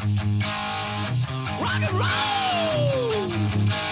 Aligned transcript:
Rock 0.00 1.82
and 1.82 1.92
roll! 1.92 3.89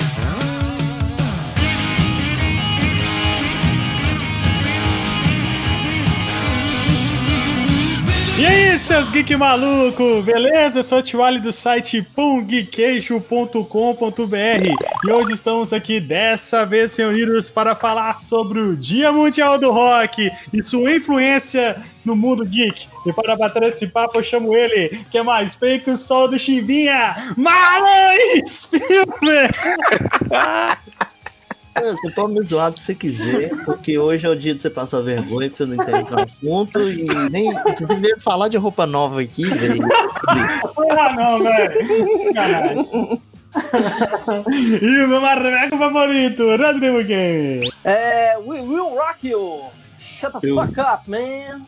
Seus 8.98 9.10
geek 9.10 9.36
maluco, 9.36 10.22
beleza? 10.24 10.82
Sou 10.82 10.98
o 10.98 11.02
Tiwali 11.02 11.38
do 11.38 11.52
site 11.52 12.02
pungqueixo.com.br 12.02 13.64
e 15.06 15.12
hoje 15.12 15.34
estamos 15.34 15.72
aqui 15.72 16.00
dessa 16.00 16.66
vez 16.66 16.96
reunidos 16.96 17.48
para 17.48 17.76
falar 17.76 18.18
sobre 18.18 18.58
o 18.58 18.76
Dia 18.76 19.12
Mundial 19.12 19.56
do 19.56 19.70
Rock 19.70 20.28
e 20.52 20.64
sua 20.64 20.96
influência 20.96 21.80
no 22.04 22.16
mundo 22.16 22.44
geek. 22.44 22.88
E 23.06 23.12
para 23.12 23.36
bater 23.36 23.62
esse 23.62 23.92
papo 23.92 24.18
eu 24.18 24.22
chamo 24.22 24.56
ele, 24.56 24.88
que 25.08 25.18
é 25.18 25.22
mais 25.22 25.54
feio 25.54 25.80
que 25.80 25.92
o 25.92 25.96
sol 25.96 26.26
do 26.26 26.36
Chimbinha, 26.36 27.14
Marlon 27.36 28.46
Spielberg! 28.48 29.54
Você 31.80 32.10
pode 32.12 32.34
me 32.34 32.42
zoar 32.42 32.72
se 32.72 32.84
você 32.84 32.94
quiser, 32.94 33.50
porque 33.64 33.98
hoje 33.98 34.26
é 34.26 34.30
o 34.30 34.36
dia 34.36 34.54
de 34.54 34.62
você 34.62 34.70
passar 34.70 35.00
vergonha, 35.02 35.48
que 35.50 35.56
você 35.56 35.66
não 35.66 35.74
entende 35.74 36.12
o 36.12 36.20
assunto, 36.20 36.80
e 36.90 37.04
nem. 37.30 37.52
Você 37.52 37.86
veio 37.96 38.20
falar 38.20 38.48
de 38.48 38.56
roupa 38.56 38.86
nova 38.86 39.20
aqui, 39.20 39.46
velho. 39.48 39.82
Ah, 40.28 41.14
não, 41.14 41.42
velho! 41.42 42.34
Caralho. 42.34 43.20
e 44.82 45.04
o 45.04 45.08
meu 45.08 45.20
marreco 45.20 45.78
favorito, 45.78 46.42
Rodrigo 46.56 47.02
Game. 47.04 47.68
É, 47.84 48.38
we 48.38 48.60
will 48.60 48.90
rock 48.94 49.28
you. 49.28 49.62
Shut 49.98 50.32
the 50.40 50.48
Eu- 50.48 50.54
fuck 50.56 50.78
up, 50.80 51.08
man. 51.10 51.62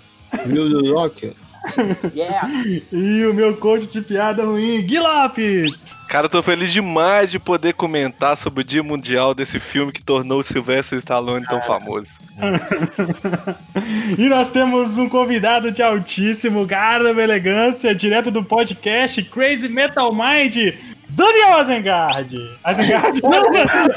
New 0.47 0.95
Rock. 0.95 1.35
Yeah. 2.15 2.49
E 2.91 3.25
o 3.27 3.35
meu 3.35 3.57
coach 3.57 3.87
de 3.87 4.01
piada 4.01 4.45
ruim, 4.45 4.81
Gui 4.83 4.99
Lopes. 4.99 5.87
Cara, 6.09 6.25
eu 6.27 6.31
tô 6.31 6.43
feliz 6.43 6.73
demais 6.73 7.31
de 7.31 7.39
poder 7.39 7.75
comentar 7.75 8.37
sobre 8.37 8.63
o 8.63 8.65
Dia 8.65 8.83
Mundial 8.83 9.33
desse 9.35 9.61
filme 9.61 9.93
que 9.93 10.03
tornou 10.03 10.41
o 10.41 10.43
Sylvester 10.43 10.99
Stallone 10.99 11.47
tão 11.47 11.63
famoso. 11.63 12.07
E 14.19 14.29
nós 14.29 14.51
temos 14.51 14.99
um 14.99 15.09
convidado 15.09 15.71
de 15.73 15.83
altíssimo 15.83 16.67
garbo 16.67 17.07
e 17.21 17.23
elegância, 17.23 17.95
direto 17.95 18.31
do 18.31 18.45
podcast 18.45 19.23
Crazy 19.25 19.69
Metal 19.69 20.13
Mind, 20.13 20.75
Daniel 21.15 21.53
Azengard. 21.59 22.35
Azengard? 22.65 23.21
Azengard. 23.25 23.91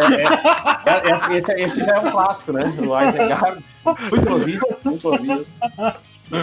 É, 0.86 1.14
esse, 1.14 1.32
esse- 1.32 1.52
esse 1.52 1.84
já 1.84 1.92
é 1.96 2.00
um 2.00 2.10
clássico, 2.10 2.52
né? 2.52 2.64
O 2.78 3.00
Isengard. 3.00 3.62
Muito 4.10 4.32
ouvido, 4.32 4.66
muito 4.84 5.08
ouvido. 5.08 5.46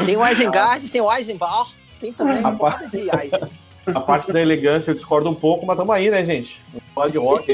Tem 0.05 0.17
o 0.17 0.27
Isengard, 0.27 0.91
tem 0.91 1.01
o 1.01 1.11
Eisenbach, 1.11 1.71
tem 1.99 2.11
também 2.11 2.43
A 2.43 2.51
monte 2.51 2.89
de 2.89 3.09
Eisen. 3.21 3.49
A 3.87 3.99
parte 4.01 4.31
da 4.33 4.41
elegância 4.41 4.91
eu 4.91 4.95
discordo 4.95 5.29
um 5.29 5.35
pouco, 5.35 5.65
mas 5.65 5.77
tamo 5.77 5.91
aí, 5.91 6.09
né, 6.09 6.23
gente? 6.23 6.61
Falar 6.93 7.07
de 7.07 7.17
rock. 7.17 7.53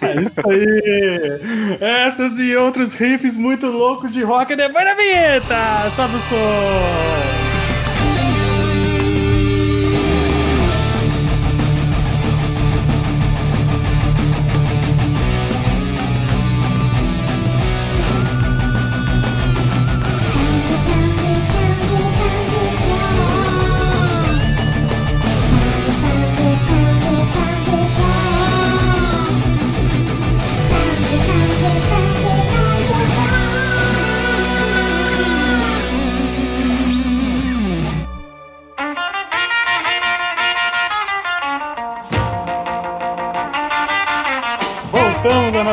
É 0.00 0.20
isso 0.20 0.40
aí. 0.48 1.76
Essas 1.80 2.38
e 2.38 2.56
outros 2.56 2.94
riffs 2.94 3.36
muito 3.36 3.66
loucos 3.66 4.12
de 4.12 4.22
rock 4.22 4.56
depois 4.56 4.84
da 4.84 4.94
vinheta. 4.94 5.90
Sobe 5.90 6.16
o 6.16 6.20
som. 6.20 7.51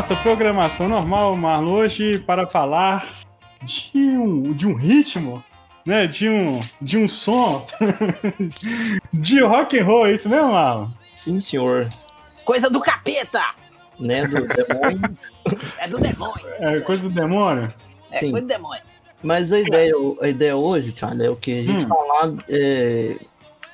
Nossa 0.10 0.24
programação 0.24 0.90
normal, 0.90 1.36
Marlon, 1.36 1.72
hoje 1.72 2.18
para 2.18 2.50
falar 2.50 3.08
de 3.62 4.00
um, 4.00 4.54
de 4.54 4.66
um 4.66 4.74
ritmo, 4.74 5.44
né? 5.86 6.08
De 6.08 6.28
um, 6.28 6.60
de 6.82 6.98
um 6.98 7.08
som 7.08 7.64
de 9.14 9.44
rock 9.44 9.80
and 9.80 9.86
roll, 9.86 10.08
é 10.08 10.14
isso 10.14 10.28
mesmo, 10.28 10.52
Marlon? 10.52 10.88
Sim, 11.16 11.40
senhor. 11.40 11.88
Coisa 12.44 12.72
do 12.72 12.82
capeta. 12.82 13.54
Né, 14.00 14.26
do 14.26 14.48
demônio. 14.48 15.18
É 15.78 15.88
do 15.88 16.00
demônio. 16.00 16.48
É 16.60 16.80
coisa 16.80 17.04
do 17.04 17.10
demônio? 17.12 17.68
É 18.10 18.18
Sim. 18.18 18.32
coisa 18.32 18.48
do 18.48 18.50
demônio. 18.50 18.84
Mas 19.22 19.52
a 19.52 19.60
ideia, 19.60 19.94
a 20.24 20.28
ideia 20.28 20.56
hoje, 20.56 20.92
Charlie, 20.96 21.28
é 21.28 21.30
o 21.30 21.36
que? 21.36 21.60
A 21.60 21.64
gente 21.64 21.86
Hum. 21.86 21.88
falar 21.88 22.34
é, 22.50 23.16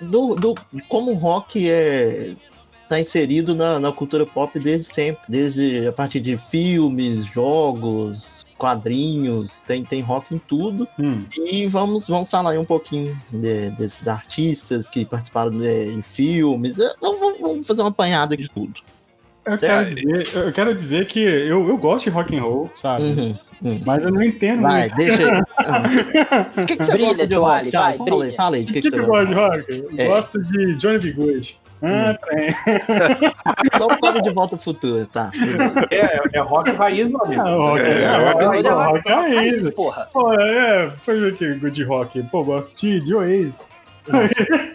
do, 0.02 0.36
do, 0.36 0.56
de 0.74 0.84
como 0.84 1.12
o 1.12 1.16
rock 1.16 1.70
é, 1.70 2.36
tá 2.88 3.00
inserido 3.00 3.54
na, 3.56 3.80
na 3.80 3.92
cultura 3.92 4.26
pop 4.26 4.58
desde 4.60 4.86
sempre. 4.86 5.22
Desde 5.28 5.88
a 5.88 5.92
partir 5.92 6.20
de 6.20 6.38
filmes, 6.38 7.26
jogos, 7.26 8.46
quadrinhos, 8.58 9.64
tem, 9.64 9.84
tem 9.84 10.02
rock 10.02 10.34
em 10.36 10.38
tudo. 10.40 10.88
Hum. 11.00 11.24
E 11.52 11.68
vamos, 11.68 12.08
vamos 12.08 12.30
falar 12.30 12.52
aí 12.52 12.58
um 12.58 12.66
pouquinho 12.66 13.16
de- 13.32 13.72
desses 13.72 14.08
artistas 14.08 14.90
que 14.90 15.06
participaram 15.06 15.52
de, 15.52 15.92
em 15.92 16.02
filmes. 16.02 16.78
Vamos, 17.02 17.66
fazer 17.68 17.82
uma 17.82 17.90
apanhada 17.90 18.36
de 18.38 18.50
tudo. 18.50 18.82
Eu 19.46 19.56
quero, 19.58 19.86
dizer, 19.86 20.28
eu 20.38 20.52
quero 20.52 20.76
dizer 20.76 21.06
que 21.06 21.20
eu, 21.20 21.68
eu 21.70 21.78
gosto 21.78 22.06
de 22.06 22.10
rock 22.10 22.36
and 22.36 22.42
roll, 22.42 22.72
sabe? 22.74 23.04
Uhum, 23.04 23.38
uhum. 23.64 23.80
Mas 23.86 24.04
eu 24.04 24.12
não 24.12 24.24
entendo 24.24 24.64
Vai, 24.64 24.90
muito. 24.90 24.96
deixa 24.96 25.36
aí. 25.36 25.42
O 26.64 26.66
que, 26.66 26.76
que 26.78 26.84
você 26.84 26.92
Brilha, 26.94 27.10
gosta 27.10 27.28
de 27.28 27.36
rock? 27.36 27.72
Vai, 27.72 27.98
fala 27.98 28.24
aí, 28.26 28.36
fala 28.36 28.56
aí, 28.56 28.64
de 28.66 28.72
O 28.72 28.74
que, 28.74 28.82
que, 28.82 28.90
que 28.90 28.98
que 28.98 28.98
você 28.98 29.04
eu 29.04 29.08
gosta? 29.08 29.26
de 29.28 29.34
rock? 29.34 29.66
Eu 29.70 29.90
É. 30.00 30.08
gosto 30.08 30.44
de 30.44 30.76
Johnny 30.78 30.98
B. 30.98 31.12
Good. 31.12 31.60
Ah, 31.86 32.18
trem. 32.26 32.50
Só 33.78 33.88
por 33.88 34.00
causa 34.00 34.22
de 34.22 34.34
volta 34.34 34.56
ao 34.56 34.60
futuro, 34.60 35.06
tá? 35.08 35.32
É, 35.92 36.38
é 36.38 36.42
rock 36.42 36.72
raiz, 36.72 37.10
meu 37.10 37.24
amigo. 37.24 37.42
Ah, 37.42 37.56
rock, 37.56 37.82
é, 37.82 38.02
É, 38.02 38.18
rock, 38.18 38.44
é 38.44 38.70
rock, 38.70 38.70
rock 38.70 39.10
é 39.10 39.14
raiz, 39.14 39.74
porra. 39.74 40.10
Pô, 40.12 40.34
é, 40.34 40.90
foi 41.02 41.30
o 41.30 41.36
que 41.36 41.70
de 41.70 41.84
rock. 41.84 42.24
Pô, 42.24 42.44
gosto 42.44 42.80
de, 42.80 43.00
de 43.02 43.16
Oasis. 43.16 43.70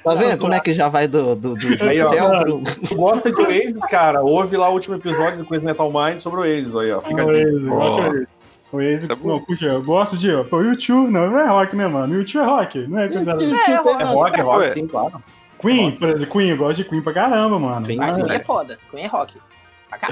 Tá 0.02 0.14
vendo 0.14 0.38
como 0.38 0.54
é 0.54 0.60
que 0.60 0.72
já 0.72 0.88
vai 0.88 1.06
do, 1.06 1.36
do, 1.36 1.54
do, 1.54 1.84
Aí, 1.84 2.00
ó. 2.00 2.10
céu 2.10 2.30
pro... 2.36 2.62
Tu 2.88 2.96
gosta 2.96 3.30
de 3.32 3.40
Oasis, 3.40 3.78
cara? 3.88 4.22
Ouve 4.22 4.56
lá 4.56 4.68
o 4.68 4.72
último 4.72 4.96
episódio 4.96 5.38
do 5.38 5.44
Quiz 5.44 5.62
Metal 5.62 5.90
Mind 5.92 6.20
sobre 6.20 6.40
o 6.40 6.42
Oasis 6.42 6.74
aí, 6.76 6.92
ó. 6.92 7.00
Fica 7.00 7.22
a 7.22 7.26
dica. 7.26 7.48
Oasis, 7.48 7.62
eu 7.62 7.70
gosto 7.70 7.94
de 7.94 8.08
Oasis. 8.08 8.28
Oasis, 8.72 9.02
Isso 9.02 9.12
é 9.12 9.14
bom. 9.16 9.28
não, 9.28 9.40
puxa, 9.40 9.66
eu 9.66 9.82
gosto 9.82 10.16
de. 10.16 10.30
Pô, 10.44 10.58
o 10.58 10.64
YouTube, 10.64 11.10
não, 11.10 11.30
não 11.30 11.38
é 11.38 11.48
rock, 11.48 11.74
né, 11.76 11.88
mano? 11.88 12.14
O 12.14 12.18
YouTube 12.18 12.42
é 12.42 12.46
rock, 12.46 12.86
não 12.86 12.98
é 12.98 13.08
considerado. 13.08 13.42
É 13.42 14.04
rock, 14.04 14.40
é 14.40 14.42
rock, 14.42 14.60
Ué. 14.60 14.70
sim, 14.70 14.86
claro. 14.86 15.22
Queen, 15.60 15.92
por 15.92 16.08
exemplo, 16.08 16.32
Queen, 16.38 16.50
eu 16.50 16.56
gosto 16.56 16.82
de 16.82 16.88
Queen 16.88 17.02
pra 17.02 17.12
caramba, 17.12 17.58
mano. 17.58 17.86
Queen, 17.86 18.00
Ah. 18.02 18.14
Queen 18.14 18.30
é 18.32 18.38
foda. 18.40 18.78
Queen 18.90 19.04
é 19.04 19.06
rock. 19.06 19.36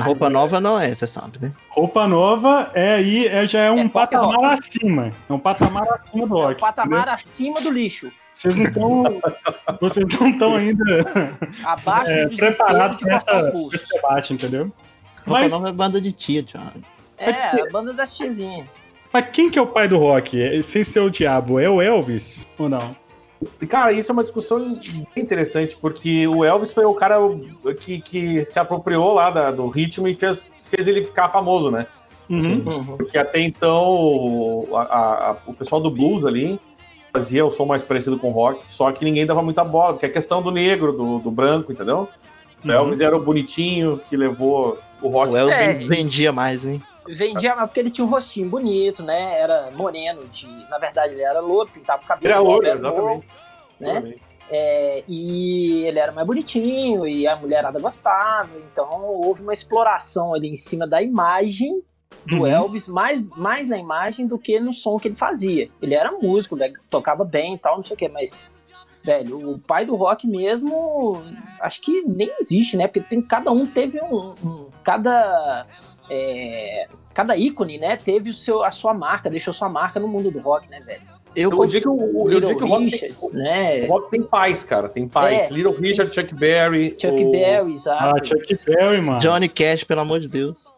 Roupa 0.00 0.28
nova 0.28 0.60
não 0.60 0.78
é, 0.78 0.92
você 0.92 1.06
sabe, 1.06 1.38
né? 1.41 1.54
Roupa 1.69 2.06
nova 2.09 2.70
é 2.75 2.94
aí, 2.94 3.28
é, 3.28 3.47
já 3.47 3.60
é 3.60 3.70
um 3.70 3.78
É 3.78 3.82
rock, 3.82 3.92
patamar 3.92 4.34
rock. 4.37 4.44
acima. 4.47 5.12
É 5.28 5.32
um 5.32 5.38
patamar 5.38 5.88
acima 5.92 6.26
do 6.26 6.34
É 6.34 6.38
o 6.38 6.47
rock. 6.48 6.60
patamar 6.60 7.08
acima 7.08 7.60
do 7.60 7.72
lixo. 7.72 8.10
Vocês 8.32 8.56
não 8.56 8.66
estão. 8.66 9.20
vocês 9.81 10.19
não 10.20 10.28
estão 10.31 10.56
ainda 10.56 10.84
Abaixo 11.64 12.10
é, 12.12 12.26
do 12.26 12.37
preparados 12.37 13.04
pulsos. 13.53 13.75
esse 13.75 13.94
debate, 13.94 14.34
entendeu? 14.34 14.62
Roupa 15.25 15.41
Mas- 15.42 15.53
nova 15.53 15.69
é 15.69 15.72
banda 15.72 16.00
de 16.00 16.12
tia, 16.12 16.42
Thiago. 16.42 16.82
É, 17.16 17.31
a 17.62 17.70
banda 17.70 17.92
das 17.94 18.16
tiazinhas. 18.16 18.66
Mas 19.12 19.26
quem 19.32 19.48
que 19.48 19.58
é 19.58 19.62
o 19.62 19.66
pai 19.66 19.87
do 19.88 19.97
rock? 19.98 20.41
É- 20.42 20.60
Sem 20.60 20.82
ser 20.84 21.00
o 21.00 21.10
diabo, 21.10 21.58
é 21.60 21.69
o 21.70 21.81
Elvis 21.81 22.44
ou 22.58 22.69
não? 22.69 22.97
Cara, 23.69 23.93
isso 23.93 24.10
é 24.10 24.12
uma 24.12 24.22
discussão 24.25 24.59
bem 25.14 25.23
interessante, 25.23 25.76
porque 25.76 26.26
o 26.26 26.44
Elvis 26.44 26.73
foi 26.73 26.85
o 26.85 26.94
cara 26.94 27.17
que, 27.79 28.00
que 28.00 28.44
se 28.44 28.58
apropriou 28.58 29.12
lá 29.14 29.31
da- 29.31 29.50
do 29.50 29.67
ritmo 29.69 30.08
e 30.08 30.14
fez, 30.14 30.69
fez 30.70 30.88
ele 30.88 31.05
ficar 31.05 31.29
famoso, 31.29 31.70
né? 31.70 31.87
Uhum. 32.29 32.96
Porque 32.96 33.17
até 33.17 33.40
então 33.40 33.87
o, 33.88 34.69
a- 34.76 34.82
a- 35.31 35.37
o 35.46 35.55
pessoal 35.55 35.81
do 35.81 35.90
blues 35.90 36.26
ali 36.26 36.58
fazia 37.12 37.44
o 37.46 37.50
som 37.50 37.64
mais 37.64 37.82
parecido 37.82 38.19
com 38.19 38.31
rock, 38.31 38.62
só 38.69 38.90
que 38.93 39.05
ninguém 39.05 39.25
dava 39.25 39.43
muita 39.43 39.64
bola, 39.64 39.94
porque 39.94 40.06
é 40.06 40.08
questão 40.08 40.43
do 40.43 40.50
negro, 40.50 40.93
do, 40.93 41.19
do 41.20 41.31
branco, 41.31 41.73
entendeu? 41.73 42.08
O 42.64 42.70
Elvis 42.70 43.00
era 43.00 43.17
o 43.17 43.20
bonitinho 43.20 44.00
que 44.08 44.17
levou 44.17 44.76
o 45.00 45.08
rock. 45.08 45.32
O 45.32 45.37
Elvis 45.37 45.61
É. 45.61 45.75
vendia 45.75 46.32
mais, 46.32 46.67
hein? 46.67 46.82
Vendia, 47.14 47.55
mas 47.56 47.66
porque 47.66 47.81
ele 47.81 47.90
tinha 47.90 48.05
um 48.06 48.10
rostinho 48.10 48.49
bonito, 48.49 49.02
né? 49.02 49.40
Era 49.40 49.70
moreno, 49.72 50.26
de, 50.28 50.49
na 50.69 50.78
verdade 50.78 51.14
ele 51.14 51.22
era 51.22 51.40
louro, 51.40 51.69
pintava 51.72 52.02
o 52.02 52.06
cabelo. 52.06 52.32
Era 52.32 52.40
louro, 52.40 52.66
exatamente. 52.66 53.26
Né? 53.81 54.14
É, 54.50 55.05
e 55.06 55.84
ele 55.87 55.99
era 55.99 56.10
mais 56.10 56.26
bonitinho 56.26 57.06
e 57.06 57.26
a 57.26 57.37
mulherada 57.37 57.78
gostava, 57.78 58.49
então 58.72 58.88
houve 59.05 59.43
uma 59.43 59.52
exploração 59.52 60.32
ali 60.34 60.49
em 60.49 60.56
cima 60.56 60.87
da 60.87 61.02
imagem 61.02 61.82
do 62.26 62.37
Uhum. 62.40 62.46
Elvis, 62.46 62.88
mais, 62.88 63.26
mais 63.37 63.69
na 63.69 63.76
imagem 63.78 64.26
do 64.26 64.38
que 64.38 64.58
no 64.58 64.72
som 64.72 64.99
que 64.99 65.08
ele 65.08 65.14
fazia. 65.14 65.69
Ele 65.82 65.94
era 65.94 66.12
músico, 66.12 66.56
né, 66.56 66.72
tocava 66.90 67.25
bem 67.25 67.55
e 67.55 67.58
tal, 67.58 67.76
não 67.76 67.82
sei 67.82 67.94
o 67.94 67.99
que, 67.99 68.08
mas 68.08 68.40
velho, 69.02 69.52
o 69.52 69.58
pai 69.58 69.84
do 69.87 69.94
rock 69.96 70.26
mesmo, 70.26 71.22
acho 71.60 71.81
que 71.81 72.02
nem 72.02 72.31
existe, 72.40 72.76
né? 72.76 72.87
Porque 72.87 73.00
tem, 73.00 73.22
cada 73.22 73.50
um 73.50 73.66
teve 73.66 74.00
um. 74.02 74.34
um- 74.44 74.69
cada. 74.82 75.66
É, 76.10 76.87
cada 77.14 77.37
ícone, 77.37 77.78
né? 77.78 77.96
Teve 77.96 78.31
o 78.31 78.34
seu, 78.34 78.62
a 78.64 78.70
sua 78.70 78.94
marca, 78.94 79.31
deixou 79.31 79.52
sua 79.55 79.69
marca 79.69 79.99
no 80.00 80.08
mundo 80.08 80.31
do 80.31 80.38
rock, 80.38 80.69
né, 80.70 80.81
velho? 80.81 81.00
Eu, 81.37 81.50
Eu 81.50 81.66
digo 81.66 81.82
que 81.82 81.88
o, 81.88 82.20
eu 82.22 82.25
Little 82.28 82.49
digo 82.49 82.58
que 82.58 82.64
o 82.64 82.69
rock, 82.69 82.78
tem, 82.90 82.90
Richards, 82.90 83.32
né? 83.34 83.82
o 83.84 83.87
rock 83.88 84.10
tem 84.10 84.22
paz, 84.22 84.64
cara. 84.64 84.88
Tem 84.88 85.06
paz. 85.06 85.50
É. 85.50 85.55
Little 85.55 85.72
Richard, 85.75 86.12
Chuck 86.14 86.34
Berry. 86.34 86.96
Chuck 86.99 87.22
o... 87.22 87.31
Berry, 87.31 87.69
Ah, 87.70 87.72
exato. 87.72 88.26
Chuck 88.26 88.58
Berry, 88.66 89.00
mano. 89.02 89.19
Johnny 89.20 89.49
Cash, 89.49 89.84
pelo 89.84 90.00
amor 90.00 90.20
de 90.20 90.28
Deus. 90.28 90.72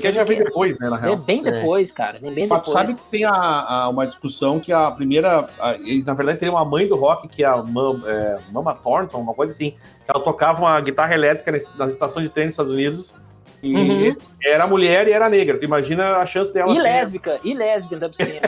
Que 0.00 0.10
já 0.10 0.24
vem 0.24 0.38
depois, 0.38 0.78
né, 0.78 0.88
na 0.88 0.96
real. 0.96 1.14
É 1.14 1.16
bem 1.18 1.42
depois, 1.42 1.92
cara. 1.92 2.18
Vem 2.18 2.32
bem 2.32 2.46
Mas 2.46 2.62
tu 2.62 2.70
depois. 2.72 2.88
sabe 2.88 2.98
que 2.98 3.10
tem 3.10 3.24
a, 3.26 3.30
a- 3.34 3.88
uma 3.90 4.06
discussão 4.06 4.58
que 4.58 4.72
a 4.72 4.90
primeira. 4.90 5.46
a- 5.60 5.76
na 6.06 6.14
verdade, 6.14 6.38
teria 6.38 6.52
uma 6.52 6.64
mãe 6.64 6.88
do 6.88 6.96
rock, 6.96 7.28
que 7.28 7.44
é 7.44 7.46
a 7.46 7.62
Mam- 7.62 8.02
é, 8.06 8.38
Mama 8.50 8.74
Thornton, 8.74 9.18
uma 9.20 9.34
coisa 9.34 9.52
assim, 9.52 9.72
que 10.04 10.10
ela 10.10 10.20
tocava 10.24 10.60
uma 10.62 10.80
guitarra 10.80 11.14
elétrica 11.14 11.52
nas, 11.52 11.76
nas 11.76 11.90
estações 11.92 12.24
de 12.26 12.32
trem 12.32 12.46
nos 12.46 12.54
Estados 12.54 12.72
Unidos. 12.72 13.14
E 13.62 13.74
Uhum. 13.76 14.16
era 14.42 14.66
mulher 14.66 15.06
e 15.06 15.12
era 15.12 15.28
negra. 15.28 15.56
Tu 15.58 15.64
imagina 15.64 16.16
a 16.16 16.26
chance 16.26 16.52
dela 16.52 16.72
E 16.72 16.76
ser. 16.76 16.82
lésbica, 16.82 17.40
e 17.44 17.54
lésbica 17.54 17.94
ainda 17.96 18.08
por 18.08 18.16
cima. 18.16 18.40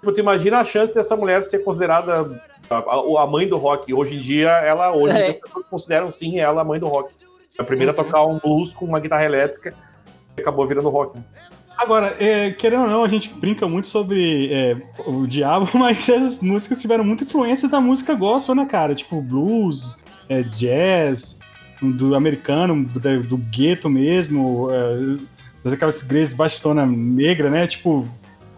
Tipo, 0.00 0.12
tu 0.12 0.20
imagina 0.20 0.58
a 0.60 0.64
chance 0.64 0.92
dessa 0.92 1.16
mulher 1.16 1.42
ser 1.42 1.60
considerada 1.60 2.42
a, 2.68 2.76
a- 2.76 3.22
a 3.22 3.26
mãe 3.26 3.46
do 3.48 3.56
rock. 3.56 3.92
Hoje 3.94 4.16
em 4.16 4.18
dia, 4.18 4.50
ela. 4.50 4.92
Hoje 4.94 5.14
em 5.16 5.18
É. 5.18 5.22
dia, 5.22 5.30
as 5.30 5.36
pessoas 5.36 5.64
consideram 5.70 6.10
sim 6.10 6.38
ela 6.38 6.60
a 6.60 6.64
mãe 6.64 6.78
do 6.78 6.88
rock. 6.88 7.14
A 7.58 7.64
primeira 7.64 7.92
a 7.92 7.94
tocar 7.94 8.24
um 8.26 8.38
blues 8.38 8.72
com 8.74 8.84
uma 8.84 9.00
guitarra 9.00 9.24
elétrica 9.24 9.74
e 10.36 10.40
acabou 10.40 10.66
virando 10.66 10.88
rock. 10.88 11.16
né? 11.16 11.24
Agora, 11.76 12.14
é, 12.20 12.50
querendo 12.50 12.82
ou 12.82 12.88
não, 12.90 13.02
a 13.04 13.08
gente 13.08 13.30
brinca 13.32 13.66
muito 13.66 13.86
sobre 13.88 14.50
é, 14.52 14.76
o 15.06 15.26
diabo, 15.26 15.68
mas 15.78 16.06
essas 16.08 16.42
músicas 16.42 16.80
tiveram 16.80 17.02
muita 17.04 17.24
influência 17.24 17.66
da 17.68 17.80
música 17.80 18.14
gospel, 18.14 18.54
né, 18.54 18.66
cara? 18.66 18.94
Tipo 18.94 19.20
blues, 19.22 20.02
é, 20.28 20.42
jazz, 20.42 21.40
do 21.80 22.14
americano, 22.14 22.84
do, 22.84 23.22
do 23.22 23.36
gueto 23.36 23.88
mesmo, 23.88 24.68
é, 24.70 25.72
aquelas 25.72 26.02
igrejas 26.02 26.34
bastona 26.34 26.84
negra, 26.86 27.50
né? 27.50 27.66
Tipo, 27.66 28.06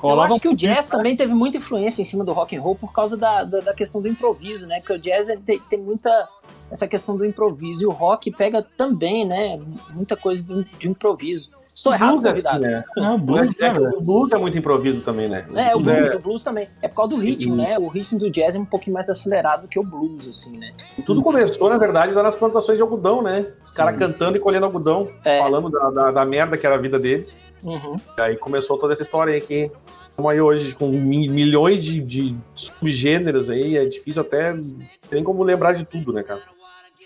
Eu 0.02 0.20
acho 0.20 0.40
que 0.40 0.48
o 0.48 0.56
jazz 0.56 0.90
né? 0.90 0.96
também 0.96 1.16
teve 1.16 1.32
muita 1.32 1.58
influência 1.58 2.02
em 2.02 2.04
cima 2.04 2.24
do 2.24 2.32
rock 2.32 2.56
and 2.56 2.60
roll 2.60 2.74
por 2.74 2.92
causa 2.92 3.16
da, 3.16 3.44
da, 3.44 3.60
da 3.60 3.74
questão 3.74 4.02
do 4.02 4.08
improviso, 4.08 4.66
né? 4.66 4.80
Porque 4.80 4.94
o 4.94 4.98
jazz 4.98 5.28
tem, 5.44 5.60
tem 5.60 5.80
muita 5.80 6.28
essa 6.70 6.88
questão 6.88 7.16
do 7.16 7.24
improviso 7.24 7.84
e 7.84 7.86
o 7.86 7.90
rock 7.90 8.30
pega 8.30 8.62
também, 8.62 9.26
né? 9.26 9.60
Muita 9.94 10.16
coisa 10.16 10.46
do, 10.46 10.64
de 10.64 10.88
improviso. 10.88 11.50
Estou 11.82 11.92
errado, 11.94 12.10
Blues 12.12 12.24
é 12.24 12.28
assim, 12.30 12.42
convidado. 12.42 12.60
né? 12.64 12.84
Ah, 12.98 13.14
o 13.14 13.18
blues, 13.18 13.40
É, 13.60 13.72
velho? 13.72 13.88
o 13.98 14.00
blues 14.00 14.32
é 14.32 14.36
muito 14.38 14.56
improviso 14.56 15.02
também, 15.02 15.28
né? 15.28 15.44
É, 15.54 15.74
o 15.74 15.80
blues 15.80 15.96
blues, 15.98 16.14
o 16.14 16.18
blues 16.20 16.44
também. 16.44 16.68
É 16.80 16.86
por 16.86 16.94
causa 16.94 17.10
do 17.10 17.16
ritmo, 17.20 17.54
E- 17.54 17.56
né? 17.58 17.76
O 17.78 17.88
ritmo 17.88 18.18
do 18.20 18.30
jazz 18.30 18.54
é 18.54 18.58
um 18.58 18.64
pouquinho 18.64 18.94
mais 18.94 19.10
acelerado 19.10 19.66
que 19.66 19.78
o 19.78 19.82
blues, 19.82 20.28
assim, 20.28 20.56
né? 20.58 20.72
Tudo 21.04 21.20
começou, 21.22 21.68
na 21.68 21.78
verdade, 21.78 22.14
lá 22.14 22.22
nas 22.22 22.36
plantações 22.36 22.78
de 22.78 22.82
algodão, 22.82 23.20
né? 23.20 23.46
Os 23.62 23.70
caras 23.72 23.98
cantando 23.98 24.36
e 24.36 24.40
colhendo 24.40 24.64
algodão, 24.64 25.08
É. 25.24 25.40
falando 25.40 25.68
da, 25.70 25.90
da, 25.90 26.10
da 26.12 26.24
merda 26.24 26.56
que 26.56 26.64
era 26.64 26.76
a 26.76 26.78
vida 26.78 26.98
deles. 27.00 27.40
Uhum. 27.64 28.00
E 28.16 28.20
aí 28.20 28.36
começou 28.36 28.78
toda 28.78 28.92
essa 28.92 29.02
história 29.02 29.34
aí 29.34 29.40
que 29.40 29.70
estamos 30.10 30.30
aí 30.30 30.40
hoje 30.40 30.74
com 30.76 30.88
mi- 30.88 31.28
milhões 31.28 31.82
de, 31.84 32.00
de 32.00 32.36
subgêneros 32.54 33.50
aí. 33.50 33.76
É 33.76 33.84
difícil 33.84 34.22
até 34.22 34.56
nem 35.10 35.24
como 35.24 35.42
lembrar 35.42 35.72
de 35.72 35.84
tudo, 35.84 36.12
né, 36.12 36.22
cara? 36.22 36.40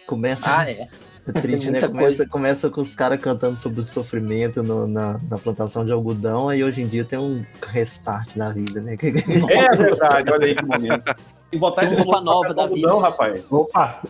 Começa. 0.06 0.58
Ah, 0.60 0.70
é. 0.70 0.88
É 1.28 1.40
triste, 1.40 1.72
né? 1.72 1.80
Começa, 1.88 2.28
começa 2.28 2.70
com 2.70 2.80
os 2.80 2.94
caras 2.94 3.18
cantando 3.18 3.56
sobre 3.58 3.80
o 3.80 3.82
sofrimento 3.82 4.62
no- 4.62 4.86
na, 4.86 5.18
na 5.28 5.36
plantação 5.38 5.84
de 5.84 5.90
algodão, 5.90 6.48
aí 6.48 6.62
hoje 6.62 6.82
em 6.82 6.86
dia 6.86 7.04
tem 7.04 7.18
um 7.18 7.44
restart 7.64 8.36
na 8.36 8.50
vida, 8.52 8.80
né? 8.80 8.94
É 8.94 8.96
verdade, 9.76 10.32
olha 10.32 10.46
aí 10.46 10.54
que 10.54 10.64
momento. 10.64 11.16
E 11.50 11.58
botar 11.58 11.82
esse 11.82 11.96
roupa 11.96 12.20
nova 12.20 12.54
da 12.54 12.62
algodão, 12.62 12.98
vida. 12.98 13.08
rapaz. 13.08 13.50
Opa! 13.52 14.02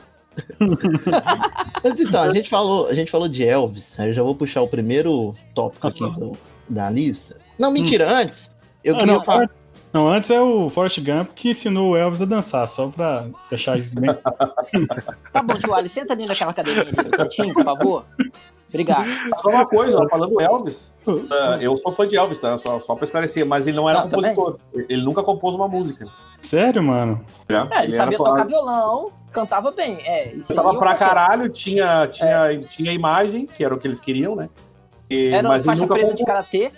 Mas 1.83 2.01
então, 2.01 2.23
a 2.23 2.35
gente 2.35 2.51
falou, 2.51 2.87
a 2.89 2.95
gente 2.95 3.11
falou 3.11 3.29
de 3.29 3.47
Elvis, 3.47 3.99
aí 3.99 4.09
eu 4.11 4.13
já 4.13 4.23
vou 4.23 4.35
puxar 4.35 4.61
o 4.61 4.69
primeiro 4.69 5.35
tópico 5.55 5.87
aqui 5.87 6.01
do- 6.19 6.37
da 6.69 6.91
lista. 6.91 7.37
Não, 7.59 7.71
mentira, 7.71 8.07
antes. 8.11 8.55
Eu 8.85 8.95
Ah, 8.95 8.99
queria 8.99 9.15
não, 9.15 9.25
falar. 9.25 9.45
antes, 9.45 9.57
não, 9.97 10.09
antes 10.09 10.31
é 10.31 10.41
o 10.41 10.69
Forrest 10.71 11.01
Gump 11.01 11.31
que 11.35 11.51
ensinou 11.51 11.91
o 11.93 11.97
Elvis 11.97 12.21
a 12.23 12.25
dançar, 12.27 12.69
só 12.69 12.89
pra 12.89 13.25
deixar 13.49 13.77
isso 13.79 13.95
bem. 13.99 14.11
Tá 15.33 15.43
bom, 15.43 15.55
tio 15.55 15.75
Ali, 15.75 15.89
senta 15.89 16.13
ali 16.13 16.27
naquela 16.27 16.53
cadeirinha 16.53 16.87
ali 16.87 16.97
no 17.05 17.11
cantinho, 17.11 17.53
por 17.55 17.65
favor. 17.65 18.05
Obrigado. 18.69 19.07
Só 19.37 19.49
uma 19.51 19.67
coisa, 19.67 19.97
ó, 20.03 20.09
falando 20.09 20.31
do 20.31 20.41
Elvis, 20.41 20.95
ah, 21.31 21.59
eu 21.61 21.77
sou 21.77 21.93
fã 21.93 22.07
de 22.07 22.17
Elvis, 22.17 22.39
tá? 22.39 22.57
Só, 22.59 22.79
só 22.81 22.95
pra 22.95 23.05
esclarecer, 23.05 23.47
mas 23.47 23.67
ele 23.67 23.77
não 23.77 23.89
era 23.89 24.01
Não, 24.01 24.09
também. 24.09 24.35
compositor. 24.35 24.85
Ele 24.89 25.03
nunca 25.03 25.23
compôs 25.23 25.55
uma 25.55 25.69
música. 25.69 26.07
Sério, 26.43 26.83
mano? 26.83 27.25
né? 27.49 27.63
É, 27.71 27.85
ele 27.85 27.93
sabia 27.93 28.19
tocar 28.19 28.45
violão, 28.47 29.13
cantava 29.33 29.71
bem. 29.71 29.99
É, 30.05 30.35
isso 30.35 30.53
aí 30.53 30.57
Tava 30.57 30.71
eu 30.71 30.79
pra 30.79 30.95
caralho, 30.95 31.49
tinha, 31.49 32.07
tinha, 32.09 32.59
tinha 32.69 32.93
imagem, 32.93 33.47
que 33.47 33.65
era 33.65 33.75
o 33.75 33.79
que 33.79 33.87
eles 33.87 34.01
queriam, 34.01 34.35
né? 34.35 34.49
E- 35.09 35.29
Era 35.29 35.47
uma 35.49 35.51
mas 35.51 35.59
ele 35.61 35.67
faixa 35.67 35.83
nunca 35.83 35.95
preta 35.95 36.15
de 36.15 36.25
compôs. 36.25 36.27
karatê. 36.49 36.73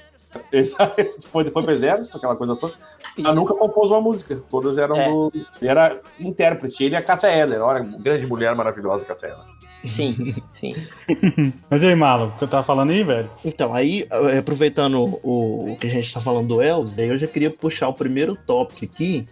Foi, 1.31 1.45
foi 1.51 1.73
exército, 1.73 2.17
aquela 2.17 2.37
coisa 2.37 2.57
toda. 2.57 2.75
Mas 3.17 3.35
nunca 3.35 3.55
compôs 3.55 3.91
uma 3.91 4.01
música. 4.01 4.43
Todas 4.51 4.79
eram 4.79 4.97
É. 4.97 5.09
do. 5.09 5.33
Ele 5.61 5.71
era 5.71 6.01
intérprete, 6.19 6.85
ele 6.85 6.95
e 6.95 6.97
a 6.99 7.03
Cássia 7.03 7.29
Eller. 7.29 7.61
Olha, 7.61 7.81
grande 7.81 8.27
mulher 8.27 8.55
maravilhosa, 8.55 9.05
Cássia 9.05 9.29
Eller. 9.29 9.59
Sim, 9.85 10.13
sim. 10.49 10.73
Mas 11.71 11.83
e 11.83 11.87
aí, 11.87 11.95
Malo, 11.95 12.27
o 12.27 12.39
que 12.39 12.43
eu 12.45 12.49
tava 12.49 12.65
falando 12.65 12.91
aí, 12.91 13.05
velho? 13.05 13.31
Então, 13.45 13.73
aí, 13.73 14.07
eh, 14.11 14.39
aproveitando 14.39 15.19
o, 15.23 15.73
o 15.73 15.77
que 15.77 15.87
a 15.87 15.91
gente 15.91 16.13
tá 16.13 16.21
falando 16.21 16.49
do 16.49 16.61
Elvis, 16.63 16.99
aí 16.99 17.09
eu 17.09 17.17
já 17.19 17.27
queria 17.29 17.51
puxar 17.51 17.89
o 17.89 17.95
primeiro 17.95 18.37
tópico 18.47 18.85
aqui, 18.85 19.29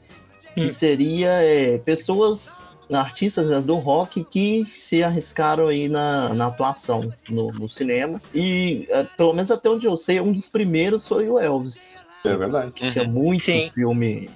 que 0.57 0.65
Hum. 0.65 0.69
seria 0.69 1.29
eh, 1.43 1.79
pessoas, 1.85 2.63
artistas 2.93 3.49
né, 3.49 3.61
do 3.61 3.77
rock 3.77 4.25
que 4.25 4.65
se 4.65 5.03
arriscaram 5.03 5.69
aí 5.69 5.89
na, 5.89 6.33
na 6.35 6.47
atuação 6.47 7.13
no, 7.29 7.51
no 7.53 7.69
cinema. 7.69 8.21
E, 8.35 8.87
eh, 8.89 9.07
pelo 9.17 9.33
menos 9.33 9.51
até 9.51 9.69
onde 9.69 9.87
eu 9.87 9.97
sei, 9.97 10.21
um 10.21 10.33
dos 10.33 10.49
primeiros 10.49 11.07
foi 11.07 11.29
o 11.29 11.39
Elvis. 11.39 11.97
É 12.25 12.37
verdade. 12.37 12.73
Que 12.73 12.91
tinha 12.91 13.05
muito 13.05 13.43
Sim. 13.43 13.71
filme, 13.75 14.31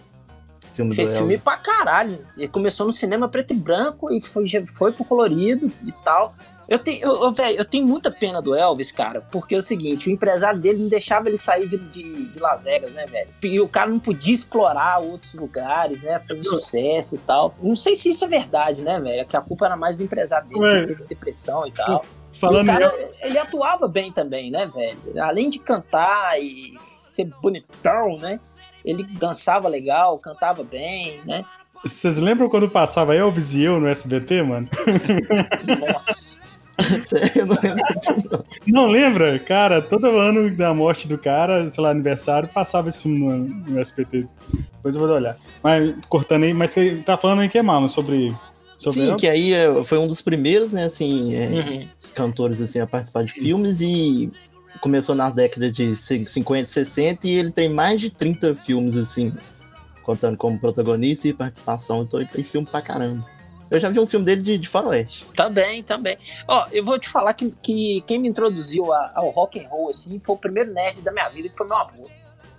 filme 0.72 0.94
Fez 0.94 1.10
do 1.10 1.18
filme 1.18 1.34
Elvis. 1.34 1.44
pra 1.44 1.56
caralho. 1.56 2.26
Ele 2.36 2.48
começou 2.48 2.86
no 2.86 2.92
cinema 2.92 3.28
preto 3.28 3.52
e 3.52 3.56
branco 3.56 4.12
e 4.12 4.20
foi, 4.20 4.48
já 4.48 4.64
foi 4.66 4.92
pro 4.92 5.04
colorido 5.04 5.70
e 5.84 5.92
tal. 6.04 6.34
Eu 6.70 6.78
tenho, 6.78 7.04
eu, 7.04 7.32
velho, 7.32 7.58
eu 7.58 7.64
tenho 7.64 7.84
muita 7.84 8.12
pena 8.12 8.40
do 8.40 8.54
Elvis, 8.54 8.92
cara, 8.92 9.20
porque 9.22 9.56
é 9.56 9.58
o 9.58 9.62
seguinte, 9.62 10.08
o 10.08 10.12
empresário 10.12 10.60
dele 10.60 10.78
não 10.78 10.88
deixava 10.88 11.28
ele 11.28 11.36
sair 11.36 11.66
de, 11.66 11.76
de, 11.76 12.26
de 12.26 12.38
Las 12.38 12.62
Vegas, 12.62 12.92
né, 12.92 13.06
velho? 13.06 13.28
E 13.42 13.60
o 13.60 13.68
cara 13.68 13.90
não 13.90 13.98
podia 13.98 14.32
explorar 14.32 15.00
outros 15.00 15.34
lugares, 15.34 16.04
né, 16.04 16.22
fazer 16.26 16.44
sucesso 16.44 17.16
e 17.16 17.18
tal. 17.18 17.56
Não 17.60 17.74
sei 17.74 17.96
se 17.96 18.10
isso 18.10 18.24
é 18.24 18.28
verdade, 18.28 18.84
né, 18.84 19.00
velho? 19.00 19.26
Que 19.26 19.36
a 19.36 19.40
culpa 19.40 19.66
era 19.66 19.76
mais 19.76 19.98
do 19.98 20.04
empresário 20.04 20.48
dele, 20.48 20.60
Ué. 20.60 20.80
que 20.82 20.86
teve 20.86 21.02
depressão 21.02 21.66
e 21.66 21.72
tal. 21.72 22.04
E 22.32 22.38
Falando 22.38 22.68
o 22.68 22.70
em 22.70 22.72
cara, 22.72 22.92
ele 23.24 23.38
atuava 23.38 23.88
bem 23.88 24.12
também, 24.12 24.52
né, 24.52 24.64
velho? 24.72 24.96
Além 25.20 25.50
de 25.50 25.58
cantar 25.58 26.40
e 26.40 26.72
ser 26.78 27.24
bonitão, 27.42 28.16
né? 28.18 28.38
Ele 28.84 29.02
dançava 29.18 29.66
legal, 29.66 30.16
cantava 30.20 30.62
bem, 30.62 31.20
né? 31.26 31.44
Vocês 31.82 32.18
lembram 32.18 32.48
quando 32.48 32.70
passava 32.70 33.16
Elvis 33.16 33.54
e 33.54 33.64
eu 33.64 33.80
no 33.80 33.88
SBT, 33.88 34.44
mano? 34.44 34.68
Nossa. 35.90 36.49
eu 37.36 37.46
não 37.46 37.56
lembro 37.62 37.84
disso, 37.98 38.14
não. 38.30 38.44
Não 38.66 38.86
lembra? 38.86 39.38
Cara, 39.38 39.80
todo 39.82 40.06
ano 40.06 40.50
da 40.54 40.72
morte 40.74 41.06
do 41.08 41.18
cara, 41.18 41.68
sei 41.70 41.82
lá, 41.82 41.90
aniversário, 41.90 42.48
passava 42.48 42.88
isso 42.88 43.08
no, 43.08 43.38
no 43.38 43.78
SBT. 43.78 44.26
Depois 44.76 44.94
eu 44.94 45.00
vou 45.00 45.10
olhar. 45.10 45.36
Mas, 45.62 45.94
cortando 46.08 46.44
aí, 46.44 46.54
mas 46.54 46.70
você 46.70 46.96
tá 47.04 47.16
falando 47.16 47.40
aí 47.40 47.48
que 47.48 47.58
é 47.58 47.62
mal 47.62 47.88
sobre. 47.88 48.34
sobre 48.78 49.00
Sim, 49.00 49.16
que 49.16 49.28
aí 49.28 49.52
eh, 49.52 49.84
foi 49.84 49.98
um 49.98 50.08
dos 50.08 50.22
primeiros, 50.22 50.72
né, 50.72 50.84
assim, 50.84 51.34
eh, 51.34 51.48
Uhum. 51.48 51.88
cantores 52.14 52.60
assim 52.60 52.80
a 52.80 52.86
participar 52.86 53.24
de 53.24 53.32
filmes 53.32 53.80
e 53.80 54.30
começou 54.80 55.14
na 55.14 55.30
década 55.30 55.70
de 55.70 55.94
50, 55.94 56.64
60 56.66 57.26
e 57.26 57.30
ele 57.34 57.50
tem 57.50 57.68
mais 57.68 58.00
de 58.00 58.10
30 58.10 58.54
filmes 58.54 58.96
assim, 58.96 59.32
contando 60.02 60.36
como 60.36 60.58
protagonista 60.58 61.28
e 61.28 61.32
participação, 61.32 62.02
então 62.02 62.18
ele 62.20 62.28
tem 62.28 62.42
filme 62.42 62.66
pra 62.66 62.80
caramba. 62.80 63.24
Eu 63.70 63.78
já 63.78 63.88
vi 63.88 64.00
um 64.00 64.06
filme 64.06 64.24
dele 64.26 64.42
de, 64.42 64.58
de 64.58 64.68
faroeste. 64.68 65.26
Também, 65.36 65.82
também. 65.82 66.18
Ó, 66.48 66.66
eu 66.72 66.84
vou 66.84 66.98
te 66.98 67.08
falar 67.08 67.32
que, 67.34 67.50
que 67.62 68.00
quem 68.06 68.18
me 68.18 68.28
introduziu 68.28 68.92
a- 68.92 69.12
ao 69.14 69.30
rock 69.30 69.60
and 69.64 69.68
roll, 69.68 69.88
assim, 69.90 70.18
foi 70.18 70.34
o 70.34 70.38
primeiro 70.38 70.72
nerd 70.72 71.00
da 71.02 71.12
minha 71.12 71.28
vida, 71.28 71.48
que 71.48 71.56
foi 71.56 71.66
meu 71.66 71.76
avô. 71.76 72.08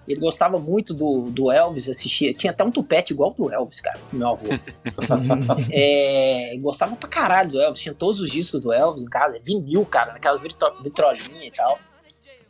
Ele 0.07 0.19
gostava 0.19 0.57
muito 0.57 0.93
do, 0.93 1.29
do 1.29 1.51
Elvis, 1.51 1.87
assistia. 1.89 2.33
Tinha 2.33 2.51
até 2.51 2.63
um 2.63 2.71
tupete 2.71 3.13
igual 3.13 3.33
do 3.37 3.51
Elvis, 3.53 3.81
cara, 3.81 3.99
meu 4.11 4.29
avô. 4.29 4.47
É, 5.71 6.57
gostava 6.59 6.95
pra 6.95 7.09
caralho 7.09 7.51
do 7.51 7.61
Elvis, 7.61 7.81
tinha 7.81 7.93
todos 7.93 8.19
os 8.19 8.29
discos 8.29 8.59
do 8.61 8.71
Elvis 8.73 9.03
em 9.03 9.09
casa, 9.09 9.39
vinil, 9.43 9.85
cara, 9.85 10.13
naquelas 10.13 10.41
vitro- 10.41 10.73
vitrolinhas 10.81 11.43
e 11.47 11.51
tal. 11.51 11.79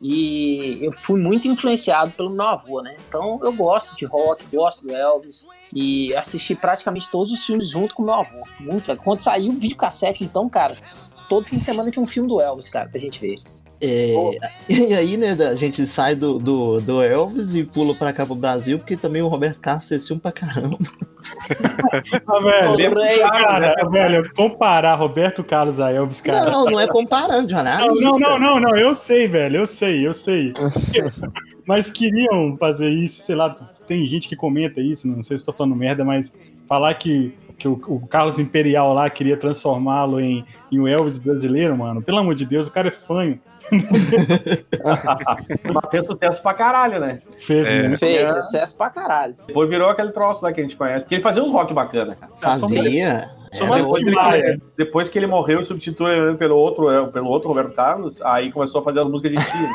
E 0.01 0.79
eu 0.81 0.91
fui 0.91 1.19
muito 1.21 1.47
influenciado 1.47 2.11
pelo 2.13 2.29
meu 2.31 2.45
avô, 2.45 2.81
né? 2.81 2.95
Então 3.07 3.39
eu 3.43 3.53
gosto 3.53 3.95
de 3.95 4.05
rock, 4.05 4.45
gosto 4.47 4.87
do 4.87 4.95
Elvis. 4.95 5.47
E 5.73 6.15
assisti 6.15 6.55
praticamente 6.55 7.09
todos 7.09 7.31
os 7.31 7.45
filmes 7.45 7.69
junto 7.69 7.95
com 7.95 8.03
meu 8.03 8.13
avô. 8.13 8.47
Muito. 8.59 8.95
Quando 8.97 9.21
saiu 9.21 9.51
o 9.51 9.55
videocassete, 9.55 10.23
então, 10.23 10.49
cara, 10.49 10.75
todo 11.29 11.47
fim 11.47 11.57
de 11.57 11.63
semana 11.63 11.89
tinha 11.89 12.03
um 12.03 12.07
filme 12.07 12.27
do 12.27 12.41
Elvis, 12.41 12.69
cara, 12.69 12.89
pra 12.89 12.99
gente 12.99 13.19
ver. 13.21 13.35
É, 13.81 14.13
e 14.69 14.93
aí, 14.93 15.17
né, 15.17 15.31
a 15.31 15.55
gente 15.55 15.85
sai 15.87 16.15
do, 16.15 16.37
do, 16.37 16.79
do 16.81 17.01
Elvis 17.01 17.55
e 17.55 17.63
pula 17.63 17.95
pra 17.95 18.13
cá 18.13 18.25
pro 18.25 18.35
Brasil, 18.35 18.77
porque 18.77 18.95
também 18.95 19.21
o 19.21 19.27
Roberto 19.27 19.59
Carlos 19.59 19.89
filme 20.05 20.21
pra 20.21 20.31
caramba. 20.31 20.77
Ah, 22.27 22.39
velho, 22.41 22.93
cara, 23.19 23.75
velho, 23.89 24.33
comparar 24.33 24.95
Roberto 24.95 25.43
Carlos 25.43 25.79
a 25.79 25.91
Elvis, 25.91 26.19
cara. 26.19 26.51
Não, 26.51 26.65
não 26.65 26.79
é 26.79 26.87
comparando, 26.87 27.49
jornalista. 27.49 27.87
Não, 27.87 27.95
não, 27.95 28.19
não, 28.19 28.39
não, 28.39 28.59
não, 28.59 28.77
eu 28.77 28.93
sei, 28.93 29.27
velho, 29.27 29.57
eu 29.57 29.65
sei, 29.65 30.05
eu 30.05 30.13
sei. 30.13 30.51
mas 31.65 31.91
queriam 31.91 32.57
fazer 32.57 32.89
isso, 32.89 33.21
sei 33.21 33.35
lá, 33.35 33.49
tem 33.85 34.05
gente 34.05 34.27
que 34.27 34.35
comenta 34.35 34.81
isso, 34.81 35.07
não 35.07 35.23
sei 35.23 35.37
se 35.37 35.41
estou 35.41 35.53
falando 35.53 35.75
merda, 35.75 36.03
mas 36.03 36.37
falar 36.67 36.93
que, 36.95 37.33
que 37.61 37.67
o, 37.67 37.73
o 37.73 38.07
Carlos 38.07 38.39
Imperial 38.39 38.91
lá 38.91 39.07
queria 39.07 39.37
transformá-lo 39.37 40.19
em, 40.19 40.43
em 40.71 40.79
o 40.79 40.87
Elvis 40.87 41.19
brasileiro, 41.19 41.77
mano. 41.77 42.01
Pelo 42.01 42.17
amor 42.17 42.33
de 42.33 42.43
Deus, 42.43 42.65
o 42.65 42.71
cara 42.71 42.87
é 42.87 42.91
fanho. 42.91 43.39
Mas 44.81 45.91
fez 45.91 46.05
sucesso 46.07 46.41
pra 46.41 46.55
caralho, 46.55 46.99
né? 46.99 47.19
Fez 47.37 47.67
É. 47.67 47.95
Fez 47.95 48.29
sucesso 48.29 48.75
pra 48.75 48.89
caralho. 48.89 49.35
Depois 49.45 49.69
virou 49.69 49.89
aquele 49.89 50.11
troço 50.11 50.43
lá 50.43 50.51
que 50.51 50.59
a 50.59 50.63
gente 50.63 50.75
conhece. 50.75 51.01
Porque 51.01 51.15
ele 51.15 51.21
fazia 51.21 51.43
uns 51.43 51.51
rock 51.51 51.71
bacana, 51.71 52.15
cara. 52.15 52.31
Fazia. 52.35 53.29
Mais 53.67 53.83
outro- 53.83 54.03
Tim 54.03 54.09
Maia. 54.11 54.59
Depois 54.75 55.07
que 55.07 55.19
ele 55.19 55.27
morreu 55.27 55.61
e 55.61 55.65
substituiu 55.65 56.29
ele 56.29 56.37
pelo 56.37 56.57
outro, 56.57 56.89
é, 56.89 57.05
pelo 57.05 57.27
outro 57.27 57.47
Roberto 57.49 57.75
Carlos, 57.75 58.19
aí 58.23 58.51
começou 58.51 58.81
a 58.81 58.83
fazer 58.83 59.01
as 59.01 59.07
músicas 59.07 59.33
de 59.33 59.51
tiro. 59.51 59.69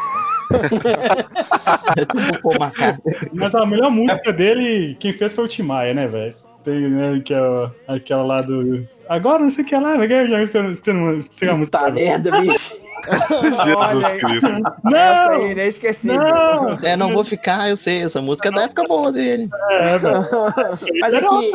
é. 2.82 2.96
Mas 3.32 3.54
a 3.54 3.64
melhor 3.64 3.92
música 3.92 4.32
dele, 4.32 4.96
quem 4.98 5.12
fez 5.12 5.32
foi 5.32 5.44
o 5.44 5.48
Tim 5.48 5.62
Maia, 5.62 5.94
né, 5.94 6.08
velho? 6.08 6.34
Tem, 6.66 6.90
né, 6.90 7.22
que 7.24 7.32
é 7.32 7.70
aquela 7.86 8.24
lá 8.24 8.42
do. 8.42 8.84
Agora 9.08 9.38
não 9.38 9.50
sei 9.50 9.62
o 9.62 9.66
que 9.68 9.72
é 9.72 9.78
lá, 9.78 9.96
velho. 9.96 10.28
Já 10.28 10.42
esqueci 10.42 10.90
esqueci 11.20 11.48
a 11.48 11.56
música. 11.56 11.78
Tá 11.78 11.90
merda, 11.92 12.40
bicho. 12.40 12.74
Jesus. 13.06 14.06
Cristo. 14.20 14.46
Essa 14.46 15.30
aí, 15.30 15.38
Não! 15.38 15.50
inesquecível. 15.52 16.18
Não! 16.18 16.78
É, 16.82 16.96
não 16.96 17.12
vou 17.12 17.22
ficar, 17.22 17.70
eu 17.70 17.76
sei, 17.76 18.02
essa 18.02 18.20
música 18.20 18.48
é 18.48 18.50
da 18.50 18.62
época 18.62 18.82
boa 18.82 19.12
dele. 19.12 19.48
É, 19.70 19.96
velho. 19.96 20.24
Mas 21.00 21.14
aqui, 21.14 21.52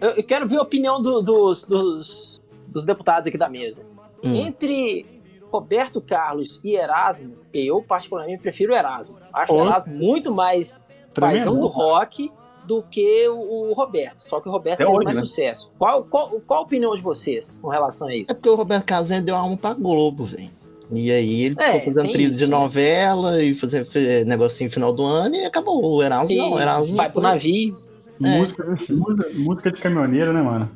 eu, 0.00 0.24
quero 0.26 0.48
ver 0.48 0.56
a 0.56 0.62
opinião 0.62 1.02
do- 1.02 1.20
dos, 1.20 1.64
dos, 1.64 2.40
dos 2.68 2.86
deputados 2.86 3.26
aqui 3.28 3.36
da 3.36 3.50
mesa. 3.50 3.86
Hum. 4.24 4.34
Entre 4.34 5.04
Roberto 5.52 6.00
Carlos 6.00 6.58
e 6.64 6.74
Erasmo, 6.74 7.36
eu 7.52 7.82
particularmente 7.82 8.40
prefiro 8.40 8.72
o 8.72 8.76
Erasmo. 8.76 9.18
Acho 9.30 9.52
Pô. 9.52 9.62
o 9.62 9.66
Erasmo 9.66 9.94
muito 9.94 10.32
mais 10.34 10.88
Tremendo. 11.12 11.34
paizão 11.36 11.60
do 11.60 11.66
rock 11.66 12.32
do 12.66 12.82
que 12.82 13.28
o, 13.28 13.68
o 13.70 13.72
Roberto. 13.72 14.20
Só 14.20 14.40
que 14.40 14.48
o 14.48 14.52
Roberto 14.52 14.76
Até 14.76 14.84
fez 14.86 14.96
hoje, 14.96 15.04
mais 15.04 15.16
né? 15.16 15.22
sucesso. 15.22 15.72
Qual, 15.78 16.04
qual, 16.04 16.40
qual 16.46 16.60
a 16.60 16.62
opinião 16.62 16.94
de 16.94 17.02
vocês 17.02 17.58
com 17.62 17.68
relação 17.68 18.08
a 18.08 18.12
É 18.12 18.16
isso? 18.18 18.34
porque 18.34 18.48
o 18.48 18.54
Roberto 18.54 18.86
vendeu 19.04 19.34
a 19.34 19.38
alma 19.38 19.56
pra 19.56 19.74
Globo, 19.74 20.24
velho. 20.24 20.50
E 20.90 21.10
aí 21.10 21.42
ele 21.46 21.56
É, 21.58 21.80
ficou 21.80 21.94
fazendo 21.94 22.20
isso, 22.20 22.38
de 22.38 22.46
né? 22.46 22.56
novela 22.56 23.42
e 23.42 23.54
fazer 23.54 23.84
fe- 23.84 24.24
negocinho 24.24 24.68
no 24.68 24.74
final 24.74 24.92
do 24.92 25.02
ano 25.04 25.34
e 25.34 25.44
acabou. 25.44 25.84
O 25.84 26.02
Erasmo 26.02 26.36
não, 26.36 26.52
o 26.52 26.60
Erasmo 26.60 26.94
vai 26.94 27.06
não 27.06 27.12
pro 27.12 27.22
navio. 27.22 27.74
Música, 28.20 28.64
música, 28.64 29.28
música 29.34 29.72
de 29.72 29.80
caminhoneiro, 29.80 30.32
né, 30.32 30.40
mano? 30.42 30.70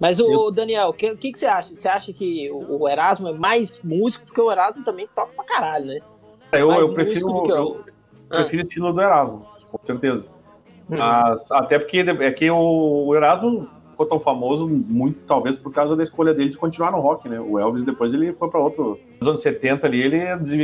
Mas 0.00 0.20
o 0.20 0.50
Daniel, 0.50 0.88
o 0.88 0.92
que, 0.92 1.14
que, 1.16 1.32
que 1.32 1.38
você 1.38 1.46
acha? 1.46 1.74
Você 1.74 1.88
acha 1.88 2.12
que 2.12 2.50
o 2.50 2.82
o 2.82 2.88
Erasmo 2.88 3.28
é 3.28 3.32
mais 3.32 3.80
músico? 3.82 4.26
Porque 4.26 4.40
o 4.40 4.50
Erasmo 4.50 4.84
também 4.84 5.06
toca 5.14 5.32
pra 5.34 5.44
caralho, 5.44 5.86
né? 5.86 6.00
Eu, 6.52 6.68
Mais 6.68 6.80
eu 6.82 6.92
prefiro, 6.94 7.42
que 7.42 7.50
eu, 7.52 7.64
o- 7.66 8.28
prefiro 8.28 8.62
o 8.62 8.66
estilo 8.66 8.92
do 8.92 9.00
Erasmo, 9.00 9.46
com 9.70 9.78
certeza. 9.78 10.28
Mas, 10.88 11.50
até 11.52 11.78
porque 11.78 11.98
é 11.98 12.30
que 12.32 12.50
o, 12.50 13.06
o 13.06 13.14
Erasmo 13.14 13.68
ficou 13.90 14.06
tão 14.06 14.20
famoso, 14.20 14.68
muito 14.68 15.20
talvez 15.26 15.58
por 15.58 15.72
causa 15.72 15.96
da 15.96 16.02
escolha 16.02 16.32
dele 16.32 16.50
de 16.50 16.56
continuar 16.56 16.92
no 16.92 17.00
rock, 17.00 17.28
né? 17.28 17.40
O 17.40 17.58
Elvis 17.58 17.84
depois 17.84 18.14
ele 18.14 18.32
foi 18.32 18.48
pra 18.48 18.60
outro. 18.60 18.98
Nos 19.20 19.28
anos 19.28 19.40
70 19.42 19.86
ali, 19.86 20.00
ele 20.02 20.18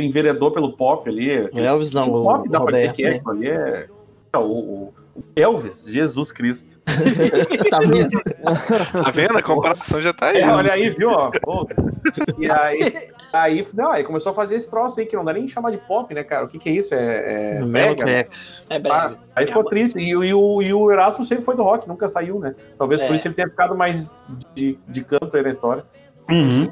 enveredou 0.05 0.51
pelo 0.51 0.71
pop 0.73 1.07
ali. 1.09 1.41
O 1.53 1.59
Elvis 1.59 1.91
não, 1.91 2.09
o 2.09 2.21
o 2.21 2.23
pop 2.23 2.49
dá 2.49 2.61
pra 2.61 2.71
dizer 2.71 2.87
Roberto, 2.87 2.95
que 2.95 3.03
é, 3.05 3.09
né? 3.11 3.21
ali 3.27 3.47
é. 3.49 3.87
é, 4.33 4.37
o, 4.37 4.41
o- 4.43 4.93
o 5.15 5.23
Elvis, 5.33 5.85
Jesus 5.87 6.29
Cristo. 6.33 6.77
tá 7.71 7.79
vendo? 7.79 8.09
Tá 9.03 9.11
vendo? 9.11 9.37
A 9.37 9.41
comparação 9.41 10.01
já 10.01 10.11
tá 10.13 10.27
aí. 10.27 10.39
É, 10.41 10.49
olha 10.49 10.73
aí, 10.73 10.89
viu? 10.89 11.09
ó? 11.09 11.31
E 12.37 12.51
aí, 12.51 12.93
aí, 13.43 13.65
não, 13.73 13.91
aí 13.91 14.03
começou 14.03 14.31
a 14.31 14.35
fazer 14.35 14.55
esse 14.55 14.69
troço 14.69 14.99
aí 14.99 15.05
que 15.05 15.15
não 15.15 15.25
dá 15.25 15.33
nem 15.33 15.47
chamar 15.47 15.71
de 15.71 15.77
pop, 15.77 16.13
né, 16.13 16.23
cara? 16.23 16.45
O 16.45 16.47
que 16.47 16.59
que 16.59 16.69
é 16.69 16.73
isso? 16.73 16.93
É, 16.93 17.57
é 17.57 17.65
brega? 17.65 18.03
Cueca. 18.03 18.29
É 18.69 18.81
Ah, 18.89 19.13
aí 19.35 19.47
ficou 19.47 19.63
triste. 19.63 19.97
E, 19.99 20.09
e 20.09 20.33
o, 20.33 20.61
e 20.61 20.73
o 20.73 20.91
Erasmo 20.91 21.25
sempre 21.25 21.43
foi 21.43 21.55
do 21.55 21.63
rock, 21.63 21.87
nunca 21.87 22.07
saiu, 22.09 22.39
né? 22.39 22.55
Talvez 22.77 23.01
É. 23.01 23.07
por 23.07 23.15
isso 23.15 23.27
ele 23.27 23.35
tenha 23.35 23.49
ficado 23.49 23.75
mais 23.75 24.25
de, 24.53 24.77
de 24.87 25.03
canto 25.03 25.35
aí 25.35 25.43
na 25.43 25.49
história. 25.51 25.83
Uhum. 26.29 26.67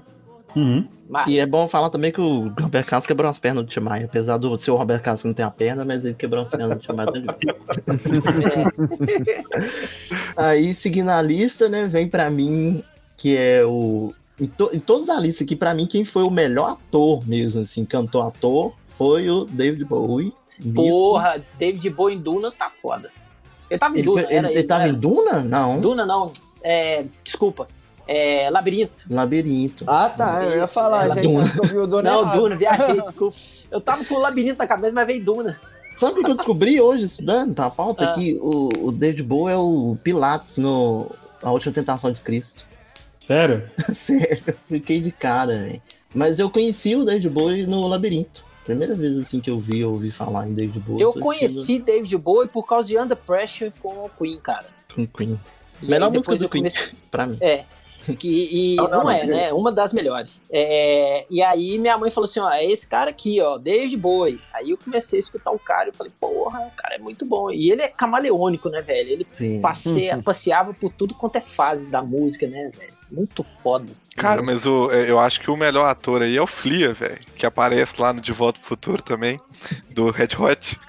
Uhum. 0.56 0.88
Mas, 1.10 1.28
E 1.30 1.40
é 1.40 1.46
bom 1.46 1.68
falar 1.68 1.90
também 1.90 2.12
que 2.12 2.22
o 2.22 2.52
Roberto 2.60 2.88
Carlos 2.88 3.06
quebrou 3.06 3.30
as 3.30 3.38
pernas 3.38 3.64
do 3.64 3.70
Tim 3.70 3.82
Maia. 3.82 4.06
Apesar 4.06 4.38
do 4.38 4.56
ser 4.58 4.72
o 4.72 4.76
Roberto 4.76 5.04
Carlos 5.04 5.22
que 5.22 5.28
não 5.28 5.36
tem 5.36 5.46
a 5.46 5.52
perna, 5.52 5.84
mas 5.86 6.04
ele 6.04 6.14
quebrou 6.14 6.42
as 6.42 6.50
pernas 6.50 6.70
do 6.70 6.76
Tim 6.78 6.94
Maia. 6.94 7.08
Aí, 10.38 10.74
seguindo 10.74 11.10
a 11.10 11.22
lista, 11.22 11.70
né, 11.70 11.88
vem 11.88 12.08
pra 12.08 12.30
mim 12.30 12.84
que 13.18 13.38
é 13.38 13.64
o. 13.66 14.14
Em, 14.40 14.48
to, 14.48 14.70
em 14.74 14.80
todas 14.80 15.10
as 15.10 15.22
listas 15.22 15.46
aqui, 15.46 15.56
pra 15.56 15.74
mim, 15.74 15.86
quem 15.86 16.04
foi 16.04 16.24
o 16.24 16.30
melhor 16.32 16.72
ator 16.72 17.28
mesmo, 17.28 17.62
assim, 17.62 17.86
cantor 17.86 18.28
ator, 18.28 18.74
foi 18.98 19.30
o 19.30 19.46
David 19.46 19.86
Bowie. 19.86 20.34
porra, 20.74 21.44
David 21.60 21.90
Bowie 21.92 22.16
em 22.16 22.20
Duna 22.20 22.52
tá 22.52 22.70
foda. 22.70 23.12
Ele 23.70 23.80
tava 23.80 23.96
em 23.96 24.00
Ele, 24.00 24.08
Duna, 24.08 24.24
foi- 24.24 24.34
era 24.34 24.48
ele, 24.50 24.60
ele 24.60 24.68
tava 24.68 24.84
era. 24.84 24.92
em 24.92 24.96
Duna? 24.96 25.42
Não. 25.42 25.80
Duna 25.82 26.06
não, 26.06 26.32
é, 26.64 27.06
desculpa, 27.24 27.68
é, 28.08 28.50
Labirinto. 28.52 29.06
Labirinto. 29.10 29.86
Ah, 29.88 30.10
tá. 30.10 30.44
Eu 30.46 30.58
ia 30.58 30.68
falar, 30.68 31.06
ela 31.06 31.16
gente. 31.16 31.28
Duna. 31.28 31.46
Eu 31.58 31.64
vi 31.70 31.78
o 31.78 31.88
Dona 31.88 32.12
Não, 32.12 32.22
errado. 32.22 32.38
Duna, 32.40 32.56
viajei, 32.56 33.02
desculpa. 33.06 33.36
Eu 33.72 33.80
tava 33.82 34.04
com 34.06 34.16
o 34.16 34.20
Labirinto 34.20 34.58
na 34.58 34.68
cabeça, 34.68 34.94
mas 34.94 35.08
veio 35.08 35.24
Duna. 35.24 35.56
Sabe 35.96 36.20
o 36.20 36.24
que 36.24 36.32
eu 36.32 36.36
descobri 36.36 36.82
hoje, 36.82 37.06
estudando 37.06 37.54
pra 37.54 37.70
pauta? 37.70 38.06
Ah. 38.06 38.14
Que 38.14 38.38
o, 38.42 38.88
o 38.88 38.92
David 38.92 39.22
Bowie 39.24 39.54
é 39.54 39.58
o 39.58 39.96
Pilates 40.04 40.58
no 40.58 41.10
A 41.44 41.52
Última 41.52 41.72
Tentação 41.72 42.12
de 42.12 42.20
Cristo. 42.20 42.66
Sério? 43.26 43.64
Sério, 43.94 44.56
fiquei 44.68 45.00
de 45.00 45.12
cara, 45.12 45.54
velho. 45.56 45.82
Mas 46.14 46.40
eu 46.40 46.50
conheci 46.50 46.96
o 46.96 47.06
David 47.06 47.30
Bowie 47.30 47.66
no 47.66 47.88
Labirinto. 47.88 48.44
Primeira 48.66 48.96
vez 48.96 49.18
assim 49.18 49.40
que 49.42 49.50
eu 49.50 49.60
vi, 49.60 49.80
eu 49.80 49.92
ouvi 49.92 50.12
falar 50.12 50.48
em 50.48 50.54
David 50.54 50.80
Bowie. 50.80 51.02
Eu 51.02 51.14
conheci 51.14 51.80
David 51.80 52.16
Bowie 52.18 52.48
por 52.48 52.64
causa 52.66 52.88
de 52.88 52.98
Under 52.98 53.18
Pressure 53.18 53.72
com 53.82 53.90
o 54.06 54.10
Queen, 54.10 54.40
cara. 54.40 54.66
assistindo 54.90 55.12
Queen. 55.14 55.40
E 55.82 55.86
Melhor 55.90 56.12
música 56.12 56.36
do 56.36 56.50
Queen, 56.50 56.62
comecei- 56.64 56.94
pra 57.10 57.28
mim. 57.28 57.38
É. 57.42 57.66
Que, 58.20 58.28
e 58.74 58.76
Não, 58.80 58.90
não, 58.90 59.04
não, 59.04 59.10
é, 59.12 59.26
não. 59.26 59.36
né? 59.36 59.54
Uma 59.54 59.72
das 59.72 59.94
melhores. 59.94 60.44
É, 60.52 61.26
e 61.30 61.42
aí 61.42 61.78
minha 61.78 61.98
mãe 61.98 62.12
falou 62.12 62.26
assim: 62.26 62.42
ó, 62.42 62.50
é 62.52 62.66
esse 62.66 62.88
cara 62.88 63.10
aqui, 63.10 63.40
ó, 63.42 63.58
David 63.58 63.96
Bowie. 63.98 64.40
Aí 64.54 64.70
eu 64.72 64.78
comecei 64.78 65.18
a 65.18 65.22
escutar 65.22 65.52
o 65.52 65.60
cara 65.60 65.86
e 65.86 65.90
eu 65.90 65.94
falei, 65.94 66.12
porra, 66.20 66.60
o 66.60 66.72
cara 66.72 66.96
é 66.96 67.00
muito 67.00 67.26
bom. 67.26 67.50
E 67.52 67.72
ele 67.72 67.82
é 67.82 67.88
camaleônico, 67.88 68.70
né, 68.70 68.82
velho? 68.82 69.10
Ele 69.10 69.28
passeia, 69.62 70.22
passeava 70.22 70.74
por 70.74 70.92
tudo 70.92 71.14
quanto 71.16 71.38
é 71.38 71.42
fase 71.42 71.90
da 71.90 72.02
música, 72.02 72.46
né, 72.48 72.70
velho? 72.78 72.94
Muito 73.14 73.44
foda. 73.44 73.94
Cara, 74.16 74.42
mas 74.42 74.66
o, 74.66 74.92
é, 74.92 75.10
eu 75.10 75.20
acho 75.20 75.40
que 75.40 75.52
o 75.52 75.58
melhor 75.58 75.86
ator 75.86 76.22
aí 76.24 76.36
é 76.36 76.42
o 76.42 76.48
Flia, 76.48 76.94
velho. 76.94 77.20
Que 77.36 77.46
aparece 77.46 78.02
lá 78.02 78.12
no 78.12 78.20
De 78.20 78.32
Volta 78.32 78.60
pro 78.60 78.68
Futuro 78.68 79.02
também, 79.04 79.40
do 79.92 80.10
Red 80.10 80.30
Hot. 80.38 80.80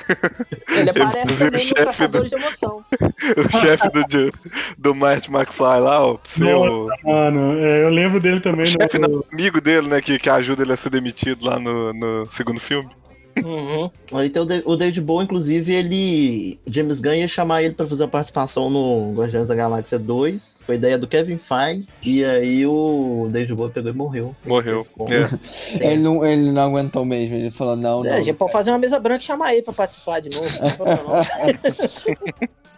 Ele 0.71 0.89
aparece 0.91 1.37
também 1.37 1.49
o 1.49 1.53
no 1.53 1.63
chefe 1.63 1.85
Caçadores 1.85 2.31
de 2.31 2.37
Emoção. 2.37 2.85
o 3.37 3.59
chefe 3.59 3.89
do, 3.91 4.33
do 4.79 4.95
Marty 4.95 5.31
McFly 5.31 5.81
lá, 5.81 6.07
o 6.07 6.19
seu. 6.25 6.89
Mano, 7.03 7.59
é, 7.59 7.85
eu 7.85 7.91
lembro 7.91 8.21
dele 8.21 8.39
O 8.39 8.41
também 8.41 8.67
chefe 8.67 8.99
no. 8.99 9.09
não, 9.09 9.25
amigo 9.33 9.61
dele, 9.61 9.89
né? 9.89 10.01
Que, 10.01 10.19
que 10.19 10.31
ajuda 10.31 10.63
ele 10.63 10.73
a 10.73 10.77
ser 10.77 10.91
demitido 10.91 11.45
lá 11.45 11.59
no, 11.59 11.93
no 11.93 12.31
segundo 12.31 12.61
filme. 12.61 12.91
Uhum. 13.43 13.91
Aí 14.15 14.31
tem 14.31 14.41
o, 14.43 14.45
Da- 14.45 14.63
o 14.65 14.77
David 14.77 15.01
Bowie, 15.01 15.25
inclusive, 15.25 15.73
ele. 15.73 16.59
James 16.67 17.01
Gunn 17.01 17.15
ia 17.15 17.29
chamar 17.29 17.63
ele 17.63 17.75
pra 17.75 17.87
fazer 17.87 18.05
a 18.05 18.09
participação 18.09 18.71
no 18.71 19.13
Guardiões 19.15 19.49
da 19.49 19.55
Galáxia 19.55 19.99
2. 19.99 20.61
Foi 20.63 20.77
ideia 20.77 20.97
do 20.99 21.07
Kevin 21.07 21.39
Feige. 21.39 21.89
E 22.05 22.25
aí 22.25 22.67
o 22.67 23.29
David 23.31 23.55
Bowie 23.55 23.73
pegou 23.73 23.91
e 23.91 23.95
morreu. 23.95 24.37
Morreu. 24.47 24.87
É. 25.81 25.93
Ele 25.93 26.03
não, 26.03 26.25
ele 26.25 26.53
não 26.53 26.63
aguentou 26.63 27.05
mesmo. 27.05 27.35
Ele 27.37 27.51
falou, 27.51 27.77
não, 27.77 28.05
É, 28.05 28.11
não. 28.11 28.17
a 28.17 28.21
gente 28.21 28.37
pode 28.37 28.53
fazer 28.53 28.71
uma 28.71 28.79
mesa 28.79 28.99
branca 29.01 29.23
e 29.23 29.27
chamar 29.27 29.53
ele 29.53 29.63
pra 29.63 29.75
participar 29.75 30.21
de 30.21 30.31
novo. 30.31 30.49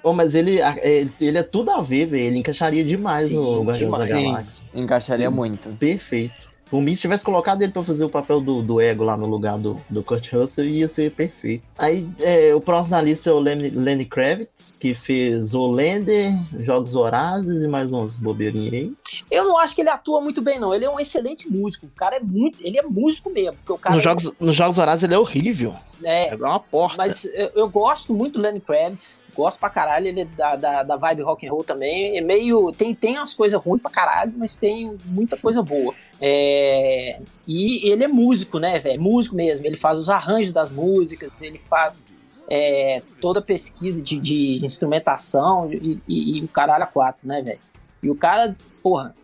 Pô, 0.03 0.13
mas 0.15 0.35
ele, 0.35 0.61
é, 0.61 1.07
ele 1.21 1.39
é 1.39 1.43
tudo 1.43 1.71
a 1.71 1.83
ver, 1.83 2.07
velho. 2.07 2.23
Ele 2.25 2.39
encaixaria 2.39 2.85
demais 2.85 3.29
Sim, 3.29 3.37
no 3.37 3.63
Guardiões 3.65 3.79
demais. 3.79 4.11
da 4.11 4.17
Sim. 4.19 4.25
Galáxia. 4.33 4.65
Encaixaria 4.75 5.31
muito. 5.31 5.69
Perfeito. 5.79 6.46
Mim, 6.73 6.95
se 6.95 7.01
tivesse 7.01 7.25
colocado 7.25 7.63
ele 7.63 7.73
pra 7.73 7.83
fazer 7.83 8.05
o 8.05 8.09
papel 8.09 8.41
do, 8.41 8.63
do 8.63 8.81
ego 8.81 9.05
lá 9.05 9.17
no 9.17 9.27
lugar 9.27 9.57
do, 9.59 9.81
do 9.89 10.03
Kurt 10.03 10.33
Russell, 10.33 10.65
ia 10.67 10.89
ser 10.89 11.11
perfeito. 11.13 11.63
Aí, 11.79 12.09
é, 12.21 12.55
o 12.55 12.61
próximo 12.61 12.97
na 12.97 13.03
lista 13.03 13.31
é 13.31 13.33
o 13.33 13.39
Lenny, 13.39 13.71
Lenny 13.71 14.05
Kravitz, 14.05 14.75
que 14.79 14.95
fez 14.95 15.55
Olander, 15.55 16.33
Jogos 16.61 16.93
Vorazes 16.93 17.63
e 17.63 17.69
mais 17.69 17.93
uns 17.93 18.19
bobeirinhos 18.19 18.73
aí. 18.73 18.93
Eu 19.31 19.45
não 19.45 19.59
acho 19.59 19.75
que 19.75 19.81
ele 19.81 19.91
atua 19.91 20.21
muito 20.21 20.43
bem, 20.43 20.59
não. 20.59 20.75
Ele 20.75 20.85
é 20.85 20.91
um 20.91 20.99
excelente 21.01 21.51
músico. 21.51 21.87
O 21.87 21.91
cara 21.91 22.17
é 22.17 22.21
muito. 22.21 22.59
Ele 22.61 22.79
é 22.79 22.83
músico 22.83 23.31
mesmo. 23.31 23.55
Porque 23.55 23.73
o 23.73 23.79
cara 23.79 23.95
Nos 23.95 24.05
jogos, 24.05 24.33
nos 24.41 24.55
jogos 24.55 24.77
Vorazes 24.77 25.05
ele 25.05 25.15
é 25.15 25.19
horrível. 25.19 25.75
é, 26.03 26.31
É 26.31 26.37
uma 26.37 26.61
porta. 26.61 26.97
Mas 26.99 27.25
eu, 27.27 27.51
eu 27.55 27.69
gosto 27.69 28.13
muito 28.15 28.35
do 28.35 28.41
Lenny 28.41 28.61
Kravitz. 28.61 29.23
Gosto 29.37 29.61
pra 29.61 29.69
caralho, 29.69 30.07
ele 30.07 30.23
é 30.23 30.25
da, 30.25 30.57
da, 30.57 30.83
da 30.83 30.97
vibe 30.97 31.23
rock 31.23 31.47
and 31.47 31.51
roll 31.51 31.63
também. 31.63 32.17
É 32.17 32.21
meio. 32.21 32.73
Tem, 32.73 32.95
tem 32.95 33.17
umas 33.19 33.35
coisas 33.35 33.61
ruins 33.61 33.83
pra 33.83 33.91
caralho, 33.91 34.33
mas 34.37 34.57
tem 34.57 34.97
muita 35.05 35.37
coisa 35.37 35.63
boa. 35.63 35.95
É, 36.21 37.21
e 37.47 37.89
ele 37.91 38.05
é 38.05 38.09
músico, 38.09 38.59
né, 38.59 38.79
velho? 38.79 39.01
Músico 39.01 39.37
mesmo. 39.37 39.67
Ele 39.67 39.77
faz 39.77 39.99
os 39.99 40.09
arranjos 40.09 40.53
das 40.53 40.71
músicas, 40.71 41.31
ele 41.43 41.59
faz 41.59 42.07
é, 42.49 43.03
toda 43.21 43.41
a 43.41 43.43
pesquisa 43.43 44.03
de, 44.03 44.19
de 44.19 44.65
instrumentação 44.65 45.71
e, 45.73 46.01
e, 46.09 46.39
e 46.39 46.45
o 46.45 46.49
caralho 46.49 46.85
a 46.85 46.87
quatro, 46.87 47.29
né, 47.29 47.43
velho? 47.43 47.61
E 48.03 48.11
o 48.11 48.15
cara, 48.15 48.57
porra, 48.83 49.15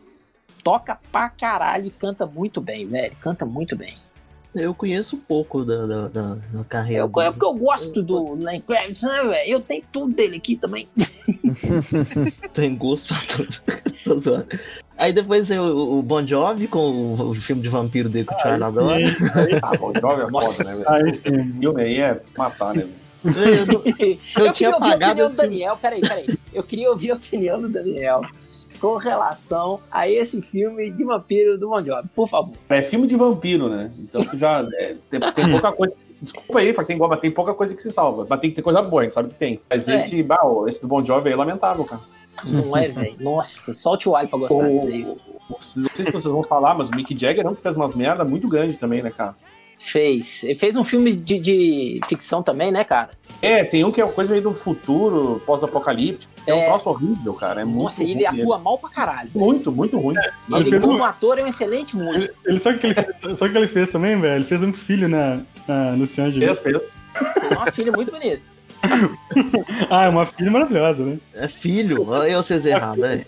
toca 0.62 0.98
pra 1.10 1.28
caralho 1.28 1.86
e 1.86 1.90
canta 1.90 2.26
muito 2.26 2.60
bem, 2.60 2.86
velho. 2.86 3.16
Canta 3.20 3.44
muito 3.44 3.76
bem. 3.76 3.88
Eu 4.54 4.74
conheço 4.74 5.16
um 5.16 5.20
pouco 5.20 5.64
da, 5.64 5.86
da, 5.86 6.08
da, 6.08 6.34
da 6.52 6.64
carreira 6.64 7.04
Eu, 7.04 7.22
é 7.22 7.30
porque 7.30 7.44
eu 7.46 7.54
gosto 7.54 8.02
do 8.02 8.34
Lenny 8.34 8.60
Kravitz, 8.60 9.02
né, 9.02 9.22
velho? 9.22 9.50
Eu 9.50 9.60
tenho 9.60 9.82
tudo 9.90 10.14
dele 10.14 10.36
aqui 10.36 10.56
também. 10.56 10.86
Tem 12.52 12.76
gosto 12.76 13.14
pra 13.14 13.36
tudo. 13.36 13.54
Tô 14.04 14.18
zoando. 14.18 14.46
Aí 14.98 15.12
depois 15.12 15.48
tem 15.48 15.58
o, 15.58 16.02
Bon 16.02 16.24
Jovi 16.26 16.68
com 16.68 17.14
o, 17.14 17.32
filme 17.32 17.62
de 17.62 17.68
vampiro 17.68 18.08
dele 18.10 18.26
que 18.26 18.34
o 18.34 18.38
Charlie 18.38 18.62
adora. 18.62 19.02
Ah, 19.62 19.72
bom, 19.78 19.90
jovem 19.98 20.26
é 20.26 20.30
foda, 20.30 20.64
né, 20.64 20.74
velho? 20.76 20.90
Aí 20.90 21.08
Esse 21.08 21.22
filme 21.22 21.82
aí 21.82 21.98
é 21.98 22.20
matar, 22.36 22.74
né? 22.74 22.86
velho? 23.24 23.54
Eu, 23.54 23.66
não- 23.66 23.82
Eu, 23.84 24.46
Eu 24.46 24.52
tinha 24.52 24.52
queria 24.52 24.74
ouvir 24.74 24.84
a 24.84 24.88
apagado 24.90 25.10
opinião 25.12 25.30
do 25.30 25.36
Daniel. 25.36 25.78
Peraí, 25.80 26.00
peraí. 26.00 26.38
Eu 26.52 26.62
queria 26.62 26.90
ouvir 26.90 27.10
a 27.10 27.14
opinião 27.14 27.60
do 27.60 27.68
Daniel 27.68 28.20
com 28.82 28.96
relação 28.96 29.78
a 29.88 30.08
esse 30.08 30.42
filme 30.42 30.90
de 30.90 31.04
vampiro 31.04 31.56
do 31.56 31.68
Bon 31.68 31.80
Jovi. 31.82 32.08
Por 32.16 32.28
favor. 32.28 32.52
É 32.68 32.82
filme 32.82 33.06
de 33.06 33.14
vampiro, 33.14 33.68
né? 33.68 33.92
Então 34.00 34.24
tu 34.24 34.36
já 34.36 34.66
é, 34.74 34.96
tem, 35.08 35.20
tem 35.20 35.50
pouca 35.52 35.70
coisa. 35.72 35.94
Desculpa 36.20 36.58
aí 36.58 36.72
pra 36.72 36.82
quem 36.82 36.98
gosta, 36.98 37.16
tem 37.16 37.30
pouca 37.30 37.54
coisa 37.54 37.76
que 37.76 37.80
se 37.80 37.92
salva. 37.92 38.26
Mas 38.28 38.40
tem 38.40 38.50
que 38.50 38.56
ter 38.56 38.62
coisa 38.62 38.82
boa, 38.82 39.02
a 39.02 39.04
gente 39.04 39.14
sabe 39.14 39.28
que 39.28 39.36
tem. 39.36 39.60
Mas 39.70 39.86
É. 39.86 39.96
esse, 39.96 40.20
bah, 40.24 40.40
esse 40.66 40.82
do 40.82 40.88
Bon 40.88 41.04
Jovi 41.04 41.28
aí 41.28 41.32
é 41.32 41.36
lamentável, 41.36 41.84
cara. 41.84 42.02
Não 42.44 42.76
é, 42.76 42.88
velho? 42.88 43.16
Nossa, 43.20 43.72
solte 43.72 44.08
o 44.08 44.16
alho 44.16 44.28
pra 44.28 44.38
gostar 44.40 44.68
disso 44.68 44.84
daí. 44.84 45.04
O, 45.04 45.16
não 45.48 45.60
sei 45.60 46.04
se 46.04 46.10
vocês 46.10 46.24
vão 46.32 46.42
falar, 46.42 46.74
mas 46.74 46.88
o 46.88 46.96
Mick 46.96 47.16
Jagger 47.16 47.44
não 47.44 47.54
que 47.54 47.62
fez 47.62 47.76
umas 47.76 47.94
merda 47.94 48.24
muito 48.24 48.48
grande 48.48 48.76
também, 48.76 49.00
né, 49.00 49.10
cara? 49.10 49.36
Fez. 49.78 50.44
Ele 50.44 50.54
fez 50.54 50.76
um 50.76 50.84
filme 50.84 51.12
de, 51.12 51.38
de 51.40 52.00
ficção 52.08 52.42
também, 52.42 52.70
né, 52.70 52.84
cara? 52.84 53.10
É, 53.40 53.64
tem 53.64 53.84
um 53.84 53.90
que 53.90 54.00
é 54.00 54.04
uma 54.04 54.12
coisa 54.12 54.30
meio 54.30 54.42
do 54.44 54.54
futuro, 54.54 55.42
pós-apocalíptico. 55.44 56.32
É, 56.46 56.54
um 56.54 56.58
É. 56.58 56.66
troço 56.66 56.88
horrível, 56.90 57.34
cara. 57.34 57.62
É 57.62 57.64
muito 57.64 57.82
Nossa, 57.84 58.02
ruim 58.04 58.12
ele 58.12 58.26
atua 58.26 58.58
mal 58.58 58.78
pra 58.78 58.88
caralho. 58.90 59.30
Muito, 59.34 59.72
muito 59.72 59.98
ruim. 59.98 60.14
Ele 60.16 60.60
Ele, 60.60 60.70
fez 60.70 60.84
como 60.84 60.98
um- 60.98 61.04
ator, 61.04 61.38
é 61.38 61.42
um 61.42 61.46
excelente 61.48 61.96
músico. 61.96 62.32
Ele, 62.44 62.58
sabe 62.58 62.76
o 62.76 62.78
que 62.80 62.86
ele, 62.86 62.94
fez- 62.94 63.38
sabe 63.38 63.48
o 63.50 63.52
que 63.52 63.58
ele 63.58 63.68
fez 63.68 63.90
também, 63.90 64.20
velho? 64.20 64.36
Ele 64.36 64.44
fez 64.44 64.62
um 64.62 64.72
filho 64.72 65.08
na, 65.08 65.40
na, 65.66 65.96
no 65.96 66.06
Senhor 66.06 66.30
de 66.30 66.40
Fez, 66.40 66.58
fez. 66.60 66.76
Uma 67.56 67.66
filha 67.72 67.90
muito 67.92 68.12
bonita. 68.12 68.42
Ah, 69.90 70.04
é 70.04 70.08
uma 70.08 70.26
filha 70.26 70.50
maravilhosa, 70.50 71.04
né? 71.04 71.18
É 71.34 71.46
filho, 71.48 72.08
olha 72.08 72.36
vocês 72.40 72.64
errados, 72.66 73.04
é. 73.04 73.24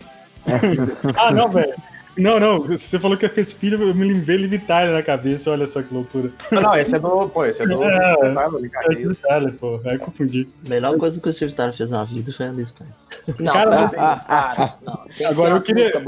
Ah, 1.16 1.30
não, 1.32 1.48
velho. 1.48 1.74
Não, 2.16 2.38
não, 2.38 2.62
você 2.62 2.99
falou 2.99 3.16
que 3.16 3.28
fez 3.28 3.52
filho, 3.52 3.83
eu 3.83 3.94
me 3.94 4.04
lembrei 4.06 4.37
Liv 4.37 4.61
Tyler 4.64 4.92
na 4.92 5.02
cabeça, 5.02 5.50
olha 5.50 5.66
só 5.66 5.83
que 5.83 5.92
loucura. 5.92 6.30
Não, 6.52 6.62
não, 6.62 6.76
esse 6.76 6.94
é 6.94 6.99
do. 6.99 7.28
Pô, 7.28 7.44
esse 7.44 7.62
é 7.62 7.66
do. 7.66 7.83
É. 7.83 7.97
É 7.97 9.14
Tyler, 9.23 9.52
pô, 9.54 9.80
aí 9.85 9.99
confundi. 9.99 10.49
A 10.64 10.68
melhor 10.68 10.97
coisa 10.97 11.21
que 11.21 11.28
o 11.28 11.33
Steve 11.33 11.52
Tyler 11.54 11.75
fez 11.75 11.90
na 11.90 12.04
vida 12.04 12.33
foi 12.33 12.47
a 12.47 12.52
Liv 12.52 12.68
Tyler. 12.71 12.94
Não, 13.40 13.52
Cara, 13.52 13.88
tem, 13.88 13.99
claro. 13.99 14.73
Não, 14.85 14.99
tem, 15.16 15.26
Agora 15.26 15.61
tem 15.61 15.75
eu 15.76 15.90
queria-. 15.92 16.02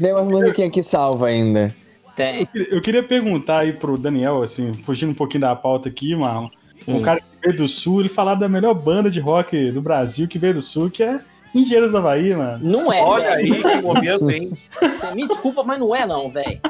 Tem 0.00 0.12
umas 0.12 0.26
musiquinhas 0.26 0.72
que 0.72 0.82
salva 0.82 1.26
ainda. 1.26 1.74
Tem. 2.16 2.48
Eu 2.54 2.80
queria 2.80 3.02
perguntar 3.02 3.60
aí 3.60 3.72
pro 3.72 3.98
Daniel, 3.98 4.42
assim, 4.42 4.72
fugindo 4.72 5.10
um 5.10 5.14
pouquinho 5.14 5.42
da 5.42 5.54
pauta 5.54 5.88
aqui, 5.88 6.16
Marlon. 6.16 6.48
Um 6.88 6.96
Hum. 6.96 7.02
cara 7.02 7.20
que 7.20 7.26
veio 7.42 7.56
do 7.56 7.68
Sul, 7.68 8.00
ele 8.00 8.08
falar 8.08 8.34
da 8.34 8.48
melhor 8.48 8.74
banda 8.74 9.10
de 9.10 9.20
rock 9.20 9.70
do 9.70 9.82
Brasil 9.82 10.26
que 10.26 10.38
veio 10.38 10.54
do 10.54 10.62
Sul, 10.62 10.90
que 10.90 11.02
é 11.02 11.20
Engenheiros 11.54 11.90
da 11.92 12.00
Bahia, 12.00 12.36
mano. 12.36 12.58
Não 12.62 12.92
é, 12.92 13.00
Olha 13.02 13.36
velho. 13.36 13.54
aí, 13.54 13.62
que 13.62 13.82
momento, 13.82 14.30
hein? 14.30 14.52
Você 14.80 15.14
me 15.14 15.26
desculpa, 15.26 15.62
mas 15.64 15.78
não 15.78 15.94
é, 15.94 16.06
não, 16.06 16.30
velho. 16.30 16.60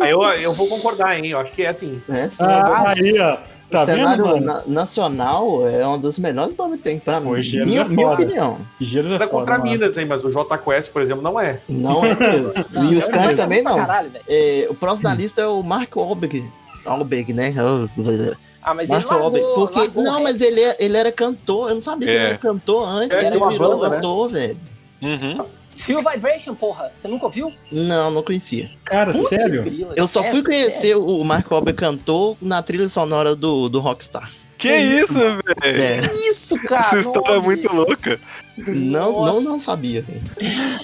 Aí 0.00 0.10
eu, 0.10 0.22
eu 0.22 0.52
vou 0.52 0.66
concordar, 0.68 1.16
hein? 1.18 1.26
Eu 1.26 1.38
acho 1.40 1.52
que 1.52 1.62
é 1.62 1.68
assim. 1.68 2.00
É, 2.08 2.28
sim. 2.28 2.44
Ah, 2.44 2.94
aí, 2.96 3.18
ó. 3.20 3.38
Tá 3.68 3.82
o 3.82 3.86
cenário 3.86 4.24
vendo, 4.24 4.44
na- 4.44 4.62
nacional 4.68 5.68
é 5.68 5.84
uma 5.84 5.98
das 5.98 6.20
melhores 6.20 6.54
bandas 6.54 6.76
que 6.78 6.84
tem, 6.84 7.00
pra 7.00 7.18
mim. 7.18 7.30
Hoje 7.30 7.64
minha, 7.64 7.80
é 7.80 7.84
minha 7.84 8.08
opinião. 8.10 8.58
Engenheiros 8.80 9.10
é 9.10 9.18
foda, 9.18 9.28
contra 9.28 9.58
mano. 9.58 9.68
Minas, 9.70 9.98
hein? 9.98 10.06
Mas 10.06 10.24
o 10.24 10.30
J 10.30 10.56
Quest, 10.58 10.92
por 10.92 11.02
exemplo, 11.02 11.20
não 11.20 11.38
é. 11.38 11.60
Não 11.68 12.04
é 12.04 12.14
mesmo. 12.14 12.52
E 12.92 12.94
os 12.96 13.08
é 13.08 13.12
caras 13.12 13.36
também 13.36 13.62
não. 13.62 13.74
Caralho, 13.76 14.08
velho. 14.10 14.24
É, 14.28 14.66
o 14.70 14.74
próximo 14.74 15.08
da 15.08 15.14
lista 15.16 15.42
é 15.42 15.46
o 15.48 15.64
Mark 15.64 15.96
Wahlberg. 15.96 16.44
Wahlberg, 16.86 17.32
né? 17.32 17.52
Ah, 18.66 18.74
mas 18.74 18.88
Mark 18.88 19.02
ele 19.04 19.10
largou. 19.14 19.54
Porque, 19.54 19.78
largou 19.78 20.02
não, 20.02 20.14
rap. 20.14 20.22
mas 20.24 20.40
ele, 20.40 20.60
é- 20.60 20.76
ele 20.80 20.96
era 20.96 21.12
cantor. 21.12 21.68
Eu 21.70 21.76
não 21.76 21.82
sabia 21.82 22.08
que 22.08 22.14
ele 22.14 22.24
É. 22.24 22.28
era 22.30 22.38
cantor 22.38 22.88
antes. 22.88 23.16
É, 23.16 23.26
ele 23.26 23.36
uma 23.36 23.50
virou 23.50 23.76
banda, 23.78 23.88
né? 23.88 23.94
cantor, 23.96 24.28
velho. 24.28 24.58
Uhum. 25.02 25.46
Feel 25.76 26.00
Vibration, 26.00 26.54
porra. 26.54 26.90
Você 26.94 27.06
nunca 27.06 27.26
ouviu? 27.26 27.52
Não, 27.70 28.10
não 28.10 28.22
conhecia. 28.22 28.68
Cara, 28.84 29.12
Putz, 29.12 29.28
sério? 29.28 29.62
grila. 29.62 29.92
Eu 29.96 30.06
só 30.06 30.20
É 30.20 30.30
fui 30.30 30.42
sério. 30.42 30.44
conhecer 30.58 30.96
o 30.96 31.22
Mark 31.22 31.48
Wahlberg 31.50 31.78
cantor 31.78 32.36
na 32.40 32.62
trilha 32.62 32.88
sonora 32.88 33.36
do, 33.36 33.68
do 33.68 33.78
Rockstar. 33.78 34.28
Que 34.58 34.74
isso, 34.74 35.14
velho? 35.14 35.42
É, 35.62 36.00
Que 36.08 36.28
isso, 36.28 36.60
cara? 36.62 36.84
Essa 36.84 36.98
história 36.98 37.34
é 37.34 37.40
muito 37.40 37.74
louca. 37.74 38.18
não, 38.56 39.12
Nossa. 39.12 39.32
não, 39.32 39.40
não 39.42 39.58
sabia, 39.58 40.02
velho. 40.02 40.22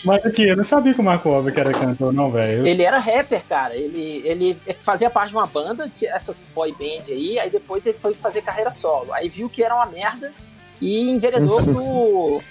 Mas 0.05 0.27
aqui, 0.27 0.47
eu 0.47 0.57
não 0.57 0.65
sabia 0.65 0.93
que 0.93 1.01
o 1.01 1.05
Marco 1.05 1.31
Wahlberg 1.31 1.59
era 1.59 1.73
cantor, 1.73 2.13
não, 2.13 2.31
velho. 2.31 2.67
Ele 2.67 2.83
era 2.83 2.99
rapper, 2.99 3.43
cara. 3.47 3.75
Ele, 3.75 4.23
ele 4.25 4.61
fazia 4.81 5.09
parte 5.09 5.31
de 5.31 5.37
uma 5.37 5.47
banda, 5.47 5.91
essas 6.05 6.43
boy 6.55 6.73
band 6.73 7.11
aí, 7.11 7.39
aí 7.39 7.49
depois 7.51 7.87
ele 7.87 7.99
foi 7.99 8.13
fazer 8.13 8.43
carreira 8.43 8.71
solo. 8.71 9.13
Aí 9.13 9.29
viu 9.29 9.49
que 9.49 9.63
era 9.63 9.75
uma 9.75 9.87
merda 9.87 10.33
e 10.81 11.11
enveredou 11.11 11.63
pro, 11.65 12.43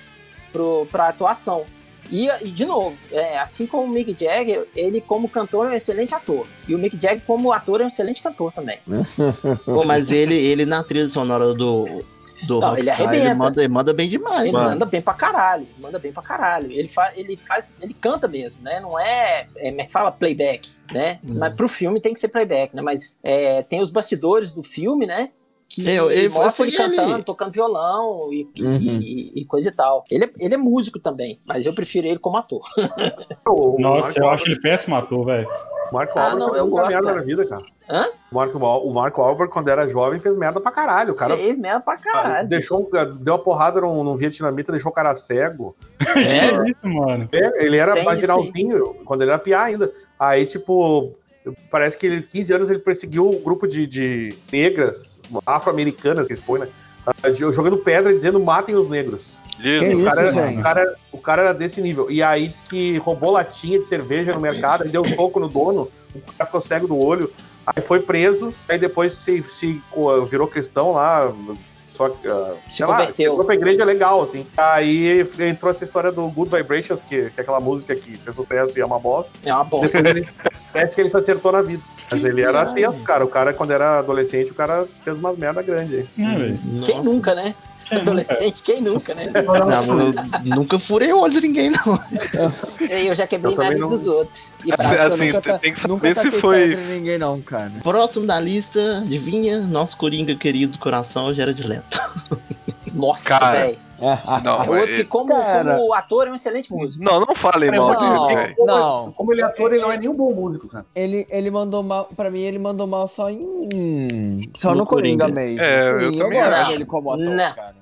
pro, 0.52 0.88
pra 0.92 1.10
atuação. 1.10 1.66
E, 2.12 2.28
e, 2.44 2.52
de 2.52 2.66
novo, 2.66 2.98
é, 3.12 3.40
assim 3.40 3.66
como 3.66 3.84
o 3.84 3.90
Mick 3.90 4.16
Jagger, 4.20 4.68
ele 4.76 5.00
como 5.02 5.30
cantor 5.30 5.68
é 5.68 5.70
um 5.72 5.74
excelente 5.74 6.14
ator. 6.14 6.46
E 6.68 6.76
o 6.76 6.78
Mick 6.78 7.02
Jagger 7.02 7.22
como 7.26 7.52
ator 7.52 7.82
é 7.82 7.86
um 7.86 7.88
excelente 7.88 8.22
cantor 8.22 8.52
também. 8.52 8.80
Pô, 9.66 9.86
mas 9.86 10.12
ele, 10.12 10.36
ele 10.36 10.66
na 10.66 10.84
trilha 10.84 11.08
sonora 11.08 11.54
do, 11.54 12.04
do 12.48 12.60
Não, 12.60 12.78
ele 12.78 12.86
Rockstar, 12.88 13.00
ele, 13.02 13.08
arrebenta. 13.22 13.36
manda, 13.36 13.64
ele 13.64 13.74
manda 13.74 13.94
bem 13.94 14.10
demais, 14.10 14.44
Ele 14.46 14.54
mano. 14.54 14.70
manda 14.72 14.86
bem 14.86 15.02
pra 15.02 15.14
caralho, 15.14 15.68
manda 15.80 16.00
bem 16.00 16.12
pra 16.12 16.24
caralho. 16.24 16.72
Ele 16.72 16.88
faz, 16.88 17.18
ele 17.18 17.38
faz, 17.38 17.72
ele 17.82 17.94
canta 17.94 18.28
mesmo, 18.28 18.62
né? 18.64 18.80
Não 18.82 19.00
é, 19.00 19.48
é 19.56 19.82
é 19.82 19.88
fala 19.88 20.12
playback, 20.12 20.70
né? 20.92 21.20
Hum. 21.24 21.36
Mas 21.38 21.56
pro 21.56 21.68
filme 21.70 22.02
tem 22.02 22.14
que 22.14 22.20
ser 22.20 22.28
playback, 22.28 22.76
né? 22.76 22.82
Mas 22.82 23.20
é, 23.24 23.64
tem 23.64 23.80
os 23.80 23.90
bastidores 23.90 24.52
do 24.52 24.64
filme, 24.64 25.06
né? 25.06 25.30
Que 25.76 25.90
É, 25.90 26.00
eu- 26.00 26.10
eu- 26.12 26.32
mostra 26.32 26.52
foi 26.52 26.68
ele 26.68 26.76
ele. 26.82 26.96
cantando, 26.96 27.24
tocando 27.24 27.52
violão 27.52 28.32
e, 28.34 28.48
Uhum. 28.60 28.76
e- 28.78 29.32
e 29.42 29.46
coisa 29.46 29.70
e 29.70 29.72
tal. 29.72 30.04
Ele 30.12 30.26
é, 30.26 30.32
ele 30.40 30.54
é 30.54 30.58
músico 30.58 31.00
também, 31.00 31.40
mas 31.48 31.66
eu 31.66 31.74
prefiro 31.74 32.08
ele 32.08 32.20
como 32.20 32.38
ator. 32.38 32.62
Nossa, 33.80 34.20
eu 34.20 34.30
acho 34.30 34.46
ele 34.48 34.60
péssimo 34.62 34.96
ator, 34.96 35.26
velho. 35.26 35.48
O 35.92 35.94
Marco 35.94 36.18
Ah, 36.18 36.36
não, 36.36 36.56
eu 36.56 36.68
gosto, 36.68 36.90
merda 36.90 37.04
cara. 37.08 37.18
na 37.18 37.22
vida, 37.24 37.46
cara. 37.46 37.62
Hã? 37.90 38.08
O 38.32 38.36
Marco, 38.36 38.58
o 38.58 38.94
Marco 38.94 39.22
Wahlberg, 39.22 39.52
quando 39.52 39.68
era 39.68 39.86
jovem, 39.90 40.20
fez 40.22 40.38
merda 40.38 40.62
pra 40.62 40.72
caralho. 40.72 41.12
O 41.12 41.16
cara 41.18 41.36
Fez 41.36 41.58
merda 41.58 41.82
pra 41.82 41.98
caralho. 41.98 42.48
deixou, 42.48 42.90
deu 43.20 43.34
uma 43.34 43.40
porrada 43.44 43.82
num, 43.82 44.02
num 44.02 44.16
vietnamita, 44.16 44.72
deixou 44.72 44.90
o 44.92 44.96
cara 44.96 45.14
cego. 45.14 45.76
É, 46.02 46.64
Que 46.64 46.72
isso, 46.72 46.88
mano? 46.88 47.28
É, 47.34 47.66
ele 47.66 47.76
era 47.78 48.02
marginalzinho, 48.04 48.96
quando 49.06 49.22
ele 49.24 49.32
era 49.32 49.40
piá 49.40 49.64
ainda. 49.64 49.92
Aí, 50.18 50.46
tipo, 50.46 51.14
parece 51.70 51.98
que 51.98 52.06
ele, 52.06 52.22
15 52.22 52.54
anos, 52.54 52.70
ele 52.70 52.80
perseguiu 52.80 53.30
um 53.30 53.42
grupo 53.42 53.68
de, 53.68 53.86
de 53.88 54.36
negras, 54.52 55.22
afro-americanas, 55.46 56.28
que 56.28 56.34
eles 56.34 56.44
põem, 56.44 56.62
né? 56.62 56.68
Ah, 57.06 57.32
Jogando 57.32 57.78
pedra 57.80 58.12
e 58.12 58.16
dizendo 58.16 58.40
matem 58.40 58.76
os 58.76 58.88
negros. 58.88 59.40
Que 59.60 59.70
o, 59.80 59.98
isso, 59.98 60.06
cara, 60.06 60.22
era- 60.22 60.32
gente? 60.32 60.60
o, 60.60 60.62
cara, 60.64 60.96
o 61.14 61.18
cara 61.18 61.42
era 61.44 61.54
desse 61.54 61.82
nível. 61.82 62.12
E 62.12 62.22
aí 62.22 62.48
diz 62.48 62.62
que 62.62 62.98
roubou 63.00 63.32
latinha 63.32 63.80
de 63.80 63.88
cerveja 63.88 64.34
no 64.34 64.40
mercado, 64.40 64.84
ele 64.84 64.92
deu 64.92 65.02
um 65.02 65.08
soco 65.08 65.40
no 65.40 65.48
dono, 65.48 65.90
o 66.14 66.22
cara 66.34 66.46
ficou 66.46 66.62
cego 66.62 66.88
do 66.88 66.98
olho. 66.98 67.32
Aí 67.66 67.82
foi 67.82 68.00
preso, 68.00 68.54
aí 68.70 68.78
depois 68.78 69.14
se, 69.14 69.42
se 69.44 69.82
virou 70.30 70.48
cristão 70.48 70.92
lá. 70.94 71.32
Só 71.94 72.10
que, 72.10 72.28
ah, 72.28 72.54
Se 72.68 72.78
sei 72.78 72.86
lá, 72.86 72.98
converteu. 72.98 73.44
Pra 73.44 73.56
igreja 73.56 73.86
legal, 73.86 74.22
assim. 74.22 74.46
Aí 74.58 75.26
entrou 75.40 75.70
essa 75.70 75.84
história 75.84 76.12
do 76.12 76.28
Good 76.30 76.56
Vibrations, 76.56 77.02
que, 77.02 77.30
que 77.30 77.40
é 77.40 77.42
aquela 77.42 77.60
música 77.60 77.96
que 77.96 78.18
fez 78.18 78.36
sucesso 78.36 78.78
e 78.78 78.82
é 78.82 78.86
uma 78.86 79.00
bosta. 79.00 79.38
É 79.46 79.54
uma 79.54 79.64
bosta. 79.64 80.00
Parece 80.72 80.96
que 80.96 81.02
ele 81.02 81.10
se 81.10 81.18
acertou 81.18 81.52
na 81.52 81.62
vida. 81.62 81.84
Mas 82.10 82.24
ele 82.24 82.42
era 82.42 82.66
tenso, 82.74 83.04
cara. 83.04 83.26
O 83.26 83.28
cara, 83.28 83.54
quando 83.54 83.72
era 83.72 84.00
adolescente, 84.00 84.52
o 84.52 84.56
cara 84.56 84.88
fez 85.00 85.20
umas 85.20 85.38
merda 85.38 85.62
grande 85.62 85.96
aí. 85.96 86.26
É, 86.26 86.38
velho. 86.38 86.60
Quem 86.86 86.98
Nossa. 86.98 87.10
nunca, 87.10 87.36
né? 87.36 87.54
Adolescente, 88.00 88.64
quem 88.64 88.82
nunca, 88.82 89.14
né? 89.14 89.28
Não, 89.46 90.00
eu 90.00 90.56
nunca 90.56 90.80
furei 90.80 91.12
o 91.14 91.20
olho 91.20 91.34
de 91.34 91.42
ninguém, 91.42 91.70
não. 91.70 92.00
Eu 92.90 93.14
já 93.16 93.28
quebrei 93.28 93.54
Eu 93.54 93.58
nariz 93.58 93.82
não- 93.82 93.90
dos 93.90 94.08
outros. 94.08 94.48
E 94.66 94.72
Assim, 94.78 94.94
assim, 94.96 95.28
nunca 95.28 95.42
tá- 95.42 95.58
tem 95.60 95.74
que 95.74 95.88
Nunca 95.88 96.16
saber 96.16 96.32
se 96.32 96.40
foi. 96.40 96.76
ninguém, 96.76 97.18
não, 97.18 97.42
cara. 97.42 97.72
Próximo 97.84 98.26
da 98.28 98.40
lista, 98.40 98.80
adivinha? 99.00 99.62
Nosso 99.68 99.98
Coringa 99.98 100.36
querido 100.36 100.74
do 100.74 100.80
coração, 100.80 101.34
Gerard 101.34 101.62
Leto. 101.68 102.00
Nossa, 102.94 103.40
velho. 103.52 103.78
Não, 104.44 104.64
É 104.64 104.70
outro 104.70 104.96
que, 104.96 105.02
é- 105.02 105.04
como, 105.04 105.28
Cara. 105.28 105.76
como 105.78 105.94
ator, 105.94 106.28
é 106.28 106.32
um 106.32 106.36
excelente 106.36 106.74
músico. 106.74 107.04
não, 107.04 107.20
não 107.20 107.36
falem 107.36 107.70
mal 107.70 107.94
Não. 107.94 108.28
dele. 108.28 108.56
Como- 108.56 108.68
Não. 108.68 109.12
Como 109.12 109.32
ele 109.32 109.42
é 109.42 109.44
ator, 109.46 109.72
ele 109.72 109.82
não 109.82 109.92
é 109.92 109.98
nenhum 109.98 110.16
bom 110.16 110.34
músico, 110.34 110.68
cara. 110.68 110.86
Ele, 110.96 111.26
ele 111.30 111.52
mandou 111.52 111.84
mal, 111.84 112.10
pra 112.18 112.32
mim, 112.32 112.42
ele 112.42 112.58
mandou 112.58 112.88
mal 112.88 113.08
só 113.08 113.30
em. 113.30 114.40
Só 114.56 114.72
No 114.72 114.78
no 114.80 114.86
Coringa, 114.88 115.26
Coringa. 115.26 115.42
mesmo. 115.42 115.62
É, 115.62 116.04
eu 116.06 116.14
Sim, 116.14 116.18
também 116.20 116.40
gosto 116.40 116.54
acho. 116.56 116.72
dele 116.72 116.86
como 116.86 117.12
ator, 117.12 117.26
Não. 117.26 117.54
cara. 117.54 117.76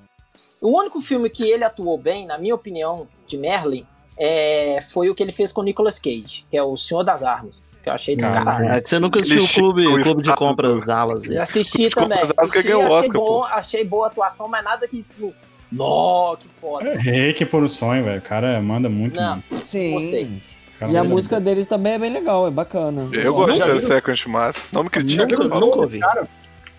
O 0.62 0.78
único 0.78 1.00
filme 1.02 1.30
que 1.30 1.44
ele 1.50 1.64
atuou 1.64 1.98
bem, 1.98 2.26
na 2.26 2.38
minha 2.38 2.54
opinião, 2.54 3.08
de 3.28 3.38
Merlin, 3.38 3.86
é, 4.18 4.80
foi 4.92 5.10
o 5.10 5.16
que 5.16 5.24
ele 5.24 5.32
fez 5.32 5.52
com 5.54 5.62
o 5.62 5.64
Nicolas 5.64 5.98
Cage, 6.00 6.46
que 6.50 6.58
é 6.58 6.62
o 6.64 6.76
Senhor 6.76 7.04
das 7.04 7.24
Armas. 7.24 7.62
Que 7.82 7.90
eu 7.90 7.94
achei 7.94 8.16
do 8.18 8.22
Caralho. 8.22 8.46
caralho. 8.46 8.74
É 8.74 8.82
que 8.82 8.90
você 8.90 9.00
nunca 9.00 9.20
assistiu 9.20 9.42
o 9.44 9.48
clube, 9.48 9.84
chico, 9.84 10.02
clube 10.02 10.22
de 10.24 10.36
compras 10.36 10.82
do- 10.82 10.88
Dallas. 10.88 11.30
Eu 11.30 11.42
assisti 11.42 11.90
também. 11.90 12.18
Desculpa, 12.18 12.42
Assisti, 12.42 12.64
que 12.64 12.74
o 12.74 12.82
achei, 12.82 12.92
Oscar, 13.00 13.22
bom, 13.22 13.44
achei 13.46 13.84
boa 13.86 14.08
atuação, 14.08 14.48
mas 14.50 14.64
nada 14.64 14.86
que 14.88 15.00
assim. 15.00 15.34
Nó, 15.72 16.36
que 16.36 16.50
foda. 16.50 16.96
Reiki 16.98 17.46
por 17.46 17.64
um 17.64 17.68
sonho, 17.68 18.04
velho. 18.04 18.20
O 18.20 18.22
cara 18.24 18.60
manda 18.62 18.90
muito. 18.90 19.18
Não. 19.20 19.42
Sim. 19.48 19.92
Gostei. 19.94 20.26
O 20.26 20.86
E 20.92 20.98
a 20.98 21.04
manda 21.04 21.04
música 21.04 21.40
deles 21.40 21.68
também 21.68 21.94
é 21.94 22.00
bem 22.00 22.12
legal, 22.12 22.48
é 22.48 22.52
bacana. 22.52 23.04
Eu 23.14 23.32
Nunca 23.34 23.54
gosto 23.56 23.80
de 23.80 23.86
Second 23.86 24.24
Mas. 24.30 24.70
Não 24.74 24.84
me 24.84 24.90
critica. 24.90 25.26
Nunca- 25.26 25.44
o 25.44 25.48
nunca 25.48 25.60
show 25.60 25.82
ouvi. 25.84 26.00
Cara, 26.00 26.28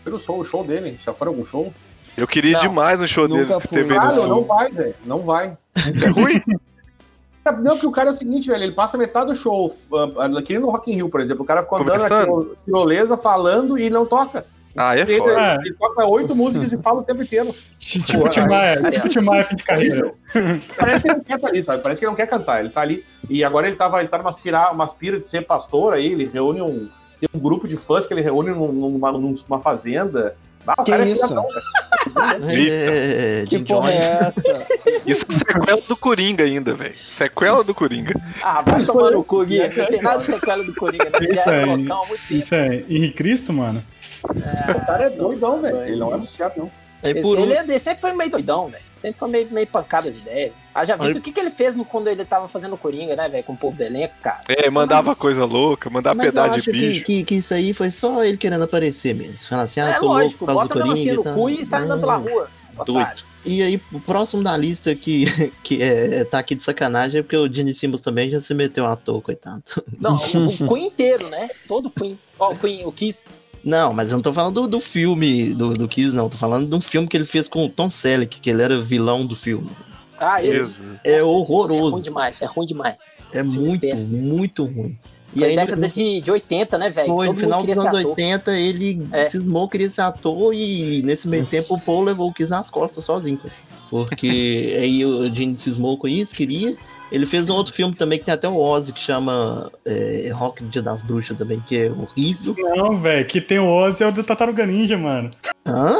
viram 0.05 0.17
o 0.17 0.21
show, 0.21 0.39
o 0.41 0.45
show 0.45 0.65
dele? 0.65 0.99
Já 1.03 1.15
foram 1.15 1.33
algum 1.33 1.47
show? 1.47 1.73
Eu 2.21 2.27
queria 2.27 2.53
Não. 2.53 2.61
demais 2.61 3.01
no 3.01 3.09
show 3.09 3.27
dele 3.27 3.47
que 3.47 3.69
teve 3.69 3.93
aí 3.93 3.99
no 3.99 4.03
Cara, 4.11 4.15
não 4.17 4.23
sul. 4.37 4.45
vai, 4.45 4.71
velho. 4.71 4.95
Não 5.05 5.23
vai. 5.23 5.57
É 5.77 6.09
ruim? 6.09 6.43
Não, 7.63 7.73
porque 7.73 7.87
o 7.87 7.91
cara 7.91 8.11
é 8.11 8.13
o 8.13 8.17
seguinte, 8.17 8.49
velho, 8.49 8.63
ele 8.63 8.73
passa 8.73 8.99
metade 8.99 9.29
do 9.29 9.35
show, 9.37 9.67
uh, 9.91 10.37
aqui 10.39 10.59
no 10.59 10.69
Rock 10.71 10.93
in 10.93 10.97
Rio, 10.97 11.09
por 11.09 11.21
exemplo, 11.21 11.43
o 11.43 11.47
cara 11.47 11.63
ficou 11.63 11.79
andando 11.79 11.99
na 12.09 12.55
tirolesa, 12.65 13.17
falando 13.17 13.79
e 13.79 13.89
não 13.89 14.05
toca. 14.05 14.45
Ah, 14.77 14.95
é 14.97 15.01
ele, 15.01 15.17
foda. 15.17 15.59
ele 15.65 15.75
toca 15.75 16.07
oito 16.07 16.37
músicas 16.37 16.73
e 16.73 16.79
fala 16.79 17.01
o 17.01 17.03
tempo 17.03 17.23
inteiro. 17.23 17.53
Tipo 17.79 18.29
Tim 18.29 18.43
Maia, 18.43 18.91
tipo 18.91 19.09
Tim 19.09 19.21
Maia, 19.21 19.43
fim 19.45 19.57
de 19.57 19.65
carreira. 19.65 20.13
Parece 20.79 21.03
que 21.03 21.09
ele 21.09 21.17
não 21.17 21.25
quer 21.25 21.35
estar 21.37 21.49
ali, 21.49 21.63
sabe? 21.65 21.83
Parece 21.83 21.99
que 22.01 22.05
ele 22.05 22.11
não 22.11 22.17
quer 22.17 22.27
cantar. 22.29 22.61
Ele 22.61 22.69
tá 22.71 22.81
ali. 22.83 23.05
E 23.29 23.43
agora 23.43 23.67
ele 23.67 23.75
tava, 23.75 23.99
ele 23.99 24.09
tá 24.09 24.19
numa 24.19 24.31
aspira, 24.31 24.71
uma 24.71 24.85
aspira 24.85 25.19
de 25.19 25.27
ser 25.27 25.43
pastor 25.43 25.95
aí, 25.95 26.13
ele 26.13 26.25
reúne 26.33 26.63
um. 26.63 26.89
Tem 27.19 27.29
um 27.35 27.39
grupo 27.41 27.67
de 27.67 27.77
fãs 27.77 28.07
que 28.07 28.15
ele 28.15 28.21
reúne 28.21 28.51
num- 28.51 28.71
numa, 28.71 29.11
numa 29.11 29.61
fazenda. 29.61 30.37
Ah, 30.67 30.83
Que 30.85 30.93
é 30.93 31.09
isso? 31.09 31.35
cara. 31.35 32.39
É, 32.45 33.47
Que 33.49 33.59
porra 33.65 33.93
é 33.93 33.97
essa? 33.97 34.35
Isso 35.07 35.25
é 35.29 35.33
sequela 35.33 35.81
do 35.89 35.97
Coringa 35.97 36.45
ainda, 36.45 36.75
velho. 36.75 36.95
Sequela 37.07 37.65
do 37.65 37.75
Coringa. 37.75 38.15
Ah, 38.43 38.63
vai 38.63 38.85
tomar 38.85 39.11
no 39.11 39.25
cu, 39.25 39.45
Gui. 39.45 39.59
Não 39.77 39.87
tem 39.87 40.03
nada 40.03 40.19
de 40.19 40.27
sequela 40.27 40.63
do 40.63 40.75
Coringa, 40.75 41.05
né? 41.07 41.19
Já 41.21 41.41
Isso 41.41 41.51
é 41.51 41.65
local 41.65 42.07
muito. 42.07 42.23
Isso 42.35 42.55
é 42.55 42.85
Henri 42.89 43.13
Cristo, 43.13 43.53
mano. 43.53 43.83
O 44.25 44.87
cara 44.87 45.05
é 45.05 45.11
doidão, 45.11 45.61
velho. 45.63 45.83
Ele 45.83 45.97
não 45.97 46.11
é 46.11 46.15
anunciado, 46.15 46.55
não. 46.59 46.71
Aí 47.03 47.21
por 47.23 47.39
um- 47.39 47.43
ele, 47.43 47.55
é- 47.55 47.79
sempre 47.79 48.01
foi 48.01 48.13
meio 48.13 48.31
doidão, 48.31 48.69
velho. 48.69 48.83
Sempre 48.95 49.19
foi 49.19 49.29
meio, 49.29 49.49
meio 49.51 49.67
pancada 49.67 50.09
as 50.09 50.17
ideias. 50.19 50.53
Ah, 50.75 50.85
já 50.85 50.97
visto 50.97 51.13
Aí- 51.15 51.19
o 51.19 51.21
que, 51.23 51.33
que 51.33 51.41
ele 51.41 51.51
fez 51.51 51.75
no, 51.75 51.85
quando 51.85 52.09
ele 52.09 52.25
tava 52.25 52.47
fazendo 52.47 52.77
Coringa, 52.77 53.17
né, 53.17 53.29
velho? 53.29 53.43
Com 53.45 53.55
o 53.55 53.57
povo 53.57 53.77
do 53.77 53.83
elenco, 53.83 54.15
cara. 54.23 54.43
É, 54.49 54.69
mandava 54.71 55.17
coisa 55.17 55.45
louca, 55.45 55.89
mandava 55.91 56.15
Mas 56.17 56.27
eu 56.27 56.33
pedaço 56.33 56.51
acho 56.51 56.61
de 56.61 56.79
que, 56.79 56.79
bicho. 56.79 57.05
que, 57.07 57.25
que 57.25 57.35
isso 57.37 57.55
aí 57.55 57.73
foi 57.73 57.91
só 57.91 58.23
ele 58.23 58.37
querendo 58.37 58.63
aparecer 58.65 59.15
mesmo. 59.15 59.49
Falar 59.49 59.63
assim, 59.63 59.81
ah, 59.81 59.89
é 59.89 59.95
tô 59.95 60.07
louco 60.07 60.23
lógico, 60.23 60.47
causa 60.47 60.63
bota 60.63 60.75
a 60.75 60.83
melancia 60.83 61.15
no 61.15 61.23
Coringa. 61.25 61.39
cu 61.41 61.51
e 61.51 61.65
sai 61.65 61.83
andando 61.83 62.01
pela 62.01 62.17
rua. 62.17 62.51
otário. 62.79 62.85
Doido. 62.95 63.31
E 63.45 63.63
aí, 63.63 63.83
o 63.93 63.99
próximo 64.01 64.43
da 64.45 64.55
lista 64.57 64.95
que, 64.95 65.25
que 65.65 65.83
é, 65.83 66.25
tá 66.25 66.39
aqui 66.39 66.55
de 66.55 66.63
sacanagem 66.63 67.21
é 67.21 67.23
porque 67.23 67.37
o 67.37 67.51
Gene 67.53 67.73
Simmons 67.75 68.03
também 68.03 68.29
já 68.31 68.39
se 68.41 68.53
meteu 68.55 68.87
à 68.87 68.95
toa, 68.97 69.21
coitado. 69.23 69.63
Não, 70.01 70.15
o, 70.15 70.47
o 70.65 70.75
Queen 70.75 70.87
inteiro, 70.87 71.29
né? 71.29 71.49
Todo 71.67 71.87
o 71.87 71.91
Queen. 71.91 72.19
Ó, 72.39 72.53
o 72.53 72.59
Queen, 72.59 72.87
o 72.87 72.93
Kiss. 72.93 73.39
Não, 73.65 73.93
mas 73.93 74.11
eu 74.11 74.17
não 74.17 74.23
tô 74.23 74.33
falando 74.33 74.63
do, 74.63 74.69
do 74.69 74.81
filme 74.81 75.55
do, 75.55 75.73
do 75.75 75.87
Kiss, 75.89 76.15
não. 76.15 76.29
Tô 76.29 76.39
falando 76.39 76.67
de 76.69 76.75
um 76.75 76.81
filme 76.81 77.07
que 77.07 77.17
ele 77.17 77.25
fez 77.27 77.49
com 77.49 77.65
o 77.65 77.69
Tom 77.69 77.91
Selleck, 77.91 78.41
que 78.41 78.49
ele 78.51 78.63
era 78.63 78.81
vilão 78.81 79.25
do 79.27 79.37
filme. 79.37 79.71
Ah, 80.19 80.43
ele. 80.43 80.59
Jesus. 80.61 80.77
É 81.05 81.19
Nossa, 81.21 81.31
horroroso. 81.31 81.89
É 81.89 81.91
ruim 81.93 82.03
demais, 82.03 82.43
é 82.43 82.47
ruim 82.47 82.67
demais. 82.67 82.95
É 83.33 83.43
Filme 83.45 83.59
muito, 83.59 83.81
péssimo. 83.83 84.23
muito 84.23 84.65
ruim. 84.65 84.99
Foi 85.33 85.45
aí, 85.49 85.55
década 85.55 85.89
de, 85.89 86.21
de 86.21 86.31
80, 86.33 86.77
né, 86.79 86.91
velho? 86.91 87.07
Foi, 87.07 87.27
no 87.29 87.37
final 87.37 87.63
dos 87.63 87.79
anos 87.79 87.95
ator. 87.95 88.11
80, 88.11 88.51
ele 88.59 89.09
É. 89.13 89.25
cismou, 89.27 89.69
queria 89.69 89.89
ser 89.89 90.01
ator, 90.01 90.53
e 90.53 91.03
nesse 91.03 91.29
meio 91.29 91.47
tempo 91.47 91.75
o 91.75 91.81
Paul 91.81 92.03
levou 92.03 92.29
o 92.29 92.33
Kiss 92.35 92.51
nas 92.51 92.69
costas 92.71 93.05
sozinho. 93.05 93.39
cara. 93.39 93.55
Porque 93.89 94.77
aí 94.83 95.05
o 95.05 95.33
Gene 95.35 95.57
cismou 95.57 95.97
com 95.97 96.09
isso, 96.09 96.35
queria. 96.35 96.75
Ele 97.11 97.27
fez 97.27 97.51
um 97.51 97.55
outro 97.55 97.73
filme 97.75 97.95
também 97.95 98.19
que 98.19 98.25
tem 98.25 98.35
até 98.35 98.49
o 98.49 98.57
Ozzy, 98.57 98.93
que 98.93 99.01
chama 99.01 99.71
é, 99.85 100.31
Rock 100.33 100.65
Dia 100.65 100.83
das 100.83 101.03
Bruxas 101.03 101.37
também, 101.37 101.61
que 101.61 101.77
é 101.77 101.91
horrível. 101.91 102.55
Não, 102.57 102.95
velho, 102.95 103.27
que 103.27 103.41
tem 103.41 103.59
o 103.59 103.67
Ozzy 103.67 104.05
é 104.05 104.07
o 104.07 104.13
do 104.13 104.23
Tartaruga 104.23 104.65
Ninja, 104.65 104.97
mano. 104.97 105.31
Hã? 105.67 105.95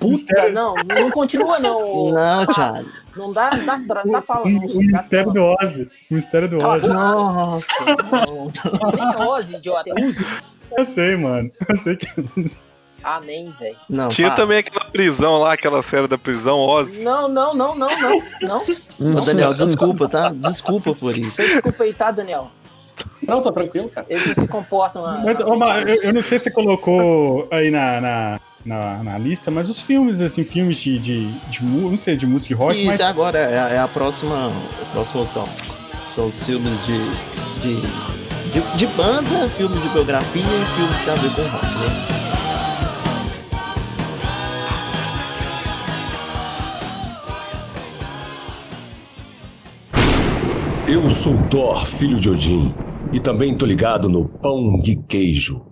Puta, 0.00 0.50
não, 0.50 0.74
não 0.86 1.10
continua 1.10 1.58
não. 1.58 2.12
Não, 2.12 2.46
Thiago. 2.46 2.88
Não 3.16 3.30
dá, 3.30 3.50
dá, 3.50 3.76
dá, 3.76 4.02
dá 4.02 4.22
pra 4.22 4.42
O, 4.42 4.48
não. 4.48 4.60
o 4.60 4.82
mistério 4.82 5.32
do 5.32 5.54
Ozzy. 5.60 5.90
O 6.10 6.14
mistério 6.14 6.48
do 6.48 6.64
Ozzy. 6.64 6.88
Nossa, 6.88 7.84
não. 7.84 8.50
Nem 8.96 9.26
Ozzy, 9.28 9.56
idiota, 9.56 9.90
é 9.90 10.04
Uzi. 10.04 10.26
Eu 10.76 10.84
sei, 10.84 11.16
mano. 11.16 11.50
Eu 11.68 11.76
sei 11.76 11.96
que. 11.96 12.06
Ah, 13.04 13.20
nem, 13.20 13.50
velho. 13.52 13.76
Não, 13.90 14.08
Tinha 14.08 14.30
pá. 14.30 14.34
também 14.36 14.58
aquela 14.58 14.86
prisão 14.86 15.38
lá, 15.40 15.52
aquela 15.52 15.82
série 15.82 16.08
da 16.08 16.16
prisão, 16.16 16.58
Oz. 16.58 17.00
Não, 17.02 17.28
não, 17.28 17.54
não, 17.54 17.74
não, 17.76 17.90
não, 18.00 18.22
não. 18.42 18.60
Ô, 19.18 19.20
Daniel, 19.20 19.52
desculpa, 19.54 20.08
tá? 20.08 20.32
Desculpa 20.34 20.94
por 20.94 21.16
isso. 21.16 21.30
Você 21.32 21.46
desculpa 21.48 21.84
aí, 21.84 21.92
tá, 21.92 22.10
Daniel? 22.10 22.50
Não, 23.26 23.42
tá 23.42 23.52
tranquilo, 23.52 23.88
cara. 23.90 24.06
Eles 24.08 24.26
não 24.26 24.34
se 24.34 24.48
comportam. 24.48 25.04
ah, 25.04 25.20
Mas, 25.24 25.38
ô, 25.40 25.54
Mar, 25.56 25.86
eu, 25.88 26.02
eu 26.02 26.12
não 26.14 26.22
sei 26.22 26.38
se 26.38 26.44
você 26.44 26.50
colocou 26.52 27.46
aí 27.50 27.70
na, 27.70 28.00
na, 28.00 28.40
na, 28.64 29.02
na 29.02 29.18
lista, 29.18 29.50
mas 29.50 29.68
os 29.68 29.80
filmes, 29.82 30.20
assim, 30.22 30.44
filmes 30.44 30.78
de, 30.78 30.98
de, 30.98 31.30
de 31.50 31.64
não 31.64 31.96
sei, 31.96 32.16
de 32.16 32.26
música 32.26 32.54
e 32.54 32.56
rock, 32.56 32.76
Isso 32.76 32.86
mas 32.86 33.00
agora 33.02 33.38
é, 33.38 33.58
a- 33.58 33.68
é 33.70 33.78
a 33.80 33.88
próxima, 33.88 34.48
o 34.82 34.86
próximo 34.92 35.26
tópico. 35.34 35.74
São 36.08 36.28
os 36.28 36.46
filmes 36.46 36.84
de, 36.86 36.98
de, 37.60 37.80
de, 38.52 38.76
de 38.76 38.86
banda, 38.88 39.48
filme 39.48 39.78
de 39.78 39.88
biografia 39.90 40.42
e 40.42 40.66
filme 40.76 40.94
que 40.98 41.04
tem 41.04 41.12
a 41.12 41.16
ver 41.16 41.34
com 41.34 41.42
rock, 41.42 41.66
né? 41.66 42.23
Eu 50.94 51.10
sou 51.10 51.34
Thor, 51.48 51.84
filho 51.86 52.14
de 52.20 52.28
Odin, 52.30 52.72
e 53.12 53.18
também 53.18 53.56
tô 53.56 53.66
ligado 53.66 54.08
no 54.08 54.28
pão 54.28 54.76
de 54.80 54.94
queijo. 55.08 55.66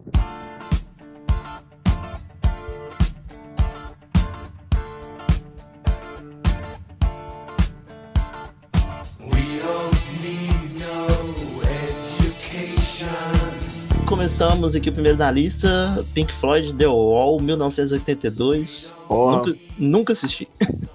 Começamos 14.06 14.74
aqui 14.76 14.90
o 14.90 14.92
primeiro 14.92 15.16
da 15.16 15.30
lista, 15.30 16.04
Pink 16.14 16.32
Floyd, 16.32 16.74
The 16.74 16.86
Wall, 16.86 17.40
1982. 17.40 18.94
Nunca, 19.08 19.54
nunca 19.78 20.12
assisti. 20.12 20.46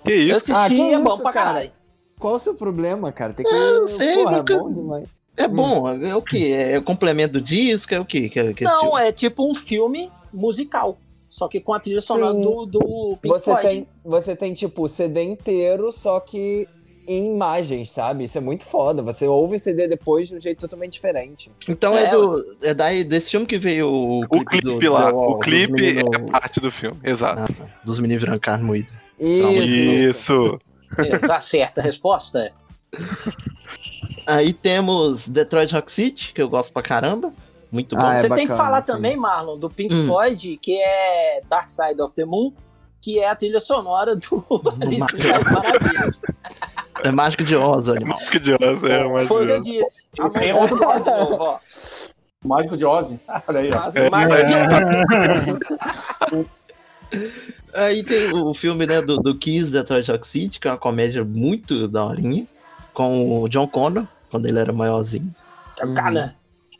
Que 0.06 0.13
Eu 0.13 0.16
isso? 0.16 0.54
assisti, 0.54 0.54
Ah, 0.54 0.68
que 0.70 0.94
é 0.94 1.00
bom 1.00 1.13
isso, 1.13 1.24
pra 1.24 1.34
cara? 1.34 1.46
caralho. 1.50 1.72
Qual 2.20 2.36
o 2.36 2.40
seu 2.40 2.56
problema, 2.56 3.12
cara? 3.12 3.34
Tem 3.34 3.46
que. 3.46 3.52
Não 3.52 3.88
sei, 3.88 4.14
Porra, 4.16 4.38
nunca- 4.38 4.54
é 4.54 4.58
bom 4.58 4.74
demais. 4.74 5.10
É 5.40 5.48
bom, 5.48 5.88
é 6.04 6.16
o 6.16 6.22
que? 6.22 6.52
É 6.52 6.82
complemento 6.82 7.34
do 7.34 7.42
disco? 7.42 7.94
É 7.94 8.00
o 8.00 8.06
que? 8.06 8.28
que, 8.28 8.54
que 8.56 8.64
Não, 8.64 8.80
filme? 8.80 9.02
é 9.04 9.12
tipo 9.12 9.50
um 9.50 9.54
filme 9.54 10.12
musical. 10.34 10.98
Só 11.30 11.48
que 11.48 11.60
com 11.60 11.74
a 11.74 11.80
trilha 11.80 12.02
sonora 12.02 12.34
do, 12.34 12.66
do 12.66 13.18
Pink 13.22 13.28
Você 13.38 13.44
Floyd. 13.52 13.68
tem, 13.68 13.88
você 14.04 14.36
tem, 14.36 14.54
tipo, 14.56 14.84
o 14.86 14.88
CD 14.88 15.22
inteiro, 15.24 15.92
só 15.92 16.20
que 16.20 16.68
em 17.08 17.34
imagens, 17.36 17.92
sabe? 17.92 18.24
Isso 18.24 18.38
é 18.38 18.42
muito 18.42 18.66
foda. 18.66 19.04
Você 19.04 19.28
ouve 19.28 19.58
o 19.58 19.60
CD 19.60 19.88
depois 19.88 20.30
de 20.30 20.36
um 20.36 20.42
jeito 20.42 20.60
totalmente 20.60 20.94
diferente. 20.94 21.52
Então 21.70 21.96
é, 21.96 22.06
É, 22.06 22.10
do, 22.10 22.44
é 22.64 22.74
daí, 22.74 23.04
desse 23.04 23.30
filme 23.30 23.46
que 23.46 23.60
veio 23.60 23.88
o 23.88 24.22
O 24.24 24.28
clipe, 24.28 24.62
do, 24.62 24.72
clipe 24.72 24.90
lá, 24.90 25.06
The 25.12 25.12
Wall, 25.16 25.32
o 25.34 25.40
clipe 25.40 26.00
é 26.00 26.32
parte 26.32 26.60
do 26.60 26.72
filme, 26.72 26.98
exato. 27.04 27.42
Ah, 27.42 27.48
tá. 27.68 27.76
Dos 27.86 28.00
meninos 28.00 28.24
virando 28.24 28.40
carne 28.40 28.66
moída. 28.66 28.92
Isso, 29.20 29.44
isso. 29.62 29.82
Isso. 30.10 30.60
Tá 31.28 31.41
certa 31.41 31.82
a 31.82 31.84
resposta? 31.84 32.52
Aí 34.28 34.54
temos 34.54 35.28
Detroit 35.30 35.73
Rock 35.73 35.91
City, 35.91 36.34
que 36.34 36.41
eu 36.41 36.50
gosto 36.50 36.73
pra 36.73 36.82
caramba. 36.82 37.32
Muito 37.71 37.95
bom. 37.95 38.06
Ah, 38.06 38.13
é 38.13 38.15
Você 38.15 38.30
tem 38.30 38.47
que 38.47 38.47
bacana, 38.47 38.58
falar 38.63 38.82
sim. 38.82 38.91
também, 38.93 39.17
Marlon, 39.17 39.58
do 39.58 39.69
Pink 39.69 39.93
Hum. 39.93 40.08
Floyd, 40.08 40.58
que 40.62 40.80
é 40.82 41.41
Dark 41.50 41.69
Side 41.69 42.02
of 42.02 42.13
the 42.15 42.26
Moon, 42.26 42.54
que 43.02 43.19
é 43.19 43.30
a 43.30 43.36
trilha 43.36 43.60
sonora 43.60 44.15
do 44.15 44.45
Alice 44.82 45.17
das 45.17 45.43
Maravilhas. 45.52 46.21
É 47.04 47.12
Mágico 47.12 47.43
de 47.43 47.56
Oz, 47.56 47.89
o 47.89 47.93
animal. 47.93 48.17
Música 48.17 48.39
de 48.39 48.54
Oz, 48.54 48.84
é, 48.84 49.08
mas. 49.08 49.28
Foi 49.28 49.43
o 49.43 49.47
que 49.47 49.52
eu 49.52 49.60
disse. 49.60 50.08
Mãozão 50.17 50.62
outro- 50.62 50.80
lado 50.88 51.04
de 51.04 51.10
novo, 51.12 51.43
ó. 51.43 51.60
Mágico 52.43 52.78
de 52.78 52.86
Ozzy. 52.86 53.19
Olha 53.47 53.60
aí, 53.60 53.69
ó. 53.73 53.80
Mas, 53.82 53.95
É, 53.95 54.10
mas- 54.10 54.30
Aí 57.74 58.04
tem 58.04 58.34
o 58.34 58.54
filme 58.54 58.86
né, 58.86 59.02
do, 59.02 59.17
do 59.17 59.38
Kiss 59.38 59.72
Detroit 59.72 60.10
Rock 60.12 60.28
City, 60.28 60.60
que 60.60 60.67
é 60.67 60.72
uma 60.72 60.78
comédia 60.78 61.24
muito 61.24 61.88
daorinha, 61.88 62.48
com 62.93 63.41
o 63.41 63.50
John 63.50 63.67
Connor, 63.67 64.08
quando 64.32 64.48
ele 64.48 64.60
era 64.60 64.74
maiorzinho. 64.74 65.34
Cara, 65.96 66.36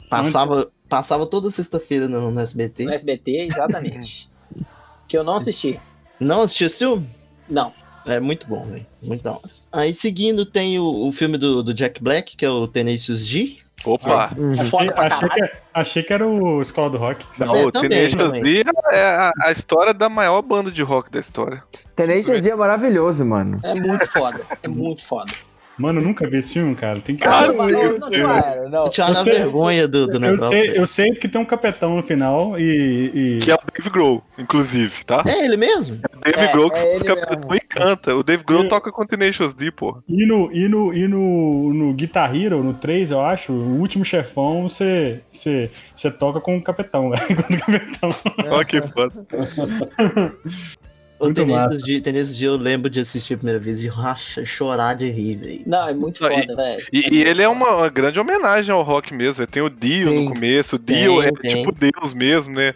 Passava, 0.09 0.71
passava 0.87 1.25
toda 1.25 1.51
sexta-feira 1.51 2.07
no, 2.07 2.31
no 2.31 2.39
SBT. 2.39 2.85
no 2.85 2.93
SBT, 2.93 3.31
exatamente. 3.41 4.29
que 5.07 5.17
eu 5.17 5.23
não 5.23 5.35
assisti. 5.35 5.79
Não 6.19 6.41
assistiu 6.41 6.67
esse 6.67 6.79
filme? 6.79 7.09
Não. 7.49 7.71
É 8.05 8.19
muito 8.19 8.47
bom, 8.47 8.65
velho. 8.65 8.85
Muito 9.03 9.21
da 9.23 9.33
hora. 9.33 9.41
Aí 9.71 9.93
seguindo 9.93 10.45
tem 10.45 10.79
o, 10.79 11.07
o 11.07 11.11
filme 11.11 11.37
do, 11.37 11.61
do 11.61 11.73
Jack 11.73 12.01
Black, 12.01 12.37
que 12.37 12.45
é 12.45 12.49
o 12.49 12.67
Tenacious 12.67 13.27
D. 13.27 13.57
Opa! 13.88 14.32
Uhum. 14.38 14.56
Foda 14.69 14.91
pra 14.93 15.08
achei, 15.08 15.30
caralho. 15.30 15.52
que, 15.52 15.58
achei 15.73 16.04
que 16.04 16.13
era 16.13 16.28
o 16.28 16.62
Escola 16.62 16.89
do 16.89 16.97
Rock. 16.97 17.26
sabe? 17.32 17.52
Não, 17.52 17.60
É, 17.60 17.63
o 17.65 17.71
também, 17.71 17.89
Tenacious. 18.10 18.39
D 18.39 18.63
é 18.91 19.02
a, 19.02 19.32
a 19.43 19.52
história 19.52 19.93
da 19.93 20.10
maior 20.10 20.41
banda 20.41 20.71
de 20.71 20.84
rock 20.84 21.10
da 21.12 21.19
história. 21.19 21.63
Tenacious 21.95 22.43
D 22.43 22.52
é 22.52 22.56
maravilhoso, 22.56 23.26
mano. 23.26 23.60
É 23.63 23.73
muito 23.73 24.08
foda. 24.08 24.45
É 24.62 24.67
muito 24.67 25.04
foda. 25.06 25.32
Mano, 25.77 25.99
eu 25.99 26.03
nunca 26.05 26.27
vi 26.27 26.37
esse 26.37 26.53
filme, 26.53 26.73
cara. 26.73 26.99
Tem 26.99 27.15
que 27.15 27.21
Cara, 27.23 27.53
Não, 27.53 27.69
não, 27.69 27.99
não, 27.99 28.09
cara, 28.11 28.69
não. 28.69 28.89
Tirar 28.89 29.09
na 29.09 29.13
sei- 29.13 29.33
vergonha 29.33 29.87
do, 29.87 30.07
do 30.07 30.15
eu 30.17 30.19
negócio. 30.19 30.47
sei, 30.49 30.77
eu 30.77 30.85
sei 30.85 31.11
que 31.13 31.27
tem 31.27 31.39
um 31.39 31.45
capetão 31.45 31.95
no 31.95 32.01
final 32.03 32.57
e. 32.57 33.11
e- 33.13 33.37
Que 33.39 33.51
é 33.51 33.55
o 33.55 33.59
Dave 33.71 33.89
Grohl, 33.91 34.23
inclusive, 34.39 35.05
tá? 35.05 35.23
É 35.27 35.45
ele 35.45 35.55
mesmo? 35.57 35.97
Dave 36.25 36.39
É, 36.39 36.51
Grohl 36.51 36.71
que 36.71 36.79
é 36.79 36.81
faz 36.81 37.01
ele 37.01 37.03
capitão 37.15 37.49
mesmo. 37.51 37.55
e 37.55 37.59
canta. 37.59 38.15
O 38.15 38.23
Dave 38.23 38.43
Grohl 38.43 38.63
Eu- 38.63 38.69
toca 38.69 38.91
com 38.91 39.05
Tenacious 39.05 39.53
D, 39.53 39.69
porra. 39.71 40.03
E 40.07 40.25
no, 40.25 40.51
e 40.51 40.67
no, 40.67 40.93
e 40.93 41.07
no, 41.07 41.73
no 41.73 41.93
Guitar 41.93 42.35
Hero, 42.35 42.63
no 42.63 42.73
3, 42.73 43.11
eu 43.11 43.21
acho, 43.21 43.53
o 43.53 43.79
último 43.79 44.03
chefão, 44.03 44.67
você, 44.67 45.21
você, 45.29 45.69
você 45.95 46.09
toca 46.09 46.41
com 46.41 46.57
o 46.57 46.63
capetão, 46.63 47.11
velho. 47.11 47.21
Com 47.27 47.53
o 47.53 47.57
capetão. 47.59 48.15
Olha 48.51 48.65
que 48.65 48.81
foda. 48.81 49.27
O 51.19 51.25
Muito 51.25 51.41
Tenacious 51.41 51.73
massa. 51.73 51.86
D, 51.86 52.01
Tenacious 52.01 52.38
D 52.38 52.47
eu 52.47 52.56
lembro 52.56 52.89
de 52.89 52.99
assistir 52.99 53.34
a 53.34 53.38
primeira 53.38 53.60
vez 53.60 53.84
e 53.84 53.88
racha, 53.88 54.45
chorar 54.45 54.93
de 54.93 55.10
rir, 55.10 55.36
velho. 55.36 55.63
Não, 55.65 55.88
é 55.88 55.93
muito 55.93 56.21
Não, 56.21 56.30
foda, 56.30 56.56
velho. 56.56 56.88
E, 56.93 57.15
e 57.15 57.23
ele 57.23 57.41
é 57.41 57.47
uma, 57.49 57.75
uma 57.77 57.89
grande 57.89 58.19
homenagem 58.19 58.71
ao 58.71 58.84
rock 58.84 59.13
mesmo. 59.13 59.45
Tem 59.47 59.63
o 59.63 59.69
Dio 59.69 60.10
Sim. 60.10 60.25
no 60.25 60.32
começo. 60.32 60.75
O 60.75 60.80
Dio 60.80 61.21
Tem, 61.21 61.27
é 61.27 61.32
tem. 61.32 61.56
tipo 61.56 61.75
Deus 61.75 62.13
mesmo, 62.13 62.53
né? 62.53 62.73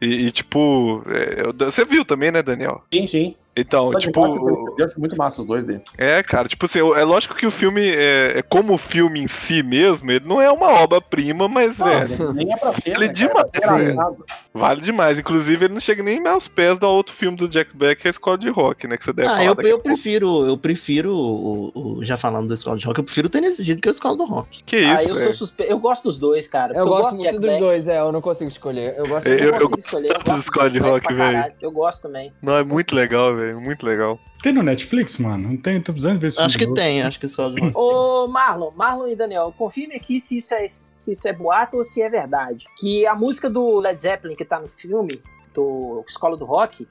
E, 0.00 0.26
e, 0.26 0.30
tipo, 0.30 1.02
é, 1.08 1.64
você 1.64 1.84
viu 1.84 2.04
também, 2.04 2.30
né, 2.30 2.42
Daniel? 2.42 2.82
Sim, 2.92 3.06
sim. 3.06 3.36
Então, 3.56 3.92
Pode 3.92 4.06
tipo, 4.06 4.74
Eu 4.78 4.84
acho 4.86 4.98
muito 4.98 5.16
massa 5.16 5.40
os 5.40 5.46
dois 5.46 5.62
dele. 5.64 5.80
é, 5.96 6.22
cara, 6.24 6.48
tipo 6.48 6.66
assim, 6.66 6.80
é 6.80 7.04
lógico 7.04 7.36
que 7.36 7.46
o 7.46 7.50
filme, 7.52 7.88
é, 7.88 8.38
é 8.38 8.42
como 8.42 8.74
o 8.74 8.78
filme 8.78 9.20
em 9.20 9.28
si 9.28 9.62
mesmo, 9.62 10.10
ele 10.10 10.26
não 10.26 10.42
é 10.42 10.50
uma 10.50 10.68
obra-prima, 10.82 11.46
mas, 11.48 11.78
velho, 11.78 12.32
Nem 12.32 12.52
é 12.52 12.56
pra 12.56 12.72
ser. 12.72 12.90
Ele 12.90 13.06
né, 13.06 13.12
demais, 13.12 13.46
cara? 13.52 13.82
Engraçado. 13.84 14.24
vale 14.52 14.80
demais. 14.80 15.18
Inclusive, 15.20 15.66
ele 15.66 15.74
não 15.74 15.80
chega 15.80 16.02
nem 16.02 16.26
aos 16.26 16.48
pés 16.48 16.78
do 16.80 16.88
outro 16.88 17.14
filme 17.14 17.36
do 17.36 17.48
Jack 17.48 17.70
Black, 17.76 18.02
que 18.02 18.08
é 18.08 18.10
a 18.10 18.12
Escola 18.12 18.36
de 18.36 18.48
Rock, 18.50 18.88
né? 18.88 18.96
Que 18.96 19.04
você 19.04 19.12
deve 19.12 19.28
Ah, 19.28 19.32
falar 19.32 19.44
eu, 19.44 19.54
a 19.56 19.68
eu 19.68 19.78
prefiro, 19.78 20.46
eu 20.46 20.56
prefiro, 20.58 21.14
o, 21.14 21.70
o- 21.98 22.04
já 22.04 22.16
falando 22.16 22.48
do 22.48 22.54
Escola 22.54 22.76
de 22.76 22.84
Rock, 22.86 22.98
eu 22.98 23.04
prefiro 23.04 23.28
o 23.28 23.30
Tenacious 23.30 23.64
D 23.66 23.76
do 23.76 23.80
que 23.82 23.88
o 23.88 23.90
Escola 23.92 24.16
do 24.16 24.24
Rock. 24.24 24.64
Que 24.64 24.76
ah, 24.78 24.94
isso, 24.94 25.10
eu 25.10 25.14
sou 25.14 25.32
suspeito. 25.32 25.70
Eu 25.70 25.78
gosto 25.78 26.04
dos 26.08 26.18
dois, 26.18 26.48
cara. 26.48 26.76
Eu 26.76 26.86
gosto 26.86 27.10
de 27.10 27.16
muito 27.18 27.22
Jack 27.26 27.34
dos 27.38 27.46
Black. 27.46 27.60
dois, 27.60 27.86
é, 27.86 28.00
eu 28.00 28.10
não 28.10 28.20
consigo 28.20 28.50
escolher. 28.50 28.94
Eu 28.98 29.06
gosto 29.06 29.28
Eu- 29.28 29.34
Eu, 29.34 29.38
muito 29.38 29.44
não 29.44 29.46
eu 29.46 29.52
consigo 29.52 29.70
gosto 29.76 29.86
escolher. 29.86 30.08
Eu 30.08 30.20
gosto 30.32 30.42
Squad 30.46 30.72
Jack 30.72 30.80
Black 30.90 31.06
Rock, 31.06 31.14
velho. 31.14 31.54
Eu 31.62 31.70
gosto 31.70 32.02
também. 32.02 32.32
Não, 32.42 32.56
é 32.56 32.64
muito 32.64 32.96
legal, 32.96 33.36
velho. 33.36 33.43
Muito 33.52 33.84
legal. 33.84 34.18
Tem 34.42 34.52
no 34.52 34.62
Netflix, 34.62 35.18
mano? 35.18 35.48
Não 35.50 35.56
tem, 35.56 35.80
tô 35.80 35.92
precisando 35.92 36.18
ver 36.20 36.28
esse 36.28 36.40
Acho 36.40 36.56
que 36.56 36.72
tem, 36.72 37.02
acho 37.02 37.18
que 37.18 37.26
Rock. 37.26 37.70
Ô, 37.74 38.28
Marlon, 38.28 38.70
Marlon 38.76 39.08
e 39.08 39.16
Daniel, 39.16 39.52
confirme 39.58 39.94
aqui 39.96 40.20
se 40.20 40.38
isso, 40.38 40.54
é, 40.54 40.66
se 40.68 41.12
isso 41.12 41.26
é 41.28 41.32
boato 41.32 41.76
ou 41.76 41.84
se 41.84 42.00
é 42.00 42.08
verdade. 42.08 42.66
Que 42.78 43.06
a 43.06 43.14
música 43.14 43.50
do 43.50 43.80
Led 43.80 44.00
Zeppelin 44.00 44.36
que 44.36 44.44
tá 44.44 44.60
no 44.60 44.68
filme, 44.68 45.20
do 45.52 46.04
Escola 46.08 46.36
do 46.36 46.44
Rock, 46.44 46.86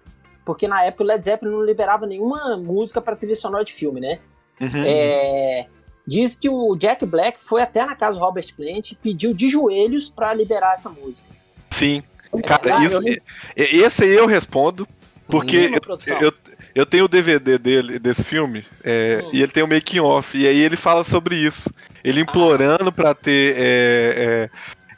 porque 0.46 0.68
na 0.68 0.84
época 0.84 1.04
o 1.04 1.08
Led 1.08 1.24
Zeppelin 1.24 1.52
não 1.52 1.64
liberava 1.64 2.06
nenhuma 2.06 2.58
música 2.58 3.02
pra 3.02 3.16
trilha 3.16 3.36
sonora 3.36 3.64
de 3.64 3.74
filme, 3.74 4.00
né? 4.02 4.20
Uhum. 4.60 4.84
É, 4.86 5.68
diz 6.06 6.36
que 6.36 6.50
o 6.50 6.76
Jack 6.76 7.06
Black 7.06 7.40
foi 7.40 7.62
até 7.62 7.86
na 7.86 7.96
casa 7.96 8.20
do 8.20 8.26
Robert 8.26 8.54
Plant 8.56 8.92
e 8.92 8.96
pediu 8.96 9.34
de 9.34 9.48
joelhos 9.48 10.10
pra 10.10 10.34
liberar 10.34 10.74
essa 10.74 10.90
música. 10.90 11.28
Sim. 11.70 12.04
É 12.36 12.42
Cara, 12.42 12.84
isso, 12.84 13.00
e- 13.08 13.22
esse 13.56 14.04
aí 14.04 14.16
eu 14.16 14.26
respondo, 14.26 14.88
porque 15.28 15.80
produção. 15.80 16.20
eu, 16.20 16.34
eu 16.76 16.86
tenho 16.86 17.06
o 17.06 17.08
DVD 17.08 17.58
dele, 17.58 18.00
desse 18.00 18.24
filme, 18.24 18.64
é, 18.84 19.22
Hum. 19.24 19.30
e 19.34 19.42
ele 19.42 19.52
tem 19.52 19.64
o 19.64 19.68
making 19.68 20.00
off, 20.00 20.38
e 20.38 20.48
aí 20.48 20.60
ele 20.60 20.76
fala 20.76 21.04
sobre 21.04 21.36
isso. 21.36 21.70
Ele 22.04 22.22
implorando 22.22 22.92
pra 22.92 23.14
ter. 23.14 23.56
É, 23.58 24.50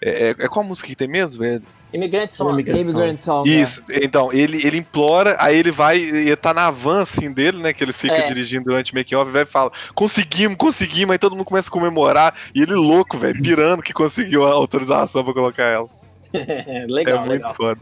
é, 0.02 0.10
é, 0.28 0.30
é 0.40 0.48
qual 0.48 0.64
a 0.66 0.68
música 0.68 0.88
que 0.90 0.96
tem 0.96 1.08
mesmo, 1.08 1.40
velho? 1.44 1.64
Immigrant 1.94 2.30
Song. 2.32 2.52
Immigrant 2.52 2.80
Immigrant 2.82 3.20
Song. 3.20 3.50
é. 3.50 3.56
Isso, 3.56 3.82
então, 4.02 4.34
ele, 4.34 4.66
ele 4.68 4.78
implora, 4.78 5.38
aí 5.40 5.58
ele 5.58 5.72
vai, 5.72 5.98
e 5.98 6.36
tá 6.36 6.54
na 6.54 6.70
van 6.70 7.04
assim 7.04 7.32
dele, 7.32 7.60
né? 7.60 7.72
Que 7.72 7.84
ele 7.84 7.94
fica 7.94 8.16
É. 8.16 8.22
dirigindo 8.24 8.66
durante 8.66 8.92
o 8.92 8.96
making 8.96 9.16
off, 9.16 9.32
vai 9.32 9.44
e 9.44 9.46
fala: 9.46 9.72
conseguimos, 9.94 10.58
conseguimos, 10.58 11.14
aí 11.14 11.18
todo 11.20 11.36
mundo 11.36 11.46
começa 11.46 11.70
a 11.70 11.72
comemorar, 11.72 12.36
e 12.54 12.62
ele 12.64 12.74
louco, 12.74 13.18
velho, 13.18 13.42
pirando 13.42 13.82
que 13.82 13.94
conseguiu 13.94 14.46
a 14.46 14.50
autorização 14.52 15.24
pra 15.24 15.34
colocar 15.34 15.64
ela. 15.64 15.88
legal, 16.90 17.16
é 17.18 17.20
muito 17.20 17.30
legal. 17.32 17.54
foda. 17.54 17.80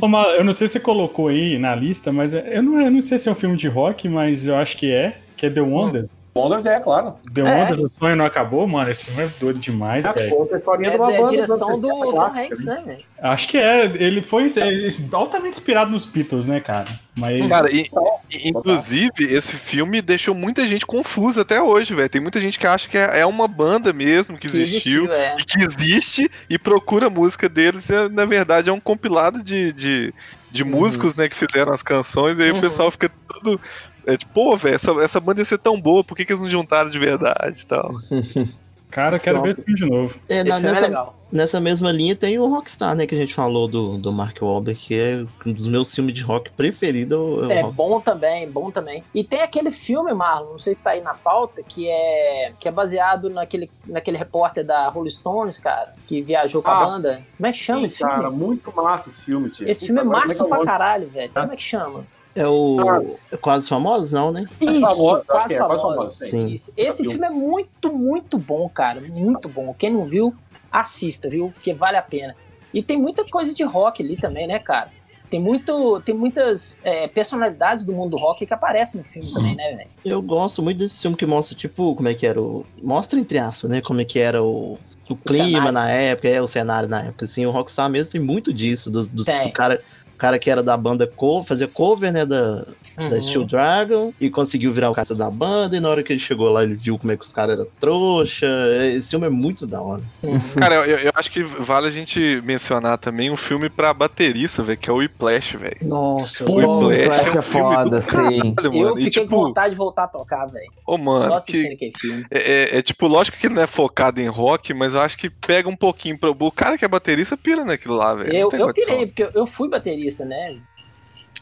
Ô, 0.00 0.08
Mal, 0.08 0.30
eu 0.30 0.44
não 0.44 0.52
sei 0.52 0.66
se 0.68 0.74
você 0.74 0.80
colocou 0.80 1.28
aí 1.28 1.58
na 1.58 1.74
lista, 1.74 2.12
mas 2.12 2.34
eu 2.34 2.62
não, 2.62 2.80
eu 2.80 2.90
não 2.90 3.00
sei 3.00 3.18
se 3.18 3.28
é 3.28 3.32
um 3.32 3.34
filme 3.34 3.56
de 3.56 3.68
rock, 3.68 4.08
mas 4.08 4.46
eu 4.46 4.56
acho 4.56 4.76
que 4.76 4.92
é, 4.92 5.16
que 5.36 5.46
é 5.46 5.50
The 5.50 5.60
Wonders. 5.60 6.27
Wonders 6.34 6.66
é, 6.66 6.78
claro. 6.80 7.16
The 7.34 7.40
É. 7.40 7.44
Wonders, 7.44 7.78
o 7.78 7.88
sonho 7.88 8.14
não 8.16 8.24
acabou, 8.24 8.66
mano. 8.68 8.90
Esse 8.90 9.06
filme 9.10 9.24
é 9.24 9.30
doido 9.40 9.58
demais, 9.58 10.04
É, 10.04 10.12
velho. 10.12 10.30
conta 10.36 10.54
a 10.54 10.58
historinha 10.58 10.88
É, 10.90 10.92
de 10.92 10.98
uma 10.98 11.12
é 11.12 11.16
a 11.16 11.20
banda 11.20 11.30
direção 11.32 11.80
do 11.80 11.88
anos 11.88 11.98
70 12.00 12.06
Tom 12.06 12.12
clássica, 12.12 12.40
Hanks, 12.44 12.64
né, 12.64 12.82
velho? 12.86 13.04
Acho 13.20 13.48
que 13.48 13.58
é, 13.58 13.84
ele 13.84 14.22
foi 14.22 14.46
é, 14.46 14.88
altamente 15.12 15.56
inspirado 15.56 15.90
nos 15.90 16.06
Beatles, 16.06 16.46
né, 16.46 16.60
cara? 16.60 16.86
Mas 17.16 17.48
Cara, 17.48 17.72
e- 17.72 17.90
e- 18.30 18.48
inclusive, 18.48 19.10
esse 19.20 19.56
filme 19.56 20.00
deixou 20.00 20.34
muita 20.34 20.66
gente 20.66 20.86
confusa 20.86 21.42
até 21.42 21.60
hoje, 21.60 21.94
velho. 21.94 22.08
Tem 22.08 22.20
muita 22.20 22.40
gente 22.40 22.58
que 22.58 22.66
acha 22.66 22.88
que 22.88 22.96
é 22.96 23.20
é 23.20 23.26
uma 23.26 23.48
banda 23.48 23.92
mesmo 23.92 24.38
que 24.38 24.48
Que 24.48 24.60
existiu. 24.62 25.10
é. 25.12 25.34
e 25.38 25.44
que 25.44 25.58
existe 25.64 26.30
e 26.48 26.58
procura 26.58 27.08
a 27.08 27.10
música 27.10 27.48
deles, 27.48 27.88
e 27.90 28.08
na 28.10 28.24
verdade 28.24 28.68
é 28.70 28.72
um 28.72 28.78
compilado 28.78 29.42
de, 29.42 29.72
de, 29.72 30.14
de 30.52 30.62
músicos, 30.64 31.16
né, 31.16 31.28
que 31.28 31.34
fizeram 31.34 31.72
as 31.72 31.82
canções, 31.82 32.38
e 32.38 32.42
aí 32.44 32.52
Uhum. 32.52 32.58
o 32.58 32.60
pessoal 32.60 32.90
fica 32.90 33.10
todo. 33.42 33.60
É 34.08 34.16
tipo, 34.16 34.32
pô, 34.32 34.56
velho, 34.56 34.74
essa, 34.74 34.90
essa 35.02 35.20
banda 35.20 35.40
ia 35.40 35.44
ser 35.44 35.58
tão 35.58 35.78
boa, 35.80 36.02
por 36.02 36.16
que, 36.16 36.24
que 36.24 36.32
eles 36.32 36.42
não 36.42 36.48
juntaram 36.48 36.88
de 36.88 36.98
verdade 36.98 37.60
e 37.60 37.66
tal? 37.66 37.92
cara, 38.90 39.18
quero 39.18 39.42
ver 39.42 39.50
esse 39.50 39.62
filme 39.62 39.78
de 39.78 39.84
novo. 39.84 40.18
É, 40.28 40.42
na- 40.44 40.56
é 40.56 40.60
nessa, 40.60 40.86
legal. 40.86 41.14
nessa 41.30 41.60
mesma 41.60 41.92
linha 41.92 42.16
tem 42.16 42.38
o 42.38 42.46
Rockstar, 42.48 42.94
né, 42.96 43.06
que 43.06 43.14
a 43.14 43.18
gente 43.18 43.34
falou 43.34 43.68
do, 43.68 43.98
do 43.98 44.10
Mark 44.10 44.40
Wahlberg, 44.40 44.80
que 44.80 44.98
é 44.98 45.26
um 45.44 45.52
dos 45.52 45.66
meus 45.66 45.94
filmes 45.94 46.14
de 46.14 46.22
rock 46.22 46.50
preferidos. 46.52 47.50
É 47.50 47.62
bom 47.64 48.00
também, 48.00 48.50
bom 48.50 48.70
também. 48.70 49.04
E 49.14 49.22
tem 49.22 49.42
aquele 49.42 49.70
filme, 49.70 50.14
Marlon, 50.14 50.52
não 50.52 50.58
sei 50.58 50.72
se 50.72 50.82
tá 50.82 50.90
aí 50.92 51.02
na 51.02 51.12
pauta, 51.12 51.62
que 51.62 51.86
é 51.86 52.52
que 52.58 52.66
é 52.66 52.70
baseado 52.70 53.28
naquele, 53.28 53.70
naquele 53.86 54.16
repórter 54.16 54.64
da 54.64 54.88
Rolling 54.88 55.10
Stones, 55.10 55.58
cara, 55.58 55.94
que 56.06 56.22
viajou 56.22 56.62
com 56.62 56.70
a 56.70 56.80
Ah, 56.82 56.86
banda. 56.86 57.22
Como 57.36 57.46
é 57.46 57.52
que 57.52 57.58
chama 57.58 57.80
Sim, 57.80 57.84
esse 57.84 57.98
filme? 57.98 58.12
cara, 58.14 58.30
muito 58.30 58.74
massa 58.74 59.10
esse 59.10 59.24
filme, 59.26 59.50
tio. 59.50 59.68
Esse 59.68 59.84
filme 59.84 60.00
é 60.00 60.04
massa 60.04 60.44
é 60.46 60.48
pra 60.48 60.64
caralho, 60.64 61.08
velho. 61.10 61.30
Como 61.34 61.52
é 61.52 61.56
que 61.56 61.62
chama? 61.62 62.06
É 62.34 62.46
o 62.46 63.16
Quase 63.40 63.68
Famosos, 63.68 64.12
não, 64.12 64.30
né? 64.30 64.44
Isso, 64.60 64.80
quase 64.80 65.54
é, 65.54 65.58
quase 65.58 65.58
famoso. 65.58 65.82
famoso, 65.82 66.24
sim. 66.24 66.46
Isso. 66.52 66.72
Esse 66.76 67.02
viu. 67.02 67.10
filme 67.12 67.26
é 67.26 67.30
muito, 67.30 67.92
muito 67.92 68.38
bom, 68.38 68.68
cara. 68.68 69.00
Muito 69.00 69.48
bom. 69.48 69.74
Quem 69.76 69.92
não 69.92 70.06
viu, 70.06 70.34
assista, 70.70 71.28
viu? 71.28 71.50
Porque 71.54 71.74
vale 71.74 71.96
a 71.96 72.02
pena. 72.02 72.36
E 72.72 72.82
tem 72.82 73.00
muita 73.00 73.24
coisa 73.24 73.54
de 73.54 73.62
rock 73.64 74.02
ali 74.02 74.16
também, 74.16 74.46
né, 74.46 74.58
cara? 74.58 74.90
Tem, 75.30 75.40
muito, 75.40 76.00
tem 76.02 76.14
muitas 76.14 76.80
é, 76.84 77.06
personalidades 77.08 77.84
do 77.84 77.92
mundo 77.92 78.16
do 78.16 78.22
rock 78.22 78.46
que 78.46 78.54
aparecem 78.54 78.98
no 79.00 79.06
filme 79.06 79.30
também, 79.32 79.54
né, 79.56 79.74
velho? 79.76 79.88
Eu 80.04 80.22
gosto 80.22 80.62
muito 80.62 80.78
desse 80.78 81.02
filme 81.02 81.16
que 81.16 81.26
mostra, 81.26 81.54
tipo, 81.56 81.94
como 81.94 82.08
é 82.08 82.14
que 82.14 82.26
era 82.26 82.40
o. 82.40 82.64
Mostra 82.82 83.18
entre 83.18 83.38
aspas, 83.38 83.68
né? 83.70 83.80
Como 83.82 84.00
é 84.00 84.04
que 84.04 84.18
era 84.18 84.42
o. 84.42 84.78
O 85.10 85.16
clima 85.16 85.46
cenário. 85.48 85.72
na 85.72 85.88
época, 85.90 86.28
é 86.28 86.40
o 86.42 86.46
cenário 86.46 86.86
na 86.86 87.02
época, 87.02 87.24
assim, 87.24 87.46
o 87.46 87.50
Rockstar 87.50 87.88
mesmo 87.88 88.12
tem 88.12 88.20
muito 88.20 88.52
disso, 88.52 88.90
dos- 88.90 89.08
dos- 89.08 89.24
Tem. 89.24 89.44
do 89.44 89.52
cara, 89.54 89.80
o 89.97 89.97
cara 90.18 90.38
que 90.38 90.50
era 90.50 90.62
da 90.62 90.76
banda 90.76 91.06
cover, 91.06 91.46
fazia 91.46 91.68
cover, 91.68 92.12
né, 92.12 92.26
da, 92.26 92.66
da 92.98 93.14
Uhum. 93.14 93.22
Steel 93.22 93.44
Dragon, 93.44 94.12
e 94.20 94.28
conseguiu 94.28 94.70
virar 94.72 94.90
o 94.90 94.94
caça 94.94 95.14
da 95.14 95.30
banda, 95.30 95.76
e 95.76 95.80
na 95.80 95.88
hora 95.88 96.02
que 96.02 96.12
ele 96.12 96.20
chegou 96.20 96.48
lá, 96.48 96.62
ele 96.64 96.74
viu 96.74 96.98
como 96.98 97.12
é 97.12 97.16
que 97.16 97.24
os 97.24 97.32
caras 97.32 97.56
eram 97.58 97.68
trouxa, 97.80 98.46
esse 98.94 99.10
filme 99.10 99.26
é 99.26 99.30
muito 99.30 99.66
da 99.66 99.80
hora. 99.80 100.02
Uhum. 100.22 100.38
Cara, 100.60 100.74
eu, 100.86 100.96
eu 100.98 101.12
acho 101.14 101.30
que 101.30 101.42
vale 101.42 101.86
a 101.86 101.90
gente 101.90 102.40
mencionar 102.44 102.98
também 102.98 103.30
um 103.30 103.36
filme 103.36 103.70
pra 103.70 103.94
baterista, 103.94 104.62
velho, 104.62 104.78
que 104.78 104.90
é 104.90 104.92
o 104.92 104.96
Whiplash, 104.96 105.56
velho. 105.56 105.76
Nossa, 105.82 106.44
Pô, 106.44 106.60
o 106.60 106.86
Whiplash 106.88 107.20
é 107.28 107.36
um 107.36 107.38
é 107.38 107.42
foda, 107.42 108.00
sim. 108.00 108.16
Caralho, 108.54 108.56
Eu 108.64 108.72
mano. 108.72 108.98
E, 108.98 109.04
fiquei 109.04 109.22
tipo, 109.22 109.34
com 109.36 109.42
vontade 109.44 109.70
de 109.70 109.76
voltar 109.76 110.04
a 110.04 110.08
tocar, 110.08 110.46
velho. 110.46 110.70
Ô, 110.86 110.98
mano, 110.98 111.22
Só 111.22 111.28
que- 111.30 111.36
assistindo 111.36 111.72
aquele 111.72 111.92
filme. 111.96 112.26
É, 112.30 112.52
é- 112.52 112.78
é 112.78 112.82
tipo, 112.82 113.06
lógico 113.06 113.36
que 113.38 113.46
ele 113.46 113.54
não 113.54 113.62
é 113.62 113.66
focado 113.66 114.20
em 114.20 114.28
rock, 114.28 114.74
mas 114.74 114.94
eu 114.94 115.00
acho 115.00 115.16
que 115.16 115.30
pega 115.30 115.68
um 115.68 115.76
pouquinho 115.76 116.18
pra. 116.18 116.30
O 116.30 116.50
cara 116.52 116.76
que 116.78 116.84
é 116.84 116.88
baterista 116.88 117.36
pira 117.36 117.64
naquilo 117.64 117.94
lá, 117.96 118.14
velho. 118.14 118.34
Eu, 118.34 118.50
eu 118.52 118.72
pirei, 118.72 119.06
porque 119.06 119.22
eu, 119.22 119.30
eu 119.34 119.46
fui 119.46 119.68
baterista, 119.68 120.24
né? 120.24 120.56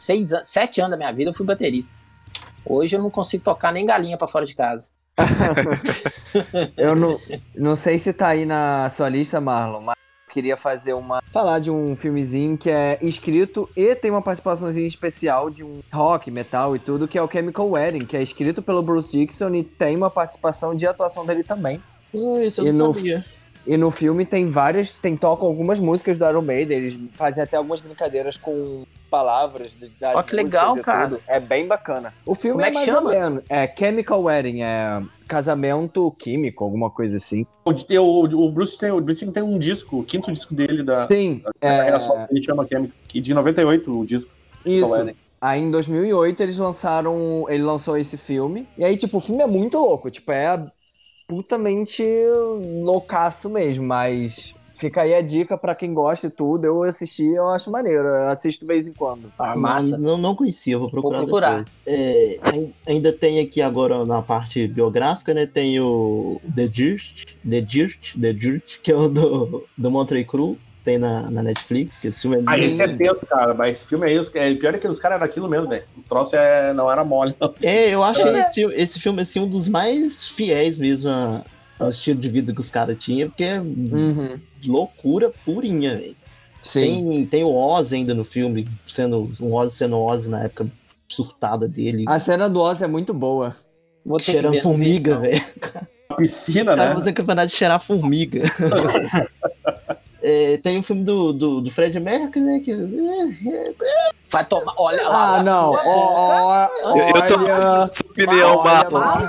Seis, 0.07 0.29
sete 0.45 0.79
anos 0.79 0.91
da 0.91 0.97
minha 0.97 1.11
vida 1.11 1.31
eu 1.31 1.33
fui 1.33 1.45
baterista. 1.45 1.95
Hoje 2.65 2.95
eu 2.95 3.01
não 3.01 3.09
consigo 3.09 3.43
tocar 3.43 3.73
nem 3.73 3.85
galinha 3.85 4.17
pra 4.17 4.25
fora 4.25 4.45
de 4.45 4.55
casa. 4.55 4.91
Eu 6.77 6.95
não, 6.95 7.19
não 7.55 7.75
sei 7.75 7.99
se 7.99 8.13
tá 8.13 8.27
aí 8.29 8.45
na 8.45 8.89
sua 8.89 9.09
lista, 9.09 9.41
Marlon, 9.41 9.81
mas 9.81 9.95
queria 10.29 10.55
fazer 10.55 10.93
uma. 10.93 11.21
falar 11.31 11.59
de 11.59 11.69
um 11.71 11.95
filmezinho 11.97 12.57
que 12.57 12.69
é 12.69 12.97
escrito 13.01 13.67
e 13.75 13.95
tem 13.95 14.11
uma 14.11 14.21
participaçãozinha 14.21 14.87
especial 14.87 15.49
de 15.49 15.63
um 15.65 15.81
rock, 15.91 16.29
metal 16.31 16.73
e 16.75 16.79
tudo, 16.79 17.07
que 17.07 17.17
é 17.17 17.21
o 17.21 17.29
Chemical 17.29 17.67
Wedding, 17.69 18.05
que 18.05 18.15
é 18.15 18.21
escrito 18.23 18.61
pelo 18.61 18.81
Bruce 18.83 19.11
Dixon 19.11 19.53
e 19.55 19.63
tem 19.63 19.95
uma 19.97 20.09
participação 20.09 20.73
de 20.75 20.85
atuação 20.87 21.25
dele 21.25 21.43
também. 21.43 21.81
Ah, 22.15 22.43
isso 22.43 22.61
eu 22.61 22.67
E 22.67 22.71
não 22.71 22.87
no- 22.87 22.93
sabia. 22.93 23.25
E 23.67 23.75
no 23.75 23.91
filme 23.91 24.25
tem 24.25 24.49
várias, 24.49 24.93
tem 24.93 25.17
tocam 25.17 25.45
algumas 25.47 25.77
músicas 25.79 26.17
do 26.17 26.25
Iron 26.25 26.41
Maiden, 26.41 26.77
eles 26.77 26.99
fazem 27.13 27.43
até 27.43 27.57
algumas 27.57 27.81
brincadeiras 27.81 28.37
com 28.37 28.83
palavras 29.09 29.75
de- 29.75 29.89
das 29.99 30.15
Ó, 30.15 30.23
que 30.23 30.35
músicas 30.37 30.53
legal, 30.61 30.77
e 30.77 30.81
cara. 30.81 31.09
tudo. 31.09 31.21
É 31.27 31.39
bem 31.39 31.67
bacana. 31.67 32.13
O 32.25 32.33
filme 32.33 32.61
Como 32.61 32.65
é 32.65 32.69
é, 32.69 32.71
que 32.71 32.75
mais 32.77 32.85
chama? 32.85 33.09
ou 33.09 33.19
menos, 33.19 33.43
é 33.49 33.73
Chemical 33.77 34.23
Wedding, 34.23 34.61
é 34.61 35.01
casamento 35.27 36.09
químico, 36.17 36.63
alguma 36.63 36.89
coisa 36.89 37.17
assim. 37.17 37.45
O, 37.65 37.71
o, 37.71 38.45
o 38.45 38.51
Bruce 38.51 38.77
tem, 38.77 38.91
o 38.91 39.01
Bruce 39.01 39.29
tem 39.31 39.43
um 39.43 39.59
disco, 39.59 39.99
o 39.99 40.03
quinto 40.03 40.31
disco 40.31 40.55
dele 40.55 40.81
da, 40.83 41.03
Sim, 41.03 41.41
da 41.61 41.67
é, 41.67 41.91
que 41.91 42.33
ele 42.33 42.43
chama 42.43 42.65
Chemical, 42.67 42.97
que 43.07 43.19
de 43.19 43.33
98 43.33 43.99
o 43.99 44.05
disco. 44.05 44.31
isso. 44.65 44.89
Wedding. 44.91 45.15
Aí 45.39 45.61
em 45.61 45.69
2008 45.69 46.41
eles 46.41 46.57
lançaram, 46.57 47.45
ele 47.47 47.61
lançou 47.63 47.95
esse 47.97 48.17
filme. 48.17 48.67
E 48.77 48.83
aí 48.83 48.97
tipo, 48.97 49.17
o 49.17 49.21
filme 49.21 49.43
é 49.43 49.47
muito 49.47 49.77
louco, 49.77 50.09
tipo, 50.09 50.31
é 50.31 50.65
putamente 51.27 52.03
loucaço 52.81 53.49
mesmo, 53.49 53.85
mas 53.85 54.55
fica 54.75 55.01
aí 55.01 55.13
a 55.13 55.21
dica 55.21 55.57
pra 55.57 55.75
quem 55.75 55.93
gosta 55.93 56.27
e 56.27 56.29
tudo. 56.29 56.65
Eu 56.65 56.83
assisti, 56.83 57.25
eu 57.25 57.49
acho 57.49 57.69
maneiro, 57.71 58.07
eu 58.07 58.27
assisto 58.29 58.61
de 58.65 58.67
vez 58.67 58.87
em 58.87 58.93
quando. 58.93 59.31
Ah, 59.37 59.53
Não, 59.55 59.61
massa. 59.61 59.97
Não, 59.97 60.17
não 60.17 60.35
conhecia, 60.35 60.75
eu 60.75 60.79
vou 60.79 60.89
procurar. 60.89 61.17
Vou 61.19 61.27
procurar. 61.27 61.65
É, 61.85 62.37
ai- 62.43 62.73
ainda 62.87 63.11
tem 63.11 63.39
aqui 63.39 63.61
agora 63.61 64.05
na 64.05 64.21
parte 64.21 64.67
biográfica, 64.67 65.33
né? 65.33 65.45
Tem 65.45 65.79
o 65.79 66.39
The 66.55 66.67
Dirt, 66.67 67.25
The 67.49 67.61
Dirt, 67.61 68.15
The 68.19 68.33
Dirt, 68.33 68.79
que 68.81 68.91
é 68.91 68.95
o 68.95 69.09
do, 69.09 69.63
do 69.77 69.91
Monterey 69.91 70.23
Crew. 70.23 70.57
Tem 70.87 70.97
na, 70.97 71.29
na 71.29 71.43
Netflix. 71.43 72.05
Esse 72.05 72.21
filme 72.21 72.37
é 72.37 72.43
Ah, 72.47 72.57
esse 72.57 72.81
é 72.81 72.87
tenso, 72.87 73.25
cara, 73.25 73.53
mas 73.53 73.75
esse 73.75 73.85
filme 73.87 74.09
é 74.09 74.13
isso. 74.13 74.31
É, 74.33 74.53
pior 74.55 74.73
é 74.73 74.77
que 74.77 74.87
os 74.87 75.01
caras 75.01 75.17
eram 75.17 75.25
aquilo 75.29 75.49
mesmo, 75.49 75.67
velho. 75.67 75.83
O 75.97 76.01
troço 76.03 76.33
é, 76.37 76.71
não 76.73 76.89
era 76.89 77.03
mole, 77.03 77.35
não. 77.41 77.53
É, 77.61 77.89
eu 77.93 78.01
achei 78.01 78.23
esse, 78.39 78.61
esse 78.73 78.99
filme 79.01 79.21
assim, 79.21 79.41
um 79.41 79.49
dos 79.49 79.67
mais 79.67 80.29
fiéis 80.29 80.77
mesmo 80.77 81.09
a- 81.09 81.43
ao 81.77 81.89
estilo 81.89 82.21
de 82.21 82.29
vida 82.29 82.53
que 82.53 82.61
os 82.61 82.71
caras 82.71 82.95
tinham, 82.97 83.27
porque 83.27 83.43
é 83.43 83.59
Uhum. 83.59 84.39
loucura 84.65 85.29
purinha, 85.43 85.97
velho. 85.97 86.15
Tem, 86.73 87.25
tem 87.25 87.43
o 87.43 87.53
Oz 87.53 87.91
ainda 87.91 88.13
no 88.13 88.23
filme, 88.23 88.65
sendo 88.87 89.29
um 89.41 89.53
Oz 89.55 89.73
sendo 89.73 89.99
Oz 89.99 90.27
na 90.29 90.43
época 90.45 90.67
surtada 91.11 91.67
dele. 91.67 92.05
A 92.07 92.17
cena 92.17 92.49
do 92.49 92.61
Oz 92.61 92.81
é 92.81 92.87
muito 92.87 93.13
boa. 93.13 93.53
Vou 94.05 94.19
cheirando 94.19 94.61
formiga, 94.63 95.19
velho. 95.19 95.41
A 96.09 96.15
piscina, 96.15 96.61
Os 96.63 96.69
caras 96.69 96.85
né? 96.93 96.93
fazendo 96.99 97.13
campeonato 97.15 97.47
de 97.49 97.53
cheirar 97.57 97.79
formiga. 97.81 98.41
É, 100.29 100.57
tem 100.57 100.77
o 100.77 100.83
filme 100.83 101.03
do, 101.05 101.31
do, 101.31 101.61
do 101.61 101.71
Fred 101.71 101.97
Mercury, 102.01 102.41
né? 102.43 102.59
Que, 102.59 102.73
Vai 104.29 104.45
tomar. 104.45 104.73
Olha 104.77 105.07
lá. 105.07 105.35
Ah, 105.37 105.43
não. 105.43 105.71
sua 105.73 105.83
Ó, 105.85 106.67
ó, 106.85 106.97
Eu- 106.97 106.97
eu 106.97 107.13
tô- 107.13 107.45
olha. 107.45 107.61
Sua 107.93 108.11
opinião, 108.11 108.63
Marlon. 108.63 108.99
Lava 108.99 109.23
o 109.23 109.27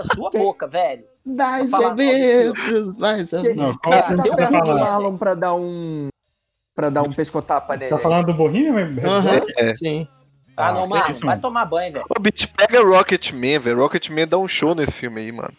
a 0.00 0.04
sua 0.14 0.30
boca, 0.30 0.66
velho. 0.66 1.04
metros, 1.94 2.98
mais 2.98 3.28
Que- 3.30 3.54
Não, 3.54 3.76
Tá, 3.78 4.02
filme 4.02 4.16
tá 4.16 4.22
você 4.22 4.30
tá 4.36 4.50
falando? 4.66 4.80
Marlon 4.80 5.16
pra 5.18 5.34
dar 5.34 5.54
um. 5.54 6.08
pra 6.74 6.90
dar 6.90 7.02
um 7.02 7.10
pescotapa 7.10 7.74
Você 7.74 7.78
nele. 7.80 7.90
tá 7.90 7.98
falando 7.98 8.26
do 8.26 8.34
Bohemian 8.34 8.94
Rhapsody? 8.94 9.52
Aham, 9.60 9.72
sim. 9.74 10.08
Ah, 10.56 10.68
Ah, 10.68 10.72
não, 10.72 10.86
isso, 11.10 11.26
vai 11.26 11.38
tomar 11.38 11.66
banho, 11.66 11.92
velho. 11.92 12.04
Ô, 12.08 12.20
bicho, 12.20 12.48
pega 12.56 12.80
Rocketman, 12.82 13.58
velho. 13.58 13.78
Rocketman 13.80 14.26
dá 14.26 14.38
um 14.38 14.48
show 14.48 14.74
nesse 14.74 14.92
filme 14.92 15.20
aí, 15.20 15.32
mano. 15.32 15.52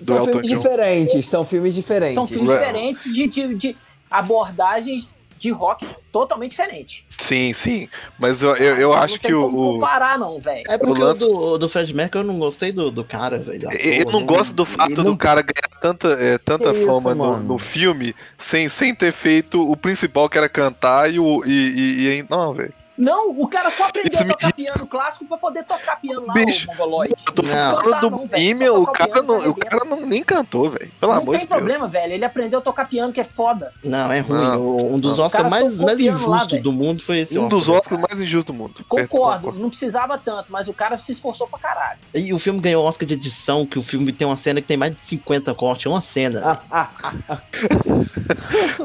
Do 0.00 0.06
São 0.06 0.16
Elton 0.18 0.30
filmes 0.30 0.48
John. 0.48 0.56
diferentes, 0.56 1.28
são 1.28 1.44
filmes 1.44 1.74
diferentes. 1.74 2.14
São 2.14 2.26
filmes 2.26 2.48
diferentes 2.48 3.04
de, 3.12 3.26
de, 3.28 3.54
de 3.54 3.76
abordagens 4.12 5.16
de 5.38 5.50
rock 5.50 5.84
totalmente 6.12 6.50
diferentes. 6.52 7.02
Sim, 7.18 7.52
sim. 7.52 7.88
Mas 8.16 8.44
eu, 8.44 8.54
eu, 8.54 8.76
eu 8.76 8.88
Não 8.90 8.96
acho 8.96 9.18
tem 9.18 9.28
que 9.30 9.34
o. 9.34 9.42
como 9.42 9.70
o- 9.70 9.72
comparar, 9.74 10.16
não, 10.16 10.40
velho. 10.40 10.62
É 10.68 10.78
porque 10.78 11.02
lance- 11.02 11.26
do, 11.26 11.58
do 11.58 11.68
Fred 11.68 11.92
Mercury 11.92 12.22
eu 12.24 12.32
não 12.32 12.38
gostei 12.38 12.70
do, 12.70 12.92
do 12.92 13.04
cara, 13.04 13.38
velho. 13.38 13.68
Eu 13.80 14.04
não 14.12 14.24
gosto 14.24 14.54
do 14.54 14.64
fato 14.64 14.94
do 14.94 15.02
não- 15.02 15.16
cara 15.16 15.42
ganhar 15.42 15.80
tanta, 15.80 16.08
é, 16.12 16.38
tanta 16.38 16.70
Que 16.72 16.78
isso, 16.78 16.86
fama 16.86 17.12
no, 17.12 17.38
no 17.40 17.58
filme 17.58 18.14
sem, 18.38 18.68
sem 18.68 18.94
ter 18.94 19.10
feito 19.10 19.60
o 19.68 19.76
principal 19.76 20.28
que 20.28 20.38
era 20.38 20.48
cantar 20.48 21.12
e 21.12 21.18
o. 21.18 21.42
E, 21.44 21.50
e, 21.50 22.18
e 22.20 22.26
não, 22.30 22.54
velho. 22.54 22.72
Não, 22.96 23.30
o 23.30 23.48
cara 23.48 23.70
só 23.70 23.86
aprendeu 23.88 24.12
Isso 24.12 24.22
a 24.22 24.26
me 24.26 24.32
tocar 24.32 24.52
piano 24.52 24.86
clássico 24.86 25.26
pra 25.26 25.38
poder 25.38 25.64
tocar 25.64 25.96
piano 26.00 26.26
lá, 26.26 26.34
Bicho, 26.34 26.66
o 26.68 26.72
mongoloide. 26.72 27.14
Eu 27.26 27.32
tô 27.32 27.42
Não. 27.42 27.48
falando 27.48 28.00
do 28.00 28.10
não, 28.10 28.18
só 28.18 28.80
o 28.80 28.86
cara, 28.86 29.10
piano, 29.12 29.26
não, 29.32 29.42
tá 29.42 29.48
o 29.50 29.54
cara 29.54 29.84
não, 29.84 30.00
nem 30.02 30.22
cantou, 30.22 30.70
velho. 30.70 30.92
Pelo 31.00 31.12
não 31.12 31.20
amor 31.22 31.32
tem 31.32 31.40
de 31.42 31.46
Deus. 31.46 31.58
problema, 31.58 31.88
velho. 31.88 32.12
Ele 32.12 32.24
aprendeu 32.24 32.58
a 32.58 32.62
tocar 32.62 32.86
piano, 32.88 33.12
que 33.12 33.20
é 33.20 33.24
foda. 33.24 33.72
Não, 33.82 34.12
é 34.12 34.20
ruim. 34.20 34.38
Não. 34.40 34.76
Um 34.94 34.98
dos 35.00 35.18
Não. 35.18 35.24
Oscars 35.26 35.48
mais, 35.48 35.78
mais 35.78 35.98
injustos 36.00 36.62
do 36.62 36.72
mundo 36.72 37.02
foi 37.02 37.18
esse 37.20 37.38
Um 37.38 37.44
Oscar. 37.44 37.58
dos 37.58 37.68
Oscars 37.68 38.00
mais 38.08 38.20
injustos 38.20 38.54
do 38.54 38.58
mundo. 38.60 38.84
Concordo, 38.86 39.48
É, 39.48 39.52
não 39.54 39.70
precisava 39.70 40.18
tanto, 40.18 40.46
mas 40.50 40.68
o 40.68 40.74
cara 40.74 40.96
se 40.96 41.12
esforçou 41.12 41.46
pra 41.48 41.58
caralho. 41.58 41.98
E 42.14 42.32
o 42.34 42.38
filme 42.38 42.60
ganhou 42.60 42.84
Oscar 42.84 43.06
de 43.08 43.14
edição, 43.14 43.64
que 43.64 43.78
o 43.78 43.82
filme 43.82 44.12
tem 44.12 44.26
uma 44.26 44.36
cena 44.36 44.60
que 44.60 44.66
tem 44.66 44.76
mais 44.76 44.94
de 44.94 45.00
50 45.02 45.54
cortes. 45.54 45.86
É 45.86 45.88
uma 45.88 46.00
cena. 46.00 46.60
Ah, 46.70 46.88
ah, 47.02 47.12
ah. 47.28 47.38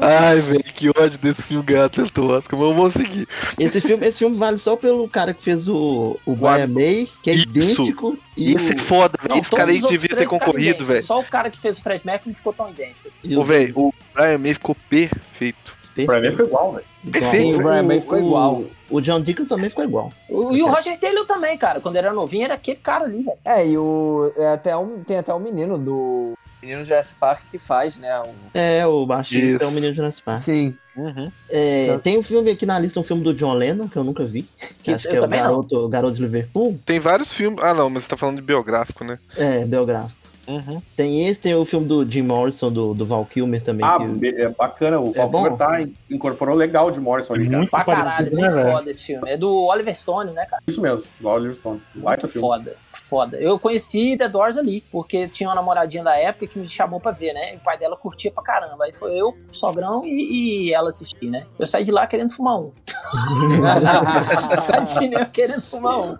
Ai, 0.00 0.40
velho, 0.40 0.64
que 0.64 0.88
ódio 0.90 1.18
desse 1.18 1.44
filme 1.44 1.62
ganhar 1.64 1.88
tanto 1.88 2.26
Oscar, 2.30 2.58
mas 2.58 2.68
vamos 2.74 2.92
seguir. 2.92 3.28
Esse 3.58 3.80
filme, 3.80 3.97
esse 4.02 4.18
filme 4.20 4.36
vale 4.36 4.58
só 4.58 4.76
pelo 4.76 5.08
cara 5.08 5.32
que 5.34 5.42
fez 5.42 5.68
o, 5.68 6.18
o 6.26 6.36
Brian 6.36 6.68
May, 6.68 7.08
que 7.22 7.30
é 7.30 7.34
Isso. 7.34 7.82
idêntico. 7.82 8.18
E 8.36 8.54
Esse 8.54 8.72
é 8.72 8.76
o, 8.76 8.78
foda, 8.78 9.18
velho. 9.20 9.40
Esse 9.40 9.50
todos 9.50 9.58
cara 9.58 9.70
aí 9.70 9.80
devia 9.80 10.16
ter 10.16 10.26
concorrido, 10.28 10.84
velho. 10.84 11.02
Só 11.02 11.20
o 11.20 11.24
cara 11.24 11.50
que 11.50 11.58
fez 11.58 11.78
o 11.78 11.82
Fred 11.82 12.02
Mercury 12.04 12.30
não 12.30 12.34
ficou 12.36 12.52
tão 12.52 12.70
idêntico. 12.70 13.08
Ô, 13.36 13.44
velho, 13.44 13.72
o 13.78 13.94
Brian 14.14 14.38
May 14.38 14.54
ficou 14.54 14.76
perfeito. 14.88 15.76
Pra 16.06 16.20
mim 16.20 16.30
foi 16.30 16.46
igual, 16.46 16.72
velho. 16.74 16.84
Perfeito. 17.10 17.58
O 17.58 17.62
Brian 17.62 17.82
May 17.82 18.00
ficou 18.00 18.18
o- 18.18 18.20
igual. 18.26 18.64
O 18.88 19.00
John 19.00 19.20
Deacon 19.20 19.44
também 19.46 19.68
ficou 19.68 19.84
igual. 19.84 20.12
O- 20.28 20.54
E 20.54 20.62
o 20.62 20.68
Roger 20.68 20.96
Taylor 20.98 21.26
também, 21.26 21.58
cara. 21.58 21.80
Quando 21.80 21.96
ele 21.96 22.06
era 22.06 22.14
novinho, 22.14 22.44
era 22.44 22.54
aquele 22.54 22.78
cara 22.78 23.04
ali, 23.04 23.24
velho. 23.24 23.36
É, 23.44 23.66
e 23.66 23.76
o. 23.76 24.32
É 24.36 24.52
até 24.52 24.76
um, 24.76 25.02
tem 25.02 25.18
até 25.18 25.34
o 25.34 25.40
menino 25.40 25.76
do. 25.76 26.34
Menino 26.62 26.84
Jurassic 26.84 27.18
Park 27.20 27.42
que 27.50 27.58
faz, 27.58 27.98
né? 27.98 28.18
o- 28.20 28.34
É, 28.54 28.86
o 28.86 29.04
baixista 29.06 29.46
Isso. 29.46 29.62
é 29.62 29.66
o 29.66 29.70
menino 29.72 29.94
Jurassic 29.94 30.24
Park. 30.24 30.38
Sim. 30.38 30.76
Uhum. 30.98 31.30
É, 31.48 31.96
tem 31.98 32.18
um 32.18 32.22
filme 32.24 32.50
aqui 32.50 32.66
na 32.66 32.76
lista, 32.76 32.98
um 32.98 33.04
filme 33.04 33.22
do 33.22 33.32
John 33.32 33.54
Lennon, 33.54 33.88
que 33.88 33.96
eu 33.96 34.02
nunca 34.02 34.24
vi. 34.24 34.44
Que 34.82 34.92
acho 34.92 35.08
que 35.08 35.14
é 35.14 35.20
o 35.20 35.22
não. 35.22 35.28
garoto, 35.28 35.76
o 35.84 35.88
garoto 35.88 36.16
de 36.16 36.22
Liverpool. 36.22 36.78
Tem 36.84 36.98
vários 36.98 37.32
filmes. 37.32 37.62
Ah, 37.62 37.72
não, 37.72 37.88
mas 37.88 38.02
você 38.02 38.10
tá 38.10 38.16
falando 38.16 38.36
de 38.36 38.42
biográfico, 38.42 39.04
né? 39.04 39.18
É, 39.36 39.64
biográfico. 39.64 40.17
Uhum. 40.48 40.80
Tem 40.96 41.26
esse, 41.26 41.40
tem 41.42 41.54
o 41.54 41.64
filme 41.64 41.86
do 41.86 42.10
Jim 42.10 42.22
Morrison, 42.22 42.72
do, 42.72 42.94
do 42.94 43.04
Val 43.04 43.24
Kilmer 43.26 43.62
também. 43.62 43.84
Ah, 43.86 43.98
que- 43.98 44.28
é 44.42 44.48
bacana. 44.48 44.98
O 44.98 45.12
É 45.14 45.26
bom? 45.26 45.42
Valkyrie 45.54 45.58
tá, 45.58 45.92
incorporou 46.10 46.54
legal 46.56 46.90
de 46.90 46.98
Morrison 47.00 47.34
ali, 47.34 47.44
cara. 47.44 47.58
Muito 47.58 47.70
Pra 47.70 47.84
caralho, 47.84 48.34
né, 48.34 48.40
muito 48.40 48.54
velho? 48.54 48.70
foda 48.72 48.90
esse 48.90 49.04
filme. 49.04 49.30
É 49.30 49.36
do 49.36 49.66
Oliver 49.66 49.94
Stone, 49.94 50.32
né, 50.32 50.46
cara? 50.46 50.62
Isso 50.66 50.80
mesmo, 50.80 51.02
do 51.20 51.28
Oliver 51.28 51.54
Stone. 51.54 51.82
Baita 51.94 52.26
Muito 52.26 52.32
filme. 52.32 52.48
foda, 52.48 52.76
foda. 52.88 53.36
Eu 53.36 53.58
conheci 53.58 54.16
The 54.16 54.28
Doors 54.28 54.56
ali, 54.56 54.82
porque 54.90 55.28
tinha 55.28 55.48
uma 55.50 55.54
namoradinha 55.54 56.02
da 56.02 56.16
época 56.16 56.46
que 56.46 56.58
me 56.58 56.68
chamou 56.68 56.98
pra 56.98 57.12
ver, 57.12 57.34
né? 57.34 57.52
E 57.52 57.56
o 57.56 57.60
pai 57.60 57.76
dela 57.78 57.96
curtia 57.96 58.30
pra 58.30 58.42
caramba. 58.42 58.84
Aí 58.86 58.92
foi 58.94 59.14
eu, 59.20 59.28
o 59.50 59.54
sogrão 59.54 60.02
e, 60.06 60.68
e 60.68 60.72
ela 60.74 60.88
assistir, 60.88 61.28
né? 61.28 61.44
Eu 61.58 61.66
saí 61.66 61.84
de 61.84 61.92
lá 61.92 62.06
querendo 62.06 62.30
fumar 62.30 62.58
um. 62.58 62.72
saí 64.56 64.80
de 64.82 64.90
cinema 64.90 65.26
querendo 65.26 65.60
fumar 65.62 65.98
um. 66.00 66.16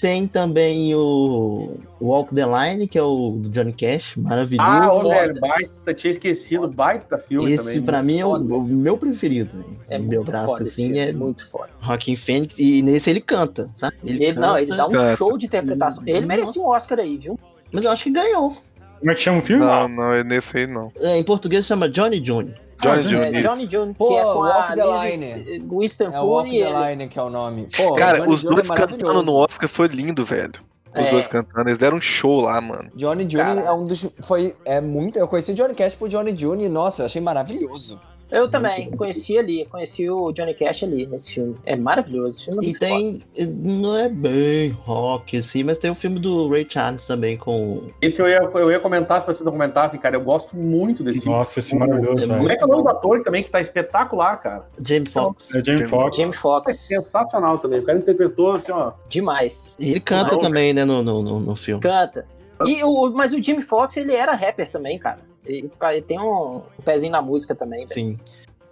Tem 0.00 0.26
também 0.26 0.94
o 0.94 1.68
Walk 2.00 2.34
the 2.34 2.44
Line, 2.44 2.88
que 2.88 2.98
é 2.98 3.02
o 3.02 3.38
do 3.40 3.50
Johnny 3.50 3.72
Cash, 3.72 4.16
maravilhoso. 4.16 4.68
Ah, 4.68 4.92
ô, 4.92 5.08
velho, 5.08 5.40
baita, 5.40 5.94
tinha 5.94 6.10
esquecido. 6.10 6.68
Baita 6.68 7.18
filme 7.18 7.52
Esse 7.52 7.64
também. 7.64 7.82
pra 7.82 8.02
mim 8.02 8.18
é 8.20 8.26
o, 8.26 8.32
o 8.34 8.64
meu 8.64 8.96
preferido. 8.96 9.56
né? 9.56 9.64
É 9.88 9.98
muito 9.98 10.10
biográfico 10.10 10.56
assim, 10.56 10.98
é 10.98 11.12
muito 11.12 11.48
foda. 11.48 11.70
Rockin' 11.80 12.16
Fênix. 12.16 12.58
E 12.58 12.82
nesse 12.82 13.10
ele 13.10 13.20
canta, 13.20 13.70
tá? 13.78 13.90
Ele, 14.04 14.32
não, 14.32 14.58
ele 14.58 14.76
dá 14.76 14.86
um 14.86 14.92
Cara. 14.92 15.16
show 15.16 15.36
de 15.38 15.46
interpretação. 15.46 16.04
Ele 16.06 16.26
merecia 16.26 16.60
um 16.62 16.66
Oscar 16.66 16.98
aí, 16.98 17.18
viu? 17.18 17.38
Mas 17.72 17.84
eu 17.84 17.90
acho 17.90 18.04
que 18.04 18.10
ganhou. 18.10 18.54
Como 18.98 19.10
é 19.10 19.14
que 19.14 19.20
chama 19.20 19.38
o 19.38 19.42
filme? 19.42 19.64
Não, 19.64 19.88
não, 19.88 20.12
é 20.12 20.22
nesse 20.22 20.56
aí 20.56 20.66
não. 20.66 20.92
É, 20.98 21.18
em 21.18 21.24
português 21.24 21.66
chama 21.66 21.88
Johnny 21.88 22.20
Jr. 22.20 22.54
Johnny 22.82 22.98
Ah, 22.98 23.02
Jr. 23.02 23.16
É, 23.16 23.38
isso. 23.38 23.48
Johnny 23.48 23.70
June, 23.70 23.94
Pô, 23.94 24.08
que 24.08 24.14
é 24.14 24.22
com 24.22 24.42
a 24.44 24.74
Liz 24.74 25.22
Line. 25.24 25.68
Winston 25.78 26.04
É 26.12 26.20
o 26.20 26.26
Walk 26.26 26.50
the 26.50 26.90
Line, 26.90 27.08
que 27.08 27.18
é 27.18 27.22
o 27.22 27.30
nome. 27.30 27.68
Pô, 27.76 27.94
Cara, 27.94 28.18
Johnny 28.20 28.34
os 28.34 28.42
dois 28.42 28.70
é 28.70 28.74
cantando 28.74 29.22
no 29.22 29.34
Oscar 29.34 29.68
foi 29.68 29.88
lindo, 29.88 30.24
velho. 30.24 30.52
Os 30.94 31.06
É. 31.06 31.10
dois 31.10 31.26
cantando, 31.26 31.68
eles 31.68 31.78
deram 31.78 31.96
um 31.96 32.00
show 32.02 32.40
lá, 32.42 32.60
mano. 32.60 32.90
Johnny 32.94 33.24
Jr. 33.24 33.38
Cara. 33.38 33.60
é 33.62 33.72
um 33.72 33.84
dos. 33.84 34.06
Foi. 34.20 34.54
É 34.66 34.78
muito. 34.80 35.18
Eu 35.18 35.26
conheci 35.26 35.52
o 35.52 35.54
Johnny 35.54 35.74
Cash 35.74 35.94
por 35.94 36.06
Johnny 36.08 36.32
Jr. 36.32 36.60
e, 36.64 36.68
nossa, 36.68 37.00
eu 37.02 37.06
achei 37.06 37.20
maravilhoso. 37.22 37.98
Eu 38.32 38.50
também 38.50 38.90
conheci 38.92 39.36
ali, 39.36 39.66
conheci 39.66 40.08
o 40.08 40.32
Johnny 40.32 40.54
Cash 40.54 40.84
ali 40.84 41.06
nesse 41.06 41.34
filme. 41.34 41.54
É 41.66 41.76
maravilhoso, 41.76 42.28
esse 42.28 42.44
filme 42.46 42.66
é 42.66 42.70
E 42.70 42.72
tem. 42.72 43.18
Não 43.62 43.94
é 43.94 44.08
bem 44.08 44.70
rock, 44.70 45.36
assim, 45.36 45.62
mas 45.62 45.76
tem 45.76 45.90
o 45.90 45.94
filme 45.94 46.18
do 46.18 46.48
Ray 46.48 46.66
Charles 46.66 47.06
também 47.06 47.36
com. 47.36 47.78
Esse 48.00 48.22
eu 48.22 48.26
ia, 48.26 48.38
eu 48.38 48.70
ia 48.70 48.80
comentar, 48.80 49.20
se 49.20 49.26
vocês 49.26 49.42
não 49.42 49.52
comentassem, 49.52 50.00
cara. 50.00 50.16
Eu 50.16 50.22
gosto 50.22 50.56
muito 50.56 51.04
desse 51.04 51.20
filme. 51.20 51.36
Nossa, 51.36 51.58
esse 51.58 51.76
é 51.76 51.78
maravilhoso, 51.78 52.32
É 52.32 52.36
Como 52.38 52.50
é 52.50 52.56
que 52.56 52.62
é 52.62 52.66
o 52.66 52.68
nome 52.68 52.82
do 52.84 52.88
ator 52.88 53.22
também, 53.22 53.42
que 53.42 53.50
tá 53.50 53.60
espetacular, 53.60 54.36
cara? 54.38 54.66
Jamie 54.82 55.10
Foxx. 55.10 55.54
É 55.54 55.62
Jamie 55.62 55.86
Foxx. 55.86 56.16
Jamie 56.16 56.32
É 56.32 56.36
Foxx, 56.38 56.78
sensacional 56.78 57.58
também. 57.58 57.80
O 57.80 57.84
cara 57.84 57.98
interpretou 57.98 58.52
assim, 58.52 58.72
ó. 58.72 58.92
demais. 59.10 59.76
E 59.78 59.90
ele 59.90 60.00
canta 60.00 60.36
Nossa. 60.36 60.46
também, 60.48 60.72
né, 60.72 60.86
no, 60.86 61.02
no, 61.02 61.22
no, 61.22 61.40
no 61.40 61.56
filme. 61.56 61.82
Canta. 61.82 62.26
E 62.66 62.82
o, 62.82 63.10
mas 63.10 63.34
o 63.34 63.42
Jamie 63.42 63.62
Foxx, 63.62 63.98
ele 63.98 64.14
era 64.14 64.32
rapper 64.32 64.70
também, 64.70 64.98
cara. 64.98 65.18
Ele, 65.44 65.70
ele 65.90 66.02
tem 66.02 66.20
um, 66.20 66.62
pezinho 66.84 67.12
na 67.12 67.22
música 67.22 67.54
também. 67.54 67.86
Sim. 67.86 68.18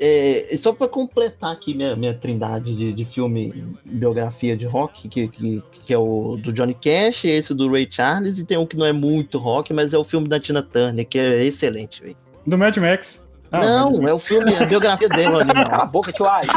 É, 0.03 0.55
e 0.55 0.57
só 0.57 0.73
pra 0.73 0.89
completar 0.89 1.53
aqui 1.53 1.75
minha, 1.75 1.95
minha 1.95 2.15
trindade 2.15 2.75
de, 2.75 2.91
de 2.91 3.05
filme 3.05 3.53
biografia 3.85 4.57
de 4.57 4.65
rock, 4.65 5.09
que, 5.09 5.29
que, 5.29 5.63
que 5.85 5.93
é 5.93 5.99
o 5.99 6.39
do 6.39 6.55
Johnny 6.55 6.73
Cash, 6.73 7.27
esse 7.27 7.55
do 7.55 7.71
Ray 7.71 7.87
Charles, 7.91 8.39
e 8.39 8.47
tem 8.47 8.57
um 8.57 8.65
que 8.65 8.79
não 8.79 8.87
é 8.87 8.93
muito 8.93 9.37
rock, 9.37 9.75
mas 9.75 9.93
é 9.93 9.99
o 9.99 10.05
filme 10.05 10.27
da 10.27 10.41
Tina 10.41 10.63
Turner, 10.63 11.07
que 11.07 11.19
é 11.19 11.45
excelente, 11.45 12.03
velho. 12.03 12.17
Do 12.47 12.57
Mad 12.57 12.75
Max. 12.79 13.29
Ah, 13.53 13.61
não, 13.61 14.09
é 14.09 14.15
o 14.15 14.19
filme, 14.19 14.55
a 14.55 14.65
biografia 14.65 15.09
dele, 15.09 15.33
Cala 15.69 15.83
a 15.83 15.87
boca, 15.87 16.13
tio 16.13 16.27
Ali. 16.27 16.49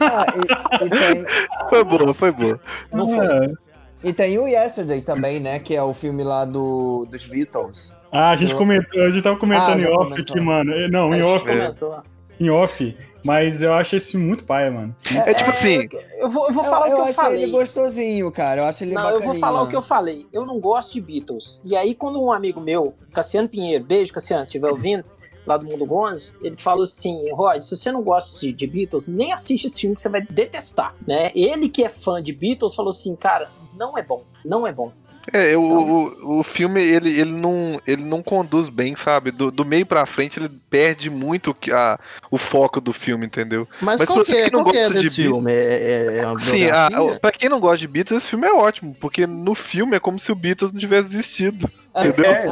Ah, 0.00 0.26
e, 0.36 0.84
e 0.84 0.90
tem, 0.90 1.24
Foi 1.68 1.84
boa, 1.84 2.12
foi 2.12 2.32
boa. 2.32 2.60
Não 2.92 3.08
foi. 3.08 3.24
É. 3.24 3.52
e 4.04 4.12
tem 4.12 4.38
o 4.38 4.46
Yesterday 4.46 5.00
também, 5.00 5.38
né? 5.38 5.60
Que 5.60 5.76
é 5.76 5.82
o 5.82 5.94
filme 5.94 6.24
lá 6.24 6.44
do, 6.44 7.06
dos 7.08 7.24
Beatles. 7.24 7.96
Ah, 8.12 8.30
a 8.30 8.36
gente 8.36 8.54
comentou, 8.54 9.02
a 9.02 9.10
gente 9.10 9.22
tava 9.22 9.36
comentando 9.38 9.78
Ah, 9.78 9.80
em 9.80 9.86
off 9.86 10.10
comentou. 10.10 10.34
aqui, 10.36 10.40
mano. 10.40 10.72
É, 10.72 10.88
Não, 10.88 11.10
A 11.12 11.16
em 11.18 11.22
off, 11.22 11.46
comentou. 11.46 12.02
em 12.38 12.50
off. 12.50 12.96
Mas 13.24 13.62
eu 13.62 13.72
acho 13.72 13.94
esse 13.94 14.16
muito 14.16 14.42
paia, 14.44 14.68
mano. 14.68 14.94
É 15.24 15.32
tipo 15.32 15.48
assim, 15.48 15.88
Eu 16.18 16.28
vou, 16.28 16.48
eu 16.48 16.52
vou 16.52 16.64
falar 16.64 16.88
o 16.88 16.94
que 16.94 17.00
eu 17.00 17.04
acho 17.04 17.14
falei. 17.14 17.42
ele 17.44 17.52
gostosinho, 17.52 18.32
cara. 18.32 18.62
Eu 18.62 18.64
acho 18.66 18.82
ele 18.82 18.92
Não, 18.94 19.08
eu 19.10 19.20
vou 19.22 19.34
falar 19.36 19.62
o 19.62 19.68
que 19.68 19.76
eu 19.76 19.80
falei. 19.82 20.26
Eu 20.32 20.44
não 20.44 20.58
gosto 20.58 20.94
de 20.94 21.00
Beatles. 21.00 21.62
E 21.64 21.76
aí, 21.76 21.94
quando 21.94 22.20
um 22.20 22.32
amigo 22.32 22.60
meu, 22.60 22.94
Cassiano 23.14 23.48
Pinheiro, 23.48 23.84
beijo, 23.84 24.12
Cassiano, 24.12 24.44
estiver 24.44 24.68
ouvindo, 24.68 25.04
lá 25.46 25.56
do 25.56 25.64
Mundo 25.64 25.86
Gonzo, 25.86 26.32
ele 26.42 26.56
falou 26.56 26.82
assim: 26.82 27.30
Rod, 27.32 27.62
se 27.62 27.76
você 27.76 27.92
não 27.92 28.02
gosta 28.02 28.40
de, 28.40 28.52
de 28.52 28.66
Beatles, 28.66 29.06
nem 29.06 29.32
assiste 29.32 29.68
esse 29.68 29.80
filme 29.80 29.94
que 29.94 30.02
você 30.02 30.08
vai 30.08 30.20
detestar. 30.22 30.92
Né? 31.06 31.30
Ele 31.32 31.68
que 31.68 31.84
é 31.84 31.88
fã 31.88 32.20
de 32.20 32.32
Beatles 32.32 32.74
falou 32.74 32.90
assim: 32.90 33.14
cara, 33.14 33.48
não 33.78 33.96
é 33.96 34.02
bom, 34.02 34.24
não 34.44 34.66
é 34.66 34.72
bom. 34.72 34.90
É, 35.32 35.56
o, 35.56 35.62
Então- 35.62 36.14
o, 36.36 36.40
o 36.40 36.42
filme, 36.42 36.80
ele, 36.80 37.10
ele, 37.18 37.30
não, 37.30 37.80
ele 37.86 38.04
não 38.04 38.22
conduz 38.22 38.68
bem, 38.68 38.96
sabe? 38.96 39.30
Do, 39.30 39.50
do 39.52 39.64
meio 39.64 39.86
pra 39.86 40.06
frente, 40.06 40.38
ele 40.38 40.48
perde 40.72 41.10
muito 41.10 41.52
que- 41.52 41.70
a, 41.70 41.98
o 42.30 42.38
foco 42.38 42.80
do 42.80 42.94
filme, 42.94 43.26
entendeu? 43.26 43.68
Mas, 43.82 44.00
Mas 44.00 44.08
qual 44.08 44.24
que 44.24 44.32
é, 44.32 44.42
quem 44.44 44.50
não 44.52 44.62
qual 44.62 44.72
que 44.72 44.78
é 44.78 44.84
gosta 44.86 44.94
de 44.98 45.04
desse 45.04 45.22
filme? 45.22 45.52
É, 45.52 45.56
é, 46.14 46.18
é 46.20 46.26
uma 46.26 46.38
Sim, 46.38 46.70
a, 46.70 46.88
pra 47.20 47.30
quem 47.30 47.50
não 47.50 47.60
gosta 47.60 47.76
de 47.76 47.86
Beatles, 47.88 48.22
esse 48.22 48.30
filme 48.30 48.46
é 48.46 48.52
ótimo, 48.54 48.96
porque 48.98 49.26
no 49.26 49.54
filme 49.54 49.94
é 49.94 50.00
como 50.00 50.18
se 50.18 50.32
o 50.32 50.34
Beatles 50.34 50.72
não 50.72 50.80
tivesse 50.80 51.14
existido. 51.14 51.70
Entendeu? 51.94 52.24
É, 52.32 52.46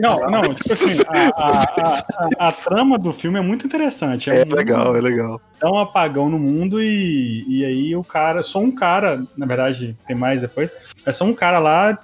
Não, 0.00 0.18
não, 0.18 0.30
não, 0.42 0.42
tipo 0.52 0.72
assim, 0.72 0.98
a, 1.06 1.28
a- 1.40 1.62
a- 1.62 2.06
a- 2.42 2.48
a 2.48 2.52
trama 2.52 2.98
do 2.98 3.12
filme 3.12 3.38
é 3.38 3.42
muito 3.42 3.64
interessante. 3.64 4.30
É 4.30 4.44
um- 4.44 4.52
legal, 4.56 4.96
é 4.96 5.00
legal. 5.00 5.40
dá 5.60 5.70
um 5.70 5.78
apagão 5.78 6.28
no 6.28 6.40
mundo 6.40 6.82
e, 6.82 7.44
e 7.48 7.64
aí 7.64 7.94
o 7.94 8.02
cara, 8.02 8.42
só 8.42 8.58
um 8.58 8.72
cara, 8.72 9.22
na 9.36 9.46
verdade 9.46 9.96
tem 10.08 10.16
mais 10.16 10.40
depois, 10.40 10.72
é 11.06 11.12
só 11.12 11.24
um 11.24 11.32
cara 11.32 11.60
lá 11.60 11.96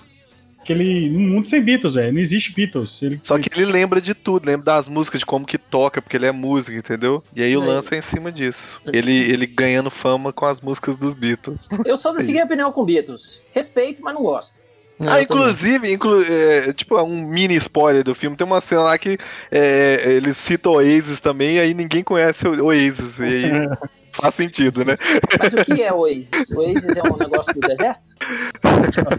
que 0.64 0.72
ele, 0.72 1.08
num 1.10 1.20
mundo 1.34 1.46
sem 1.46 1.62
Beatles, 1.62 1.94
velho, 1.94 2.12
não 2.12 2.20
existe 2.20 2.52
Beatles. 2.54 3.02
Ele, 3.02 3.20
Só 3.24 3.38
que 3.38 3.48
ele 3.54 3.70
lembra 3.70 4.00
de 4.00 4.14
tudo, 4.14 4.46
lembra 4.46 4.64
das 4.66 4.88
músicas, 4.88 5.20
de 5.20 5.26
como 5.26 5.46
que 5.46 5.56
toca, 5.58 6.02
porque 6.02 6.16
ele 6.16 6.26
é 6.26 6.32
músico, 6.32 6.76
entendeu? 6.76 7.22
E 7.34 7.42
aí 7.42 7.56
o 7.56 7.62
É. 7.62 7.66
lance 7.66 7.94
é 7.94 7.98
em 7.98 8.04
cima 8.06 8.30
disso. 8.30 8.80
Ele, 8.92 9.12
ele 9.30 9.46
ganhando 9.46 9.90
fama 9.90 10.32
com 10.32 10.44
as 10.46 10.60
músicas 10.60 10.96
dos 10.96 11.14
Beatles. 11.14 11.68
Eu 11.84 11.96
sou 11.96 12.12
da 12.12 12.20
seguinte 12.20 12.44
opinião 12.44 12.70
com 12.72 12.84
Beatles. 12.84 13.42
Respeito, 13.52 14.02
mas 14.02 14.14
não 14.14 14.22
gosto. 14.22 14.60
Não, 14.98 15.10
ah, 15.14 15.22
inclusive, 15.22 15.90
inclu 15.90 16.22
é, 16.22 16.74
tipo, 16.74 16.94
é 16.98 17.02
um 17.02 17.26
mini 17.26 17.54
spoiler 17.56 18.04
do 18.04 18.14
filme, 18.14 18.36
tem 18.36 18.46
uma 18.46 18.60
cena 18.60 18.82
lá 18.82 18.98
que 18.98 19.16
é, 19.50 20.02
ele 20.14 20.34
cita 20.34 20.68
Oasis 20.68 21.20
também, 21.20 21.56
e 21.56 21.58
aí 21.60 21.72
ninguém 21.72 22.04
conhece 22.04 22.46
o 22.46 22.66
Oasis, 22.66 23.18
e 23.18 23.22
aí 23.22 23.42
faz 24.12 24.34
sentido, 24.34 24.84
né? 24.84 24.96
Mas 25.38 25.54
o 25.54 25.64
que 25.64 25.82
é 25.82 25.92
Oasis? 25.92 26.50
Oasis 26.52 26.96
é 26.96 27.02
um 27.02 27.16
negócio 27.16 27.54
do 27.54 27.60
deserto? 27.60 28.10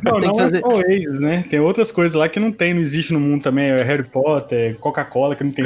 não, 0.03 0.19
tem 0.19 0.29
não 0.29 0.39
é 0.39 0.43
fazer- 0.43 0.59
só 0.59 0.67
Oasis, 0.67 1.19
né? 1.19 1.45
Tem 1.49 1.59
outras 1.59 1.91
coisas 1.91 2.13
lá 2.15 2.27
que 2.29 2.39
não 2.39 2.51
tem, 2.51 2.73
não 2.73 2.81
existe 2.81 3.13
no 3.13 3.19
mundo 3.19 3.41
também, 3.43 3.69
é 3.71 3.83
Harry 3.83 4.03
Potter, 4.03 4.77
Coca-Cola, 4.79 5.35
que 5.35 5.43
não 5.43 5.51
tem. 5.51 5.65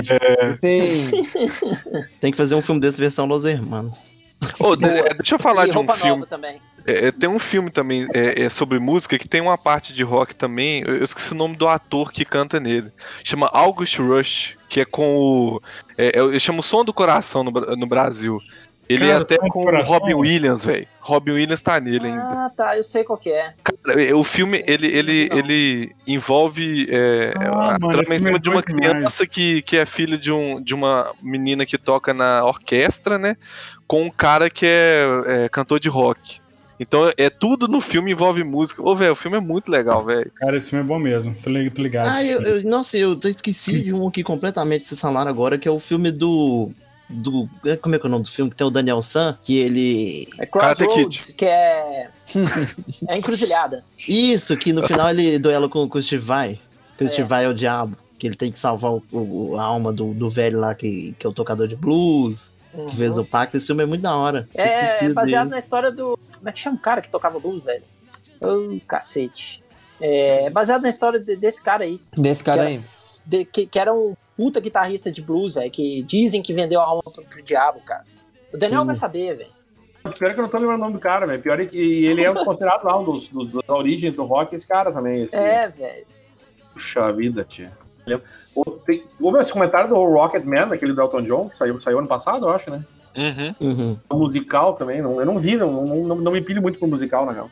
Tem. 0.61 0.81
Tem 2.19 2.31
que 2.31 2.37
fazer 2.37 2.55
um 2.55 2.61
filme 2.61 2.81
desse 2.81 2.99
versão 2.99 3.25
Los 3.25 3.45
Hermanos. 3.45 4.11
De- 4.41 5.15
deixa 5.17 5.35
eu 5.35 5.39
falar 5.39 5.63
e 5.63 5.71
de 5.71 5.71
um 5.71 5.75
roupa 5.75 5.93
filme. 5.93 6.11
nova 6.11 6.25
também. 6.27 6.61
É, 6.85 7.07
é, 7.07 7.11
tem 7.11 7.27
um 7.27 7.39
filme 7.39 7.71
também 7.71 8.05
é, 8.13 8.43
é 8.43 8.49
sobre 8.49 8.77
música 8.77 9.17
que 9.17 9.27
tem 9.27 9.41
uma 9.41 9.57
parte 9.57 9.91
de 9.91 10.03
rock 10.03 10.35
também. 10.35 10.83
Eu, 10.85 11.03
esqueci 11.03 11.33
o 11.33 11.35
nome 11.37 11.55
do 11.55 11.67
ator 11.67 12.11
que 12.11 12.23
canta 12.23 12.59
nele. 12.59 12.91
Chama 13.23 13.49
August 13.51 13.97
Rush, 13.97 14.55
que 14.69 14.81
é 14.81 14.85
com 14.85 15.17
o. 15.17 15.61
É, 15.97 16.07
é, 16.09 16.19
eu 16.19 16.39
chamo 16.39 16.61
Som 16.61 16.85
do 16.85 16.93
Coração 16.93 17.43
no, 17.43 17.49
no 17.51 17.87
Brasil. 17.87 18.37
Ele 18.87 18.99
Cara, 18.99 19.11
é 19.13 19.21
até 19.21 19.37
com 19.37 19.65
o? 19.65 19.83
Robin 19.83 20.13
Williams, 20.13 20.63
velho. 20.63 20.87
Robin 20.99 21.31
Williams 21.31 21.61
tá 21.61 21.79
nele 21.79 22.07
ainda. 22.07 22.21
Ah, 22.21 22.51
tá, 22.55 22.77
eu 22.77 22.83
sei 22.83 23.03
qual 23.03 23.17
que 23.17 23.31
é. 23.31 23.53
É, 23.87 24.13
O 24.13 24.23
filme, 24.23 24.63
ele, 24.67 24.85
ele, 24.87 25.29
Não. 25.31 25.37
ele 25.39 25.95
envolve 26.05 26.87
é, 26.91 27.33
Ah, 27.35 27.75
a 27.75 27.79
mano, 27.79 27.89
trama 27.89 28.03
em 28.15 28.17
cima 28.17 28.29
é 28.35 28.39
de 28.39 28.49
uma 28.49 28.61
demais. 28.61 28.63
criança 28.91 29.25
que, 29.25 29.61
que 29.63 29.77
é 29.77 29.85
filha 29.87 30.17
de, 30.17 30.31
um, 30.31 30.61
de 30.61 30.75
uma 30.75 31.11
menina 31.21 31.65
que 31.65 31.77
toca 31.79 32.13
na 32.13 32.45
orquestra, 32.45 33.17
né? 33.17 33.35
Com 33.87 34.03
um 34.03 34.09
cara 34.09 34.49
que 34.49 34.65
é, 34.67 35.07
é 35.45 35.49
cantor 35.49 35.79
de 35.79 35.89
rock. 35.89 36.39
Então 36.79 37.11
é 37.17 37.29
tudo 37.29 37.67
no 37.67 37.79
filme 37.81 38.11
envolve 38.11 38.43
música. 38.43 38.83
Ô, 38.83 38.95
velho, 38.95 39.13
o 39.13 39.15
filme 39.15 39.37
é 39.37 39.39
muito 39.41 39.71
legal, 39.71 40.03
velho. 40.05 40.29
Cara, 40.35 40.57
esse 40.57 40.71
filme 40.71 40.83
é 40.83 40.87
bom 40.87 40.99
mesmo, 40.99 41.33
tô 41.41 41.49
li- 41.49 41.69
tô 41.69 41.81
ligado. 41.81 42.07
Ah, 42.07 42.23
eu, 42.23 42.41
eu- 42.41 42.63
nossa, 42.69 42.97
eu 42.97 43.17
esqueci 43.23 43.81
de 43.81 43.93
um 43.93 44.07
aqui 44.07 44.21
completamente 44.23 44.85
vocês 44.85 44.99
falaram 44.99 45.29
agora, 45.31 45.57
que 45.57 45.67
é 45.67 45.71
o 45.71 45.79
filme 45.79 46.11
do. 46.11 46.69
Do 47.09 47.47
como 47.81 47.95
é 47.95 47.99
que 47.99 48.05
é 48.05 48.07
o 48.07 48.11
nome 48.11 48.23
do 48.23 48.29
filme? 48.29 48.49
Que 48.49 48.57
tem 48.57 48.65
o 48.67 48.71
Daniel 48.71 49.01
San, 49.01 49.37
que 49.41 49.57
ele. 49.59 50.27
É 50.39 50.45
Crossroads, 50.45 51.31
que 51.37 51.45
é. 51.45 52.09
é 53.09 53.17
encruzilhada. 53.17 53.83
Isso, 54.07 54.55
que 54.57 54.73
no 54.73 54.85
final 54.85 55.09
ele 55.09 55.37
duela 55.39 55.69
com, 55.69 55.87
com 55.87 55.97
o 55.97 56.01
Steve 56.01 56.23
Vai. 56.23 56.59
Que 56.97 57.03
o 57.03 57.05
É. 57.05 57.09
Steve 57.09 57.27
Vai 57.27 57.45
é 57.45 57.49
o 57.49 57.53
diabo. 57.53 57.95
Que 58.17 58.27
ele 58.27 58.35
tem 58.35 58.51
que 58.51 58.57
salvar 58.59 58.93
o, 58.93 59.03
o- 59.11 59.57
a 59.57 59.63
alma 59.63 59.91
do, 59.91 60.13
do 60.13 60.29
velho 60.29 60.57
lá, 60.59 60.73
que, 60.73 61.13
que 61.19 61.27
é 61.27 61.29
o 61.29 61.33
tocador 61.33 61.67
de 61.67 61.75
blues, 61.75 62.53
Uhum. 62.73 62.87
que 62.87 62.95
fez 62.97 63.17
o 63.17 63.23
pacto. 63.23 63.55
Esse 63.55 63.67
filme 63.67 63.83
é 63.83 63.85
muito 63.85 64.01
da 64.01 64.15
hora. 64.17 64.49
É, 64.53 65.05
é 65.05 65.09
baseado 65.13 65.43
dele. 65.45 65.51
na 65.51 65.59
história 65.59 65.91
do. 65.91 66.17
Como 66.37 66.49
é 66.49 66.51
que 66.51 66.59
chama 66.59 66.75
o 66.75 66.79
cara 66.79 66.99
que 67.01 67.09
tocava 67.09 67.39
blues, 67.39 67.63
velho? 67.63 67.83
Ô, 68.41 68.77
cacete. 68.87 69.63
É 70.01 70.49
baseado 70.49 70.81
na 70.81 70.89
história 70.89 71.19
de- 71.19 71.37
desse 71.37 71.63
cara 71.63 71.85
aí. 71.85 72.01
Desse 72.17 72.43
que, 72.43 72.49
cara 72.49 72.63
era, 72.63 72.69
aí. 72.69 72.81
de- 73.27 73.45
que, 73.45 73.65
que 73.65 73.79
era 73.79 73.93
um 73.93 74.13
puta 74.35 74.59
guitarrista 74.59 75.11
de 75.11 75.21
blues, 75.21 75.55
velho. 75.55 75.71
Que 75.71 76.03
dizem 76.03 76.41
que 76.41 76.53
vendeu 76.53 76.79
a 76.81 76.83
alma 76.85 77.01
pro, 77.03 77.23
pro 77.23 77.43
diabo, 77.43 77.79
cara. 77.85 78.03
O 78.53 78.57
Daniel 78.57 78.81
Sim. 78.81 78.87
vai 78.87 78.95
saber, 78.95 79.35
velho. 79.37 79.55
Pior 80.17 80.33
que 80.33 80.39
eu 80.39 80.43
não 80.43 80.49
tô 80.49 80.57
lembrando 80.57 80.75
o 80.81 80.83
nome 80.83 80.93
do 80.93 80.99
cara, 80.99 81.25
velho. 81.25 81.41
Pior 81.41 81.59
é 81.59 81.65
que 81.65 82.05
ele 82.05 82.23
é 82.23 82.31
considerado 82.45 82.83
lá 82.83 82.99
um 82.99 83.03
dos, 83.03 83.27
dos- 83.29 83.51
das 83.51 83.63
origens 83.69 84.13
do 84.13 84.23
rock, 84.23 84.53
esse 84.53 84.67
cara 84.67 84.91
também. 84.91 85.23
Esse, 85.23 85.35
É, 85.35 85.67
velho. 85.67 86.05
Puxa 86.73 87.11
vida, 87.11 87.43
tia. 87.43 87.71
Tem- 88.85 89.03
Houve 89.19 89.39
esse 89.39 89.51
comentário 89.51 89.89
do 89.89 89.95
Rocket 89.95 90.43
Man, 90.43 90.71
aquele 90.73 90.93
do 90.93 91.01
Elton 91.01 91.23
John, 91.23 91.49
que 91.49 91.57
saiu, 91.57 91.79
saiu 91.79 91.97
ano 91.97 92.07
passado, 92.07 92.45
eu 92.45 92.49
acho, 92.51 92.69
né? 92.69 92.83
Uhum. 93.17 93.55
Uhum. 93.67 93.99
O 94.09 94.15
musical 94.17 94.73
também. 94.73 95.01
Não, 95.01 95.19
eu 95.19 95.25
não 95.25 95.39
vi, 95.39 95.55
não, 95.55 95.71
não, 95.71 95.95
não, 96.03 96.15
não 96.17 96.31
me 96.31 96.41
pilho 96.41 96.61
muito 96.61 96.77
pro 96.77 96.87
musical, 96.87 97.25
na 97.25 97.31
real. 97.31 97.49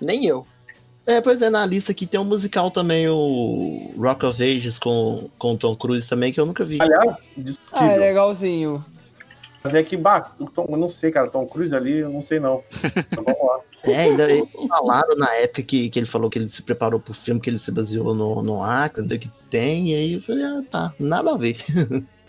Nem 0.00 0.24
eu. 0.26 0.46
É, 1.06 1.20
pois 1.20 1.42
é, 1.42 1.50
na 1.50 1.66
lista 1.66 1.90
aqui 1.92 2.06
tem 2.06 2.20
um 2.20 2.24
musical 2.24 2.70
também, 2.70 3.08
o 3.08 3.90
Rock 3.96 4.24
of 4.24 4.42
Ages 4.42 4.78
com, 4.78 5.28
com 5.36 5.52
o 5.54 5.58
Tom 5.58 5.74
Cruise 5.74 6.08
também, 6.08 6.32
que 6.32 6.38
eu 6.40 6.46
nunca 6.46 6.64
vi. 6.64 6.80
Aliás, 6.80 7.14
Ah, 7.14 7.18
é 7.36 7.42
discutível. 7.42 7.96
legalzinho. 7.98 8.84
Mas 9.64 9.74
é 9.74 9.82
que, 9.82 9.96
bah, 9.96 10.20
Tom, 10.54 10.66
eu 10.70 10.76
não 10.76 10.88
sei, 10.88 11.10
cara, 11.12 11.28
Tom 11.28 11.46
Cruise 11.46 11.74
ali, 11.74 11.98
eu 11.98 12.10
não 12.10 12.20
sei 12.20 12.40
não. 12.40 12.62
Então, 12.96 13.24
vamos 13.24 13.40
lá. 13.46 13.60
É, 13.84 13.96
ainda 14.02 14.26
falaram 14.68 15.16
na 15.16 15.32
época 15.36 15.62
que, 15.62 15.88
que 15.88 15.98
ele 15.98 16.06
falou 16.06 16.30
que 16.30 16.38
ele 16.38 16.48
se 16.48 16.62
preparou 16.62 17.00
pro 17.00 17.12
filme, 17.14 17.40
que 17.40 17.50
ele 17.50 17.58
se 17.58 17.72
baseou 17.72 18.14
no, 18.14 18.42
no 18.42 18.62
Acre, 18.62 19.18
que 19.18 19.28
tem, 19.50 19.90
e 19.90 19.94
aí 19.94 20.12
eu 20.14 20.20
falei, 20.22 20.44
ah, 20.44 20.62
tá, 20.70 20.94
nada 21.00 21.32
a 21.32 21.36
ver. 21.36 21.56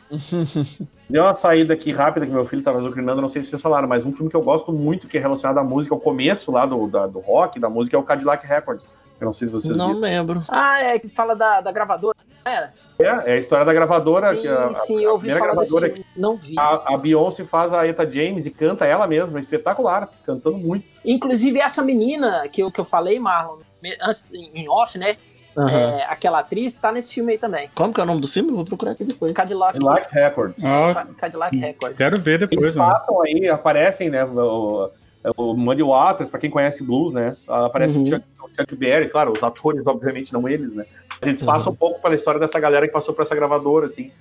Deu 1.13 1.21
uma 1.25 1.35
saída 1.35 1.75
aqui 1.75 1.91
rápida 1.91 2.25
que 2.25 2.31
meu 2.31 2.43
filho 2.43 2.63
tava 2.63 2.79
azucrinando, 2.79 3.21
não 3.21 3.29
sei 3.29 3.39
se 3.43 3.49
vocês 3.51 3.61
falaram, 3.61 3.87
mas 3.87 4.03
um 4.03 4.11
filme 4.11 4.31
que 4.31 4.35
eu 4.35 4.41
gosto 4.41 4.73
muito, 4.73 5.07
que 5.07 5.15
é 5.15 5.21
relacionado 5.21 5.59
à 5.59 5.63
música, 5.63 5.93
ao 5.93 6.01
começo 6.01 6.51
lá 6.51 6.65
do, 6.65 6.87
da- 6.87 7.05
do 7.05 7.19
rock, 7.19 7.59
da 7.59 7.69
música, 7.69 7.95
é 7.95 7.99
o 7.99 8.03
Cadillac 8.03 8.43
Records. 8.47 8.99
Eu 9.21 9.25
não 9.25 9.31
sei 9.31 9.47
se 9.47 9.53
vocês 9.53 9.77
Não 9.77 9.89
viram. 9.89 9.99
lembro. 9.99 10.41
Ah, 10.49 10.81
é 10.81 10.97
que 10.97 11.07
fala 11.07 11.35
da, 11.35 11.61
da 11.61 11.71
gravadora. 11.71 12.17
Era? 12.43 12.73
É, 12.99 13.31
é 13.31 13.33
a 13.33 13.37
história 13.37 13.63
da 13.63 13.71
gravadora, 13.71 14.33
sim, 14.33 14.41
que 14.41 14.47
a, 14.47 14.73
sim, 14.73 14.97
a 14.97 15.01
eu 15.03 15.11
ouvi 15.11 15.31
falar 15.31 15.53
desse 15.55 15.71
gravadora 15.71 15.85
filme. 15.95 16.05
Não 16.17 16.35
vi. 16.35 16.55
A, 16.57 16.95
a 16.95 16.97
Beyoncé 16.97 17.43
faz 17.45 17.75
a 17.75 17.85
Eta 17.87 18.09
James 18.09 18.47
e 18.47 18.49
canta 18.51 18.87
ela 18.87 19.05
mesma, 19.05 19.37
é 19.37 19.41
espetacular, 19.41 20.09
cantando 20.25 20.57
muito. 20.57 20.83
Inclusive, 21.05 21.59
essa 21.59 21.83
menina 21.83 22.47
que 22.51 22.63
eu, 22.63 22.71
que 22.71 22.79
eu 22.81 22.85
falei, 22.85 23.19
Marlon, 23.19 23.59
antes, 24.01 24.25
em 24.33 24.67
off, 24.67 24.97
né? 24.97 25.15
Aham. 25.57 25.69
É, 25.99 26.03
aquela 26.09 26.39
atriz 26.39 26.75
tá 26.75 26.91
nesse 26.91 27.13
filme 27.13 27.33
aí 27.33 27.37
também. 27.37 27.69
Como 27.75 27.93
que 27.93 27.99
é 27.99 28.03
o 28.03 28.07
nome 28.07 28.21
do 28.21 28.27
filme? 28.27 28.49
Eu 28.49 28.55
Vou 28.55 28.65
procurar 28.65 28.91
aqui 28.91 29.03
depois. 29.03 29.31
Cadillac, 29.33 29.73
Cadillac 29.73 30.13
Records. 30.13 30.63
Ah, 30.65 30.91
Ca- 30.93 31.07
Cadillac 31.17 31.57
Records. 31.57 31.97
quero 31.97 32.19
ver 32.19 32.39
depois, 32.39 32.61
Eles 32.61 32.75
mano. 32.75 32.91
passam 32.93 33.21
aí, 33.21 33.47
aparecem, 33.49 34.09
né? 34.09 34.23
O, 34.25 34.89
o 35.37 35.53
Muddy 35.55 35.83
Waters, 35.83 36.27
pra 36.29 36.39
quem 36.39 36.49
conhece 36.49 36.83
blues, 36.83 37.11
né? 37.13 37.35
Aparece 37.47 37.97
Uhum. 37.97 38.03
o, 38.03 38.05
Chuck, 38.07 38.25
o 38.43 38.47
Chuck 38.55 38.75
Berry, 38.75 39.07
claro, 39.09 39.31
os 39.35 39.43
atores, 39.43 39.85
obviamente, 39.87 40.33
não 40.33 40.47
eles, 40.49 40.73
né? 40.73 40.85
Mas 41.19 41.27
eles 41.27 41.41
Uhum. 41.41 41.47
passam 41.47 41.71
um 41.71 41.75
pouco 41.75 42.01
pela 42.01 42.15
história 42.15 42.39
dessa 42.39 42.59
galera 42.59 42.87
que 42.87 42.93
passou 42.93 43.13
por 43.13 43.21
essa 43.21 43.35
gravadora, 43.35 43.85
assim. 43.85 44.11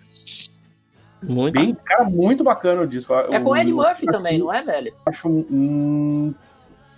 Muito. 1.23 1.55
Bem, 1.61 1.75
cara, 1.85 2.05
muito 2.05 2.43
bacana 2.43 2.83
o 2.83 2.87
disco. 2.87 3.15
É 3.15 3.39
com 3.41 3.51
o, 3.51 3.57
Ed 3.57 3.73
Murphy 3.73 4.07
também, 4.07 4.39
não 4.39 4.53
é, 4.53 4.61
velho? 4.63 4.93
Acho 5.07 5.29
um, 5.29 6.35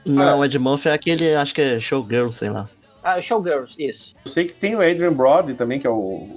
Não, 0.07 0.43
Ed 0.45 0.59
Murphy 0.59 0.89
é 0.89 0.93
aquele, 0.93 1.35
acho 1.37 1.55
que 1.55 1.61
é 1.61 1.79
Showgirl, 1.79 2.31
sei 2.31 2.49
lá. 2.51 2.69
Ah, 3.05 3.21
Showgirls, 3.21 3.77
isso. 3.79 4.15
eu 4.25 4.31
sei 4.31 4.45
que 4.47 4.55
tem 4.55 4.75
o 4.75 4.81
Adrian 4.81 5.13
Brody 5.13 5.53
também, 5.55 5.79
que 5.79 5.87
é 5.87 5.91
o, 5.91 5.95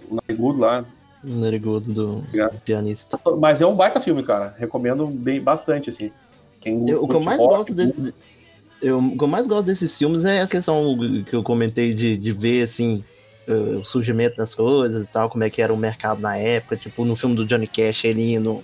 o 0.09 0.19
narigudo 0.21 0.59
lá. 0.59 0.83
Narigudo 1.23 1.93
do, 1.93 2.23
pianista. 2.65 3.17
Mas 3.39 3.61
é 3.61 3.65
um 3.65 3.73
baita 3.75 3.99
filme, 4.01 4.21
cara. 4.21 4.53
Recomendo 4.57 5.07
bem 5.07 5.41
bastante, 5.41 5.89
assim. 5.89 6.11
Quem 6.59 6.87
Eu- 6.89 7.03
o 7.03 7.07
que 7.07 7.15
eu 7.15 7.21
mais 7.21 7.39
rock, 7.39 7.55
gosto 7.55 7.73
desse, 7.75 7.99
de- 7.99 8.13
eu, 8.81 8.99
o 8.99 9.17
que 9.17 9.23
eu 9.23 9.27
mais 9.27 9.47
gosto 9.47 9.65
desses 9.65 9.97
filmes 9.97 10.25
é 10.25 10.37
essa 10.37 10.51
questão 10.51 10.97
que 11.27 11.35
eu 11.35 11.41
comentei 11.41 11.93
de, 11.93 12.17
de 12.17 12.31
ver 12.33 12.61
assim 12.63 13.03
eh, 13.47 13.51
o 13.51 13.83
surgimento 13.85 14.35
das 14.37 14.53
coisas 14.53 15.05
e 15.05 15.09
tal, 15.09 15.29
como 15.29 15.43
é 15.43 15.49
que 15.49 15.61
era 15.61 15.73
o 15.73 15.77
mercado 15.77 16.19
na 16.21 16.37
época, 16.37 16.75
tipo 16.77 17.05
no 17.05 17.15
filme 17.15 17.35
do 17.35 17.45
Johnny 17.45 17.65
Cash 17.67 18.03
ele 18.05 18.33
indo 18.33 18.63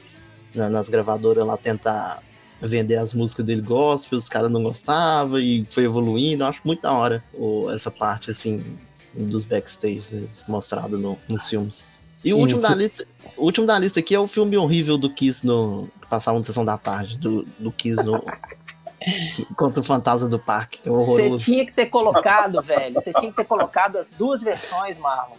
na- 0.54 0.70
nas 0.70 0.89
gravadoras 0.89 1.45
lá 1.47 1.56
tentar 1.58 2.22
vender 2.68 2.95
as 2.97 3.14
músicas 3.14 3.45
dele 3.45 3.61
gospel, 3.61 4.18
os 4.18 4.30
caras 4.30 4.51
não 4.51 4.64
gostavam 4.64 5.38
e 5.39 5.66
foi 5.70 5.84
evoluindo. 5.86 6.43
Eu 6.43 6.47
acho 6.47 6.61
muito 6.66 6.82
da 6.82 6.91
hora 6.93 7.24
o- 7.34 7.70
essa 7.72 7.91
parte 7.91 8.32
assim 8.32 8.64
dos 9.14 9.45
backstage 9.45 10.14
mesmo, 10.14 10.43
mostrado 10.47 10.97
no- 10.97 11.20
nos 11.30 11.49
filmes. 11.49 11.88
E 12.24 12.34
o 12.34 12.38
último 12.38 12.59
Isso. 12.59 12.70
da 12.70 12.76
lista, 12.76 13.05
o 13.38 13.43
último 13.45 13.68
da 13.68 13.78
lista 13.78 13.99
aqui 13.99 14.16
é 14.16 14.20
o 14.20 14.28
filme 14.28 14.55
horrível 14.57 14.97
do 14.97 15.09
Kiss 15.14 15.45
no 15.45 15.89
que 16.01 16.07
passava 16.07 16.38
na 16.38 16.43
sessão 16.43 16.64
da 16.66 16.78
tarde, 16.78 17.18
do, 17.18 17.43
do 17.59 17.72
Kiss 17.72 18.03
no 18.03 18.20
contra 19.57 19.82
o 19.82 19.84
Fantasma 19.84 20.30
do 20.30 20.39
Parque, 20.39 20.82
que 20.82 20.89
é 20.89 20.91
Você 20.91 21.36
tinha 21.38 21.66
que 21.66 21.74
ter 21.74 21.88
colocado, 21.88 22.61
velho. 22.61 22.93
Você 22.93 23.11
tinha 23.14 23.30
que 23.30 23.36
ter 23.38 23.45
colocado 23.45 23.97
as 23.97 24.14
duas 24.14 24.41
versões, 24.41 24.99
Marlon. 24.99 25.36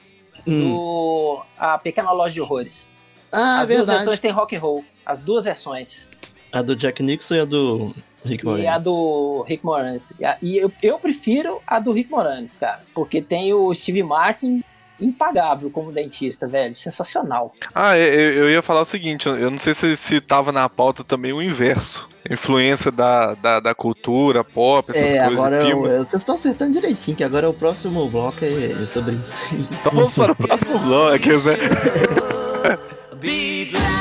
Hum. 0.46 0.60
Do 0.74 1.42
A 1.58 1.78
Pequena 1.78 2.10
Loja 2.12 2.34
de 2.34 2.40
Horrores. 2.42 2.92
Ah, 3.32 3.38
As 3.60 3.66
duas 3.66 3.68
verdade. 3.68 3.98
versões 3.98 4.20
têm 4.20 4.30
rock 4.30 4.54
and 4.56 4.60
roll. 4.60 4.84
As 5.06 5.22
duas 5.22 5.44
versões. 5.44 6.10
A 6.54 6.62
do 6.62 6.76
Jack 6.76 7.02
Nixon 7.02 7.34
e 7.34 7.40
a 7.40 7.44
do 7.44 7.92
Rick 8.24 8.44
Moranis. 8.44 8.64
E 8.64 8.68
a 8.68 8.78
do 8.78 9.42
Rick 9.48 9.64
Moranis. 9.64 10.14
E 10.40 10.56
eu, 10.56 10.72
eu 10.82 10.98
prefiro 10.98 11.60
a 11.66 11.80
do 11.80 11.92
Rick 11.92 12.10
Moranis, 12.10 12.56
cara. 12.56 12.80
Porque 12.94 13.20
tem 13.20 13.52
o 13.52 13.74
Steve 13.74 14.02
Martin 14.04 14.62
impagável 15.00 15.68
como 15.70 15.90
dentista, 15.90 16.46
velho. 16.46 16.72
Sensacional. 16.72 17.52
Ah, 17.74 17.98
eu, 17.98 18.34
eu 18.34 18.50
ia 18.50 18.62
falar 18.62 18.82
o 18.82 18.84
seguinte, 18.84 19.26
eu 19.26 19.50
não 19.50 19.58
sei 19.58 19.74
se, 19.74 19.96
se 19.96 20.20
tava 20.20 20.52
na 20.52 20.68
pauta 20.68 21.02
também 21.02 21.32
o 21.32 21.42
inverso. 21.42 22.08
Influência 22.30 22.90
da, 22.90 23.34
da, 23.34 23.60
da 23.60 23.74
cultura 23.74 24.42
pop, 24.42 24.90
essas 24.90 25.02
É, 25.02 25.08
coisas. 25.18 25.32
agora 25.32 25.68
eu, 25.68 25.86
eu, 25.86 25.98
estão 26.02 26.36
acertando 26.36 26.72
direitinho, 26.72 27.16
que 27.16 27.24
agora 27.24 27.50
o 27.50 27.52
próximo 27.52 28.08
bloco 28.08 28.44
é, 28.44 28.70
é 28.80 28.86
sobre 28.86 29.16
isso. 29.16 29.56
Então 29.74 29.92
vamos 29.92 30.14
para 30.14 30.32
o 30.32 30.36
próximo 30.36 30.78
bloco, 30.78 31.18
né? 31.18 31.58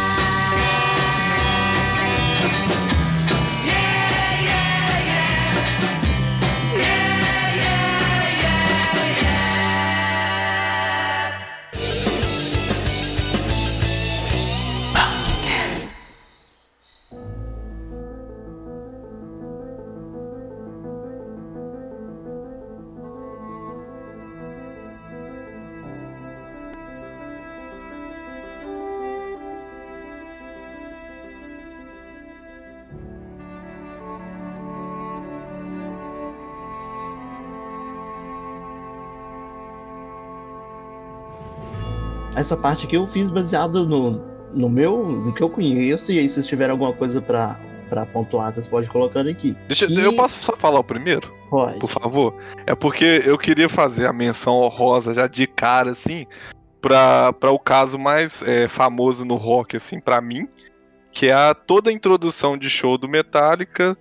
Essa 42.53 42.61
parte 42.61 42.85
aqui 42.85 42.95
eu 42.95 43.07
fiz 43.07 43.31
baseado 43.31 43.83
no, 43.87 44.23
no 44.53 44.69
meu, 44.69 45.07
no 45.07 45.33
que 45.33 45.41
eu 45.41 45.49
conheço, 45.49 46.11
e 46.11 46.19
aí 46.19 46.27
se 46.27 46.35
vocês 46.35 46.45
tiverem 46.45 46.69
alguma 46.71 46.93
coisa 46.93 47.19
pra, 47.19 47.59
pra 47.89 48.05
pontuar, 48.05 48.53
vocês 48.53 48.67
podem 48.67 48.87
colocando 48.87 49.27
aqui. 49.27 49.57
Deixa, 49.67 49.85
E- 49.87 49.99
Eu 50.05 50.13
posso 50.15 50.37
só 50.43 50.55
falar 50.55 50.79
o 50.79 50.83
primeiro, 50.83 51.33
Pode. 51.49 51.79
por 51.79 51.89
favor? 51.89 52.35
É 52.67 52.75
porque 52.75 53.23
eu 53.25 53.39
queria 53.39 53.67
fazer 53.67 54.05
a 54.05 54.13
menção 54.13 54.61
honrosa 54.61 55.15
já 55.15 55.25
de 55.25 55.47
cara, 55.47 55.89
assim, 55.89 56.27
pra, 56.79 57.33
pra 57.33 57.49
o 57.49 57.57
caso 57.57 57.97
mais 57.97 58.43
é, 58.47 58.67
famoso 58.67 59.25
no 59.25 59.35
rock, 59.35 59.75
assim, 59.75 59.99
pra 59.99 60.21
mim, 60.21 60.47
que 61.11 61.29
é 61.29 61.33
a, 61.33 61.55
toda 61.55 61.89
a 61.89 61.93
introdução 61.93 62.55
de 62.55 62.69
show 62.69 62.99
do 62.99 63.09
Metallica 63.09 63.95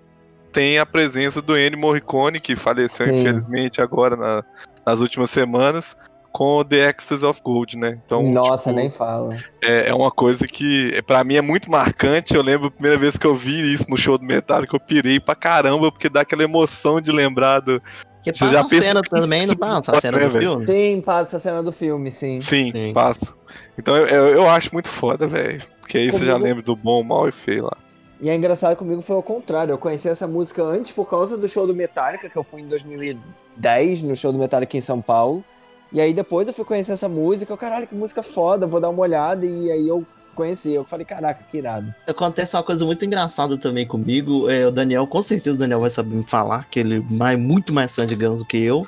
tem 0.53 0.79
a 0.79 0.85
presença 0.85 1.41
do 1.41 1.57
Ennio 1.57 1.79
Morricone, 1.81 2.39
que 2.39 2.55
faleceu 2.55 3.07
Sim. 3.07 3.21
infelizmente 3.23 3.81
agora 3.81 4.15
na- 4.15 4.45
nas 4.85 5.01
últimas 5.01 5.31
semanas, 5.31 5.97
com 6.33 6.65
The 6.65 6.89
Ecstasy 6.89 7.27
of 7.27 7.41
Gold, 7.45 7.77
né? 7.77 8.01
Então, 8.05 8.23
Nossa, 8.23 8.71
tipo, 8.71 8.77
nem 8.81 8.91
fala. 8.91 9.37
é, 9.63 9.89
é 9.89 9.95
uma 9.95 10.11
coisa 10.11 10.47
que, 10.49 11.01
pra 11.07 11.23
mim, 11.23 11.35
é 11.37 11.43
muito 11.43 11.71
marcante. 11.71 12.35
Eu 12.35 12.43
lembro 12.43 12.69
a 12.69 12.71
primeira 12.71 12.97
vez 12.97 13.19
que 13.19 13.27
eu 13.27 13.35
vi 13.35 13.73
isso 13.73 13.85
no 13.91 13.97
show 13.99 14.17
do 14.17 14.25
Metallica, 14.25 14.75
eu 14.75 14.81
pirei 14.81 15.21
pra 15.21 15.35
caramba, 15.35 15.93
porque 15.93 16.09
dá 16.09 16.23
aquela 16.23 16.43
emoção 16.43 17.01
de 17.01 17.13
lembrar 17.13 17.61
do. 17.61 17.81
Que 18.23 18.33
Você 18.33 18.45
passa 18.45 18.55
já 18.55 18.61
a 18.65 18.69
cena 18.69 19.03
também, 19.03 19.47
não 19.47 19.57
passa 19.57 19.93
a 19.97 20.01
cena 20.01 20.19
do 20.21 20.29
velho? 20.31 20.41
filme? 20.51 20.67
Sim, 20.67 21.01
passa 21.05 21.37
a 21.37 21.41
cena 21.41 21.63
do 21.63 21.73
filme, 21.73 22.11
sim. 22.11 22.41
Sim, 22.41 22.69
Sim. 22.69 22.93
passa. 22.93 23.35
Então 23.77 23.97
eu, 23.97 24.07
eu, 24.07 24.27
eu 24.29 24.49
acho 24.49 24.71
muito 24.73 24.89
foda, 24.89 25.27
velho. 25.27 25.61
Porque 25.81 25.99
aí 25.99 26.11
você 26.11 26.19
já 26.25 26.35
Comigo- 26.35 26.45
lembra 26.49 26.63
do 26.63 26.77
bom, 26.77 27.03
mal 27.03 27.29
e 27.29 27.33
feio 27.33 27.65
lá. 27.65 27.77
E 28.21 28.31
é 28.31 28.35
engraçado 28.37 28.77
comigo 28.77 29.01
foi 29.03 29.17
o 29.17 29.23
contrário. 29.23 29.73
Eu 29.73 29.79
conheci 29.79 30.09
essa 30.09 30.29
música 30.29 30.63
antes 30.63 30.93
por 30.93 31.07
causa 31.11 31.37
do 31.37 31.49
show 31.49 31.67
do 31.67 31.75
Metallica, 31.75 32.31
que 32.31 32.37
eu 32.39 32.45
fui 32.45 32.61
em 32.61 32.69
2010, 32.69 34.03
no 34.03 34.15
show 34.15 34.33
do 34.33 34.39
Metallica 34.39 34.77
em 34.77 34.81
São 34.81 35.01
Paulo. 35.03 35.45
E 35.93 36.01
aí 36.01 36.15
depois 36.15 36.49
eu 36.49 36.55
fui 36.55 36.65
conhecer 36.65 36.93
essa 36.93 37.09
música, 37.09 37.53
eu, 37.53 37.57
caralho, 37.57 37.87
que 37.87 37.95
música 37.95 38.23
foda, 38.23 38.67
vou 38.67 38.81
dar 38.81 38.89
uma 38.89 39.03
olhada. 39.03 39.45
E 39.45 39.71
aí 39.71 39.87
eu 39.87 40.07
conheci, 40.35 40.73
eu 40.73 40.85
falei, 40.85 41.05
caraca, 41.05 41.45
que 41.51 41.59
irado. 41.59 41.95
Acontece 42.09 42.57
uma 42.57 42.63
coisa 42.63 42.85
muito 42.85 43.05
engraçada 43.05 43.59
também 43.59 43.87
comigo. 43.87 44.49
É, 44.49 44.67
o 44.67 44.71
Daniel, 44.71 45.07
com 45.07 45.23
certeza 45.23 45.57
o 45.57 45.59
Daniel 45.59 45.81
vai 45.81 45.91
saber 45.91 46.15
me 46.15 46.25
falar, 46.27 46.67
que 46.71 46.81
ele 46.81 46.99
é 46.99 47.13
mais, 47.13 47.39
muito 47.39 47.73
mais 47.73 47.95
fã 47.95 48.07
de 48.07 48.17
Guns 48.17 48.39
do 48.39 48.47
que 48.47 48.63
eu. 48.63 48.87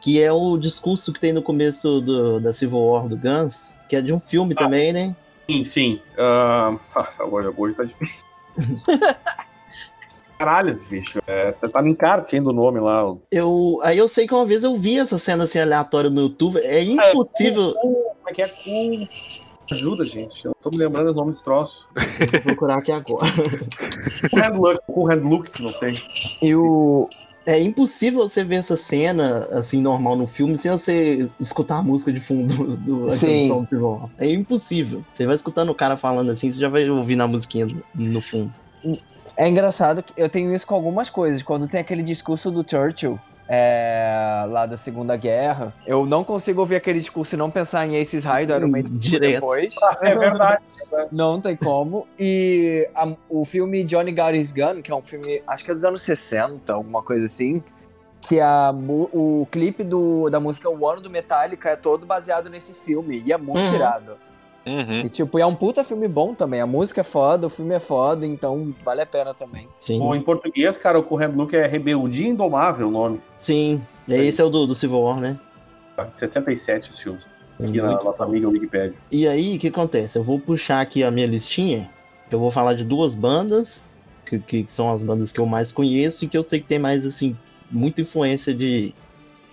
Que 0.00 0.22
é 0.22 0.30
o 0.30 0.56
discurso 0.58 1.12
que 1.12 1.20
tem 1.20 1.32
no 1.32 1.42
começo 1.42 2.00
do, 2.00 2.38
da 2.38 2.52
Civil 2.52 2.78
War 2.78 3.08
do 3.08 3.16
Guns, 3.16 3.74
que 3.88 3.96
é 3.96 4.02
de 4.02 4.12
um 4.12 4.20
filme 4.20 4.54
também, 4.54 4.92
né? 4.92 5.16
Sim, 5.48 5.64
sim. 5.64 6.02
Ah, 6.18 6.76
agora 7.18 7.52
hoje 7.56 7.74
tá 7.74 7.84
difícil. 7.84 8.24
Caralho, 10.38 10.78
bicho. 10.90 11.20
É, 11.26 11.52
tá 11.52 11.80
no 11.82 11.88
encarte 11.88 12.36
ainda 12.36 12.50
o 12.50 12.52
nome 12.52 12.80
lá. 12.80 13.08
o- 13.10 13.20
Eu, 13.30 13.78
aí 13.82 13.96
eu 13.98 14.08
sei 14.08 14.26
que 14.26 14.34
uma 14.34 14.44
vez 14.46 14.64
eu 14.64 14.74
vi 14.76 14.98
essa 14.98 15.16
cena 15.18 15.44
assim 15.44 15.58
aleatória 15.58 16.10
no 16.10 16.22
YouTube. 16.22 16.58
É 16.58 16.82
impossível. 16.82 17.74
Como 17.74 18.14
é 18.28 18.32
que 18.32 18.42
é? 18.42 18.48
Com... 18.48 19.08
Ajuda, 19.72 20.04
gente. 20.04 20.44
Eu 20.44 20.50
não 20.50 20.56
tô 20.62 20.70
me 20.70 20.76
lembrando 20.76 21.10
o 21.10 21.14
nome 21.14 21.30
desse 21.32 21.42
troço. 21.44 21.86
Vou 22.32 22.42
procurar 22.42 22.78
aqui 22.78 22.92
agora. 22.92 23.26
Com 24.30 24.38
hand 24.38 24.58
look, 24.58 24.80
com 24.86 25.06
hand 25.10 25.22
look, 25.22 25.62
não 25.62 25.70
sei. 25.72 25.98
E 26.42 26.54
o. 26.54 27.08
É 27.46 27.60
impossível 27.60 28.26
você 28.26 28.42
ver 28.42 28.56
essa 28.56 28.74
cena 28.74 29.46
assim 29.52 29.78
normal 29.82 30.16
no 30.16 30.26
filme 30.26 30.56
sem 30.56 30.70
você 30.70 31.18
escutar 31.38 31.78
a 31.78 31.82
música 31.82 32.10
de 32.10 32.18
fundo 32.18 32.74
do 32.78 33.06
a 33.06 33.76
War. 33.76 34.10
É 34.18 34.30
impossível. 34.32 35.04
Você 35.12 35.26
vai 35.26 35.34
escutando 35.34 35.68
o 35.68 35.74
cara 35.74 35.94
falando 35.98 36.30
assim, 36.30 36.50
você 36.50 36.58
já 36.58 36.70
vai 36.70 36.88
ouvir 36.88 37.16
na 37.16 37.26
musiquinha 37.28 37.66
no 37.94 38.20
fundo. 38.22 38.50
É 39.36 39.48
engraçado 39.48 40.02
que 40.02 40.12
eu 40.16 40.28
tenho 40.28 40.54
isso 40.54 40.66
com 40.66 40.74
algumas 40.74 41.08
coisas. 41.10 41.42
Quando 41.42 41.66
tem 41.68 41.80
aquele 41.80 42.02
discurso 42.02 42.50
do 42.50 42.64
Churchill. 42.68 43.18
é, 43.46 44.46
lá 44.48 44.64
da 44.64 44.76
Segunda 44.78 45.16
Guerra, 45.18 45.74
eu 45.86 46.06
não 46.06 46.24
consigo 46.24 46.60
ouvir 46.60 46.76
aquele 46.76 46.98
discurso 46.98 47.34
e 47.34 47.38
não 47.38 47.50
pensar 47.50 47.86
em 47.86 48.00
Aces 48.00 48.24
High 48.24 48.46
do 48.46 48.54
Iron 48.54 48.68
Maiden 48.68 48.96
Direto. 48.96 49.32
depois. 49.34 49.74
É 50.00 50.14
verdade. 50.16 50.62
Não 51.12 51.38
tem 51.38 51.54
como. 51.54 52.06
E 52.18 52.88
a- 52.94 53.14
o 53.28 53.44
filme 53.44 53.84
Johnny 53.84 54.12
Got 54.12 54.34
His 54.34 54.50
Gun, 54.50 54.80
que 54.80 54.90
é 54.90 54.94
um 54.94 55.02
filme, 55.04 55.42
acho 55.46 55.62
que 55.62 55.70
é 55.70 55.74
dos 55.74 55.84
anos 55.84 56.00
60, 56.00 56.72
alguma 56.72 57.02
coisa 57.02 57.26
assim, 57.26 57.62
que 58.26 58.40
a, 58.40 58.74
o 59.12 59.46
clipe 59.50 59.84
do, 59.84 60.30
da 60.30 60.40
música 60.40 60.70
One 60.70 61.02
do 61.02 61.10
Metallica 61.10 61.68
é 61.68 61.76
todo 61.76 62.06
baseado 62.06 62.48
nesse 62.48 62.72
filme, 62.72 63.22
e 63.26 63.30
é 63.32 63.36
muito 63.36 63.68
Uhum. 63.68 63.74
irado. 63.74 64.16
Uhum. 64.66 65.00
E 65.04 65.08
tipo, 65.08 65.38
é 65.38 65.44
um 65.44 65.54
puta 65.54 65.84
filme 65.84 66.08
bom 66.08 66.34
também, 66.34 66.60
a 66.60 66.66
música 66.66 67.02
é 67.02 67.04
foda, 67.04 67.46
o 67.46 67.50
filme 67.50 67.74
é 67.74 67.80
foda, 67.80 68.26
então 68.26 68.74
vale 68.82 69.02
a 69.02 69.06
pena 69.06 69.34
também. 69.34 69.68
Sim. 69.78 69.98
Bom, 69.98 70.14
em 70.14 70.22
português, 70.22 70.78
cara, 70.78 70.98
o 70.98 71.16
hand 71.16 71.32
look 71.36 71.54
é 71.54 71.66
Rebeldia 71.66 72.28
Indomável 72.28 72.88
o 72.88 72.90
nome. 72.90 73.20
Sim. 73.38 73.82
E 74.08 74.14
esse 74.14 74.40
é 74.40 74.44
o 74.44 74.50
do, 74.50 74.66
do 74.66 74.74
Civil 74.74 75.00
War, 75.00 75.20
né? 75.20 75.38
67 76.12 76.90
os 76.90 76.98
filmes. 76.98 77.28
Aqui 77.60 77.80
na 77.80 77.90
Muito 77.90 78.04
nossa 78.04 78.24
amiga 78.24 78.48
Wikipedia. 78.48 78.94
E 79.12 79.28
aí, 79.28 79.56
o 79.56 79.58
que 79.60 79.68
acontece? 79.68 80.18
Eu 80.18 80.24
vou 80.24 80.40
puxar 80.40 80.80
aqui 80.80 81.04
a 81.04 81.10
minha 81.10 81.26
listinha, 81.26 81.90
que 82.28 82.34
eu 82.34 82.40
vou 82.40 82.50
falar 82.50 82.74
de 82.74 82.84
duas 82.84 83.14
bandas, 83.14 83.88
que, 84.26 84.38
que 84.40 84.64
são 84.66 84.90
as 84.92 85.02
bandas 85.02 85.32
que 85.32 85.40
eu 85.40 85.46
mais 85.46 85.72
conheço 85.72 86.24
e 86.24 86.28
que 86.28 86.36
eu 86.36 86.42
sei 86.42 86.60
que 86.60 86.66
tem 86.66 86.78
mais, 86.78 87.06
assim, 87.06 87.36
muita 87.70 88.02
influência 88.02 88.52
de, 88.52 88.92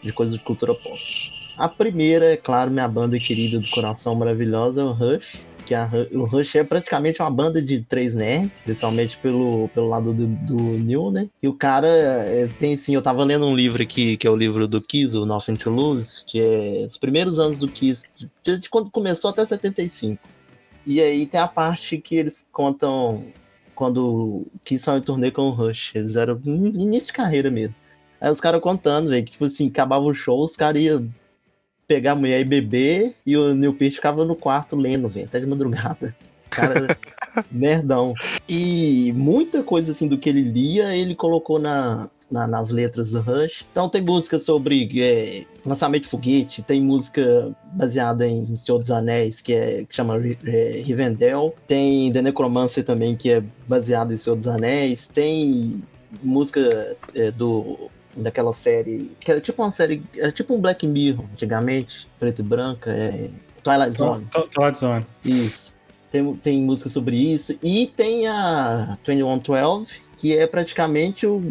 de 0.01 0.11
coisa 0.11 0.37
de 0.37 0.43
cultura 0.43 0.73
pop. 0.73 0.99
A 1.57 1.69
primeira, 1.69 2.33
é 2.33 2.37
claro, 2.37 2.71
minha 2.71 2.87
banda 2.87 3.17
querida 3.19 3.59
do 3.59 3.69
coração 3.69 4.15
maravilhosa 4.15 4.81
é 4.81 4.83
o 4.83 4.91
Rush. 4.91 5.45
que 5.65 5.75
a, 5.75 5.89
o 6.11 6.25
Rush 6.25 6.55
é 6.55 6.63
praticamente 6.63 7.21
uma 7.21 7.29
banda 7.29 7.61
de 7.61 7.81
três 7.81 8.15
nerds, 8.15 8.51
principalmente 8.63 9.17
pelo, 9.19 9.69
pelo 9.69 9.87
lado 9.87 10.13
do, 10.13 10.27
do 10.27 10.55
Neil, 10.55 11.11
né? 11.11 11.29
E 11.41 11.47
o 11.47 11.53
cara 11.53 11.87
é, 11.87 12.47
tem 12.47 12.73
assim, 12.73 12.95
eu 12.95 13.01
tava 13.01 13.23
lendo 13.23 13.45
um 13.45 13.55
livro 13.55 13.81
aqui, 13.83 14.17
que 14.17 14.25
é 14.25 14.29
o 14.29 14.35
livro 14.35 14.67
do 14.67 14.81
Kiss, 14.81 15.15
o 15.17 15.25
Nothing 15.25 15.55
to 15.55 15.69
Lose, 15.69 16.23
que 16.25 16.41
é 16.41 16.85
os 16.85 16.97
primeiros 16.97 17.39
anos 17.39 17.59
do 17.59 17.67
Kiss, 17.67 18.09
de, 18.43 18.57
de 18.57 18.69
quando 18.69 18.89
começou 18.89 19.29
até 19.29 19.45
75. 19.45 20.21
E 20.85 20.99
aí 20.99 21.27
tem 21.27 21.39
a 21.39 21.47
parte 21.47 21.99
que 21.99 22.15
eles 22.15 22.49
contam 22.51 23.23
quando 23.75 24.45
Kiss 24.63 24.83
saiu 24.83 24.99
em 24.99 25.01
turnê 25.01 25.31
com 25.31 25.43
o 25.43 25.49
Rush, 25.49 25.93
eles 25.95 26.15
eram 26.15 26.39
início 26.45 27.07
de 27.07 27.13
carreira 27.13 27.49
mesmo. 27.49 27.75
Aí 28.21 28.29
os 28.29 28.39
caras 28.39 28.61
contando, 28.61 29.09
velho, 29.09 29.25
que 29.25 29.31
tipo 29.31 29.45
assim, 29.45 29.67
acabava 29.67 30.05
o 30.05 30.13
show, 30.13 30.43
os 30.43 30.55
caras 30.55 30.81
iam 30.81 31.09
pegar 31.87 32.11
a 32.13 32.15
mulher 32.15 32.39
e 32.39 32.45
beber, 32.45 33.15
e 33.25 33.35
o 33.35 33.53
Neil 33.53 33.73
Peart 33.73 33.95
ficava 33.95 34.23
no 34.23 34.35
quarto 34.35 34.75
lendo, 34.75 35.09
velho, 35.09 35.25
até 35.25 35.39
de 35.39 35.45
madrugada. 35.47 36.15
Cara, 36.49 36.97
nerdão. 37.51 38.13
E 38.49 39.11
muita 39.17 39.63
coisa 39.63 39.91
assim 39.91 40.07
do 40.07 40.17
que 40.17 40.29
ele 40.29 40.41
lia, 40.43 40.95
ele 40.95 41.15
colocou 41.15 41.59
na, 41.59 42.09
na- 42.29 42.47
nas 42.47 42.71
letras 42.71 43.11
do 43.11 43.21
Rush. 43.21 43.65
Então 43.71 43.89
tem 43.89 44.01
música 44.01 44.37
sobre 44.37 44.87
é, 45.01 45.45
lançamento 45.65 46.03
de 46.03 46.09
foguete, 46.09 46.61
tem 46.61 46.81
música 46.81 47.51
baseada 47.73 48.27
em 48.27 48.55
Senhor 48.55 48.77
dos 48.79 48.91
Anéis, 48.91 49.41
que, 49.41 49.53
é, 49.53 49.83
que 49.83 49.95
chama 49.95 50.17
é, 50.45 50.81
Rivendell. 50.85 51.53
Tem 51.67 52.11
The 52.13 52.21
Necromancer 52.21 52.83
também, 52.85 53.15
que 53.15 53.31
é 53.31 53.43
baseado 53.67 54.13
em 54.13 54.17
Senhor 54.17 54.35
dos 54.35 54.47
Anéis. 54.47 55.09
Tem 55.11 55.83
música 56.23 56.97
é, 57.15 57.31
do 57.31 57.89
daquela 58.15 58.53
série, 58.53 59.11
que 59.19 59.31
era 59.31 59.41
tipo 59.41 59.61
uma 59.61 59.71
série, 59.71 60.03
era 60.17 60.31
tipo 60.31 60.53
um 60.53 60.61
Black 60.61 60.85
Mirror, 60.87 61.25
antigamente, 61.31 62.09
preto 62.19 62.39
e 62.39 62.43
branca, 62.43 62.91
é 62.91 63.29
Twilight 63.63 63.97
Zone. 63.97 64.27
Twilight 64.51 64.79
Zone. 64.79 65.05
Isso. 65.23 65.75
Tem, 66.11 66.35
tem 66.35 66.61
música 66.61 66.89
sobre 66.89 67.15
isso. 67.15 67.57
E 67.63 67.87
tem 67.87 68.27
a 68.27 68.97
2112, 69.05 70.01
que 70.17 70.37
é 70.37 70.45
praticamente 70.45 71.25
o. 71.25 71.41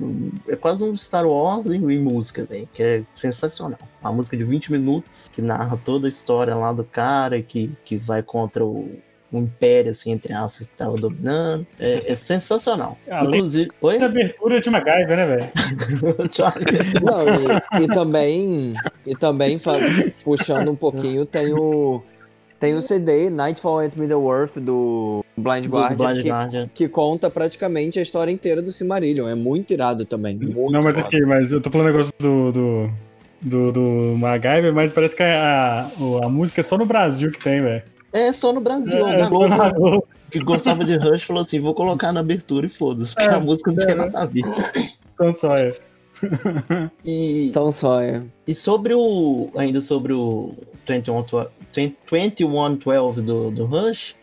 É 0.47 0.55
quase 0.55 0.85
um 0.85 0.95
Star 0.95 1.27
Wars 1.27 1.67
em, 1.67 1.77
em 1.77 1.99
música, 2.05 2.45
velho. 2.45 2.69
Que 2.71 2.83
é 2.83 3.05
sensacional. 3.15 3.79
Uma 4.03 4.13
música 4.13 4.37
de 4.37 4.45
20 4.45 4.71
minutos 4.71 5.31
que 5.33 5.41
narra 5.41 5.81
toda 5.83 6.07
a 6.07 6.11
história 6.11 6.55
lá 6.55 6.75
do 6.75 6.85
cara 6.85 7.41
que, 7.41 7.73
que 7.85 7.97
vai 7.97 8.23
contra 8.23 8.63
o. 8.63 8.91
o 9.33 9.39
império, 9.39 9.91
assim, 9.91 10.13
entre 10.13 10.33
aspas, 10.33 10.67
que 10.67 10.77
tava 10.77 10.97
dominando. 10.97 11.67
É, 11.79 12.13
é 12.13 12.15
sensacional. 12.15 12.97
Além 13.09 13.37
Inclusive. 13.37 13.71
Oi? 13.81 14.03
abertura 14.03 14.61
de 14.61 14.71
MacGyver, 14.71 15.17
né, 15.17 15.27
velho? 15.27 15.49
Não, 17.05 17.81
e, 17.81 17.85
e 17.85 17.89
também, 17.89 18.73
e 19.07 19.15
também 19.15 19.61
puxando 20.25 20.71
um 20.71 20.77
pouquinho, 20.77 21.25
tem 21.25 21.53
o, 21.53 22.03
tem 22.59 22.75
o 22.75 22.83
CD 22.83 23.31
Nightfall 23.31 23.81
at 23.81 23.97
Middle-earth 23.97 24.59
do 24.59 25.25
Blind 25.37 25.67
do 25.67 25.71
Guardian, 25.71 25.97
Blind 25.97 26.23
que, 26.23 26.29
Guardian. 26.29 26.71
que 26.75 26.89
conta 26.89 27.31
praticamente 27.31 27.99
a 27.99 28.03
história 28.03 28.33
inteira 28.33 28.61
do 28.61 28.73
Silmarillion. 28.73 29.29
É 29.29 29.35
muito 29.37 29.73
irado 29.73 30.05
também. 30.05 30.37
Muito 30.37 30.73
Não, 30.73 30.83
mas 30.83 30.97
foda. 30.97 31.07
aqui, 31.07 31.21
mas 31.25 31.53
eu 31.53 31.61
tô 31.61 31.71
falando 31.71 31.87
negócio 31.87 32.13
do, 32.19 32.53
do, 32.53 32.91
do, 33.41 33.73
do 33.73 34.19
MacGyver, 34.19 34.75
mas 34.75 34.93
parece 34.93 35.15
que 35.15 35.23
a, 35.23 35.87
a, 35.87 36.27
a 36.27 36.29
música 36.29 36.61
é 36.61 36.65
só 36.65 36.77
no 36.77 36.85
Brasil 36.85 37.31
que 37.31 37.39
tem, 37.39 37.63
velho. 37.63 37.83
É 38.13 38.33
só 38.33 38.53
no 38.53 38.61
Brasil. 38.61 39.07
É, 39.07 39.13
é 39.15 39.49
na 39.49 39.71
Globo. 39.71 40.05
que 40.31 40.39
gostava 40.41 40.85
de 40.85 40.97
Rush, 40.97 41.25
falou 41.25 41.41
assim: 41.41 41.61
vou 41.61 41.75
colocar 41.75 42.13
na 42.13 42.21
abertura 42.21 42.67
e 42.67 42.69
foda-se, 42.71 43.15
porque 43.15 43.29
É, 43.29 43.35
a 43.35 43.41
música 43.41 43.71
não 43.73 43.87
tem 43.87 43.95
nada 43.95 44.21
a 44.21 44.27
ver. 44.27 44.43
Então 45.15 45.33
só 45.33 45.57
é. 45.57 45.77
E, 47.05 47.49
Então 47.49 47.71
só 47.73 48.01
é. 48.01 48.23
e 48.47 48.55
sobre 48.55 48.95
o. 48.95 49.49
Ainda 49.57 49.81
sobre 49.81 50.13
o 50.13 50.55
2112 50.87 51.49
2112 51.73 53.23
do, 53.23 53.51
do 53.51 53.65
Rush, 53.65 54.17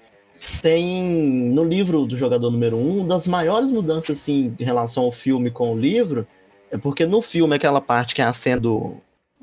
tem 0.61 1.49
no 1.53 1.63
livro 1.63 2.05
do 2.05 2.17
jogador 2.17 2.51
número 2.51 2.75
1, 2.77 3.01
um, 3.01 3.07
das 3.07 3.27
maiores 3.27 3.71
mudanças 3.71 4.17
assim, 4.17 4.53
em 4.59 4.63
relação 4.63 5.03
ao 5.05 5.11
filme 5.11 5.49
com 5.49 5.73
o 5.73 5.79
livro, 5.79 6.27
é 6.69 6.77
porque 6.77 7.05
no 7.05 7.21
filme 7.21 7.55
aquela 7.55 7.79
parte 7.81 8.13
que 8.13 8.21
é 8.21 8.25
a 8.25 8.33
cena 8.33 8.59
do, 8.61 8.93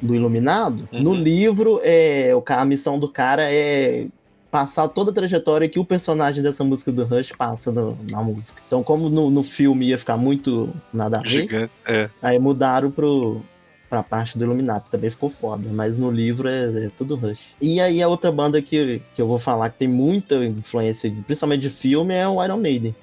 do 0.01 0.15
iluminado, 0.15 0.87
no 0.93 1.11
Uhum. 1.11 1.17
livro 1.17 1.81
é 1.83 2.33
a 2.47 2.65
missão 2.65 2.99
do 2.99 3.09
cara 3.09 3.43
é 3.51 4.07
passar 4.55 4.87
toda 4.87 5.11
a 5.11 5.15
trajetória 5.15 5.69
que 5.69 5.81
o 5.81 5.85
personagem 5.85 6.41
dessa 6.41 6.63
música 6.63 6.93
do 6.93 7.03
Rush 7.05 7.33
passa 7.37 7.73
no- 7.73 7.99
na 8.09 8.23
música. 8.23 8.63
Então, 8.65 8.85
como 8.85 9.09
no, 9.09 9.29
no 9.29 9.43
filme 9.43 9.87
ia 9.89 9.99
ficar 9.99 10.17
muito 10.17 10.73
nada 10.93 11.19
a 11.19 11.23
ver, 11.23 11.29
Gigante. 11.29 11.73
É. 11.85 12.09
Aí 12.23 12.39
mudaram 12.39 12.89
pro, 12.89 13.43
pra 13.91 14.05
parte 14.05 14.39
do 14.39 14.45
Illuminati, 14.45 14.87
também 14.93 15.11
ficou 15.11 15.29
foda, 15.29 15.69
mas 15.73 15.99
no 15.99 16.09
livro 16.09 16.47
é, 16.49 16.85
é 16.85 16.89
tudo 16.97 17.17
Rush. 17.17 17.57
E 17.61 17.81
aí 17.81 18.01
a 18.01 18.07
outra 18.07 18.31
banda 18.31 18.63
que, 18.63 19.03
que 19.13 19.21
eu 19.21 19.27
vou 19.27 19.41
falar 19.41 19.71
que 19.71 19.79
tem 19.81 19.89
muita 19.89 20.37
influência, 20.45 21.13
principalmente 21.27 21.63
de 21.63 21.71
filme, 21.71 22.15
é 22.15 22.29
o 22.29 22.41
Iron 22.45 22.59
Maiden. 22.59 22.95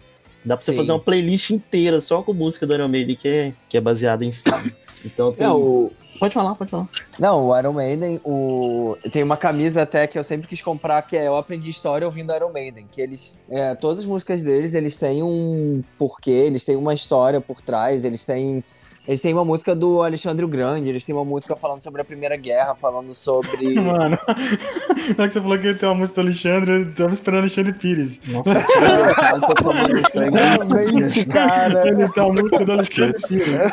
Dá 0.45 0.55
pra 0.55 0.63
você 0.63 0.71
Sim. 0.71 0.77
fazer 0.77 0.93
uma 0.93 0.99
playlist 1.01 1.49
inteira 1.49 1.99
só 1.99 2.23
com 2.23 2.31
música 2.33 2.65
do 2.65 2.73
Iron 2.73 2.87
Maiden 2.87 3.13
que 3.13 3.27
é, 3.27 3.53
que 3.67 3.75
é 3.75 3.81
baseada 3.81 4.23
em 4.23 4.31
filme. 4.31 4.73
Então 5.03 5.33
tem... 5.33 5.47
Não, 5.47 5.59
o, 5.59 5.91
Pode 6.19 6.33
falar, 6.33 6.55
pode 6.55 6.69
falar. 6.69 6.89
não, 7.17 7.47
o 7.47 7.57
Iron 7.57 7.73
Maiden, 7.73 8.21
o, 8.23 8.97
tem 9.11 9.23
uma 9.23 9.37
camisa 9.37 9.81
até 9.81 10.07
que 10.07 10.17
eu 10.17 10.23
sempre 10.23 10.47
quis 10.47 10.61
comprar, 10.61 11.01
que 11.03 11.15
é 11.17 11.27
Eu 11.27 11.35
Aprendi 11.35 11.69
História 11.69 12.05
Ouvindo 12.05 12.33
Iron 12.33 12.51
Maiden, 12.51 12.87
que 12.91 13.01
eles, 13.01 13.39
é, 13.49 13.75
todas 13.75 13.99
as 13.99 14.05
músicas 14.05 14.43
deles, 14.43 14.73
eles 14.73 14.97
têm 14.97 15.23
um 15.23 15.83
porquê, 15.97 16.31
eles 16.31 16.63
têm 16.63 16.75
uma 16.75 16.93
história 16.93 17.39
por 17.41 17.61
trás, 17.61 18.05
eles 18.05 18.25
têm, 18.25 18.63
eles 19.07 19.19
têm 19.19 19.33
uma 19.33 19.43
música 19.43 19.75
do 19.75 20.03
Alexandre 20.03 20.45
o 20.45 20.47
Grande, 20.47 20.89
eles 20.89 21.03
têm 21.03 21.15
uma 21.15 21.25
música 21.25 21.55
falando 21.55 21.81
sobre 21.81 22.01
a 22.01 22.05
Primeira 22.05 22.35
Guerra, 22.35 22.75
falando 22.75 23.15
sobre... 23.15 23.73
Mano, 23.81 24.17
na 24.17 25.15
hora 25.17 25.27
que 25.27 25.33
você 25.33 25.41
falou 25.41 25.57
que 25.57 25.73
tem 25.73 25.89
uma 25.89 25.95
música 25.95 26.21
do 26.21 26.27
Alexandre, 26.27 26.71
eu 26.71 26.93
tava 26.93 27.11
esperando 27.11 27.39
Alexandre 27.39 27.73
Pires. 27.73 28.21
Nossa, 28.27 28.51
eu 29.33 29.41
tô 29.41 29.53
tomando 29.55 29.97
isso 29.97 30.19
aí. 30.19 30.29
Realmente, 30.29 31.25
cara. 31.25 31.87
Ele 31.87 32.07
tem 32.09 32.23
uma 32.23 32.33
música 32.33 32.65
do 32.65 32.71
Alexandre 32.73 33.21
Pires. 33.27 33.71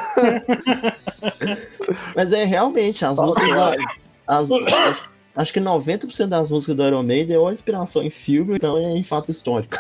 Mas 2.16 2.33
é 2.33 2.45
realmente, 2.45 3.05
as 3.05 3.16
Só 3.16 3.26
músicas. 3.26 3.76
As, 4.26 4.51
acho, 4.51 5.11
acho 5.37 5.53
que 5.53 5.61
90% 5.61 6.26
das 6.26 6.51
músicas 6.51 6.74
do 6.74 6.87
Iron 6.87 7.03
Maiden 7.03 7.37
é 7.37 7.39
ou 7.39 7.53
inspiração 7.53 8.03
em 8.03 8.11
filme, 8.11 8.57
então 8.57 8.79
é 8.79 8.97
em 8.97 9.03
fato 9.03 9.31
histórico. 9.31 9.76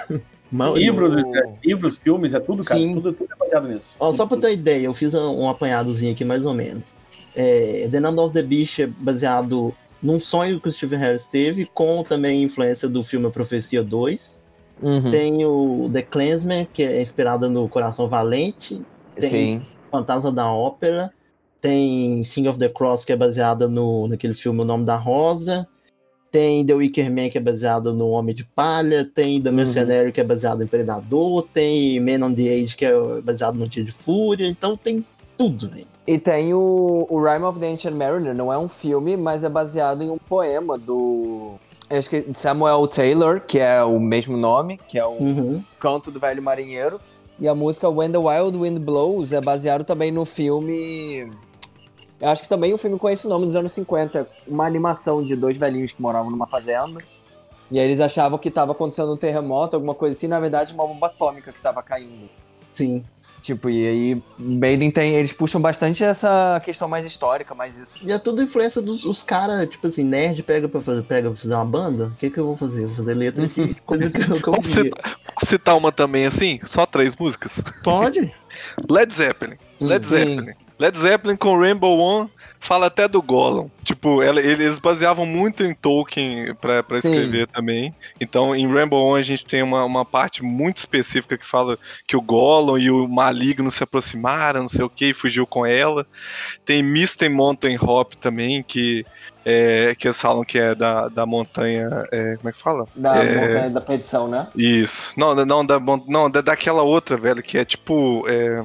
Maioria. 0.50 0.86
Livros, 0.90 1.14
o- 1.14 1.36
é, 1.36 1.54
livros, 1.64 1.98
filmes, 1.98 2.34
é 2.34 2.40
tudo, 2.40 2.64
cara. 2.64 2.80
Sim. 2.80 2.94
Tudo, 2.94 3.12
tudo 3.12 3.28
é 3.32 3.36
baseado 3.36 3.68
nisso. 3.68 3.96
Ó, 4.00 4.12
só 4.12 4.26
pra 4.26 4.36
ter 4.36 4.46
uma 4.48 4.52
ideia, 4.52 4.84
eu 4.86 4.94
fiz 4.94 5.14
um, 5.14 5.42
um 5.42 5.48
apanhadozinho 5.48 6.12
aqui 6.12 6.24
mais 6.24 6.46
ou 6.46 6.54
menos. 6.54 6.96
É, 7.36 7.88
The 7.90 8.00
Number 8.00 8.24
of 8.24 8.32
the 8.34 8.42
Beast 8.42 8.78
é 8.80 8.86
baseado 8.86 9.74
num 10.02 10.20
sonho 10.20 10.60
que 10.60 10.68
o 10.68 10.72
Steve 10.72 10.96
Harris 10.96 11.26
teve, 11.26 11.66
com 11.74 12.02
também 12.02 12.42
influência 12.42 12.88
do 12.88 13.02
filme 13.04 13.26
A 13.26 13.30
Profecia 13.30 13.82
2. 13.82 14.42
Uhum. 14.80 15.10
Tem 15.10 15.44
o 15.44 15.90
The 15.92 16.02
Clansman, 16.02 16.66
que 16.72 16.82
é 16.84 17.02
inspirada 17.02 17.48
no 17.48 17.68
Coração 17.68 18.08
Valente. 18.08 18.80
Tem 19.18 19.30
Sim. 19.30 19.62
Fantasma 19.90 20.30
da 20.30 20.50
Ópera. 20.52 21.12
Tem 21.60 22.22
Sing 22.22 22.46
of 22.46 22.58
the 22.58 22.68
Cross, 22.68 23.04
que 23.04 23.12
é 23.12 23.16
baseada 23.16 23.66
no, 23.66 24.06
naquele 24.06 24.34
filme 24.34 24.62
O 24.62 24.66
Nome 24.66 24.84
da 24.84 24.94
Rosa. 24.96 25.66
Tem 26.30 26.64
The 26.66 26.74
Wicker 26.74 27.10
Man, 27.10 27.28
que 27.30 27.38
é 27.38 27.40
baseado 27.40 27.94
no 27.94 28.08
Homem 28.08 28.34
de 28.34 28.44
Palha. 28.44 29.04
Tem 29.04 29.40
The 29.40 29.50
Mercenary, 29.50 30.12
que 30.12 30.20
é 30.20 30.24
baseado 30.24 30.62
em 30.62 30.66
Predador. 30.66 31.46
Tem 31.52 31.98
Man 32.00 32.26
on 32.26 32.34
the 32.34 32.42
Age, 32.42 32.76
que 32.76 32.84
é 32.84 33.20
baseado 33.22 33.56
no 33.58 33.68
Dia 33.68 33.84
de 33.84 33.92
Fúria. 33.92 34.46
Então 34.46 34.76
tem 34.76 35.04
tudo, 35.36 35.68
né? 35.70 35.84
E 36.06 36.18
tem 36.18 36.52
o, 36.52 37.06
o 37.08 37.22
Rime 37.22 37.44
of 37.44 37.60
the 37.60 37.68
Ancient 37.68 37.94
Mariner, 37.94 38.34
não 38.34 38.52
é 38.52 38.58
um 38.58 38.68
filme, 38.68 39.16
mas 39.16 39.44
é 39.44 39.48
baseado 39.48 40.02
em 40.02 40.10
um 40.10 40.18
poema 40.18 40.76
do 40.76 41.54
acho 41.90 42.10
que 42.10 42.26
Samuel 42.36 42.86
Taylor, 42.88 43.40
que 43.40 43.58
é 43.58 43.82
o 43.82 43.98
mesmo 43.98 44.36
nome, 44.36 44.78
que 44.88 44.98
é 44.98 45.06
o 45.06 45.12
Uhum. 45.12 45.64
Canto 45.80 46.10
do 46.10 46.20
Velho 46.20 46.42
Marinheiro. 46.42 47.00
E 47.40 47.46
a 47.46 47.54
música 47.54 47.88
When 47.88 48.10
the 48.10 48.18
Wild 48.18 48.58
Wind 48.58 48.78
Blows 48.78 49.32
é 49.32 49.40
baseado 49.40 49.84
também 49.84 50.10
no 50.10 50.24
filme. 50.24 51.30
Eu 52.20 52.28
acho 52.28 52.42
que 52.42 52.48
também 52.48 52.74
um 52.74 52.78
filme 52.78 52.98
com 52.98 53.08
esse 53.08 53.26
nome 53.28 53.46
dos 53.46 53.54
anos 53.56 53.72
50. 53.72 54.28
Uma 54.46 54.66
animação 54.66 55.22
de 55.22 55.36
dois 55.36 55.56
velhinhos 55.56 55.92
que 55.92 56.02
moravam 56.02 56.30
numa 56.30 56.46
fazenda. 56.46 57.00
E 57.70 57.78
aí 57.78 57.84
eles 57.86 58.00
achavam 58.00 58.38
que 58.38 58.48
estava 58.48 58.72
acontecendo 58.72 59.12
um 59.12 59.16
terremoto, 59.16 59.76
alguma 59.76 59.94
coisa 59.94 60.16
assim. 60.16 60.26
Na 60.26 60.40
verdade, 60.40 60.72
uma 60.74 60.86
bomba 60.86 61.06
atômica 61.06 61.52
que 61.52 61.58
estava 61.58 61.82
caindo. 61.82 62.28
Sim. 62.72 63.04
Tipo, 63.40 63.70
e 63.70 63.86
aí 63.86 64.22
Maiden 64.36 64.90
tem. 64.90 65.14
Eles 65.14 65.32
puxam 65.32 65.60
bastante 65.60 66.02
essa 66.02 66.60
questão 66.64 66.88
mais 66.88 67.06
histórica, 67.06 67.54
mais 67.54 67.78
isso. 67.78 67.90
E 68.04 68.10
é 68.10 68.18
tudo 68.18 68.42
influência 68.42 68.82
dos 68.82 69.04
os 69.04 69.22
caras, 69.22 69.68
tipo 69.68 69.86
assim, 69.86 70.02
nerd 70.02 70.42
pega 70.42 70.68
pra 70.68 70.80
fazer, 70.80 71.02
pega 71.02 71.30
pra 71.30 71.38
fazer 71.40 71.54
uma 71.54 71.64
banda. 71.64 72.06
O 72.06 72.16
que 72.16 72.30
que 72.30 72.38
eu 72.40 72.46
vou 72.46 72.56
fazer? 72.56 72.86
Vou 72.86 72.96
fazer 72.96 73.14
letra 73.14 73.46
de 73.46 73.74
coisa 73.86 74.10
que, 74.10 74.20
eu- 74.20 74.42
que 74.42 74.48
eu 74.48 74.54
citar 75.40 75.76
uma 75.76 75.92
também 75.92 76.26
assim? 76.26 76.58
Só 76.64 76.84
três 76.84 77.14
músicas? 77.14 77.62
Pode? 77.84 78.34
Led 78.90 79.14
Zeppelin. 79.14 79.56
Led 79.80 80.06
Sim. 80.06 80.16
Zeppelin. 80.16 80.54
Led 80.78 80.98
Zeppelin 80.98 81.36
com 81.36 81.58
Rainbow 81.58 81.98
One 81.98 82.30
fala 82.60 82.86
até 82.86 83.06
do 83.06 83.22
Gollum. 83.22 83.70
Tipo, 83.84 84.22
ela- 84.22 84.40
eles 84.40 84.78
baseavam 84.78 85.24
muito 85.26 85.64
em 85.64 85.72
Tolkien 85.74 86.54
Sim. 87.00 87.12
escrever 87.12 87.46
também. 87.48 87.94
Então, 88.20 88.54
em 88.54 88.66
Rainbow 88.72 89.00
One 89.04 89.20
a 89.20 89.24
gente 89.24 89.46
tem 89.46 89.62
uma, 89.62 89.84
uma 89.84 90.04
parte 90.04 90.42
muito 90.42 90.78
específica 90.78 91.38
que 91.38 91.46
fala 91.46 91.78
que 92.06 92.16
o 92.16 92.20
Gollum 92.20 92.76
e 92.78 92.90
o 92.90 93.06
Maligno 93.08 93.70
se 93.70 93.82
aproximaram, 93.84 94.62
não 94.62 94.68
sei 94.68 94.84
o 94.84 94.90
que, 94.90 95.06
e 95.10 95.14
fugiu 95.14 95.46
com 95.46 95.64
ela. 95.64 96.06
Tem 96.64 96.82
and 97.22 97.30
Mountain 97.30 97.76
Hop 97.80 98.14
também, 98.14 98.62
que 98.62 99.04
é, 99.44 99.94
que 99.96 100.06
eles 100.06 100.20
falam 100.20 100.44
que 100.44 100.58
é 100.58 100.74
da, 100.74 101.08
da 101.08 101.24
montanha. 101.24 101.88
é, 102.12 102.36
como 102.36 102.48
é 102.50 102.52
que 102.52 102.60
fala? 102.60 102.86
Da 102.94 103.16
É. 103.16 103.46
montanha 103.46 103.70
da 103.70 103.80
perdição, 103.80 104.28
né? 104.28 104.46
Isso. 104.54 105.14
Não, 105.16 105.34
não, 105.46 105.64
da, 105.64 105.78
não 106.06 106.30
da, 106.30 106.42
daquela 106.42 106.82
outra, 106.82 107.16
velho, 107.16 107.42
que 107.42 107.56
é 107.56 107.64
tipo. 107.64 108.22
é, 108.28 108.62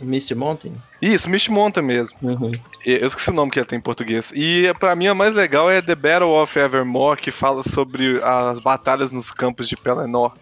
Mr. 0.00 0.34
Mountain? 0.34 0.74
Isso, 1.00 1.28
Mish 1.28 1.48
Monta 1.48 1.82
mesmo. 1.82 2.18
Uhum. 2.22 2.50
Eu 2.84 3.06
esqueci 3.06 3.30
o 3.30 3.34
nome 3.34 3.50
que 3.50 3.58
ela 3.58 3.66
tem 3.66 3.78
em 3.78 3.82
português. 3.82 4.32
E 4.34 4.72
pra 4.78 4.96
mim 4.96 5.06
a 5.06 5.14
mais 5.14 5.34
legal 5.34 5.70
é 5.70 5.82
The 5.82 5.94
Battle 5.94 6.30
of 6.30 6.58
Evermore, 6.58 7.20
que 7.20 7.30
fala 7.30 7.62
sobre 7.62 8.20
as 8.22 8.60
batalhas 8.60 9.12
nos 9.12 9.30
campos 9.30 9.68
de 9.68 9.76
Pelennor. 9.76 10.32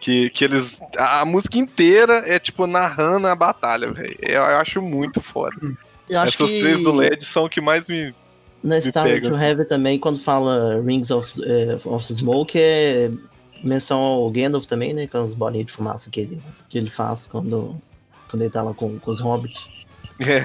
Que, 0.00 0.28
que 0.30 0.44
eles. 0.44 0.80
A, 0.98 1.24
música 1.24 1.58
inteira 1.58 2.24
é 2.26 2.38
tipo 2.38 2.66
narrando 2.66 3.26
a 3.26 3.34
batalha, 3.34 3.90
velho. 3.90 4.16
Eu, 4.20 4.42
eu 4.42 4.56
acho 4.56 4.82
muito 4.82 5.20
foda. 5.20 5.56
Eu 6.10 6.20
acho 6.20 6.42
Essas 6.42 6.50
que 6.50 6.60
três 6.60 6.82
do 6.82 6.92
LED 6.92 7.26
são 7.30 7.44
o 7.44 7.48
que 7.48 7.60
mais 7.60 7.88
me. 7.88 8.14
na 8.62 8.80
Star 8.80 9.04
pega. 9.04 9.30
to 9.30 9.36
Heaven 9.36 9.64
também, 9.64 9.98
quando 9.98 10.18
fala 10.18 10.82
Rings 10.84 11.10
of, 11.10 11.32
eh, 11.42 11.78
of 11.86 12.04
Smoke, 12.04 12.58
é 12.58 13.10
menção 13.62 13.98
ao 13.98 14.30
Gandalf 14.30 14.66
também, 14.66 14.92
né? 14.92 15.06
Com 15.06 15.18
as 15.18 15.34
bolinhas 15.34 15.66
de 15.66 15.72
fumaça 15.72 16.10
que 16.10 16.20
ele, 16.20 16.42
que 16.68 16.76
ele 16.76 16.90
faz 16.90 17.26
quando, 17.26 17.74
quando 18.34 18.42
ele 18.42 18.50
tá 18.50 18.62
lá 18.62 18.74
com, 18.74 18.98
com 18.98 19.10
os 19.12 19.20
hobbits. 19.20 19.86
É. 20.20 20.44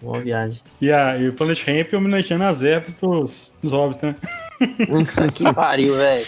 Boa 0.00 0.18
viagem. 0.20 0.58
E, 0.80 0.90
a, 0.90 1.16
e 1.18 1.28
o 1.28 1.34
Planet 1.34 1.62
Ramp 1.66 1.92
homenageando 1.92 2.44
as 2.44 2.62
ervas 2.64 2.94
dos, 2.94 3.52
dos 3.62 3.72
hobbits, 3.74 4.00
né? 4.00 4.16
Que 5.34 5.52
pariu, 5.52 5.94
velho. 5.94 6.26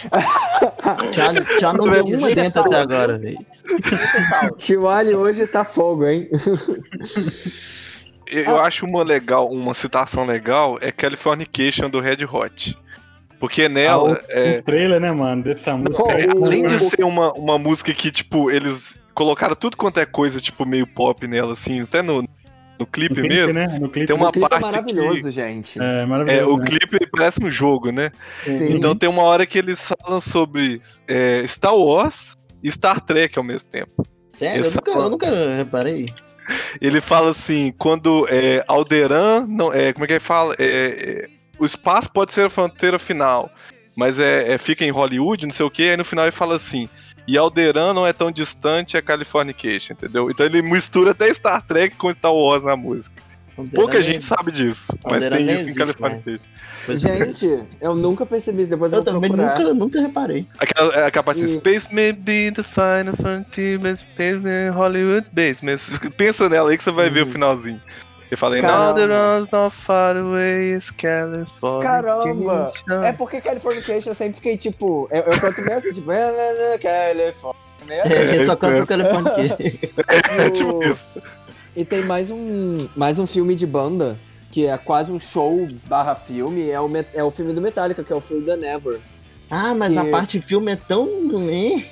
Já, 1.11 1.32
já 1.59 1.72
não 1.72 1.89
deu 1.89 2.03
uma 2.03 2.05
Desliga 2.05 2.43
dentro 2.43 2.61
até 2.61 2.80
agora, 2.80 3.18
velho. 3.18 3.39
É. 4.43 4.49
Tio 4.59 4.87
Ali 4.89 5.14
hoje 5.14 5.47
tá 5.47 5.64
fogo, 5.64 6.07
hein? 6.07 6.28
Eu, 8.30 8.43
eu 8.45 8.61
acho 8.61 8.85
uma 8.87 9.03
legal, 9.03 9.49
uma 9.49 9.72
citação 9.74 10.26
legal 10.26 10.76
é 10.82 10.93
Californication 10.93 11.89
do 11.89 11.99
Red 12.01 12.24
Hot. 12.30 12.74
Porque 13.41 13.68
nela. 13.68 14.22
é, 14.28 14.59
O 14.59 14.62
trailer, 14.62 15.01
né, 15.01 15.11
mano, 15.12 15.43
dessa 15.43 15.76
música. 15.76 16.05
Pô, 16.05 16.11
aí, 16.11 16.26
o- 16.28 16.45
Além 16.45 16.66
de 16.66 16.74
o- 16.74 16.78
ser 16.78 17.05
uma, 17.05 17.32
uma 17.32 17.59
música 17.59 17.93
que, 17.93 18.11
tipo, 18.11 18.51
eles 18.51 19.01
colocaram 19.14 19.54
tudo 19.54 19.76
quanto 19.76 20.00
é 20.00 20.06
coisa, 20.06 20.40
tipo, 20.40 20.66
meio 20.66 20.86
pop 20.86 21.26
nela, 21.26 21.52
assim, 21.52 21.82
até 21.82 22.02
no, 22.02 22.22
no 22.78 22.86
clipe, 22.86 23.14
no 23.14 23.20
clipe, 23.22 23.28
mesmo. 23.28 23.52
né? 23.54 23.78
No 23.80 23.88
clipe. 23.88 24.06
Tem 24.06 24.16
uma 24.16 24.28
o 24.28 24.32
clipe 24.32 24.46
é 24.46 24.48
parte 24.48 24.62
maravilhoso, 24.62 25.30
gente. 25.30 25.80
É, 25.80 26.02
É, 26.02 26.06
maravilhoso. 26.06 26.54
o 26.54 26.58
né? 26.58 26.64
clipe 26.66 27.06
parece 27.10 27.42
um 27.42 27.50
jogo, 27.50 27.90
né? 27.90 28.10
Sim. 28.44 28.76
Então 28.76 28.94
tem 28.94 29.08
uma 29.08 29.22
hora 29.22 29.46
que 29.46 29.58
eles 29.58 29.92
falam 30.00 30.20
sobre 30.20 30.80
é, 31.08 31.44
Star 31.46 31.74
Wars 31.74 32.34
e 32.62 32.70
Star 32.70 33.00
Trek 33.00 33.38
ao 33.38 33.44
mesmo 33.44 33.70
tempo. 33.70 34.06
Sério, 34.28 34.66
eu 34.66 34.70
nunca, 34.70 34.90
eu 34.90 35.10
nunca 35.10 35.56
reparei. 35.56 36.12
Ele 36.80 37.00
fala 37.00 37.30
assim, 37.30 37.72
quando 37.78 38.26
é, 38.28 38.64
Alderan, 38.68 39.46
não, 39.48 39.72
é, 39.72 39.92
como 39.92 40.04
é 40.04 40.08
que 40.08 40.12
ele 40.14 40.20
fala? 40.20 40.54
É, 40.58 40.64
é, 40.66 41.28
o 41.58 41.64
espaço 41.64 42.12
pode 42.12 42.32
ser 42.32 42.46
a 42.46 42.50
fronteira 42.50 42.98
final, 42.98 43.50
mas 43.96 44.18
é, 44.18 44.52
é, 44.52 44.58
fica 44.58 44.84
em 44.84 44.90
Hollywood, 44.90 45.46
não 45.46 45.52
sei 45.52 45.64
o 45.64 45.70
que, 45.70 45.88
aí 45.88 45.96
no 45.96 46.04
final 46.04 46.24
ele 46.24 46.32
fala 46.32 46.56
assim, 46.56 46.88
e 47.26 47.36
Alderan 47.38 47.92
não 47.94 48.06
é 48.06 48.12
tão 48.12 48.30
distante, 48.30 48.96
é 48.96 49.02
Californication, 49.02 49.94
entendeu? 49.94 50.30
Então 50.30 50.44
ele 50.44 50.62
mistura 50.62 51.12
até 51.12 51.32
Star 51.32 51.62
Trek 51.62 51.96
com 51.96 52.10
Star 52.12 52.32
Wars 52.34 52.62
na 52.62 52.76
música. 52.76 53.22
Pouca 53.72 54.02
gente 54.02 54.24
sabe 54.24 54.50
disso, 54.50 54.98
mas 55.04 55.28
tem 55.28 55.44
nem 55.44 55.44
isso 55.44 55.52
em 55.52 55.58
existe 55.60 55.78
Californication. 55.78 56.50
É. 56.88 56.96
Gente, 56.96 57.64
eu 57.80 57.94
nunca 57.94 58.26
percebi 58.26 58.62
isso, 58.62 58.70
depois 58.70 58.92
eu, 58.92 58.98
Eu 58.98 59.04
vou 59.04 59.12
também 59.14 59.30
procurar. 59.30 59.58
nunca, 59.60 59.74
nunca 59.74 60.00
reparei. 60.00 60.44
Aquela, 60.58 60.92
é 60.94 61.06
aquela 61.06 61.22
parte 61.22 61.44
assim, 61.44 61.54
E- 61.54 61.58
Space 61.58 61.94
may 61.94 62.12
be 62.12 62.50
the 62.50 62.64
final 62.64 63.14
frontier, 63.16 63.78
but 63.78 63.94
space 63.96 64.38
may 64.38 64.70
Hollywood 64.70 65.24
basement. 65.32 65.76
Pensa 66.18 66.48
nela 66.48 66.68
aí 66.70 66.76
que 66.76 66.82
você 66.82 66.90
vai 66.90 67.08
ver 67.08 67.22
o 67.22 67.26
finalzinho. 67.30 67.80
All 68.43 68.51
the 68.95 69.07
Caramba. 69.07 69.14
runs 69.39 69.49
not 69.53 69.74
far 69.74 70.16
away 70.16 70.72
is 70.72 70.91
California. 70.91 71.82
Caramba! 71.82 72.68
É 73.05 73.12
porque 73.12 73.41
Californication 73.41 74.11
eu 74.11 74.14
sempre 74.14 74.37
fiquei 74.37 74.57
tipo. 74.57 75.09
Eu, 75.11 75.22
eu 75.22 75.41
canto 75.41 75.61
mesmo, 75.62 75.93
tipo. 75.93 76.11
"Ah, 76.11 76.14
ah, 76.16 76.74
ah, 76.74 76.78
California. 76.78 77.55
É, 77.89 78.01
a 78.03 78.26
gente 78.28 78.47
só 78.47 78.57
canta 78.57 78.80
é. 78.80 78.82
o 78.82 78.87
Californication. 78.87 79.57
É 80.39 80.51
tipo 80.51 80.85
isso. 80.85 81.11
E 81.76 81.85
tem 81.85 82.03
mais 82.05 82.30
um, 82.30 82.89
mais 82.97 83.18
um 83.18 83.26
filme 83.26 83.55
de 83.57 83.66
banda, 83.66 84.18
que 84.51 84.66
é 84.66 84.76
quase 84.78 85.11
um 85.11 85.18
show 85.18 85.66
barra 85.87 86.14
filme, 86.14 86.70
é 86.70 86.80
o, 86.80 86.89
é 87.12 87.22
o 87.24 87.30
filme 87.30 87.53
do 87.53 87.61
Metallica, 87.61 88.03
que 88.05 88.12
é 88.12 88.16
o 88.16 88.20
Through 88.20 88.45
the 88.45 88.57
Never. 88.57 89.01
Ah, 89.51 89.74
mas 89.74 89.97
a 89.97 90.05
E- 90.07 90.11
parte 90.11 90.41
filme 90.41 90.72
é 90.72 90.76
tão. 90.76 91.07
hein? 91.51 91.85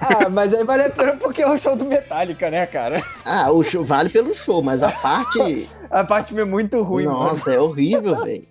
Ah, 0.00 0.28
mas 0.28 0.52
aí 0.54 0.64
vale 0.64 0.82
a 0.84 0.90
pena 0.90 1.16
porque 1.16 1.42
é 1.42 1.48
o 1.48 1.56
show 1.56 1.76
do 1.76 1.84
Metallica, 1.86 2.50
né, 2.50 2.66
cara? 2.66 3.02
Ah, 3.24 3.50
o 3.52 3.62
show 3.62 3.84
vale 3.84 4.08
pelo 4.08 4.34
show, 4.34 4.62
mas 4.62 4.82
a 4.82 4.90
parte. 4.92 5.68
A 5.90 6.04
parte 6.04 6.38
é 6.38 6.44
muito 6.44 6.82
ruim, 6.82 7.04
mano. 7.06 7.18
Nossa, 7.18 7.50
é 7.52 7.60
horrível, 7.60 8.16
velho. 8.22 8.44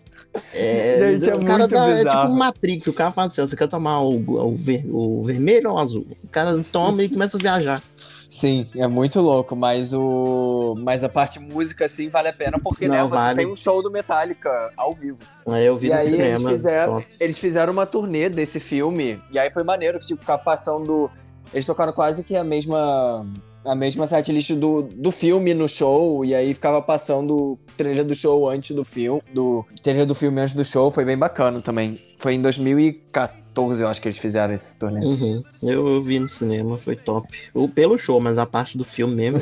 É, 0.54 1.12
Gente, 1.14 1.30
é 1.30 1.36
o 1.36 1.46
cara 1.46 1.66
dá, 1.66 1.88
é 1.90 2.04
tipo 2.04 2.28
Matrix, 2.30 2.88
o 2.88 2.94
cara 2.94 3.10
fala 3.10 3.28
assim, 3.28 3.40
você 3.42 3.56
quer 3.56 3.68
tomar 3.70 4.02
o, 4.02 4.16
o, 4.18 4.56
ver- 4.56 4.86
o 4.92 5.24
vermelho 5.24 5.70
ou 5.70 5.76
o 5.78 5.80
azul? 5.80 6.06
O 6.24 6.28
cara 6.28 6.62
toma 6.74 7.04
e 7.04 7.10
começa 7.10 7.38
a 7.38 7.40
viajar. 7.40 7.82
Sim, 8.30 8.68
é 8.76 8.86
muito 8.86 9.22
louco, 9.22 9.56
mas 9.56 9.94
o. 9.94 10.76
Mas 10.84 11.06
a 11.06 11.10
parte 11.10 11.40
música, 11.40 11.86
assim, 11.86 12.10
vale 12.10 12.28
a 12.28 12.34
pena, 12.34 12.60
porque 12.62 12.86
né, 12.86 12.98
Não, 12.98 13.08
você 13.08 13.16
vale. 13.16 13.40
tem 13.44 13.50
um 13.52 13.56
show 13.56 13.82
do 13.82 13.90
Metallica 13.90 14.50
ao 14.76 14.94
vivo. 14.94 15.20
Aí 15.48 15.66
eu 15.66 15.78
vi 15.78 15.88
E 15.88 15.92
no 15.92 15.96
aí 15.96 16.08
eles 16.08 16.18
cinema. 16.22 16.50
fizeram, 16.50 16.94
top. 16.96 17.08
eles 17.18 17.38
fizeram 17.40 17.72
uma 17.72 17.86
turnê 17.86 18.28
desse 18.28 18.60
filme, 18.60 19.22
e 19.32 19.40
aí 19.40 19.54
foi 19.54 19.64
maneiro 19.64 20.00
que 20.02 20.08
tipo, 20.08 20.20
ficar 20.20 20.40
passando. 20.40 21.10
Eles 21.54 21.66
tocaram 21.66 21.94
quase 21.94 22.24
que 22.24 22.36
a 22.36 22.44
mesma. 22.44 23.26
A 23.64 23.74
mesma 23.74 24.06
setlist 24.06 24.52
do, 24.54 24.84
do 24.84 25.10
filme 25.12 25.52
no 25.56 25.68
show, 25.68 26.24
e 26.24 26.36
aí 26.36 26.54
ficava 26.54 26.84
passando 26.84 27.58
trilha 27.76 28.04
do 28.04 28.14
show 28.14 28.48
antes 28.48 28.76
do 28.76 28.86
filme. 28.86 29.20
Do, 29.34 29.66
trilha 29.82 30.06
do 30.06 30.14
filme 30.14 30.40
antes 30.40 30.54
do 30.54 30.64
show, 30.64 30.92
foi 30.92 31.04
bem 31.04 31.18
bacana 31.18 31.60
também. 31.62 32.00
Foi 32.20 32.36
em 32.36 32.42
2014, 32.44 33.82
eu 33.82 33.88
acho 33.88 34.00
que 34.02 34.08
eles 34.08 34.20
fizeram 34.20 34.54
esse 34.54 34.78
turnê. 34.78 35.04
Uhum. 35.04 35.44
Eu, 35.64 35.88
eu 35.96 36.02
vi 36.02 36.20
no 36.20 36.30
cinema, 36.30 36.78
foi 36.78 36.96
top. 36.96 37.28
O, 37.56 37.68
pelo 37.68 37.98
show, 37.98 38.20
mas 38.20 38.38
a 38.38 38.46
parte 38.46 38.78
do 38.78 38.84
filme 38.84 39.16
mesmo. 39.16 39.40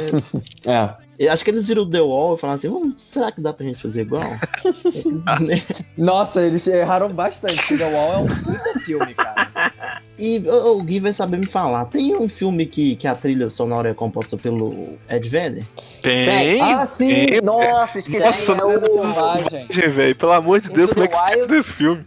é- 0.66 0.72
É. 0.72 1.03
Eu 1.20 1.32
acho 1.32 1.44
que 1.46 1.52
eles 1.52 1.68
viram 1.68 1.90
The 1.90 2.02
Wall 2.02 2.34
e 2.36 2.38
falaram 2.38 2.58
assim: 2.58 2.68
"Hum, 2.70 2.94
será 2.98 3.32
que 3.32 3.40
dá 3.42 3.54
pra 3.54 3.66
gente 3.66 3.82
fazer 3.82 4.02
igual? 4.02 4.24
Nossa, 5.98 6.42
eles 6.42 6.66
erraram 6.68 7.14
bastante. 7.14 7.78
The 7.78 7.86
Wall 7.86 8.14
é 8.14 8.18
um 8.18 8.28
puta 8.28 8.80
filme, 8.80 9.14
cara. 9.14 10.02
e 10.20 10.40
o, 10.40 10.78
o 10.80 10.84
Gui 10.84 11.00
vai 11.00 11.14
saber 11.14 11.38
me 11.38 11.46
falar: 11.46 11.86
tem 11.86 12.18
um 12.18 12.28
filme 12.28 12.66
que, 12.66 12.96
que 12.96 13.08
a 13.08 13.16
trilha 13.16 13.50
sonora 13.50 13.90
é 13.90 13.94
composta 13.94 14.38
pelo 14.38 14.98
Ed 15.10 15.30
Vedder? 15.30 15.66
Tem. 16.02 16.60
ah, 16.62 16.86
sim! 16.86 17.08
tem. 17.28 17.42
Nossa, 17.42 18.00
esqueci. 18.00 18.24
Nossa, 18.24 18.56
Natureza 18.56 18.96
nossa. 18.96 19.14
Selvagem. 19.50 19.90
Velho, 19.90 20.16
pelo 20.16 20.32
amor 20.34 20.60
de 20.60 20.68
Into 20.68 20.76
Deus, 20.78 20.94
como 20.94 21.06
é 21.06 21.08
que 21.08 21.16
você 21.16 21.36
Wild. 21.36 21.48
fez 21.48 21.60
esse 21.60 21.74
filme? 21.74 22.06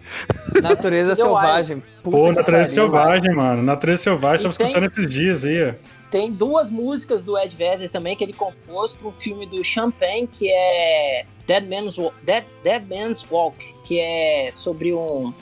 Natureza. 0.63 1.15
Selvagem. 1.15 1.83
Pô, 2.03 2.33
Natureza 2.33 2.69
Selvagem, 2.69 3.35
mano. 3.35 3.63
Natureza 3.63 4.03
Selvagem, 4.03 4.43
tava 4.45 4.55
tem- 4.57 4.67
escutando 4.69 4.93
esses 4.93 5.07
dias 5.11 5.45
aí, 5.45 5.71
ó. 5.71 5.75
Tem 6.17 6.33
duas 6.33 6.71
músicas 6.71 7.23
do 7.23 7.37
Ed 7.37 7.55
Vedder 7.55 7.91
também 7.91 8.17
que 8.17 8.25
ele 8.25 8.33
compôs 8.33 8.95
para 8.95 9.07
um 9.07 9.13
filme 9.13 9.45
do 9.45 9.63
Champagne 9.63 10.27
que 10.27 10.51
é 10.51 11.27
Dead 11.47 11.63
Man's, 11.69 11.99
Wa- 11.99 12.11
Dead, 12.23 12.43
Dead 12.65 12.83
Man's 12.89 13.27
Walk, 13.31 13.75
que 13.85 14.01
é 14.01 14.49
sobre 14.51 14.95
um 14.95 15.35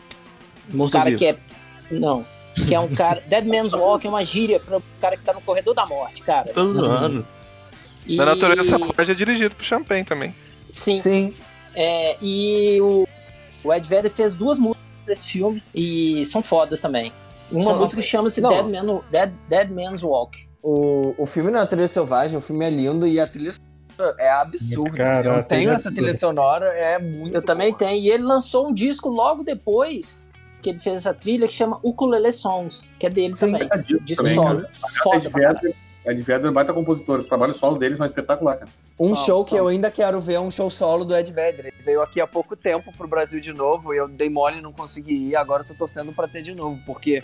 Morto 0.71 0.93
cara 0.93 1.05
Vivo. 1.11 1.19
que 1.21 1.27
é 1.27 1.39
não, 1.93 2.27
que 2.67 2.75
é 2.75 2.81
um 2.81 2.89
cara 2.97 3.21
Dead 3.21 3.45
Man's 3.47 3.73
Walk 3.73 4.05
é 4.05 4.11
uma 4.11 4.25
gíria 4.25 4.59
para 4.59 4.79
o 4.79 4.83
cara 5.01 5.17
que 5.17 5.23
tá 5.23 5.33
no 5.33 5.41
corredor 5.43 5.75
da 5.77 5.87
morte, 5.87 6.23
cara. 6.25 6.53
Tô 6.53 6.67
zoando. 6.67 7.25
E, 8.05 8.17
Na 8.17 8.27
natureza 8.27 8.65
selvagem 8.65 9.13
é 9.13 9.15
dirigido 9.15 9.55
por 9.55 9.65
Champagne 9.65 10.03
também. 10.05 10.35
Sim, 10.75 10.99
Sim. 10.99 11.37
é, 11.77 12.17
e 12.21 12.81
o, 12.81 13.07
o 13.63 13.73
Ed 13.73 13.87
Vedder 13.89 14.11
fez 14.11 14.35
duas 14.35 14.59
músicas 14.59 14.85
para 15.05 15.13
esse 15.13 15.27
filme 15.29 15.63
e 15.73 16.25
são 16.25 16.43
fodas 16.43 16.81
também. 16.81 17.13
Uma 17.49 17.61
São- 17.61 17.79
música 17.79 18.03
chama-se 18.03 18.41
Não. 18.41 18.51
Dead, 18.51 18.83
Man, 18.85 19.01
Dead, 19.09 19.33
Dead 19.49 19.71
Man's 19.71 20.03
Walk. 20.03 20.49
O, 20.67 21.15
o 21.19 21.27
filme 21.27 21.51
Natureza 21.51 21.93
Selvagem, 21.93 22.39
o 22.39 22.41
filme 22.41 22.65
é 22.65 22.71
lindo 22.71 23.07
e 23.07 23.21
a 23.21 23.27
trilha 23.27 23.53
sonora 23.53 24.17
é 24.19 24.31
absurda. 24.31 24.97
Cara, 24.97 25.27
eu 25.37 25.45
tenho 25.45 25.61
trilha- 25.61 25.73
essa 25.73 25.93
trilha 25.95 26.15
sonora, 26.15 26.67
é 26.75 26.99
muito 26.99 27.35
Eu 27.35 27.43
também 27.43 27.69
boa. 27.69 27.79
tenho. 27.81 28.01
E 28.03 28.11
ele 28.11 28.23
lançou 28.23 28.69
um 28.69 28.73
disco 28.73 29.11
logo 29.11 29.45
depois 29.45 30.27
que 30.63 30.71
ele 30.71 30.79
fez 30.79 30.97
essa 30.97 31.13
trilha 31.13 31.47
que 31.47 31.53
chama 31.53 31.79
Ukulele 31.83 32.33
Songs, 32.33 32.91
que 32.99 33.07
é 33.07 33.11
dele 33.11 33.37
Sim, 33.37 33.53
também. 33.53 33.69
É 33.71 33.77
Disco 33.77 34.25
também, 34.25 34.35
solo. 34.35 34.63
cara. 34.63 34.71
Foda 35.03 35.31
Ed 36.07 36.23
Vedder 36.23 36.49
é 36.49 36.53
baita 36.53 36.73
compositor. 36.73 37.19
Os 37.19 37.27
trabalhos 37.27 37.57
solo 37.57 37.79
deles 37.79 37.99
são 37.99 38.07
espetacular, 38.07 38.57
cara. 38.59 38.71
Um 39.01 39.15
show 39.15 39.45
que 39.45 39.55
eu 39.55 39.69
ainda 39.69 39.91
quero 39.91 40.21
ver 40.21 40.35
é 40.35 40.41
um 40.41 40.51
show 40.51 40.71
solo 40.71 41.05
do 41.05 41.17
Ed 41.17 41.33
Vedder. 41.33 41.67
Ele 41.67 41.83
veio 41.83 42.03
aqui 42.03 42.21
há 42.21 42.27
pouco 42.27 42.55
tempo 42.55 42.93
pro 42.97 43.09
Brasil 43.09 43.41
de 43.41 43.53
novo 43.53 43.95
e 43.95 43.97
eu 43.97 44.07
dei 44.09 44.29
mole 44.29 44.59
e 44.59 44.61
não 44.63 44.73
consegui 44.73 45.31
ir. 45.31 45.37
Agora 45.37 45.63
eu 45.63 45.67
tô 45.69 45.75
torcendo 45.75 46.13
pra 46.13 46.29
ter 46.29 46.43
de 46.43 46.55
novo, 46.55 46.79
porque 46.85 47.23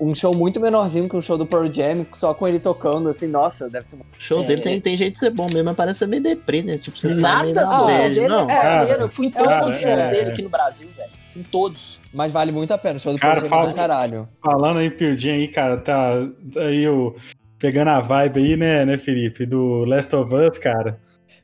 um 0.00 0.14
show 0.14 0.34
muito 0.34 0.60
menorzinho 0.60 1.08
que 1.08 1.16
um 1.16 1.22
show 1.22 1.36
do 1.36 1.44
Pearl 1.46 1.66
Jam, 1.72 2.06
só 2.12 2.32
com 2.32 2.46
ele 2.46 2.60
tocando, 2.60 3.08
assim, 3.08 3.26
nossa, 3.26 3.68
deve 3.68 3.86
ser 3.88 3.96
muito. 3.96 4.10
O 4.16 4.20
show 4.22 4.42
É. 4.42 4.44
dele 4.44 4.60
tem, 4.62 4.80
tem 4.80 4.96
jeito 4.96 5.14
de 5.14 5.18
ser 5.20 5.30
bom 5.30 5.46
mesmo, 5.46 5.64
mas 5.64 5.76
parece 5.76 5.98
ser 6.00 6.06
meio 6.06 6.22
deprê, 6.22 6.62
né? 6.62 6.78
Tipo, 6.78 6.98
você 6.98 7.08
Nada, 7.20 7.52
da 7.52 7.64
o 7.64 7.76
show 7.76 7.86
bad, 7.86 8.14
dele 8.14 8.28
não. 8.28 8.44
é 8.44 8.46
Cara. 8.46 8.84
Eu 9.02 9.08
fui 9.10 9.26
em 9.26 9.30
todos 9.30 9.48
cara, 9.48 9.60
os 9.70 9.76
shows 9.78 9.86
é- 9.98 10.10
dele 10.10 10.30
aqui 10.30 10.42
no 10.42 10.48
Brasil, 10.48 10.88
velho. 10.96 11.10
Em 11.36 11.42
todos. 11.44 12.00
Mas 12.12 12.32
vale 12.32 12.50
muito 12.50 12.72
a 12.72 12.78
pena. 12.78 12.96
O 12.96 13.00
show 13.00 13.12
do 13.12 13.18
Cara, 13.20 13.38
é 13.44 13.48
fala- 13.48 13.68
do 13.68 13.74
caralho. 13.76 14.28
Falando 14.44 14.78
aí, 14.78 14.90
Pildinho 14.90 15.34
aí, 15.36 15.46
cara, 15.48 15.76
tá 15.80 16.10
aí 16.56 16.88
o. 16.88 17.14
Pegando 17.60 17.88
a 17.88 18.00
vibe 18.00 18.40
aí, 18.40 18.56
né, 18.56 18.86
né, 18.86 18.96
Felipe? 18.96 19.44
Do 19.44 19.84
Last 19.86 20.16
of 20.16 20.34
Us, 20.34 20.56
cara. 20.56 20.98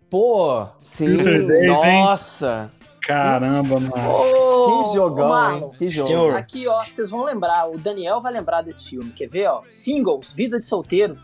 Pô, 0.09 0.67
sim, 0.83 1.09
Filter 1.09 1.47
10, 1.47 1.83
hein? 1.85 2.03
nossa. 2.03 2.73
Caramba, 3.03 3.79
mano. 3.79 3.93
Ô, 3.95 4.83
Que 4.85 4.95
jogão, 4.95 5.29
Marlon, 5.29 5.67
hein? 5.67 5.73
Que 5.77 5.89
jogo. 5.91 6.07
Senhor. 6.09 6.35
Aqui, 6.37 6.67
ó, 6.67 6.81
vocês 6.81 7.11
vão 7.11 7.23
lembrar, 7.23 7.69
o 7.69 7.79
Daniel 7.79 8.21
vai 8.21 8.33
lembrar 8.33 8.63
desse 8.63 8.89
filme. 8.89 9.13
Quer 9.13 9.29
ver, 9.29 9.47
ó? 9.47 9.63
Singles, 9.69 10.33
Vida 10.33 10.59
de 10.59 10.67
Solteiro, 10.67 11.19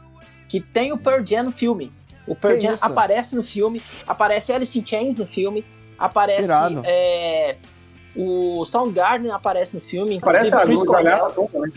que 0.47 0.61
tem 0.61 0.93
o 0.93 0.99
Pearl 0.99 1.24
Jam 1.26 1.45
no 1.45 1.53
filme. 1.53 1.90
O 2.26 2.36
Pearl 2.36 2.61
Jam 2.61 2.76
aparece 2.82 3.34
no 3.34 3.43
filme, 3.43 3.80
aparece 4.07 4.53
Alice 4.53 4.78
in 4.78 4.86
Chains 4.86 5.16
no 5.16 5.26
filme, 5.26 5.64
aparece 5.99 6.53
é, 6.84 7.57
o 8.14 8.64
Soundgarden 8.64 9.32
aparece 9.32 9.74
no 9.74 9.80
filme, 9.80 10.20
Parece 10.20 10.49
inclusive 10.49 10.55
a 10.57 10.62
o 10.62 10.66
Chris 10.66 10.86
Cornell. 10.86 11.51
né? 11.53 11.68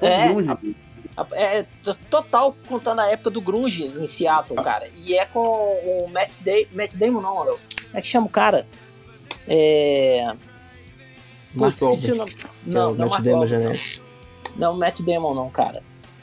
É. 0.00 0.91
É 1.32 1.62
t- 1.62 1.94
total 2.10 2.56
contando 2.66 3.00
a 3.00 3.10
época 3.10 3.30
do 3.30 3.40
grunge 3.40 3.84
em 3.86 4.06
Seattle, 4.06 4.62
cara. 4.62 4.88
E 4.96 5.16
é 5.16 5.26
com 5.26 5.40
o 5.40 6.08
Matt, 6.10 6.40
da 6.40 6.52
Matt 6.72 6.96
Damon, 6.96 7.20
não. 7.20 7.34
Como 7.44 7.58
é 7.94 8.00
que 8.00 8.08
chama 8.08 8.26
o 8.26 8.30
cara? 8.30 8.66
É... 9.46 10.32
Putz, 11.56 11.82
esqueci 11.82 12.12
o 12.12 12.16
nome. 12.16 12.32
é 12.32 12.46
Não, 12.66 12.92
o 12.92 12.94
não, 12.94 12.98
Matt 13.08 13.10
Mark 13.10 13.22
Damon 13.24 13.38
Wahlberg, 13.40 13.62
genérico. 13.62 14.04
não, 14.56 14.74
Matt 14.78 15.00
Damon 15.02 15.34
não, 15.34 15.50
cara. 15.50 15.82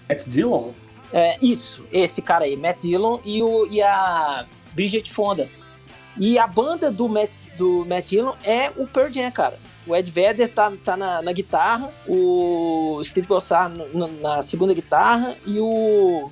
Matt 0.09 0.25
Dillon? 0.27 0.71
É, 1.13 1.37
isso, 1.41 1.87
esse 1.91 2.21
cara 2.21 2.45
aí, 2.45 2.55
Matt 2.57 2.81
Dillon 2.81 3.19
e, 3.23 3.41
o, 3.43 3.67
e 3.67 3.81
a 3.81 4.45
Bridget 4.73 5.11
Fonda. 5.13 5.47
E 6.17 6.37
a 6.39 6.47
banda 6.47 6.91
do 6.91 7.07
Matt, 7.07 7.31
do 7.57 7.85
Matt 7.85 8.09
Dillon 8.09 8.33
é 8.43 8.69
o 8.75 8.87
Pearl 8.87 9.11
Jam, 9.13 9.29
cara. 9.31 9.59
O 9.87 9.95
Ed 9.95 10.09
Vedder 10.11 10.47
tá, 10.49 10.71
tá 10.83 10.95
na, 10.97 11.21
na 11.21 11.31
guitarra, 11.31 11.91
o 12.07 13.01
Steve 13.03 13.27
Gossard 13.27 13.75
no- 13.77 13.87
no- 14.07 14.21
na 14.21 14.43
segunda 14.43 14.73
guitarra 14.73 15.35
e 15.45 15.59
o, 15.59 16.29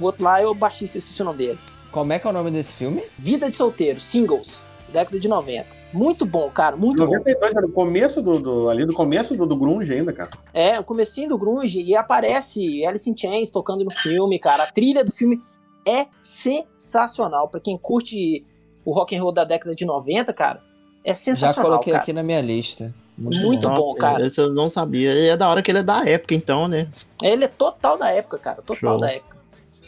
o 0.00 0.04
outro 0.04 0.24
lá 0.24 0.40
é 0.40 0.46
o 0.46 0.54
baixista, 0.54 0.98
esqueci 0.98 1.20
o 1.22 1.24
nome 1.24 1.38
dele. 1.38 1.58
Como 1.90 2.12
é 2.12 2.18
que 2.18 2.26
é 2.26 2.30
o 2.30 2.32
nome 2.32 2.50
desse 2.50 2.74
filme? 2.74 3.02
Vida 3.18 3.50
de 3.50 3.56
Solteiro, 3.56 3.98
Singles, 3.98 4.64
década 4.92 5.18
de 5.18 5.26
90. 5.26 5.80
Muito 5.92 6.24
bom, 6.24 6.48
cara, 6.50 6.76
muito 6.76 7.04
bom. 7.04 7.10
92 7.12 7.56
era 7.56 7.66
o 7.66 7.72
começo 7.72 8.22
do, 8.22 8.38
do- 8.38 8.68
ali 8.70 8.86
do 8.86 8.94
começo 8.94 9.36
do, 9.36 9.44
do 9.44 9.56
grunge 9.56 9.92
ainda, 9.92 10.12
cara. 10.12 10.30
É, 10.54 10.78
o 10.78 10.84
comecinho 10.84 11.30
do 11.30 11.38
grunge 11.38 11.82
e 11.82 11.96
aparece 11.96 12.84
Alice 12.86 13.10
in 13.10 13.16
Chains 13.16 13.50
tocando 13.50 13.82
no 13.84 13.90
filme, 13.90 14.38
cara. 14.38 14.62
A 14.64 14.70
trilha 14.70 15.02
do 15.04 15.10
filme 15.10 15.42
é 15.84 16.06
sensacional. 16.22 17.48
Pra 17.48 17.60
quem 17.60 17.76
curte 17.76 18.44
o 18.84 18.92
rock 18.94 19.16
and 19.16 19.22
roll 19.22 19.32
da 19.32 19.44
década 19.44 19.74
de 19.74 19.84
90, 19.84 20.32
cara, 20.32 20.62
é 21.04 21.10
Já 21.10 21.14
sensacional, 21.14 21.70
coloquei 21.70 21.92
cara. 21.92 22.02
aqui 22.02 22.12
na 22.12 22.22
minha 22.22 22.40
lista. 22.40 22.92
Muito 23.16 23.62
Top. 23.62 23.76
bom, 23.76 23.94
cara. 23.94 24.26
Esse 24.26 24.40
eu 24.40 24.52
não 24.52 24.68
sabia. 24.68 25.12
E 25.12 25.28
é 25.28 25.36
da 25.36 25.48
hora 25.48 25.62
que 25.62 25.70
ele 25.70 25.78
é 25.78 25.82
da 25.82 26.04
época, 26.06 26.34
então, 26.34 26.66
né? 26.68 26.88
Ele 27.22 27.44
é 27.44 27.48
total 27.48 27.98
da 27.98 28.10
época, 28.10 28.38
cara, 28.38 28.62
total 28.62 28.76
Show. 28.76 29.00
da 29.00 29.12
época. 29.12 29.36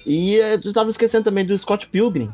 E 0.05 0.37
eh, 0.39 0.61
eu 0.63 0.73
tava 0.73 0.91
esquecendo 0.91 1.25
também 1.25 1.45
do 1.45 1.57
Scott 1.57 1.89
Pilgrim. 1.89 2.33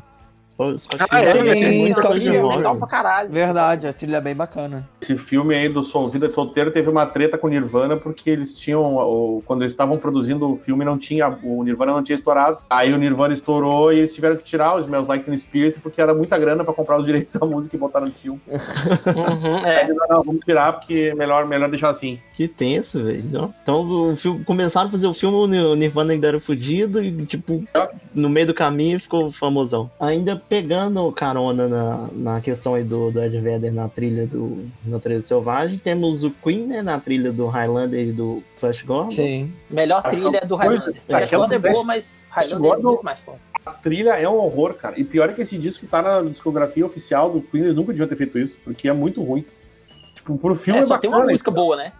Scott 0.77 1.05
Ah, 1.09 1.19
é, 1.21 1.41
muita 1.79 2.01
Scott 2.01 2.19
legal 2.19 2.75
pra 2.77 2.87
caralho. 2.87 3.29
Verdade, 3.31 3.87
a 3.87 3.93
trilha 3.93 4.17
é 4.17 4.21
bem 4.21 4.35
bacana. 4.35 4.87
Esse 5.01 5.17
filme 5.17 5.55
aí 5.55 5.67
do 5.69 5.83
Sol 5.83 6.07
Vida 6.09 6.27
de 6.27 6.33
Solteiro 6.33 6.71
teve 6.71 6.89
uma 6.89 7.05
treta 7.05 7.37
com 7.37 7.47
o 7.47 7.49
Nirvana 7.49 7.97
porque 7.97 8.29
eles 8.29 8.53
tinham, 8.53 9.41
quando 9.45 9.61
eles 9.63 9.71
estavam 9.73 9.97
produzindo 9.97 10.51
o 10.51 10.55
filme, 10.57 10.85
não 10.85 10.97
tinha, 10.97 11.29
o 11.43 11.63
Nirvana 11.63 11.93
não 11.93 12.03
tinha 12.03 12.15
estourado. 12.15 12.59
Aí 12.69 12.93
o 12.93 12.97
Nirvana 12.97 13.33
estourou 13.33 13.91
e 13.91 13.97
eles 13.99 14.13
tiveram 14.13 14.35
que 14.35 14.43
tirar 14.43 14.75
os 14.75 14.85
Smells 14.85 15.09
Like 15.09 15.25
Teen 15.25 15.37
Spirit 15.37 15.79
porque 15.79 15.99
era 16.01 16.13
muita 16.13 16.37
grana 16.37 16.63
pra 16.63 16.73
comprar 16.73 16.99
os 16.99 17.05
direitos 17.07 17.33
da 17.33 17.45
música 17.45 17.75
e 17.75 17.79
botar 17.79 18.01
no 18.01 18.11
filme. 18.11 18.39
Uhum, 18.47 19.55
Aí 19.65 19.71
é. 19.71 19.87
falaram, 19.87 20.17
não, 20.17 20.23
vamos 20.23 20.41
tirar 20.45 20.73
porque 20.73 21.09
é 21.11 21.15
melhor, 21.15 21.45
melhor 21.47 21.69
deixar 21.69 21.89
assim. 21.89 22.19
Que 22.33 22.47
tenso, 22.47 23.03
velho. 23.03 23.53
Então, 23.61 24.11
o 24.11 24.15
filme, 24.15 24.43
começaram 24.43 24.89
a 24.89 24.91
fazer 24.91 25.07
o 25.07 25.13
filme, 25.13 25.35
o 25.35 25.47
Nir- 25.47 25.65
o 25.65 25.75
Nirvana 25.75 26.13
ainda 26.13 26.27
era 26.27 26.39
fudido 26.39 27.03
e, 27.03 27.25
tipo, 27.25 27.63
no 28.13 28.29
meio 28.29 28.47
do 28.47 28.53
caminho 28.53 28.99
ficou 28.99 29.31
famosão. 29.31 29.89
Ainda 29.99 30.35
pegando 30.49 31.11
carona 31.11 31.67
na, 31.67 32.09
na 32.11 32.41
questão 32.41 32.73
aí 32.73 32.83
do, 32.83 33.11
do 33.11 33.21
Ed 33.21 33.39
Vedder 33.39 33.71
na 33.71 33.87
trilha 33.87 34.25
do 34.25 34.65
na 34.83 34.97
trilha 34.97 35.21
selvagem, 35.21 35.77
temos 35.77 36.23
o 36.23 36.31
Queen, 36.31 36.65
né, 36.65 36.81
na 36.81 36.99
trilha 36.99 37.31
do 37.31 37.45
Highlander 37.47 37.99
e 38.07 38.11
do 38.11 38.43
Flash 38.55 38.81
Gordon. 38.81 39.11
Sim. 39.11 39.53
Melhor 39.69 40.01
Ah, 40.03 40.09
trilha 40.09 40.41
do 40.41 40.57
coisa- 40.57 40.63
Highlander. 40.63 40.95
é, 41.07 41.17
Flash 41.17 41.31
Gordon 41.31 41.53
é 41.53 41.59
boa, 41.59 41.83
mas 41.85 42.27
Highlander 42.31 42.57
é 42.57 42.67
Gordon- 42.67 42.87
muito 42.89 43.05
mais 43.05 43.19
forte. 43.19 43.41
A 43.65 43.71
trilha 43.73 44.11
é 44.19 44.27
um 44.27 44.37
horror, 44.37 44.73
cara. 44.73 44.99
E 44.99 45.03
pior 45.03 45.29
é 45.29 45.33
que 45.33 45.41
esse 45.41 45.55
disco 45.57 45.85
tá 45.85 46.01
na 46.01 46.21
discografia 46.23 46.83
oficial 46.85 47.29
do 47.29 47.41
Queen, 47.41 47.63
eles 47.65 47.75
nunca 47.75 47.91
deviam 47.91 48.07
ter 48.07 48.15
feito 48.15 48.39
isso, 48.39 48.57
porque 48.63 48.89
é 48.89 48.93
muito 48.93 49.21
ruim. 49.21 49.45
Tipo, 50.15 50.35
pro 50.37 50.55
filme 50.55 50.79
É, 50.79 50.81
é, 50.83 50.85
só 50.85 50.97
tem 50.97 51.09
uma 51.09 51.17
bacana, 51.17 51.31
música 51.31 51.51
boa, 51.51 51.75
né? 51.77 51.93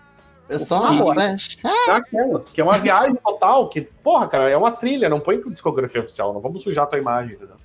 É 0.50 0.58
só 0.58 0.82
filme 0.88 0.97
é 0.97 1.02
a 1.02 1.04
bosta. 1.04 1.22
Flash. 1.22 1.58
É 1.64 1.91
aquelas, 1.91 2.54
que 2.56 2.60
é 2.60 2.64
uma 2.64 2.78
viagem 2.80 3.16
total, 3.24 3.70
que, 3.70 3.82
porra, 3.82 4.26
cara, 4.28 4.50
é 4.50 4.58
uma 4.58 4.72
trilha, 4.72 5.08
não 5.08 5.20
põe 5.20 5.38
pra 5.38 5.52
discografia 5.52 6.02
oficial, 6.02 6.34
não 6.34 6.41
vamos 6.41 6.64
sujar 6.64 6.86
a 6.86 6.88
tua 6.88 6.97
imagem, 6.97 7.36
entendeu? 7.36 7.56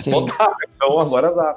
Sim. 0.00 0.10
Botar, 0.10 0.54
então 0.76 0.98
agora 1.00 1.28
azar. 1.28 1.56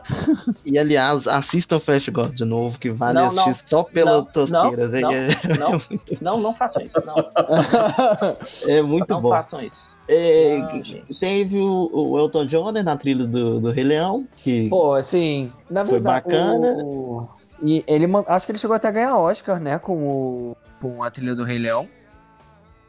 E 0.66 0.78
aliás, 0.78 1.28
assistam 1.28 1.80
Flash 1.80 2.10
Gordon 2.10 2.34
de 2.34 2.46
novo, 2.46 2.78
que 2.80 2.90
vale 2.90 3.20
Não, 3.20 3.28
assistir 3.28 3.48
não. 3.48 3.54
só 3.54 3.84
pela 3.84 4.12
Não, 4.18 4.26
tosqueira, 4.26 4.84
não, 4.86 4.92
velho. 4.92 5.08
não. 5.08 5.12
É- 5.72 6.18
Não, 6.22 6.34
não, 6.38 6.40
não 6.42 6.54
façam 6.56 6.84
isso. 6.86 7.02
Não, 7.06 7.16
É, 8.68 8.82
muito 8.82 9.10
não 9.10 9.22
bom. 9.22 9.30
façam 9.30 9.62
isso. 9.62 9.96
É, 10.08 10.58
Não, 10.60 11.18
teve 11.20 11.58
o, 11.60 11.90
o 11.94 12.20
Elton 12.20 12.46
John 12.46 12.72
né, 12.72 12.82
na 12.84 12.96
trilha 12.98 13.26
do, 13.26 13.60
do 13.62 13.72
Rei 13.72 13.84
Leão, 13.84 14.28
que 14.38 14.70
Pô, 14.70 14.94
assim, 14.94 15.52
na 15.70 15.84
Foi 15.86 15.96
verdade. 15.96 16.26
bacana. 16.26 16.78
o- 16.84 17.28
E 17.64 17.84
ele 17.88 18.06
acho 18.28 18.46
que 18.46 18.52
ele 18.52 18.60
chegou 18.60 18.76
até 18.76 18.88
a 18.88 18.92
ganhar 18.92 19.18
Oscar, 19.18 19.60
né? 19.60 19.78
Com, 19.80 19.98
o... 20.04 20.58
com 20.82 21.04
a 21.04 21.10
trilha 21.12 21.36
do 21.36 21.44
Rei 21.44 21.58
Leão. 21.58 21.88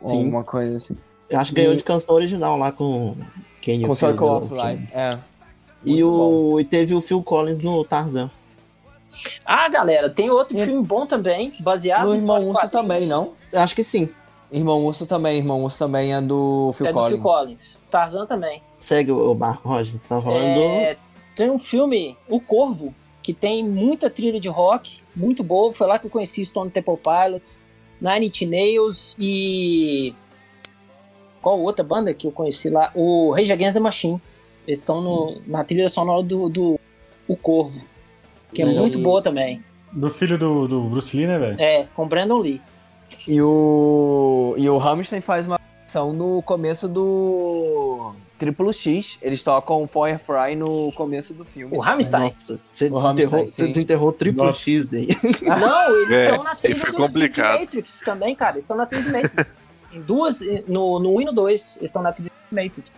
Ou 0.00 0.06
Sim. 0.06 0.18
Alguma 0.24 0.42
coisa 0.44 0.76
assim. 0.76 0.96
eu 1.30 1.38
acho 1.38 1.50
que 1.52 1.56
ganhou 1.60 1.74
E- 1.74 1.76
de 1.76 1.84
canção 1.84 2.14
original 2.14 2.56
lá 2.58 2.72
com 2.72 3.14
quem 3.62 3.80
Com 3.80 3.94
Circle 3.94 4.26
of 4.26 4.52
Life. 4.52 4.88
É. 4.92 5.10
E, 5.84 6.04
o, 6.04 6.60
e 6.60 6.64
teve 6.64 6.94
o 6.94 7.00
Phil 7.00 7.22
Collins 7.22 7.62
no 7.62 7.82
Tarzan. 7.84 8.30
Ah, 9.44 9.68
galera, 9.68 10.08
tem 10.10 10.30
outro 10.30 10.56
E- 10.56 10.64
filme 10.64 10.84
bom 10.84 11.06
também, 11.06 11.52
baseado 11.60 12.06
No 12.08 12.14
em 12.14 12.18
Irmão 12.18 12.48
Urso 12.48 12.68
também, 12.68 13.06
não? 13.06 13.32
Acho 13.54 13.74
que 13.74 13.84
sim. 13.84 14.08
Irmão 14.50 14.84
Urso 14.84 15.06
também. 15.06 15.38
Irmão 15.38 15.62
Urso 15.64 15.78
também 15.78 16.14
é 16.14 16.20
do 16.20 16.72
Phil 16.74 16.86
é 16.86 16.90
do 16.90 16.94
Collins. 16.94 17.12
Phil 17.14 17.22
Collins. 17.22 17.78
Tarzan 17.90 18.26
também. 18.26 18.62
Segue 18.78 19.12
o, 19.12 19.30
o 19.30 19.34
barco, 19.34 19.68
Roger. 19.68 19.96
Você 20.00 20.08
tava 20.08 20.22
falando 20.22 20.42
É, 20.44 20.96
tem 21.34 21.50
um 21.50 21.58
filme, 21.58 22.16
O 22.28 22.40
Corvo, 22.40 22.94
que 23.22 23.32
tem 23.32 23.64
muita 23.66 24.10
trilha 24.10 24.38
de 24.40 24.48
rock, 24.48 25.00
muito 25.16 25.42
boa. 25.42 25.72
Foi 25.72 25.86
lá 25.86 25.98
que 25.98 26.06
eu 26.06 26.10
conheci 26.10 26.44
Stone 26.44 26.70
Temple 26.70 26.96
Pilots, 26.98 27.62
Nine 28.00 28.26
Inch 28.28 28.42
Nails 28.46 29.16
e. 29.18 30.14
Qual 31.42 31.60
outra 31.60 31.84
banda 31.84 32.14
que 32.14 32.26
eu 32.26 32.32
conheci 32.32 32.70
lá? 32.70 32.90
O 32.94 33.32
Rage 33.32 33.52
Against 33.52 33.74
the 33.74 33.80
Machine. 33.80 34.22
Eles 34.66 34.78
estão 34.78 35.02
no- 35.02 35.42
na 35.46 35.64
trilha 35.64 35.88
sonora 35.88 36.22
do, 36.22 36.48
do 36.48 36.78
O 37.28 37.36
Corvo, 37.36 37.82
que 38.54 38.62
é 38.62 38.64
Legal. 38.64 38.80
muito 38.82 38.98
boa 39.00 39.20
também. 39.20 39.62
Do 39.92 40.08
filho 40.08 40.38
do, 40.38 40.66
do 40.68 40.82
Bruce 40.84 41.16
Lee, 41.16 41.26
né, 41.26 41.38
velho? 41.38 41.60
É, 41.60 41.86
com 41.94 42.06
Brandon 42.08 42.38
Lee. 42.38 42.62
E 43.28 43.42
o. 43.42 44.54
E 44.56 44.68
o 44.70 44.80
Hamilton 44.80 45.20
faz 45.20 45.46
uma 45.46 45.58
ação 45.86 46.12
no 46.12 46.40
começo 46.42 46.88
do. 46.88 48.14
Triplo 48.38 48.72
X. 48.72 49.18
Eles 49.22 49.42
tocam 49.42 49.86
Firefly 49.86 50.56
no 50.56 50.90
começo 50.92 51.32
do 51.34 51.44
filme. 51.44 51.76
O 51.76 51.80
do. 51.80 51.86
Hammerstein. 51.88 52.22
Nossa, 52.30 52.58
você 52.58 52.86
O 52.86 52.94
desenterrou, 52.94 53.38
Rammstein, 53.38 53.46
você 53.46 53.68
desenterrou 53.68 54.08
o 54.08 54.12
triplo 54.12 54.44
Nossa. 54.46 54.58
X 54.58 54.86
daí. 54.86 55.06
Não, 55.42 55.96
eles 56.02 56.10
É, 56.10 56.24
estão 56.30 56.42
na 56.44 56.54
trilha 56.56 56.84
do, 56.86 56.92
complicado. 56.94 57.52
de 57.54 57.60
Matrix 57.60 58.00
também, 58.00 58.34
cara. 58.34 58.52
Eles 58.54 58.64
estão 58.64 58.76
na 58.76 58.86
trilha 58.86 59.04
de 59.04 59.12
Matrix. 59.12 59.54
Em 59.92 60.00
duas, 60.00 60.40
no, 60.66 60.98
no 60.98 61.14
1 61.16 61.20
e 61.20 61.24
no 61.26 61.32
2, 61.32 61.76
eles 61.76 61.90
estão 61.90 62.02
na 62.02 62.12
trilha 62.12 62.30
de 62.30 62.54
Matrix. 62.54 62.90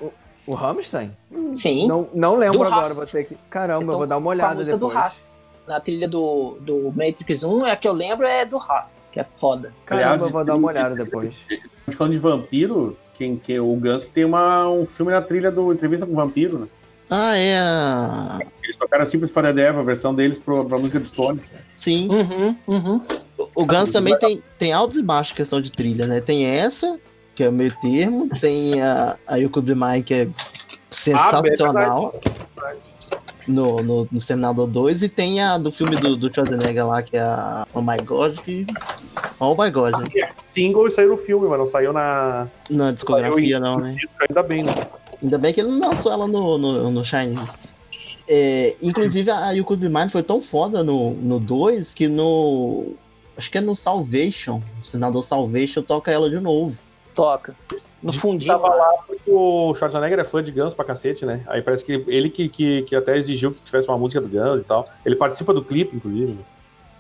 O 0.47 0.57
Hamilton? 0.57 1.11
Sim, 1.53 1.87
Não, 1.87 2.09
não 2.15 2.37
lembro 2.37 2.59
Do 2.59 2.65
agora, 2.65 3.07
ter 3.07 3.25
que. 3.25 3.37
Caramba, 3.49 3.85
eu 3.85 3.99
vou 3.99 4.07
dar 4.07 4.19
uma 4.19 4.31
olhada 4.31 4.63
depois. 4.63 4.79
do 4.79 4.87
Rast. 4.89 5.27
Na 5.67 5.81
trilha 5.81 6.07
do, 6.07 6.59
do 6.61 6.93
Matrix 6.95 7.43
1, 7.43 7.67
é 7.67 7.71
a 7.71 7.77
que 7.77 7.89
eu 7.89 7.95
lembro 7.95 8.27
é 8.27 8.45
do 8.45 8.59
Rast, 8.59 8.95
que 9.11 9.19
é 9.19 9.25
foda. 9.25 9.73
Caramba, 9.87 10.09
Aliás, 10.09 10.23
eu 10.23 10.29
vou 10.29 10.45
dar 10.45 10.57
uma 10.57 10.69
olhada 10.69 10.95
depois. 11.03 11.47
A 11.49 11.55
gente 11.91 11.97
falando 11.97 12.13
de 12.13 12.19
vampiro, 12.19 12.99
quem, 13.15 13.37
quem, 13.37 13.59
o 13.59 13.75
Guns 13.75 14.05
que 14.05 14.11
tem 14.11 14.27
uma, 14.27 14.69
um 14.69 14.87
filme 14.87 15.11
na 15.11 15.23
trilha 15.23 15.51
do 15.51 15.73
Entrevista 15.73 16.05
com 16.05 16.13
o 16.13 16.17
Vampiro, 16.17 16.59
né? 16.59 16.67
Ah, 17.11 17.37
é 17.37 17.59
a... 17.59 18.39
Eles 18.63 18.77
tocaram 18.77 19.05
Simples 19.05 19.31
for 19.31 19.43
the 19.43 19.53
Devil, 19.53 19.81
a 19.81 19.85
versão 19.85 20.15
deles 20.15 20.39
pro, 20.39 20.65
pra 20.65 20.79
música 20.79 21.01
dos 21.01 21.09
Stones. 21.11 21.63
Sim. 21.77 22.09
Uhum, 22.11 22.57
uhum. 22.67 23.01
O 23.55 23.65
Guns 23.65 23.93
também 23.93 24.19
tem, 24.19 24.43
tem 24.59 24.73
altos 24.73 24.99
e 24.99 25.03
baixos 25.03 25.33
questão 25.33 25.61
de 25.61 25.71
trilha, 25.71 26.07
né? 26.07 26.21
Tem 26.21 26.45
essa, 26.45 26.99
que 27.35 27.45
é 27.45 27.49
o 27.49 27.53
meio 27.53 27.73
termo. 27.81 28.29
Tem 28.41 28.81
a, 28.83 29.17
a 29.27 29.37
Yoko 29.37 29.63
Mai, 29.77 30.03
que 30.03 30.15
é 30.15 30.29
sensacional 30.91 32.15
no, 33.47 33.83
no, 33.83 34.09
no 34.11 34.19
Exterminador 34.19 34.67
2. 34.67 35.03
E 35.03 35.09
tem 35.09 35.41
a 35.41 35.59
do 35.59 35.71
filme 35.71 35.97
do, 35.97 36.17
do 36.17 36.33
Schwarzenegger 36.33 36.87
lá, 36.87 37.03
que 37.03 37.17
é 37.17 37.23
a 37.23 37.67
Oh 37.73 37.83
My 37.83 37.97
God. 38.05 38.39
Que... 38.41 38.67
Oh 39.39 39.55
My 39.55 39.71
God, 39.71 39.93
né? 39.99 40.07
É 40.17 40.29
single 40.37 40.87
e 40.87 40.91
saiu 40.91 41.11
no 41.11 41.19
filme, 41.19 41.49
mas 41.49 41.59
não 41.59 41.67
saiu 41.67 41.93
na 41.93 42.49
Na 42.71 42.93
discografia, 42.93 43.61
não, 43.61 43.77
né? 43.77 43.93
disco, 43.93 44.15
ainda 44.29 44.43
bem, 44.43 44.63
né? 44.63 44.73
Ainda 45.23 45.39
bem 45.39 45.53
que 45.53 45.61
ele 45.61 45.71
não 45.71 45.91
lançou 45.91 46.13
ela 46.13 46.27
no, 46.27 46.59
no, 46.59 46.91
no 46.91 47.05
Chinese. 47.05 47.73
É, 48.29 48.75
inclusive, 48.83 49.31
a 49.31 49.53
You 49.53 49.65
Be 49.77 49.89
Mine 49.89 50.11
foi 50.11 50.23
tão 50.23 50.41
foda 50.41 50.83
no 50.83 51.11
2 51.11 51.25
no 51.25 51.41
dois 51.41 51.95
que 51.95 52.09
no. 52.09 52.95
Acho 53.37 53.51
que 53.51 53.59
é 53.59 53.61
no 53.61 53.75
Salvation. 53.75 54.63
O 54.83 54.87
senador 54.87 55.23
Salvation 55.23 55.83
toca 55.83 56.11
ela 56.11 56.31
de 56.31 56.39
novo. 56.41 56.79
Toca. 57.15 57.55
No 58.03 58.13
fundinho. 58.13 58.53
Tava 58.53 58.75
lá 58.75 58.89
porque 59.07 59.31
o 59.31 59.75
Schwarzenegger 59.75 60.19
é 60.19 60.25
fã 60.25 60.43
de 60.43 60.53
Guns 60.53 60.75
pra 60.75 60.85
cacete, 60.85 61.25
né? 61.25 61.43
Aí 61.47 61.63
parece 61.63 61.85
que 61.85 62.05
ele 62.07 62.29
que, 62.29 62.49
que, 62.49 62.83
que 62.83 62.95
até 62.95 63.17
exigiu 63.17 63.53
que 63.53 63.61
tivesse 63.63 63.89
uma 63.89 63.97
música 63.97 64.21
do 64.21 64.29
Guns 64.29 64.63
e 64.63 64.67
tal. 64.67 64.87
Ele 65.05 65.17
participa 65.17 65.55
do 65.55 65.65
clipe, 65.65 65.97
inclusive. 65.97 66.33
né? 66.33 66.43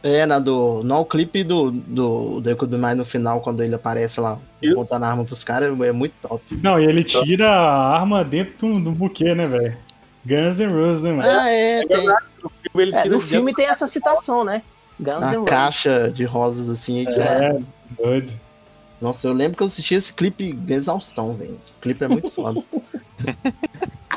É, 0.02 0.26
na 0.26 0.38
do. 0.38 0.82
No 0.82 1.00
o 1.00 1.04
clipe 1.06 1.42
do, 1.42 1.70
do 1.70 2.42
The 2.42 2.54
Could 2.54 2.74
Be 2.76 2.80
Mine 2.82 2.96
no 2.96 3.04
final, 3.06 3.40
quando 3.40 3.62
ele 3.62 3.74
aparece 3.74 4.20
lá, 4.20 4.38
Isso. 4.62 4.74
botando 4.74 5.02
a 5.02 5.08
arma 5.08 5.24
pros 5.24 5.42
caras, 5.42 5.78
é 5.80 5.92
muito 5.92 6.14
top. 6.20 6.42
Não, 6.62 6.78
e 6.78 6.84
ele 6.84 7.02
tira 7.02 7.48
a 7.48 7.98
arma 7.98 8.22
dentro 8.22 8.66
do, 8.68 8.84
do 8.84 8.92
buquê, 8.92 9.34
né, 9.34 9.48
velho? 9.48 9.74
Guns 10.26 10.58
N' 10.58 10.68
Roses, 10.72 11.02
né, 11.04 11.10
mano? 11.10 11.22
Ah, 11.26 11.50
é, 11.50 11.86
tem 11.86 12.06
Ele 12.74 12.94
É, 12.94 13.02
tira 13.02 13.14
no 13.14 13.20
filme 13.20 13.54
tem 13.54 13.66
essa 13.66 13.86
citação, 13.86 14.44
né? 14.44 14.62
Guns 15.00 15.44
caixa 15.46 16.10
de 16.10 16.24
rosas 16.24 16.68
assim. 16.70 17.04
Que 17.04 17.20
É, 17.20 17.58
doido. 18.00 18.32
Nossa, 19.00 19.26
eu 19.28 19.32
lembro 19.32 19.56
que 19.56 19.62
eu 19.62 19.66
assisti 19.66 19.94
esse 19.94 20.12
clipe 20.14 20.58
exaustão, 20.68 21.36
velho. 21.36 21.54
O 21.54 21.80
clipe 21.80 22.02
é 22.04 22.08
muito 22.08 22.30
foda. 22.30 22.62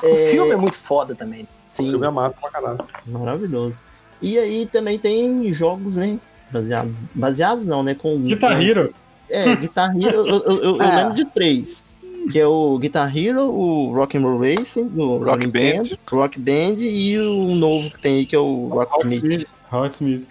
O 0.03 0.15
filme 0.29 0.51
é 0.51 0.55
muito 0.55 0.77
foda 0.77 1.15
também. 1.15 1.43
O 1.43 1.47
Sim, 1.69 1.89
filme 1.89 2.05
é 2.05 2.09
massa 2.11 2.35
pra 2.39 2.51
caralho. 2.51 2.77
maravilhoso. 3.07 3.81
E 4.21 4.37
aí 4.37 4.65
também 4.67 4.97
tem 4.99 5.51
jogos, 5.51 5.97
né? 5.97 6.19
Baseados. 6.51 7.05
Baseados 7.15 7.65
não, 7.67 7.81
né? 7.83 7.95
Com. 7.95 8.21
Guitar 8.21 8.61
Hero. 8.61 8.93
É, 9.29 9.55
Guitar 9.55 9.89
Hero, 9.95 10.17
eu, 10.17 10.25
eu- 10.27 10.41
eu- 10.61 10.75
eu 10.75 10.81
É. 10.81 10.95
lembro 11.01 11.13
de 11.15 11.25
três. 11.25 11.83
Que 12.31 12.39
é 12.39 12.45
o 12.45 12.77
Guitar 12.77 13.15
Hero, 13.15 13.41
o 13.41 13.91
Rock'n'Roll 13.95 14.37
Racing, 14.39 14.91
o 14.95 15.17
Rock 15.17 15.25
Rock 15.25 15.47
Band. 15.47 15.61
Band, 15.83 15.97
Rock 16.11 16.39
Band 16.39 16.75
e 16.79 17.17
o 17.17 17.55
novo 17.55 17.89
que 17.89 17.99
tem 17.99 18.17
aí, 18.17 18.25
que 18.25 18.35
é 18.35 18.39
o 18.39 18.67
Rocksmith. 18.67 19.23
Rocksmith. 19.23 19.47
Rocksmith. 19.69 20.27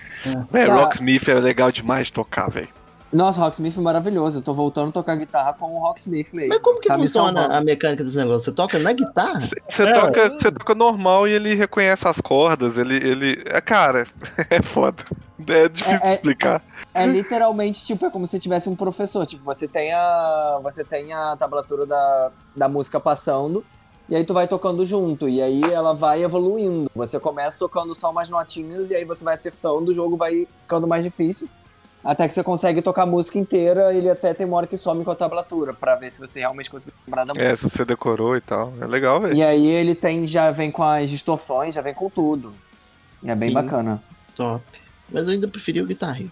É, 0.52 0.66
Tá. 0.66 0.74
Rocksmith 0.74 1.28
é 1.28 1.34
legal 1.34 1.70
demais 1.70 2.06
de 2.06 2.12
tocar, 2.12 2.48
velho. 2.50 2.68
Nossa, 3.12 3.40
Rocksmith 3.40 3.78
é 3.78 3.80
maravilhoso. 3.80 4.38
Eu 4.38 4.42
tô 4.42 4.52
voltando 4.52 4.88
a 4.88 4.92
tocar 4.92 5.14
guitarra 5.16 5.52
com 5.54 5.66
o 5.72 5.78
Rocksmith 5.78 6.32
mesmo. 6.32 6.48
Mas 6.50 6.58
como 6.58 6.80
que 6.80 6.88
Tá 6.88 6.96
funciona 6.96 7.46
a 7.56 7.60
mecânica 7.62 8.02
desse 8.02 8.16
negócio? 8.16 8.40
Você 8.46 8.52
toca 8.52 8.78
na 8.78 8.92
guitarra? 8.92 9.40
Você 9.68 9.82
É. 9.84 9.92
toca, 9.92 10.30
você 10.30 10.50
toca 10.50 10.74
normal 10.74 11.26
e 11.28 11.32
ele 11.32 11.54
reconhece 11.54 12.06
as 12.08 12.20
cordas, 12.20 12.76
ele. 12.78 12.96
ele 12.96 13.42
é, 13.46 13.60
cara, 13.60 14.06
é 14.50 14.60
foda. 14.60 15.02
É 15.46 15.68
difícil 15.68 15.94
É, 15.96 16.00
de 16.00 16.06
é- 16.06 16.10
explicar. 16.14 16.62
É 16.92 17.04
literalmente, 17.06 17.84
tipo, 17.84 18.06
é 18.06 18.10
como 18.10 18.26
se 18.26 18.38
tivesse 18.40 18.68
um 18.70 18.74
professor. 18.74 19.24
Tipo, 19.26 19.44
você 19.44 19.68
tem 19.68 19.92
a. 19.92 20.58
Você 20.62 20.82
tem 20.82 21.12
a 21.12 21.36
tablatura 21.36 21.84
da, 21.86 22.32
da 22.56 22.68
música 22.68 22.98
passando. 22.98 23.64
E 24.08 24.14
aí 24.14 24.24
tu 24.24 24.32
vai 24.34 24.46
tocando 24.46 24.86
junto. 24.86 25.28
E 25.28 25.42
aí 25.42 25.62
ela 25.72 25.92
vai 25.94 26.22
evoluindo. 26.22 26.90
Você 26.94 27.18
começa 27.18 27.58
tocando 27.58 27.94
só 27.94 28.10
umas 28.10 28.30
notinhas, 28.30 28.90
e 28.90 28.94
aí 28.94 29.04
você 29.04 29.24
vai 29.24 29.34
acertando, 29.34 29.90
o 29.90 29.94
jogo 29.94 30.16
vai 30.16 30.46
ficando 30.60 30.86
mais 30.86 31.02
difícil. 31.04 31.48
Até 32.04 32.28
que 32.28 32.34
você 32.34 32.44
consegue 32.44 32.80
tocar 32.80 33.02
a 33.02 33.06
música 33.06 33.36
inteira, 33.36 33.92
ele 33.92 34.08
até 34.08 34.32
tem 34.32 34.46
uma 34.46 34.58
hora 34.58 34.66
que 34.68 34.76
some 34.76 35.04
com 35.04 35.10
a 35.10 35.14
tablatura, 35.16 35.74
pra 35.74 35.96
ver 35.96 36.12
se 36.12 36.20
você 36.20 36.38
realmente 36.38 36.70
conseguiu 36.70 36.94
lembrar 37.04 37.24
da 37.24 37.34
música. 37.34 37.52
É, 37.52 37.56
se 37.56 37.68
você 37.68 37.84
decorou 37.84 38.36
e 38.36 38.40
tal. 38.40 38.72
É 38.80 38.86
legal, 38.86 39.20
velho. 39.20 39.34
E 39.34 39.42
aí 39.42 39.66
ele 39.66 39.92
tem, 39.92 40.24
já 40.24 40.52
vem 40.52 40.70
com 40.70 40.84
as 40.84 41.10
distorções, 41.10 41.74
já 41.74 41.82
vem 41.82 41.92
com 41.92 42.08
tudo. 42.08 42.54
E 43.24 43.28
é 43.30 43.34
bem 43.34 43.48
Sim. 43.48 43.54
bacana. 43.54 44.00
Top. 44.36 44.62
Mas 45.12 45.26
eu 45.26 45.34
ainda 45.34 45.48
preferi 45.48 45.82
o 45.82 45.86
Guitar 45.86 46.16
Hero. 46.20 46.30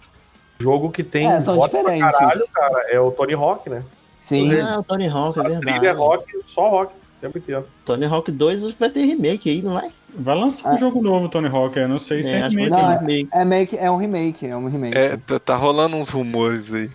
Jogo 0.61 0.89
que 0.89 1.03
tem 1.03 1.29
É, 1.29 1.41
são 1.41 1.59
diferentes. 1.59 2.17
caralho, 2.17 2.47
cara, 2.53 2.85
é 2.89 2.97
o 2.97 3.11
Tony 3.11 3.33
Hawk, 3.33 3.69
né? 3.69 3.83
Sim. 4.17 4.49
Ah, 4.61 4.79
o 4.79 4.83
Tony 4.83 5.07
Hawk, 5.09 5.37
é 5.37 5.41
A 5.41 5.43
trilha 5.45 5.59
verdade. 5.59 5.85
é 5.87 5.91
rock, 5.91 6.41
só 6.45 6.69
rock, 6.69 6.93
tempo 7.25 7.37
inteiro. 7.37 7.67
Tony 7.83 8.05
Hawk 8.05 8.31
2 8.31 8.75
vai 8.75 8.89
ter 8.89 9.03
remake 9.05 9.49
aí, 9.49 9.61
não 9.61 9.73
vai? 9.73 9.89
Vai 10.17 10.35
lançar 10.35 10.71
um 10.71 10.75
Ah. 10.75 10.77
jogo 10.77 11.01
novo, 11.01 11.27
Tony 11.29 11.47
Hawk. 11.47 11.77
Eu 11.77 11.87
não 11.89 11.97
sei 11.99 12.23
se 12.23 12.33
é, 12.33 12.41
acho 12.41 12.55
que 12.55 12.69
vai 12.69 12.69
remake. 12.69 12.81
Não, 12.83 12.99
remake. 12.99 13.29
É, 13.33 13.45
make, 13.45 13.77
é 13.77 13.91
um 13.91 13.97
remake, 13.97 14.47
é 14.47 14.55
um 14.57 14.67
remake. 14.69 14.97
É, 14.97 15.17
tá, 15.17 15.39
tá 15.39 15.55
rolando 15.55 15.95
uns 15.95 16.09
rumores 16.09 16.71
aí. 16.73 16.89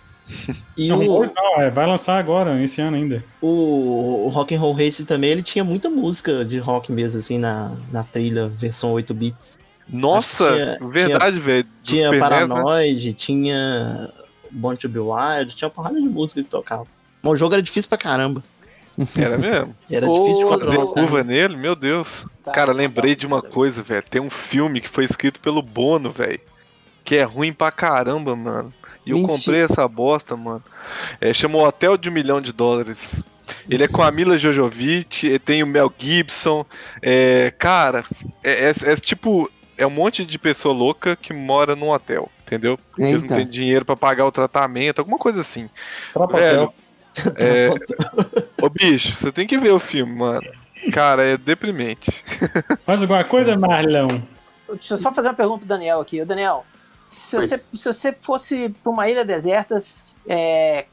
E 0.77 0.87
Não, 0.87 0.97
o, 0.97 1.01
rumores 1.01 1.33
não, 1.35 1.61
é, 1.61 1.69
vai 1.69 1.85
lançar 1.85 2.17
agora, 2.17 2.61
esse 2.63 2.79
ano 2.81 2.95
ainda. 2.95 3.23
o, 3.41 4.25
o 4.25 4.29
Rock'n'Roll 4.29 4.71
Race 4.73 5.05
também, 5.05 5.29
ele 5.31 5.43
tinha 5.43 5.63
muita 5.63 5.89
música 5.89 6.45
de 6.45 6.57
rock 6.57 6.89
mesmo, 6.91 7.19
assim, 7.19 7.37
na, 7.37 7.75
na 7.91 8.03
trilha, 8.03 8.47
versão 8.47 8.93
8 8.93 9.13
bits. 9.13 9.59
Nossa, 9.89 10.49
tinha- 10.79 10.89
verdade, 10.89 11.39
velho. 11.39 11.67
Tinha 11.83 12.03
NES, 12.11 12.11
né? 12.13 12.19
Paranoid, 12.19 13.13
tinha 13.13 14.09
Born 14.49 14.77
to 14.77 14.87
Be 14.87 14.99
Wild, 14.99 15.53
tinha 15.55 15.67
uma 15.67 15.73
porrada 15.73 15.99
de 15.99 16.07
música 16.07 16.41
que 16.41 16.49
tocava. 16.49 16.87
Mas 17.21 17.33
o 17.33 17.35
jogo 17.35 17.53
era 17.53 17.61
difícil 17.61 17.89
pra 17.89 17.97
caramba. 17.97 18.41
Era 19.17 19.37
mesmo. 19.39 19.75
Era 19.89 20.07
Ô, 20.09 20.13
difícil 20.13 20.45
de 20.45 20.51
controlar 20.51 20.85
curva 20.87 21.23
nele, 21.23 21.57
meu 21.57 21.75
Deus. 21.75 22.25
Tá, 22.43 22.51
Cara, 22.51 22.71
tá, 22.71 22.77
lembrei 22.77 23.15
tá, 23.15 23.19
de 23.21 23.27
uma 23.27 23.41
tá. 23.41 23.49
coisa, 23.49 23.81
velho. 23.83 24.03
Tem 24.09 24.21
um 24.21 24.29
filme 24.29 24.79
que 24.81 24.89
foi 24.89 25.05
escrito 25.05 25.39
pelo 25.39 25.61
Bono, 25.61 26.11
velho. 26.11 26.39
Que 27.03 27.17
é 27.17 27.23
ruim 27.23 27.51
pra 27.53 27.71
caramba, 27.71 28.35
mano. 28.35 28.73
E 29.05 29.11
eu 29.11 29.23
comprei 29.23 29.63
essa 29.63 29.87
bosta, 29.87 30.35
mano. 30.37 30.63
É, 31.19 31.33
chamou 31.33 31.65
Hotel 31.65 31.97
de 31.97 32.09
um 32.09 32.13
Milhão 32.13 32.39
de 32.39 32.53
Dólares. 32.53 33.25
Ele 33.69 33.83
é 33.83 33.87
com 33.87 34.01
a 34.03 34.11
Mila 34.11 34.37
Jojovic, 34.37 35.39
tem 35.39 35.63
o 35.63 35.67
Mel 35.67 35.91
Gibson. 35.97 36.63
É, 37.01 37.51
cara, 37.57 38.03
é, 38.43 38.69
é- 38.69 38.91
é 38.91 38.95
tipo. 38.95 39.49
É 39.77 39.87
um 39.87 39.89
monte 39.89 40.23
de 40.23 40.37
pessoa 40.37 40.75
louca 40.75 41.15
que 41.15 41.33
mora 41.33 41.75
num 41.75 41.89
hotel, 41.89 42.29
entendeu? 42.45 42.77
Eles 42.99 43.23
não 43.23 43.37
têm 43.37 43.47
dinheiro 43.47 43.83
pra 43.83 43.97
pagar 43.97 44.27
o 44.27 44.31
tratamento, 44.31 44.99
alguma 44.99 45.17
coisa 45.17 45.41
assim. 45.41 45.67
Tropa 46.13 46.37
Hotel. 46.37 46.73
é, 47.41 47.69
Ô 48.61 48.69
bicho, 48.69 49.15
você 49.15 49.31
tem 49.31 49.45
que 49.45 49.57
ver 49.57 49.71
o 49.71 49.79
filme, 49.79 50.13
mano. 50.15 50.47
Cara, 50.91 51.23
é 51.23 51.37
deprimente. 51.37 52.23
Faz 52.85 53.01
alguma 53.01 53.23
coisa, 53.23 53.55
Marlão? 53.57 54.07
Deixa 54.69 54.93
eu 54.93 54.97
só 54.97 55.13
fazer 55.13 55.27
uma 55.27 55.33
pergunta 55.33 55.59
pro 55.59 55.67
Daniel 55.67 55.99
aqui. 55.99 56.21
Ô, 56.21 56.25
Daniel, 56.25 56.65
se 57.05 57.37
Oi. 57.37 57.45
você, 57.45 57.63
se 57.73 57.93
você 57.93 58.13
fosse 58.13 58.69
pra 58.81 58.91
uma 58.91 59.09
ilha 59.09 59.25
deserta, 59.25 59.77
é, 60.27 60.85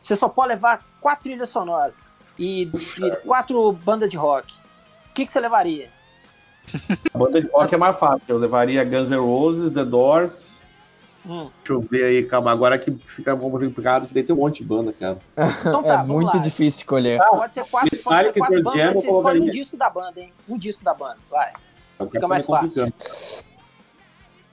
você 0.00 0.16
só 0.16 0.28
pode 0.28 0.48
levar 0.48 0.84
quatro 1.00 1.24
trilhas 1.24 1.48
sonoras 1.48 2.08
e, 2.38 2.62
e 2.64 3.16
quatro 3.24 3.72
bandas 3.72 4.08
de 4.08 4.16
rock. 4.16 4.52
O 5.10 5.14
que, 5.14 5.26
que 5.26 5.32
você 5.32 5.40
levaria? 5.40 5.90
A 7.14 7.18
banda 7.18 7.40
de 7.40 7.48
rock 7.50 7.74
é 7.74 7.78
mais 7.78 7.98
fácil. 7.98 8.34
Eu 8.34 8.38
levaria 8.38 8.84
Guns 8.84 9.10
N' 9.10 9.16
Roses, 9.18 9.72
The 9.72 9.84
Doors. 9.84 10.62
Hum. 11.28 11.48
Deixa 11.58 11.72
eu 11.72 11.80
ver 11.80 12.04
aí, 12.04 12.22
calma. 12.22 12.52
Agora 12.52 12.78
que 12.78 12.92
fica 13.04 13.36
complicado, 13.36 14.06
que 14.06 14.14
daí 14.14 14.22
tem 14.22 14.34
um 14.34 14.38
monte 14.38 14.62
de 14.62 14.68
banda, 14.68 14.92
cara. 14.92 15.18
Então 15.60 15.82
tá, 15.82 15.94
é 15.94 15.96
vamos 15.96 16.08
muito 16.22 16.36
lá. 16.36 16.42
difícil 16.42 16.80
escolher. 16.82 17.18
Pode 17.18 17.54
ser 17.54 17.64
quatro, 17.64 17.98
pode 18.04 18.24
ser 18.24 18.32
quatro 18.38 18.62
bandas, 18.62 18.74
Jam, 18.74 18.86
mas 18.86 18.94
eu 18.94 19.02
você 19.02 19.08
escolhe 19.08 19.40
um 19.40 19.50
disco 19.50 19.76
da 19.76 19.90
banda, 19.90 20.20
hein? 20.20 20.32
Um 20.48 20.56
disco 20.56 20.84
da 20.84 20.94
banda, 20.94 21.18
vai. 21.28 21.52
Fica 21.98 22.10
Fica 22.10 22.28
mais 22.28 22.46
fácil. 22.46 22.84
Deixa 22.84 23.44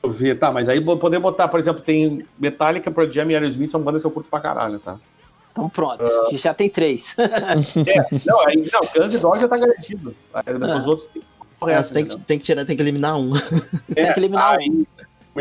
eu 0.01 0.09
ver, 0.11 0.35
tá, 0.35 0.51
mas 0.51 0.67
aí 0.67 0.81
poder 0.81 1.19
botar, 1.19 1.47
por 1.47 1.59
exemplo, 1.59 1.81
tem 1.81 2.25
Metallica, 2.39 2.89
Pearl 2.91 3.09
Jam 3.09 3.29
e 3.29 3.35
Aerosmith, 3.35 3.69
são 3.69 3.81
bandas 3.81 4.01
que 4.01 4.07
eu 4.07 4.11
curto 4.11 4.29
pra 4.29 4.39
caralho, 4.39 4.79
tá? 4.79 4.97
Então 5.51 5.69
pronto, 5.69 6.03
já 6.31 6.53
tem 6.53 6.67
três. 6.67 7.15
É, 7.21 8.25
não, 8.25 8.39
aí, 8.47 8.57
não, 8.57 8.81
Guns 8.81 9.13
e 9.13 9.19
já 9.19 9.47
tá 9.47 9.57
garantido. 9.57 10.15
Aí, 10.33 10.43
Ah. 10.47 10.77
Os 10.77 10.87
outros 10.87 11.07
tem 11.07 11.21
que 11.21 11.71
É, 11.71 11.81
você 11.81 11.93
tem 11.93 12.05
que, 12.05 12.19
tem 12.19 12.39
que 12.39 12.43
tirar, 12.43 12.65
tem 12.65 12.75
que 12.75 12.81
eliminar 12.81 13.17
um. 13.17 13.31
Tem 13.93 14.11
que 14.11 14.19
eliminar 14.19 14.55
um. 14.55 14.57
aí, 14.57 14.67
Vamos 14.67 14.87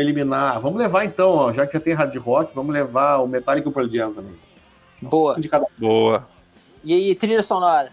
eliminar. 0.01 0.59
Vamos 0.59 0.79
levar 0.79 1.05
então, 1.05 1.31
ó, 1.31 1.53
já 1.53 1.65
que 1.67 1.73
já 1.73 1.79
tem 1.79 1.93
hard 1.93 2.15
rock, 2.17 2.53
vamos 2.53 2.73
levar 2.73 3.17
o 3.17 3.27
Metallica 3.27 3.67
e 3.67 3.71
o 3.71 3.73
Pearl 3.73 3.89
Jam 3.89 4.13
também. 4.13 4.35
Boa. 5.01 5.35
Um 5.37 5.41
de 5.41 5.49
cada 5.49 5.67
Boa. 5.77 6.27
E 6.83 6.93
aí, 6.93 7.15
trilha 7.15 7.41
sonora? 7.41 7.91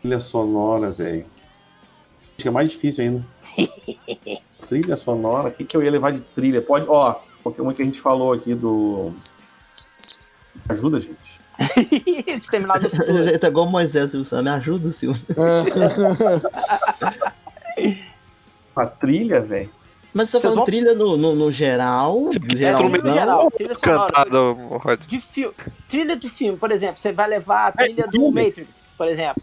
trilha 0.00 0.20
sonora, 0.20 0.88
velho. 0.90 1.20
Acho 1.20 1.66
que 2.38 2.48
é 2.48 2.50
mais 2.50 2.68
difícil 2.68 3.04
ainda. 3.04 3.26
trilha 4.68 4.96
sonora, 4.96 5.48
o 5.48 5.52
que, 5.52 5.64
que 5.64 5.76
eu 5.76 5.82
ia 5.82 5.90
levar 5.90 6.12
de 6.12 6.20
trilha? 6.20 6.62
Pode, 6.62 6.86
ó, 6.88 7.20
uma 7.58 7.74
que 7.74 7.82
a 7.82 7.84
gente 7.84 8.00
falou 8.00 8.32
aqui 8.32 8.54
do. 8.54 9.12
Ajuda, 10.68 11.00
gente. 11.00 11.40
Exterminado 12.26 12.88
do 12.88 13.38
tá 13.38 13.48
igual 13.48 13.66
o 13.66 13.70
Moisés, 13.70 14.10
Silvio. 14.10 14.42
Me 14.42 14.50
ajuda, 14.50 14.90
Silvio. 14.92 15.24
A 18.76 18.86
trilha, 18.86 19.40
velho. 19.40 19.70
Mas 20.16 20.30
você 20.30 20.38
tá 20.38 20.40
falando 20.42 20.56
vão- 20.56 20.64
trilha 20.64 20.94
no, 20.94 21.16
no, 21.16 21.34
no 21.34 21.52
geral? 21.52 22.30
É, 22.34 22.38
trilha 22.38 22.66
geral, 23.12 23.50
trilha 23.50 23.74
sonora. 23.74 24.12
Cantada, 24.12 24.38
Rod. 24.78 25.00
De 25.06 25.20
filme. 25.20 25.54
Trilha 25.86 26.16
de 26.16 26.28
filme, 26.28 26.56
por 26.58 26.72
exemplo, 26.72 27.00
você 27.00 27.12
vai 27.12 27.28
levar 27.28 27.66
a 27.68 27.72
trilha 27.72 28.06
do 28.06 28.10
filme. 28.12 28.44
Matrix, 28.46 28.82
por 28.96 29.06
exemplo. 29.08 29.42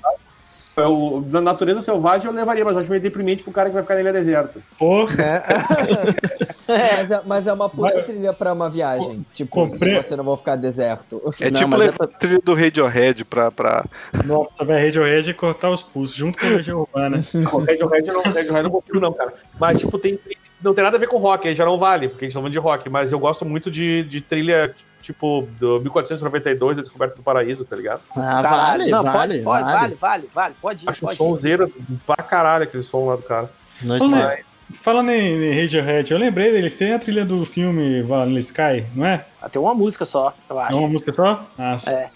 Eu, 0.75 1.25
na 1.29 1.39
natureza 1.39 1.81
selvagem 1.81 2.27
eu 2.27 2.33
levaria, 2.33 2.65
mas 2.65 2.73
eu 2.73 2.79
acho 2.81 2.89
meio 2.89 3.01
deprimente 3.01 3.43
pro 3.43 3.51
cara 3.53 3.69
que 3.69 3.73
vai 3.75 3.81
ficar 3.81 3.93
na 3.93 4.01
ilha 4.01 4.11
deserta. 4.11 4.59
Pô, 4.77 5.05
mas, 6.67 7.11
é, 7.11 7.21
mas 7.25 7.47
é 7.47 7.53
uma 7.53 7.69
puta 7.69 8.03
trilha 8.03 8.33
pra 8.33 8.51
uma 8.53 8.69
viagem. 8.69 9.25
Tipo, 9.33 9.51
Comprei- 9.69 10.01
se 10.01 10.09
você 10.09 10.15
não 10.15 10.23
vai 10.25 10.35
ficar 10.37 10.55
deserto. 10.57 11.21
É 11.39 11.49
Não, 11.49 11.59
tipo 11.59 11.69
mas 11.69 11.87
é 11.87 11.91
a 11.97 12.07
trilha 12.07 12.39
do 12.43 12.53
Radiohead 12.53 13.23
pra. 13.25 13.51
pra... 13.51 13.85
nossa, 14.25 14.65
velho, 14.65 14.83
Radiohead 14.85 15.29
é 15.29 15.33
cortar 15.33 15.69
os 15.69 15.81
pulsos 15.81 16.15
junto 16.15 16.37
com 16.37 16.45
a 16.45 16.49
Legião 16.49 16.79
Urbana. 16.81 17.21
Não, 17.35 17.59
Radiohead 17.59 18.07
não, 18.11 18.21
Radiohead 18.23 18.63
não 18.63 18.71
confio 18.71 18.99
não, 18.99 19.13
cara. 19.13 19.33
Mas, 19.59 19.79
tipo, 19.79 19.97
tem... 19.97 20.19
Não 20.63 20.73
tem 20.73 20.83
nada 20.83 20.95
a 20.95 20.99
ver 20.99 21.07
com 21.07 21.17
rock, 21.17 21.47
aí 21.47 21.55
já 21.55 21.65
não 21.65 21.77
vale, 21.77 22.07
porque 22.07 22.23
a 22.23 22.27
gente 22.27 22.33
tá 22.33 22.39
falando 22.39 22.53
de 22.53 22.59
rock. 22.59 22.89
Mas 22.89 23.11
eu 23.11 23.19
gosto 23.19 23.43
muito 23.45 23.69
de, 23.69 24.03
de 24.03 24.21
trilha, 24.21 24.73
tipo, 25.01 25.47
do 25.59 25.81
1492, 25.81 26.77
A 26.77 26.81
Descoberta 26.81 27.15
do 27.17 27.21
Paraíso, 27.23 27.65
tá 27.65 27.75
ligado? 27.75 28.01
Ah, 28.15 28.41
vale, 28.41 28.89
Não, 28.89 29.03
vale, 29.03 29.41
pode, 29.41 29.43
pode, 29.43 29.63
vale. 29.63 29.75
vale, 29.75 29.95
vale, 29.95 30.29
vale, 30.33 30.55
pode 30.61 30.85
ir, 30.85 30.89
Acho 30.89 30.99
o 31.03 31.07
pode 31.07 31.13
ir. 31.15 31.17
sonzeiro 31.17 31.73
pra 32.07 32.23
caralho 32.23 32.63
aquele 32.63 32.81
som 32.83 33.05
lá 33.05 33.15
do 33.17 33.23
cara. 33.23 33.51
Somos- 33.85 34.11
mas- 34.13 34.39
Falando 34.71 35.11
em 35.11 35.43
em 35.43 35.61
Radiohead, 35.61 36.11
eu 36.11 36.17
lembrei 36.17 36.51
deles, 36.51 36.75
tem 36.77 36.93
a 36.93 36.97
trilha 36.97 37.23
do 37.25 37.45
filme 37.45 38.01
Vanilla 38.01 38.39
Sky, 38.39 38.85
não 38.95 39.05
é? 39.05 39.25
Ah, 39.41 39.49
Tem 39.49 39.61
uma 39.61 39.75
música 39.75 40.05
só, 40.05 40.33
eu 40.49 40.59
É 40.59 40.63
acho. 40.63 40.77
uma 40.79 40.87
música 40.87 41.13
só? 41.13 41.45
Ah, 41.59 41.75
É. 41.87 42.09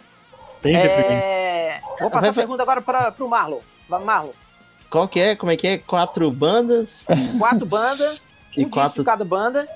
Deprimente. 0.63 0.87
É... 1.11 1.79
Vou 1.99 2.09
passar 2.09 2.21
Vai- 2.21 2.29
a 2.31 2.33
pergunta 2.33 2.63
agora 2.63 2.81
para 2.81 3.13
o 3.19 3.27
Marlon. 3.27 3.59
Marlon. 3.87 4.31
Qual 4.89 5.07
que 5.07 5.19
é? 5.19 5.35
Como 5.35 5.51
é 5.51 5.57
que 5.57 5.67
é? 5.67 5.77
Quatro 5.77 6.31
bandas 6.31 7.05
Quatro 7.37 7.65
bandas, 7.65 8.21
e 8.55 8.61
um 8.61 8.63
disco 8.63 8.69
quatro. 8.69 9.01
de 9.01 9.05
cada 9.05 9.25
banda 9.25 9.67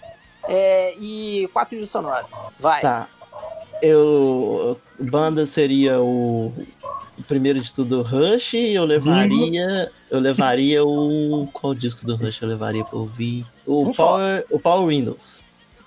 é, 0.47 0.95
e 0.99 1.49
quatro 1.53 1.69
trilhos 1.69 1.89
sonoros. 1.89 2.30
Vai. 2.59 2.82
Tá. 2.82 3.07
Eu. 3.82 4.80
Banda 4.99 5.45
seria 5.45 5.99
o. 6.01 6.53
Primeiro 7.28 7.59
de 7.59 7.74
tudo, 7.74 8.01
Rush. 8.01 8.53
Eu 8.55 8.86
levaria. 8.86 9.91
Eu 10.09 10.19
levaria 10.19 10.84
o. 10.84 11.47
Qual 11.53 11.74
disco 11.74 12.05
do 12.05 12.15
Rush 12.15 12.41
eu 12.41 12.47
levaria 12.47 12.84
pra 12.84 12.97
ouvir? 12.97 13.45
O 13.65 13.93
só. 13.93 14.05
Power, 14.05 14.45
o 14.49 14.59
Power 14.59 14.88
Windows. 14.88 15.41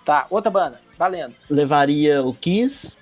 Tá, 0.05 0.27
outra 0.31 0.51
banda. 0.51 0.81
Valendo. 0.99 1.35
Levaria 1.49 2.23
o 2.23 2.33
Kiss. 2.35 2.97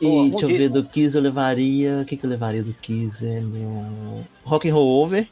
E 0.00 0.06
Boa, 0.06 0.30
deixa 0.30 0.44
eu 0.44 0.48
ver, 0.48 0.58
disco. 0.58 0.74
do 0.74 0.84
Kiss 0.84 1.16
eu 1.16 1.22
levaria. 1.22 2.00
O 2.00 2.04
que, 2.04 2.16
que 2.16 2.24
eu 2.24 2.30
levaria 2.30 2.62
do 2.62 2.72
Kiss? 2.72 3.26
É, 3.26 3.40
no... 3.40 4.26
Rock 4.44 4.68
and 4.68 4.74
Roll 4.74 5.02
Over. 5.02 5.28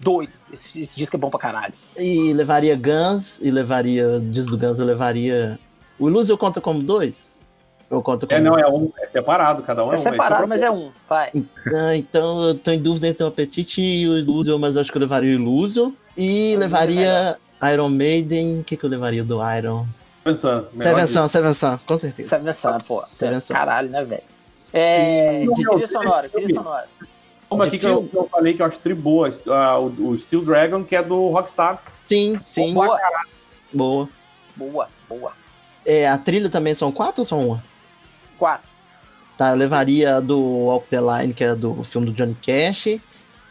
Doido. 0.00 0.32
Esse, 0.52 0.80
esse 0.80 0.96
disco 0.96 1.16
é 1.16 1.18
bom 1.18 1.30
pra 1.30 1.38
caralho. 1.40 1.74
E 1.96 2.32
levaria 2.34 2.76
Guns. 2.76 3.40
E 3.40 3.50
levaria. 3.50 4.20
Diz 4.20 4.46
do 4.46 4.58
Guns 4.58 4.78
eu 4.78 4.86
levaria. 4.86 5.58
O 5.98 6.08
Illusion 6.08 6.36
conta 6.36 6.60
como 6.60 6.82
dois? 6.82 7.36
Eu 7.90 8.02
conto 8.02 8.26
como 8.26 8.38
É, 8.38 8.42
não, 8.42 8.58
é 8.58 8.68
um. 8.68 8.90
É 9.00 9.06
separado, 9.08 9.62
cada 9.62 9.84
um 9.84 9.88
é, 9.88 9.90
É 9.92 9.94
um. 9.94 10.02
separado, 10.02 10.46
mas 10.48 10.62
é 10.62 10.70
um. 10.70 10.90
Vai. 11.08 11.30
Ah, 11.74 11.96
então 11.96 12.42
eu 12.42 12.54
tô 12.54 12.70
em 12.72 12.80
dúvida 12.82 13.08
entre 13.08 13.24
o 13.24 13.28
Apetite 13.28 13.80
e 13.80 14.08
o 14.08 14.18
Illusion, 14.18 14.58
mas 14.58 14.76
acho 14.76 14.90
que 14.90 14.98
eu 14.98 15.02
levaria 15.02 15.30
o 15.30 15.34
Illusion. 15.34 15.92
E 16.16 16.52
Illusion 16.52 16.60
levaria 16.60 17.36
Iron 17.72 17.88
Maiden. 17.88 18.60
O 18.60 18.64
que, 18.64 18.76
que 18.76 18.84
eu 18.84 18.90
levaria 18.90 19.24
do 19.24 19.38
Iron? 19.56 19.86
Seven 20.34 21.06
Sun, 21.06 21.28
Seven 21.28 21.54
Sun, 21.54 21.78
com 21.86 21.96
certeza. 21.96 22.28
Seven 22.30 22.52
Sun, 22.52 22.76
pô. 22.86 23.02
Seven 23.06 23.40
Sun. 23.40 23.54
Caralho, 23.54 23.88
né, 23.88 24.04
velho? 24.04 24.22
É. 24.72 25.44
E- 25.44 25.54
De 25.54 25.62
trilha 25.62 25.86
sonora, 25.86 26.28
trilha 26.28 26.48
sonora. 26.52 26.88
Uma 27.50 27.64
aqui 27.64 27.78
que 27.78 27.86
eu, 27.86 28.02
que 28.04 28.16
eu 28.16 28.28
falei 28.28 28.54
que 28.54 28.62
eu 28.62 28.66
acho 28.66 28.78
tri 28.80 28.94
boa, 28.94 29.30
ah, 29.48 29.78
o, 29.78 30.10
o 30.10 30.18
Steel 30.18 30.44
Dragon, 30.44 30.82
que 30.82 30.96
é 30.96 31.02
do 31.02 31.28
Rockstar. 31.28 31.82
Sim, 32.02 32.38
sim. 32.44 32.74
Boa, 32.74 32.98
Boa. 33.72 34.08
boa, 34.56 34.88
boa. 35.08 35.32
É, 35.86 36.08
a 36.08 36.18
trilha 36.18 36.50
também 36.50 36.74
são 36.74 36.90
quatro 36.90 37.20
ou 37.20 37.24
só 37.24 37.38
uma? 37.38 37.62
Quatro. 38.38 38.70
Tá, 39.36 39.50
eu 39.50 39.56
levaria 39.56 40.16
a 40.16 40.20
do 40.20 40.40
Walk 40.40 40.88
the 40.88 41.00
Line, 41.00 41.32
que 41.32 41.44
é 41.44 41.54
do 41.54 41.84
filme 41.84 42.06
do 42.06 42.12
Johnny 42.12 42.34
Cash. 42.34 42.86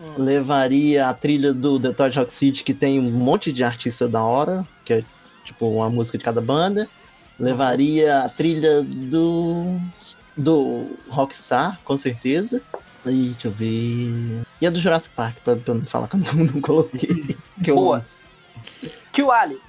Hum. 0.02 0.06
Levaria 0.18 1.08
a 1.08 1.14
trilha 1.14 1.54
do 1.54 1.80
Detroit 1.80 2.18
Rock 2.18 2.34
City, 2.34 2.64
que 2.64 2.74
tem 2.74 3.00
um 3.00 3.12
monte 3.12 3.54
de 3.54 3.64
artista 3.64 4.08
da 4.08 4.22
hora, 4.22 4.68
que 4.84 4.94
é 4.94 5.04
tipo 5.44 5.70
uma 5.70 5.90
música 5.90 6.18
de 6.18 6.24
cada 6.24 6.42
banda. 6.42 6.88
Levaria 7.40 8.24
a 8.24 8.30
trilha 8.30 8.84
do 8.84 9.80
do 10.38 10.88
Rockstar, 11.10 11.80
com 11.86 11.98
certeza. 11.98 12.62
E 13.08 13.30
deixa 13.30 13.48
eu 13.48 13.52
ver. 13.52 14.44
E 14.62 14.68
a 14.68 14.70
do 14.70 14.80
Jurassic 14.80 15.16
Park, 15.16 15.38
pra, 15.44 15.56
pra 15.56 15.74
não 15.74 15.86
falar 15.86 16.08
que 16.08 16.16
eu 16.16 16.20
não, 16.20 16.46
não 16.46 16.62
coloquei. 16.62 17.10
Que 17.64 17.72
eu 17.72 17.76
Boa. 17.76 18.06
Tio 19.12 19.32
Ali. 19.32 19.60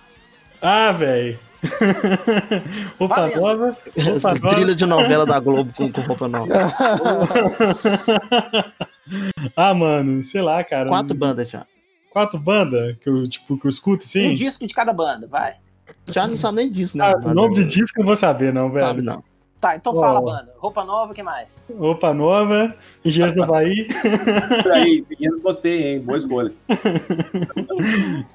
Ah, 0.60 0.92
velho. 0.92 1.38
Roupa 2.98 3.14
Valendo. 3.14 3.40
nova. 3.40 3.76
Opa, 4.16 4.48
trilha 4.48 4.74
de 4.74 4.86
novela 4.86 5.24
da 5.24 5.38
Globo 5.38 5.72
com, 5.74 5.90
com 5.90 6.00
roupa 6.02 6.28
nova. 6.28 6.46
ah, 9.56 9.74
mano, 9.74 10.22
sei 10.22 10.42
lá, 10.42 10.62
cara. 10.64 10.88
Quatro 10.88 11.16
bandas 11.16 11.48
já. 11.48 11.66
Quatro 12.10 12.38
bandas 12.38 12.96
que 13.00 13.08
eu, 13.08 13.28
tipo, 13.28 13.58
que 13.58 13.66
eu 13.66 13.68
escuto, 13.68 14.04
Um 14.04 14.06
sim. 14.06 14.34
disco 14.34 14.66
de 14.66 14.74
cada 14.74 14.92
banda, 14.92 15.26
vai. 15.26 15.54
Já 16.06 16.26
não 16.26 16.36
sabe 16.36 16.56
nem 16.56 16.70
disso, 16.70 16.98
né? 16.98 17.04
Ah, 17.04 17.12
banda. 17.12 17.34
nome 17.34 17.54
de 17.54 17.64
disco 17.66 17.98
eu 17.98 18.02
não 18.02 18.06
vou 18.06 18.16
saber, 18.16 18.52
não, 18.52 18.70
velho. 18.70 18.84
Sabe 18.84 19.02
não. 19.02 19.22
Tá, 19.60 19.74
então 19.74 19.94
Ó. 19.96 20.00
fala, 20.00 20.20
banda. 20.20 20.52
Roupa 20.58 20.84
nova, 20.84 21.12
o 21.12 21.14
que 21.14 21.22
mais? 21.22 21.62
Roupa 21.78 22.12
nova, 22.12 22.74
Engenheiros 23.04 23.34
do 23.34 23.42
Havaí. 23.44 23.86
Aí, 24.74 25.04
menino, 25.08 25.40
gostei, 25.40 25.94
hein? 25.94 26.00
Boa 26.00 26.18
escolha. 26.18 26.52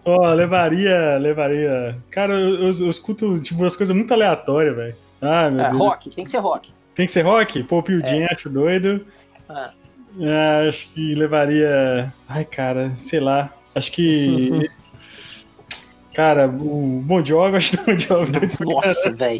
Ó, 0.03 0.33
levaria, 0.33 1.17
levaria. 1.19 1.97
Cara, 2.09 2.33
eu, 2.33 2.55
eu- 2.55 2.79
eu 2.85 2.89
escuto, 2.89 3.39
tipo, 3.39 3.61
umas 3.61 3.75
coisas 3.75 3.95
muito 3.95 4.11
aleatórias, 4.13 4.75
velho. 4.75 4.95
Ah, 5.21 5.49
meu 5.51 5.61
É, 5.61 5.69
Deus. 5.69 5.77
rock, 5.77 6.09
tem 6.09 6.25
que 6.25 6.31
ser 6.31 6.39
rock. 6.39 6.73
Tem 6.95 7.05
que 7.05 7.11
ser 7.11 7.21
rock? 7.21 7.63
Pô, 7.63 7.81
Pio 7.83 8.03
Jam, 8.05 8.25
acho 8.31 8.49
doido. 8.49 9.05
Ah, 9.47 9.71
Ah, 10.19 10.67
acho 10.67 10.89
que 10.89 11.13
levaria. 11.13 12.11
Ai, 12.27 12.43
cara, 12.43 12.89
sei 12.91 13.19
lá. 13.21 13.49
Acho 13.73 13.91
que. 13.93 14.59
cara, 16.13 16.47
o 16.47 17.01
Bon 17.01 17.23
Jovi, 17.23 17.55
acho 17.55 17.77
que 17.77 17.83
o 17.83 17.85
Bon 17.93 17.97
Jovi 17.99 18.31
doido 18.31 18.57
pra 18.57 18.65
nossa, 18.65 19.13
velho. 19.13 19.39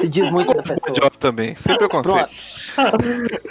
Se 0.00 0.08
diz 0.08 0.30
muito 0.30 0.52
da 0.54 0.62
pessoa. 0.62 0.94
Job 0.94 1.18
também, 1.18 1.54
sem 1.54 1.76
preconceito. 1.76 2.28
Pronto, 2.74 2.98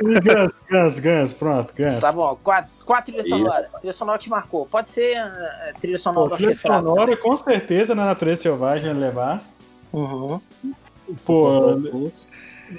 Guns, 0.01 0.63
Guns, 0.69 0.99
Guns, 0.99 1.33
pronto, 1.33 1.73
Guns. 1.77 1.99
tá 1.99 2.11
bom. 2.11 2.37
Quatro, 2.43 2.71
quatro 2.85 3.05
trilhas 3.05 3.29
sonoras. 3.29 3.65
Trilha 3.79 3.93
sonora 3.93 4.17
que 4.17 4.23
te 4.23 4.29
marcou. 4.29 4.65
Pode 4.65 4.89
ser 4.89 5.17
eh, 5.17 5.73
trilha 5.79 5.97
sonora 5.97 6.29
Pô, 6.29 6.35
trilha 6.35 6.55
sonora, 6.55 7.15
com 7.17 7.35
certeza, 7.35 7.93
na 7.93 8.05
Natureza 8.05 8.41
Selvagem 8.41 8.93
levar. 8.93 9.43
Uhum. 9.93 10.39
Pô, 11.25 11.79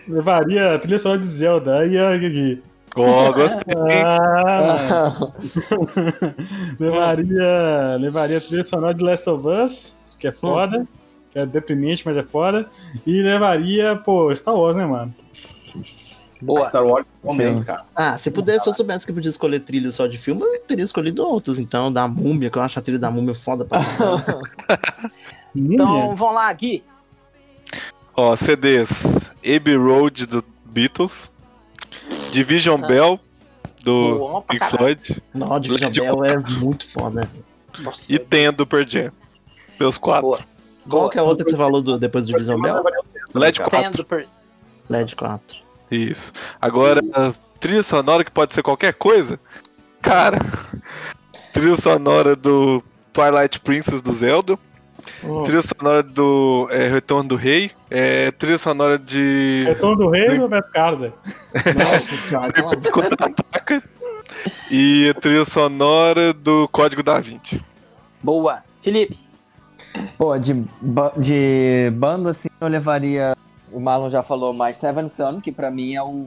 levaria 0.08 0.74
a 0.74 0.78
trilha 0.78 0.98
sonora 0.98 1.20
de 1.20 1.26
Zelda. 1.26 1.78
Aí, 1.78 1.96
aí, 1.96 2.26
aqui. 2.26 2.62
Ó, 2.96 3.32
gostei. 3.32 3.74
Ah, 4.04 5.12
levaria, 6.80 7.96
levaria 8.00 8.38
a 8.38 8.40
trilha 8.40 8.64
sonora 8.64 8.94
de 8.94 9.04
Last 9.04 9.30
of 9.30 9.46
Us, 9.46 9.98
que 10.18 10.26
é 10.26 10.32
foda. 10.32 10.80
Que 10.80 10.99
é 11.34 11.46
deprimente, 11.46 12.02
mas 12.06 12.16
é 12.16 12.22
foda. 12.22 12.68
E 13.06 13.22
levaria, 13.22 13.96
pô, 13.96 14.34
Star 14.34 14.54
Wars, 14.54 14.76
né, 14.76 14.86
mano? 14.86 15.14
Boa. 16.42 16.64
Star 16.64 16.84
Wars, 16.84 17.04
momento, 17.22 17.64
cara. 17.64 17.84
Ah, 17.94 18.16
se 18.16 18.30
pudesse, 18.30 18.64
se 18.64 18.70
eu 18.70 18.74
soubesse 18.74 19.06
que 19.06 19.12
podia 19.12 19.28
escolher 19.28 19.60
trilha 19.60 19.90
só 19.90 20.06
de 20.06 20.16
filme, 20.16 20.40
eu 20.42 20.60
teria 20.60 20.84
escolhido 20.84 21.22
outras. 21.26 21.58
Então, 21.58 21.92
da 21.92 22.08
múmia, 22.08 22.48
que 22.48 22.56
eu 22.56 22.62
acho 22.62 22.78
a 22.78 22.82
trilha 22.82 22.98
da 22.98 23.10
múmia 23.10 23.34
foda 23.34 23.64
pra. 23.64 23.80
Então 25.54 26.14
vamos 26.16 26.34
lá, 26.34 26.52
Gui. 26.52 26.82
Ó, 28.16 28.34
CDs. 28.36 29.30
Abbey 29.44 29.76
Road 29.76 30.26
do 30.26 30.44
Beatles. 30.64 31.32
Division 32.32 32.80
Ah. 32.84 32.86
Bell 32.86 33.20
do 33.82 34.18
Boa 34.18 34.42
Pink 34.42 34.60
caralho. 34.60 34.78
Floyd. 34.78 35.22
Não, 35.34 35.50
o 35.50 35.58
Division 35.60 35.88
Led 35.88 36.00
Bell 36.00 36.24
é 36.24 36.38
muito 36.60 36.88
foda. 36.88 37.28
Nossa, 37.80 38.12
E 38.12 38.18
Ten 38.18 38.52
do 38.52 38.66
Jam. 38.86 39.12
Meus 39.78 39.98
quatro. 39.98 40.22
boa. 40.22 40.38
Qual 40.88 41.08
que 41.08 41.18
é 41.18 41.20
a 41.20 41.24
outra 41.24 41.44
que 41.44 41.50
você 41.50 41.56
falou 41.56 41.82
do, 41.82 41.98
depois 41.98 42.24
do 42.24 42.32
Division 42.32 42.60
Bell? 42.60 42.82
LED 43.34 43.60
4. 43.60 43.80
Tendo 43.80 44.04
per... 44.04 44.26
LED 44.88 45.16
4. 45.16 45.58
Isso. 45.90 46.32
Agora, 46.60 47.00
a 47.14 47.32
trilha 47.58 47.82
sonora 47.82 48.24
que 48.24 48.30
pode 48.30 48.54
ser 48.54 48.62
qualquer 48.62 48.94
coisa. 48.94 49.38
Cara, 50.00 50.38
trilha 51.52 51.76
sonora 51.76 52.34
do 52.34 52.82
Twilight 53.12 53.60
Princess 53.60 54.02
do 54.02 54.12
Zelda. 54.12 54.58
Hum. 55.24 55.42
Trilha 55.42 55.62
sonora 55.62 56.02
do 56.02 56.68
é, 56.70 56.88
Retorno 56.88 57.30
do 57.30 57.36
Rei. 57.36 57.70
É, 57.90 58.30
trilha 58.32 58.58
sonora 58.58 58.98
de 58.98 59.64
Retorno 59.66 60.04
do 60.04 60.10
Rei 60.10 60.28
ou 60.30 60.40
Roberto 60.42 60.70
Carlos? 60.72 61.00
Nossa. 62.30 62.90
Contra-Ataca. 62.90 63.82
E 64.70 65.08
a 65.08 65.14
trilha 65.20 65.44
sonora 65.44 66.32
do 66.32 66.68
Código 66.68 67.02
da 67.02 67.18
Vinci. 67.18 67.62
Boa. 68.22 68.62
Felipe. 68.80 69.29
Pô, 70.16 70.36
de, 70.38 70.54
ba- 70.80 71.12
de 71.16 71.90
banda, 71.96 72.30
assim, 72.30 72.48
eu 72.60 72.68
levaria. 72.68 73.36
O 73.72 73.78
Marlon 73.80 74.08
já 74.08 74.22
falou 74.22 74.52
mais 74.52 74.78
Seven 74.78 75.08
Sun, 75.08 75.40
que 75.40 75.52
pra 75.52 75.70
mim 75.70 75.94
é 75.94 76.02
o 76.02 76.26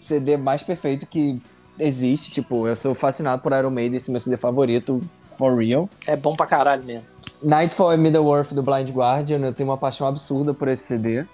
CD 0.00 0.36
mais 0.36 0.62
perfeito 0.62 1.06
que 1.06 1.40
existe. 1.78 2.30
Tipo, 2.32 2.66
eu 2.66 2.76
sou 2.76 2.94
fascinado 2.94 3.42
por 3.42 3.52
Iron 3.52 3.70
Maiden, 3.70 3.96
esse 3.96 4.10
é 4.10 4.12
meu 4.12 4.20
CD 4.20 4.36
favorito, 4.36 5.00
for 5.38 5.56
real. 5.58 5.88
É 6.06 6.16
bom 6.16 6.34
pra 6.34 6.46
caralho 6.46 6.84
mesmo. 6.84 7.04
Nightfall 7.42 7.94
e 7.94 7.96
Middle-earth 7.96 8.52
do 8.52 8.62
Blind 8.62 8.90
Guardian, 8.90 9.38
eu 9.40 9.52
tenho 9.52 9.68
uma 9.68 9.76
paixão 9.78 10.06
absurda 10.06 10.52
por 10.54 10.68
esse 10.68 10.84
CD. 10.84 11.26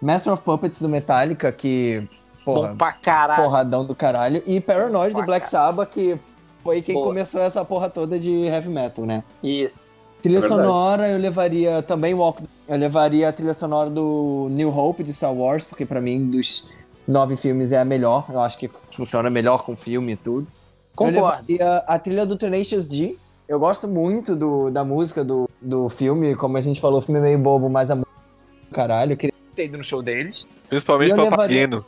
Master 0.00 0.32
of 0.32 0.42
Puppets 0.42 0.80
do 0.80 0.88
Metallica, 0.88 1.50
que. 1.52 2.08
Porra, 2.44 2.68
bom 2.68 2.76
pra 2.76 2.92
caralho. 2.92 3.42
porradão 3.42 3.84
do 3.84 3.94
caralho. 3.94 4.42
E 4.46 4.60
Paranoid 4.60 5.14
do 5.14 5.22
Black 5.24 5.46
Sabbath, 5.46 5.90
que 5.90 6.18
foi 6.64 6.80
quem 6.80 6.94
Boa. 6.94 7.06
começou 7.08 7.40
essa 7.42 7.64
porra 7.64 7.90
toda 7.90 8.18
de 8.18 8.30
heavy 8.46 8.70
metal, 8.70 9.04
né? 9.04 9.22
Isso. 9.42 9.89
Trilha 10.22 10.38
É 10.38 10.42
sonora, 10.42 11.08
eu 11.08 11.18
levaria 11.18 11.82
também 11.82 12.14
Walk. 12.14 12.42
Eu 12.68 12.76
levaria 12.76 13.28
a 13.28 13.32
trilha 13.32 13.54
sonora 13.54 13.88
do 13.88 14.48
New 14.50 14.68
Hope 14.68 15.02
de 15.02 15.12
Star 15.12 15.34
Wars, 15.34 15.64
porque 15.64 15.86
pra 15.86 16.00
mim, 16.00 16.28
dos 16.30 16.68
nove 17.08 17.36
filmes, 17.36 17.72
é 17.72 17.78
a 17.78 17.84
melhor. 17.84 18.26
Eu 18.28 18.40
acho 18.40 18.58
que 18.58 18.68
funciona 18.68 19.30
melhor 19.30 19.64
com 19.64 19.76
filme 19.76 20.12
e 20.12 20.16
tudo. 20.16 20.46
Eu 20.46 20.94
Concordo. 20.94 21.46
levaria 21.48 21.76
a 21.86 21.98
trilha 21.98 22.26
do 22.26 22.36
Tenacious 22.36 22.86
D. 22.86 23.16
Eu 23.48 23.58
gosto 23.58 23.88
muito 23.88 24.36
do, 24.36 24.70
da 24.70 24.84
música 24.84 25.24
do, 25.24 25.48
do 25.60 25.88
filme. 25.88 26.36
Como 26.36 26.56
a 26.56 26.60
gente 26.60 26.80
falou, 26.80 26.98
o 26.98 27.02
filme 27.02 27.18
é 27.20 27.22
meio 27.22 27.38
bobo, 27.38 27.68
mas 27.68 27.90
a 27.90 27.96
música 27.96 28.12
é 28.12 28.66
do 28.66 28.74
caralho. 28.74 29.12
Eu 29.12 29.16
queria 29.16 29.34
ter 29.54 29.64
ido 29.64 29.78
no 29.78 29.84
show 29.84 30.02
deles. 30.02 30.46
Principalmente 30.68 31.10
eu 31.10 31.30
Papageno. 31.30 31.84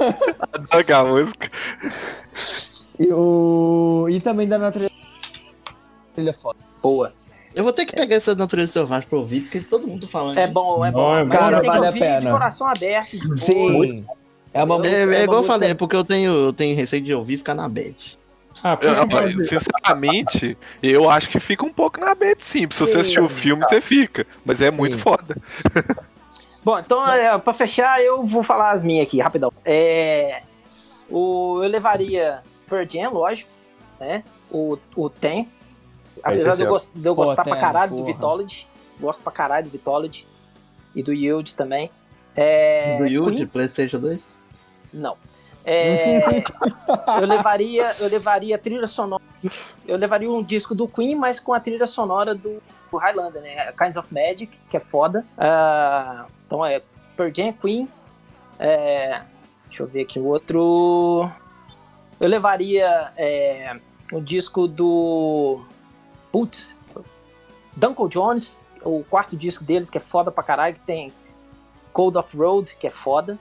Adoro 0.70 0.94
a 0.94 1.04
música. 1.04 1.50
E, 2.98 3.12
o... 3.12 4.06
e 4.08 4.20
também 4.20 4.48
da 4.48 4.58
natureza. 4.58 4.92
Trilha 6.14 6.32
foda. 6.32 6.67
Boa. 6.82 7.10
Eu 7.54 7.64
vou 7.64 7.72
ter 7.72 7.86
que 7.86 7.94
pegar 7.96 8.14
essa 8.16 8.34
natureza 8.34 8.72
selvagem 8.74 9.08
pra 9.08 9.18
ouvir, 9.18 9.40
porque 9.42 9.60
todo 9.60 9.86
mundo 9.88 10.06
falando. 10.06 10.36
É 10.38 10.42
disso. 10.42 10.52
bom, 10.54 10.84
é 10.84 10.90
bom. 10.92 11.16
é 11.16 11.24
Mas 11.24 11.36
que 11.36 11.42
Vale 11.42 11.54
a 11.68 11.72
ouvir 11.88 11.92
de 11.94 11.98
pena. 12.00 12.30
coração 12.30 12.66
aberto. 12.68 13.10
de 13.10 13.24
boa. 13.26 13.36
Sim. 13.36 14.06
É 14.52 14.62
uma 14.64 14.74
É, 14.74 14.78
música- 14.78 14.96
é 14.96 15.04
uma 15.04 15.14
igual 15.14 15.24
eu 15.24 15.32
música- 15.38 15.52
falei, 15.54 15.70
é 15.70 15.74
porque 15.74 15.96
eu 15.96 16.04
tenho, 16.04 16.32
eu 16.32 16.52
tenho 16.52 16.76
receio 16.76 17.02
de 17.02 17.14
ouvir 17.14 17.34
e 17.34 17.36
ficar 17.38 17.54
na 17.54 17.68
bad. 17.68 18.18
Ah, 18.62 18.76
Eu- 18.82 19.38
sinceramente, 19.44 20.56
eu 20.82 21.08
acho 21.10 21.28
que 21.30 21.38
fica 21.38 21.64
um 21.64 21.72
pouco 21.72 22.00
na 22.00 22.14
bad 22.14 22.34
sim. 22.42 22.66
Se 22.70 22.80
você 22.80 22.98
assistir 22.98 23.20
o 23.20 23.28
filme, 23.28 23.62
você 23.62 23.80
fica. 23.80 24.26
Mas 24.44 24.60
é 24.60 24.70
muito 24.70 24.94
Sim. 24.96 25.02
foda. 25.02 25.36
Bom, 26.64 26.78
então, 26.78 27.08
é, 27.08 27.38
pra 27.38 27.54
fechar, 27.54 28.00
eu 28.02 28.24
vou 28.24 28.42
falar 28.42 28.72
as 28.72 28.82
minhas 28.82 29.06
aqui, 29.06 29.20
rapidão. 29.20 29.52
É, 29.64 30.42
o, 31.08 31.60
eu 31.62 31.68
levaria 31.68 32.40
Pearl 32.68 32.84
Jam, 32.88 33.10
lógico, 33.12 33.48
né? 33.98 34.22
O, 34.50 34.76
o 34.96 35.08
Tem. 35.08 35.48
Apesar 36.22 36.50
de 36.50 36.50
eu, 36.50 36.56
certo. 36.56 36.68
gos- 36.70 36.92
de 36.94 37.06
eu 37.08 37.14
Pô, 37.14 37.24
gostar 37.24 37.42
pra 37.44 37.56
caralho 37.56 37.90
do 37.92 37.96
porra. 37.98 38.12
Vitology. 38.12 38.66
Gosto 39.00 39.22
pra 39.22 39.32
caralho 39.32 39.66
do 39.66 39.70
Vitology. 39.70 40.26
E 40.94 41.02
do 41.02 41.12
Yield 41.12 41.54
também. 41.54 41.90
É, 42.34 42.98
Do 42.98 43.06
de 43.06 43.18
Queen? 43.36 43.46
Playstation 43.46 43.98
2? 44.00 44.42
Não. 44.92 45.16
É, 45.64 45.94
eu 47.20 47.26
levaria 47.26 47.92
eu 48.00 48.08
levaria 48.08 48.54
a 48.56 48.58
trilha 48.58 48.86
sonora. 48.86 49.22
Eu 49.86 49.96
levaria 49.96 50.30
um 50.30 50.42
disco 50.42 50.74
do 50.74 50.88
Queen, 50.88 51.14
mas 51.14 51.38
com 51.40 51.52
a 51.52 51.60
trilha 51.60 51.86
sonora 51.86 52.34
do, 52.34 52.62
do 52.90 52.96
Highlander, 52.96 53.42
né? 53.42 53.70
Kinds 53.72 53.96
of 53.98 54.12
Magic, 54.14 54.50
que 54.70 54.76
é 54.76 54.80
foda. 54.80 55.26
Ah, 55.36 56.26
então 56.46 56.64
é 56.64 56.80
Pearl 57.16 57.30
Jam, 57.34 57.52
Queen. 57.52 57.88
É, 58.58 59.22
deixa 59.66 59.82
eu 59.82 59.86
ver 59.86 60.02
aqui 60.02 60.18
o 60.18 60.24
outro. 60.26 61.30
Eu 62.18 62.28
levaria 62.28 63.12
é, 63.16 63.76
um 64.12 64.22
disco 64.22 64.66
do. 64.66 65.60
Putz. 66.30 66.78
Duncan 67.76 68.08
Jones, 68.08 68.64
o 68.82 69.04
quarto 69.04 69.36
disco 69.36 69.62
deles, 69.64 69.88
que 69.88 69.98
é 69.98 70.00
foda 70.00 70.30
pra 70.30 70.42
caralho, 70.42 70.74
que 70.74 70.80
tem 70.80 71.12
Cold 71.92 72.18
of 72.18 72.36
Road, 72.36 72.76
que 72.76 72.86
é 72.86 72.90
foda. 72.90 73.38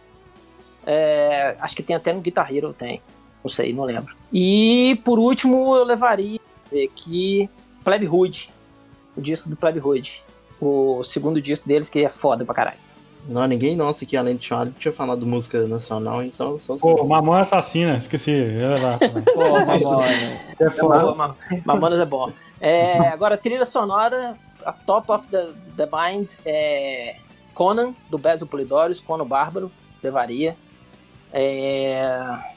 É, 0.85 1.57
acho 1.59 1.75
que 1.75 1.83
tem 1.83 1.95
até 1.95 2.13
no 2.13 2.21
Guitar 2.21 2.53
Hero, 2.53 2.73
tem. 2.73 3.01
Não 3.43 3.49
sei, 3.49 3.73
não 3.73 3.83
lembro. 3.83 4.15
E 4.31 5.01
por 5.03 5.19
último 5.19 5.75
eu 5.75 5.83
levaria 5.83 6.39
aqui 6.85 7.49
Plebe 7.83 8.07
Hood. 8.07 8.51
O 9.15 9.21
disco 9.21 9.49
do 9.49 9.55
Plebe 9.55 9.79
Hood. 9.79 10.19
O 10.61 11.03
segundo 11.03 11.41
disco 11.41 11.67
deles 11.67 11.89
que 11.89 12.03
é 12.03 12.09
foda 12.09 12.45
pra 12.45 12.55
caralho. 12.55 12.86
Não, 13.27 13.45
ninguém 13.47 13.75
nossa 13.75 14.05
aqui, 14.05 14.15
além 14.15 14.37
de 14.37 14.45
Charlie, 14.45 14.73
tinha 14.79 14.93
falado 14.93 15.27
música 15.27 15.67
nacional, 15.67 16.23
hein? 16.23 16.31
Só, 16.31 16.57
só 16.57 16.75
Pô, 16.77 17.03
Mamãe 17.05 17.41
Assassina, 17.41 17.95
esqueci. 17.97 18.31
Levar 18.33 18.97
também. 18.99 19.23
Pô, 19.23 19.41
Mamona. 19.65 20.39
É 20.59 20.69
foda. 20.71 21.13
Ma- 21.13 21.35
Mamonas 21.65 21.99
é 21.99 22.05
bom. 22.05 22.25
É, 22.59 23.09
agora, 23.09 23.37
trilha 23.37 23.65
sonora, 23.65 24.35
a 24.65 24.71
Top 24.71 25.11
of 25.11 25.27
the, 25.27 25.49
the 25.75 25.87
Mind 25.91 26.31
é 26.43 27.17
Conan, 27.53 27.93
do 28.09 28.17
Basil 28.17 28.47
Polidorius, 28.47 28.99
Conan 28.99 29.23
o 29.23 29.27
Bárbaro, 29.27 29.71
levaria. 30.01 30.55
É, 31.31 32.01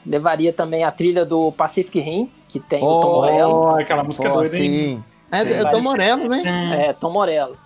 levaria 0.06 0.52
também 0.52 0.84
a 0.84 0.90
trilha 0.90 1.26
do 1.26 1.52
Pacific 1.52 1.98
Rim, 2.00 2.30
que 2.48 2.58
tem 2.58 2.82
o 2.82 3.00
Tom 3.00 3.08
Oh, 3.08 3.14
Morello. 3.16 3.60
Oh, 3.66 3.68
aquela 3.76 4.02
música 4.02 4.28
Pô, 4.30 4.36
doida, 4.38 4.56
hein? 4.56 4.62
sim. 4.64 5.04
É, 5.30 5.42
é 5.42 5.70
Tom 5.70 5.80
Morello, 5.82 6.28
né? 6.28 6.42
É, 6.88 6.92
Tom 6.94 7.10
Morello. 7.12 7.56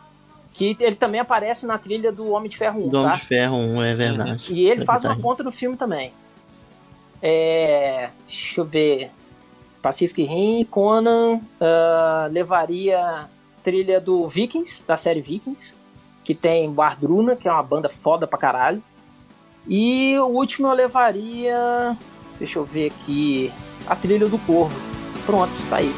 Que 0.54 0.76
ele 0.80 0.94
também 0.94 1.20
aparece 1.20 1.66
na 1.66 1.76
trilha 1.76 2.10
do 2.12 2.30
Homem 2.30 2.48
de 2.48 2.56
Ferro 2.56 2.86
1, 2.86 2.88
Dono 2.88 3.08
tá? 3.10 3.16
de 3.16 3.20
Ferro 3.20 3.56
1, 3.56 3.82
é 3.82 3.94
verdade. 3.94 4.54
E 4.54 4.70
ele 4.70 4.82
É 4.82 4.84
faz 4.84 5.04
uma 5.04 5.16
ponta 5.18 5.42
no 5.42 5.50
filme 5.52 5.76
também. 5.76 6.12
É, 7.20 8.10
deixa 8.26 8.60
eu 8.60 8.64
ver. 8.64 9.10
Pacific 9.82 10.22
Rim, 10.22 10.64
Conan, 10.64 11.40
ah, 11.60 12.28
levaria 12.30 13.28
trilha 13.62 14.00
do 14.00 14.28
Vikings, 14.28 14.84
da 14.86 14.96
série 14.96 15.20
Vikings, 15.20 15.76
que 16.22 16.34
tem 16.34 16.72
Bardruna, 16.72 17.34
que 17.34 17.48
é 17.48 17.52
uma 17.52 17.62
banda 17.62 17.88
foda 17.88 18.26
pra 18.26 18.38
caralho. 18.38 18.82
E 19.66 20.16
o 20.18 20.26
último 20.26 20.68
eu 20.68 20.72
levaria. 20.72 21.96
Deixa 22.38 22.58
eu 22.58 22.64
ver 22.64 22.92
aqui. 22.92 23.52
A 23.86 23.96
trilha 23.96 24.28
do 24.28 24.38
Corvo. 24.38 24.80
Pronto, 25.26 25.50
tá 25.68 25.76
aí. 25.76 25.92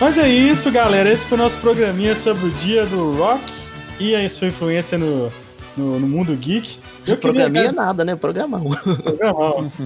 Mas 0.00 0.16
é 0.16 0.28
isso, 0.28 0.70
galera. 0.70 1.10
Esse 1.10 1.26
foi 1.26 1.36
o 1.36 1.40
nosso 1.40 1.58
programinha 1.58 2.14
sobre 2.14 2.46
o 2.46 2.50
dia 2.50 2.86
do 2.86 3.16
rock 3.16 3.42
e 3.98 4.14
a 4.14 4.28
sua 4.28 4.46
influência 4.48 4.96
no, 4.96 5.32
no, 5.76 5.98
no 5.98 6.06
mundo 6.08 6.34
geek. 6.36 6.78
Eu 7.00 7.16
queria 7.16 7.16
Programinha 7.16 7.72
nada, 7.72 8.04
né? 8.04 8.14
Programão. 8.14 8.64
Programão. 9.02 9.70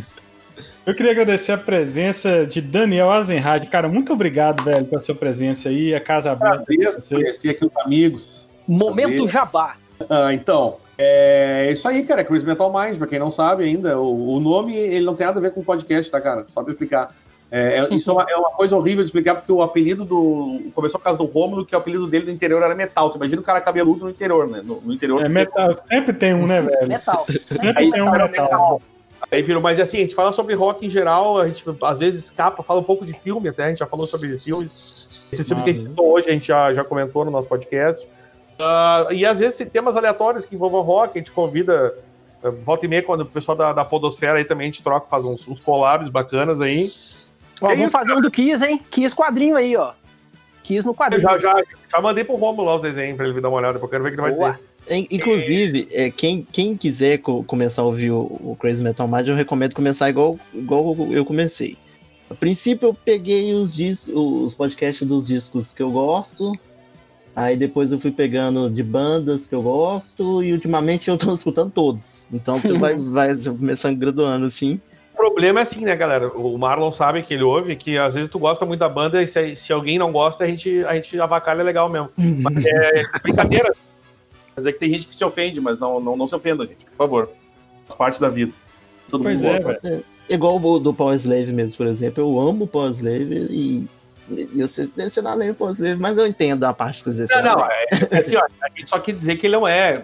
Eu 0.85 0.95
queria 0.97 1.13
agradecer 1.13 1.53
a 1.53 1.59
presença 1.59 2.45
de 2.45 2.61
Daniel 2.61 3.11
Azenhard. 3.13 3.69
Cara, 3.69 3.89
muito 3.89 4.13
obrigado, 4.13 4.65
velho, 4.65 4.85
pela 4.85 5.01
sua 5.01 5.15
presença 5.15 5.69
aí. 5.69 5.95
A 5.95 6.01
casa 6.01 6.33
aberta. 6.33 6.65
pra 6.65 6.75
Agradeço, 6.75 7.01
você. 7.01 7.15
conheci 7.15 7.49
aqui 7.51 7.65
os 7.65 7.71
amigos. 7.85 8.51
Momento 8.67 9.09
Prazer. 9.15 9.29
Jabá. 9.29 9.77
Ah, 10.11 10.35
então, 10.35 10.79
é 10.99 11.71
isso 11.73 11.87
aí, 11.87 12.03
cara. 12.03 12.23
É 12.23 12.25
Crazy 12.25 12.45
Metal 12.45 12.73
Mind, 12.73 12.99
pra 12.99 13.07
quem 13.07 13.19
não 13.21 13.31
sabe 13.31 13.63
ainda. 13.63 13.97
O, 14.01 14.35
o 14.35 14.41
nome, 14.41 14.75
ele 14.77 15.07
não 15.07 15.15
tem 15.15 15.25
nada 15.25 15.39
a 15.39 15.43
ver 15.43 15.53
com 15.53 15.63
podcast, 15.63 16.11
tá, 16.11 16.21
cara? 16.21 16.45
Só 16.49 16.65
pra 16.65 16.73
explicar. 16.73 17.15
É, 17.55 17.81
é- 17.81 17.95
isso 17.95 18.11
é 18.11 18.15
uma, 18.15 18.27
é 18.31 18.35
uma 18.35 18.51
coisa 18.53 18.75
horrível 18.75 19.03
de 19.03 19.09
explicar, 19.09 19.35
porque 19.35 19.53
o 19.53 19.61
apelido 19.61 20.07
do. 20.07 20.59
Começou 20.75 20.99
por 20.99 21.05
causa 21.05 21.19
do 21.19 21.27
Rômulo, 21.27 21.67
que 21.67 21.75
o 21.75 21.79
apelido 21.79 22.07
dele 22.07 22.25
no 22.25 22.33
interior 22.33 22.63
era 22.63 22.75
metal. 22.75 23.11
Tu 23.11 23.17
imagina 23.17 23.43
o 23.43 23.45
cara 23.45 23.61
cabeludo 23.61 24.07
no 24.07 24.11
interior, 24.11 24.49
né? 24.49 24.63
No, 24.65 24.81
no 24.81 24.91
interior. 24.91 25.23
É 25.23 25.29
metal. 25.29 25.71
Sempre 25.73 26.15
tem 26.15 26.33
um, 26.33 26.47
né, 26.47 26.63
velho? 26.63 26.89
Metal. 26.89 27.25
Sempre 27.29 27.91
tem 27.91 28.03
um 28.03 28.15
Era 28.15 28.27
metal. 28.27 28.81
Aí 29.31 29.43
virou, 29.43 29.63
mas 29.63 29.79
assim, 29.79 29.99
a 29.99 30.01
gente 30.01 30.15
fala 30.15 30.33
sobre 30.33 30.55
rock 30.55 30.85
em 30.85 30.89
geral, 30.89 31.39
a 31.39 31.47
gente 31.47 31.65
às 31.83 31.99
vezes 31.99 32.25
escapa, 32.25 32.63
fala 32.63 32.81
um 32.81 32.85
pouco 32.85 33.05
de 33.05 33.13
filme 33.13 33.49
até, 33.49 33.65
a 33.65 33.69
gente 33.69 33.79
já 33.79 33.87
falou 33.87 34.07
sobre 34.07 34.37
filmes. 34.39 35.29
Esse 35.33 35.45
filme 35.45 35.63
que 35.63 35.71
a 35.71 35.73
gente 35.73 35.89
citou 35.89 36.13
hoje, 36.13 36.29
a 36.29 36.33
gente 36.33 36.47
já, 36.47 36.73
já 36.73 36.83
comentou 36.83 37.25
no 37.25 37.31
nosso 37.31 37.49
podcast. 37.49 38.09
Ah, 38.59 39.07
e 39.11 39.25
às 39.25 39.39
vezes 39.39 39.67
temas 39.71 39.97
aleatórios 39.97 40.45
que 40.45 40.55
envolvam 40.55 40.81
rock, 40.81 41.19
a 41.19 41.19
gente 41.19 41.33
convida, 41.33 41.95
ah, 42.43 42.51
volta 42.63 42.85
e 42.85 42.89
meia, 42.89 43.03
quando 43.03 43.23
o 43.23 43.27
pessoal 43.27 43.57
da, 43.57 43.73
da 43.73 43.85
Podosfera 43.85 44.39
aí 44.39 44.45
também 44.45 44.65
a 44.65 44.71
gente 44.71 44.83
troca, 44.83 45.07
faz 45.07 45.25
uns, 45.25 45.47
uns 45.47 45.65
collabs 45.65 46.09
bacanas 46.09 46.61
aí. 46.61 46.87
Ó, 47.63 47.67
É 47.67 47.71
vamos 47.71 47.83
isso, 47.89 47.91
fazer 47.93 48.13
um 48.15 48.21
do 48.21 48.31
Kiss, 48.31 48.65
hein? 48.65 48.81
Kiss 48.91 49.15
quadrinho 49.15 49.57
aí, 49.57 49.77
ó. 49.77 49.93
Kiss 50.63 50.85
no 50.87 50.93
Eu 50.93 50.95
quadrinho. 50.95 51.23
já, 51.23 51.39
já, 51.39 51.63
já 51.91 52.01
mandei 52.01 52.25
pro 52.25 52.35
Romulo 52.37 52.67
lá 52.67 52.77
os 52.77 52.83
desenhos 52.83 53.17
pra 53.17 53.25
ele 53.25 53.35
vir 53.35 53.41
dar 53.41 53.49
uma 53.49 53.59
olhada, 53.59 53.79
porque 53.79 53.87
eu 53.87 53.91
quero 53.91 54.03
ver 54.05 54.09
o 54.11 54.13
que 54.13 54.21
ele 54.21 54.29
vai 54.31 54.35
Boa. 54.39 54.53
dizer. 54.53 54.99
In- 54.99 55.07
Inclusive, 55.17 55.89
é, 55.93 56.11
quem, 56.11 56.47
quem 56.51 56.77
quiser 56.77 57.19
co- 57.19 57.45
começar 57.45 57.83
a 57.83 57.85
ouvir 57.85 58.11
o, 58.11 58.21
o 58.23 58.57
Crazy 58.61 58.83
Metal 58.83 59.07
Mind, 59.09 59.29
eu 59.29 59.35
recomendo 59.37 59.75
começar 59.75 60.09
igual, 60.09 60.39
igual 60.53 60.97
eu 61.11 61.25
comecei. 61.25 61.77
A 62.29 62.35
princípio, 62.35 62.89
eu 62.89 62.95
peguei 62.95 63.53
os, 63.55 63.77
os 64.13 64.55
podcasts 64.55 65.07
dos 65.07 65.27
discos 65.27 65.73
que 65.75 65.83
eu 65.83 65.91
gosto. 65.91 66.53
Aí 67.35 67.57
depois 67.57 67.93
eu 67.93 67.99
fui 68.01 68.11
pegando 68.11 68.69
de 68.71 68.83
bandas 68.83 69.47
que 69.49 69.55
eu 69.55 69.63
gosto. 69.63 70.43
E 70.43 70.53
ultimamente 70.53 71.09
eu 71.11 71.17
tô 71.19 71.33
escutando 71.35 71.71
todos. 71.71 72.27
Então 72.33 72.59
você 72.59 72.73
vai, 72.79 72.97
vai 73.11 73.35
começando 73.37 73.97
graduando 73.99 74.47
assim. 74.47 74.81
O 75.23 75.31
problema 75.31 75.61
é 75.61 75.63
assim, 75.63 75.85
né, 75.85 75.95
galera? 75.95 76.29
O 76.37 76.59
Marlon 76.59 76.91
sabe 76.91 77.23
que 77.23 77.33
ele 77.33 77.45
ouve, 77.45 77.77
que 77.77 77.97
às 77.97 78.17
vezes 78.17 78.29
tu 78.29 78.41
gosta 78.41 78.67
muito 78.67 78.81
da 78.81 78.89
banda 78.89 79.23
e 79.23 79.29
se, 79.29 79.55
se 79.55 79.73
alguém 79.73 79.97
não 79.97 80.11
gosta, 80.11 80.43
a 80.43 80.47
gente, 80.49 80.85
a 80.85 80.95
gente 80.95 81.19
avacalha 81.21 81.63
legal 81.63 81.89
mesmo. 81.89 82.11
Mas 82.17 82.67
é 82.67 83.05
brincadeira. 83.23 83.73
Mas 84.57 84.67
é 84.67 84.73
que 84.73 84.81
tem 84.81 84.91
gente 84.91 85.07
que 85.07 85.15
se 85.15 85.25
ofende, 85.25 85.61
mas 85.61 85.79
não, 85.79 86.01
não, 86.01 86.17
não 86.17 86.27
se 86.27 86.35
ofenda, 86.35 86.67
gente, 86.67 86.87
por 86.87 86.97
favor. 86.97 87.31
Faz 87.87 87.95
parte 87.97 88.21
da 88.21 88.29
vida. 88.29 88.53
Todo 89.09 89.23
Pois 89.23 89.43
mundo 89.43 89.55
é, 89.55 89.61
gosta. 89.61 89.89
velho. 89.89 90.05
Igual 90.29 90.61
o 90.61 90.79
do 90.81 90.93
Power 90.93 91.15
Slave 91.15 91.53
mesmo, 91.53 91.77
por 91.77 91.87
exemplo. 91.87 92.23
Eu 92.23 92.41
amo 92.41 92.67
Power 92.67 92.91
Slave 92.91 93.47
e. 93.49 93.87
E 94.29 94.61
eu 94.61 94.67
sei 94.67 94.87
se 94.87 95.23
não 95.23 95.31
além 95.31 95.49
do 95.51 95.55
Power 95.55 95.73
Slave, 95.73 96.01
mas 96.01 96.19
eu 96.19 96.27
entendo 96.27 96.65
a 96.65 96.73
parte 96.75 97.05
que 97.05 97.13
vocês 97.13 97.29
Não, 97.31 97.43
não, 97.43 97.65
é, 97.65 97.87
é 98.11 98.19
assim, 98.19 98.37
ó, 98.37 98.45
a 98.61 98.69
gente 98.77 98.91
só 98.91 98.99
quer 98.99 99.13
dizer 99.13 99.37
que 99.37 99.47
ele 99.47 99.57
não 99.57 99.69
é. 99.69 100.03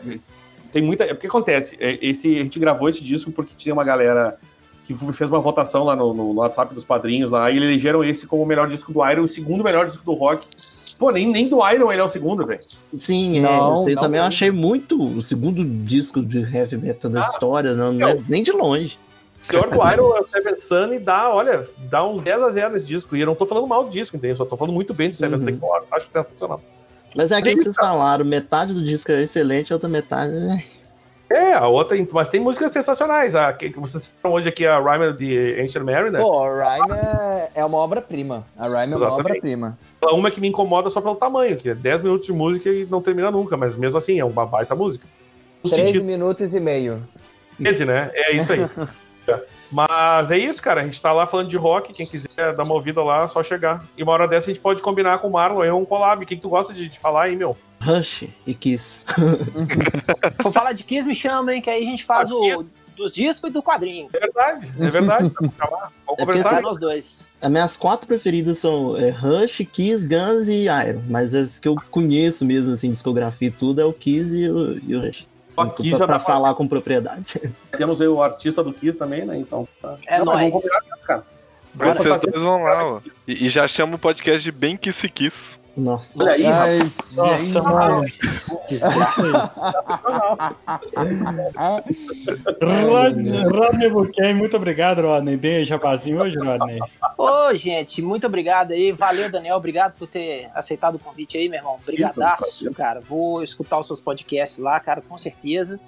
Tem 0.71 0.81
muita. 0.81 1.05
O 1.13 1.17
que 1.17 1.27
acontece? 1.27 1.77
É, 1.81 1.99
Esse, 2.01 2.39
a 2.39 2.43
gente 2.43 2.59
gravou 2.61 2.89
esse 2.89 3.03
disco 3.03 3.33
porque 3.33 3.55
tinha 3.57 3.73
uma 3.73 3.85
galera 3.85 4.39
que 4.95 5.13
fez 5.13 5.31
uma 5.31 5.41
votação 5.41 5.85
lá 5.85 5.95
no, 5.95 6.13
no 6.15 6.35
WhatsApp 6.35 6.75
dos 6.75 6.85
padrinhos 6.85 7.31
lá, 7.31 7.51
e 7.51 7.57
eles 7.57 7.69
elegeram 7.69 8.03
esse 8.03 8.27
como 8.27 8.43
o 8.43 8.47
melhor 8.47 8.69
disco 8.69 8.93
do 8.93 9.07
Iron, 9.09 9.23
o 9.23 9.29
segundo 9.29 9.63
melhor 9.63 9.87
disco 9.87 10.05
do 10.05 10.15
rock. 10.15 10.47
Pô, 10.99 11.11
nem, 11.11 11.31
nem 11.31 11.49
do 11.49 11.59
Iron 11.71 11.93
ele 11.93 12.01
é 12.01 12.05
o 12.05 12.09
segundo, 12.09 12.45
velho. 12.47 12.61
Sim, 12.97 13.39
é. 13.39 13.41
Não, 13.43 13.87
aí 13.87 13.95
não 13.95 14.03
também 14.03 14.19
eu 14.19 14.25
mesmo. 14.25 14.27
achei 14.29 14.51
muito 14.51 15.01
o 15.03 15.23
segundo 15.23 15.65
disco 15.65 16.23
de 16.23 16.41
heavy 16.41 16.77
metal 16.77 17.11
da 17.11 17.25
Ah, 17.25 17.29
história, 17.29 17.75
não, 17.75 17.93
não 17.93 18.09
é 18.09 18.19
nem 18.29 18.43
de 18.43 18.53
longe. 18.53 18.99
O 19.45 19.49
pior 19.49 19.71
do 19.71 19.77
Iron 19.93 20.17
é 20.17 20.21
o 20.21 20.29
Seven 20.29 20.57
Sun 20.57 20.93
e 20.93 20.99
dá, 20.99 21.33
olha, 21.33 21.67
dá 21.89 22.05
uns 22.05 22.21
10 22.21 22.43
a 22.43 22.51
0 22.51 22.73
nesse 22.75 22.87
disco. 22.87 23.17
E 23.17 23.21
eu 23.21 23.27
não 23.27 23.35
tô 23.35 23.47
falando 23.47 23.67
mal 23.67 23.85
do 23.85 23.91
disco, 23.91 24.17
entendeu? 24.17 24.33
Eu 24.33 24.37
só 24.37 24.45
tô 24.45 24.57
falando 24.57 24.75
muito 24.75 24.93
bem 24.93 25.09
do 25.09 25.17
Seven 25.17 25.39
Uhum. 25.39 25.45
Sun, 25.45 25.59
eu 25.63 25.85
acho 25.93 26.09
sensacional. 26.13 26.61
Mas 27.17 27.31
é 27.31 27.37
aquilo 27.37 27.57
que 27.57 27.63
vocês 27.63 27.77
falaram, 27.77 28.25
metade 28.27 28.75
do 28.75 28.85
disco 28.85 29.11
é 29.11 29.23
excelente, 29.23 29.73
a 29.73 29.77
outra 29.77 29.89
metade 29.89 30.33
é. 30.35 30.65
É, 31.31 31.53
a 31.53 31.67
outra, 31.67 31.97
mas 32.13 32.29
tem 32.31 32.41
músicas 32.41 32.73
sensacionais. 32.73 33.37
A 33.37 33.53
que 33.53 33.71
que 33.71 33.79
vocês 33.79 34.03
citaram 34.03 34.35
hoje 34.35 34.49
aqui, 34.49 34.67
a 34.67 34.79
Rhyme 34.81 35.13
de 35.13 35.61
Ancient 35.61 35.85
Mariner. 35.85 36.21
Pô, 36.21 36.43
a 36.43 36.77
Rhyme 36.77 36.93
é, 36.93 37.51
é 37.57 37.65
uma 37.65 37.79
obra-prima. 37.79 38.47
A 38.57 38.67
Rhyme 38.67 38.95
é 38.95 38.97
uma 38.97 39.13
obra-prima. 39.13 39.79
Uma 40.11 40.31
que 40.31 40.41
me 40.41 40.49
incomoda 40.49 40.89
só 40.89 41.01
pelo 41.01 41.17
tamanho, 41.17 41.57
que 41.57 41.71
é 41.71 41.75
10 41.75 42.03
minutos 42.03 42.27
de 42.27 42.33
música 42.33 42.71
e 42.71 42.87
não 42.87 43.03
termina 43.03 43.31
nunca, 43.31 43.57
mas 43.57 43.77
mesmo 43.77 43.99
assim 43.99 44.19
é 44.19 44.25
uma 44.25 44.47
baita 44.47 44.75
música. 44.75 45.07
No 45.63 45.71
13 45.71 45.87
sentido 45.87 46.05
minutos 46.05 46.55
e 46.55 46.61
meio. 46.61 47.03
13, 47.59 47.85
né? 47.85 48.11
É 48.15 48.33
isso 48.33 48.53
aí. 48.53 48.61
É. 49.29 49.43
Mas 49.71 50.31
é 50.31 50.39
isso, 50.39 50.63
cara. 50.63 50.81
A 50.81 50.85
gente 50.85 51.03
tá 51.03 51.13
lá 51.13 51.27
falando 51.27 51.49
de 51.49 51.59
rock. 51.59 51.93
Quem 51.93 52.07
quiser 52.07 52.57
dar 52.57 52.63
uma 52.63 52.73
ouvida 52.73 53.05
lá, 53.05 53.25
é 53.25 53.29
só 53.29 53.43
chegar. 53.43 53.85
E 53.95 54.03
uma 54.03 54.13
hora 54.13 54.27
dessa 54.27 54.51
a 54.51 54.55
gente 54.55 54.63
pode 54.63 54.83
combinar 54.83 55.19
com 55.19 55.29
o 55.29 55.33
Marlon. 55.33 55.63
É 55.63 55.71
um 55.71 55.85
collab. 55.85 56.25
O 56.25 56.27
que, 56.27 56.35
que 56.35 56.41
tu 56.41 56.49
gosta 56.49 56.73
de, 56.73 56.89
de 56.89 56.99
falar 56.99 57.25
aí, 57.25 57.37
meu? 57.37 57.55
Rush 57.81 58.25
e 58.47 58.55
Kiss. 58.55 59.05
For 60.43 60.53
falar 60.53 60.73
de 60.73 60.85
Kiss, 60.85 61.07
me 61.07 61.15
chama, 61.15 61.55
hein? 61.55 61.63
Que 61.63 61.71
aí 61.71 61.83
a 61.87 61.91
gente 61.91 62.05
faz 62.05 62.31
Ah, 62.31 62.35
o 62.35 62.67
dos 62.97 63.13
discos 63.13 63.51
e 63.51 63.53
do 63.53 63.63
quadrinho. 63.63 64.09
É 64.13 64.19
verdade, 64.19 64.75
é 64.77 64.89
verdade. 64.89 65.33
Vamos 65.41 65.55
É 65.55 66.17
conversar. 66.17 66.49
porque 66.49 66.63
Nós 66.63 66.79
dois. 66.81 67.27
As 67.41 67.49
minhas 67.51 67.77
quatro 67.77 68.09
preferidas 68.09 68.59
são 68.59 68.97
é, 68.97 69.11
Rush, 69.11 69.65
Kiss, 69.71 70.05
Guns 70.09 70.49
e 70.49 70.65
Iron. 70.65 71.01
Mas 71.09 71.33
as 71.35 71.61
que 71.61 71.69
eu 71.69 71.77
conheço 71.93 72.45
mesmo, 72.45 72.75
assim, 72.75 72.91
discografia 72.91 73.47
e 73.49 73.53
tudo, 73.53 73.81
é 73.81 73.85
o 73.85 73.93
Kiss 73.93 74.37
e 74.37 74.51
o, 74.51 74.79
e 74.83 74.97
o 74.97 75.01
Rush. 75.01 75.29
Só 75.49 75.63
Assim, 75.63 75.71
Kiss 75.77 75.91
pra, 75.91 75.99
já 75.99 76.07
pra 76.09 76.21
falar 76.21 76.55
com 76.57 76.67
propriedade. 76.67 77.41
Temos 77.79 78.01
aí 78.01 78.09
o 78.09 78.21
artista 78.21 78.65
do 78.65 78.73
Kiss 78.73 78.99
também, 78.99 79.25
né? 79.25 79.39
Então. 79.39 79.67
Tá. 79.81 79.97
É 80.07 80.19
Não, 80.19 80.25
nóis. 80.27 80.53
Vocês 81.75 82.21
dois 82.21 82.43
vão 82.43 82.63
lá, 82.65 82.85
ó. 82.85 83.01
E, 83.29 83.47
e 83.47 83.49
já 83.49 83.69
chama 83.69 83.95
o 83.95 83.99
podcast 83.99 84.43
de 84.43 84.51
Bem 84.51 84.77
Que 84.77 84.91
Se 84.93 85.09
Quis. 85.09 85.61
Nossa. 85.79 86.25
Olha 86.25 86.33
aí, 86.33 86.45
Ai, 86.45 86.79
Nossa, 86.79 87.63
mano. 87.63 88.05
Rodney, 92.61 93.45
Rodney 93.45 93.89
Buquem, 93.89 94.35
muito 94.35 94.57
obrigado, 94.57 95.03
Rodney. 95.03 95.37
Dei 95.37 95.65
jabazinho 95.65 96.21
hoje, 96.21 96.37
Rodney. 96.37 96.81
Ô, 97.17 97.55
gente, 97.55 98.03
muito 98.03 98.27
obrigado 98.27 98.73
aí. 98.73 98.91
Valeu, 98.91 99.31
Daniel. 99.31 99.57
Obrigado 99.57 99.95
por 99.97 100.09
ter 100.09 100.51
aceitado 100.53 100.97
o 100.97 100.99
convite 100.99 101.39
aí, 101.39 101.49
meu 101.49 101.61
irmão. 101.61 101.79
Brigadaço, 101.87 102.69
cara. 102.73 103.01
Vou 103.01 103.41
escutar 103.43 103.79
os 103.79 103.87
seus 103.87 104.01
podcasts 104.01 104.59
lá, 104.59 104.81
cara, 104.81 105.01
com 105.01 105.17
certeza. 105.17 105.79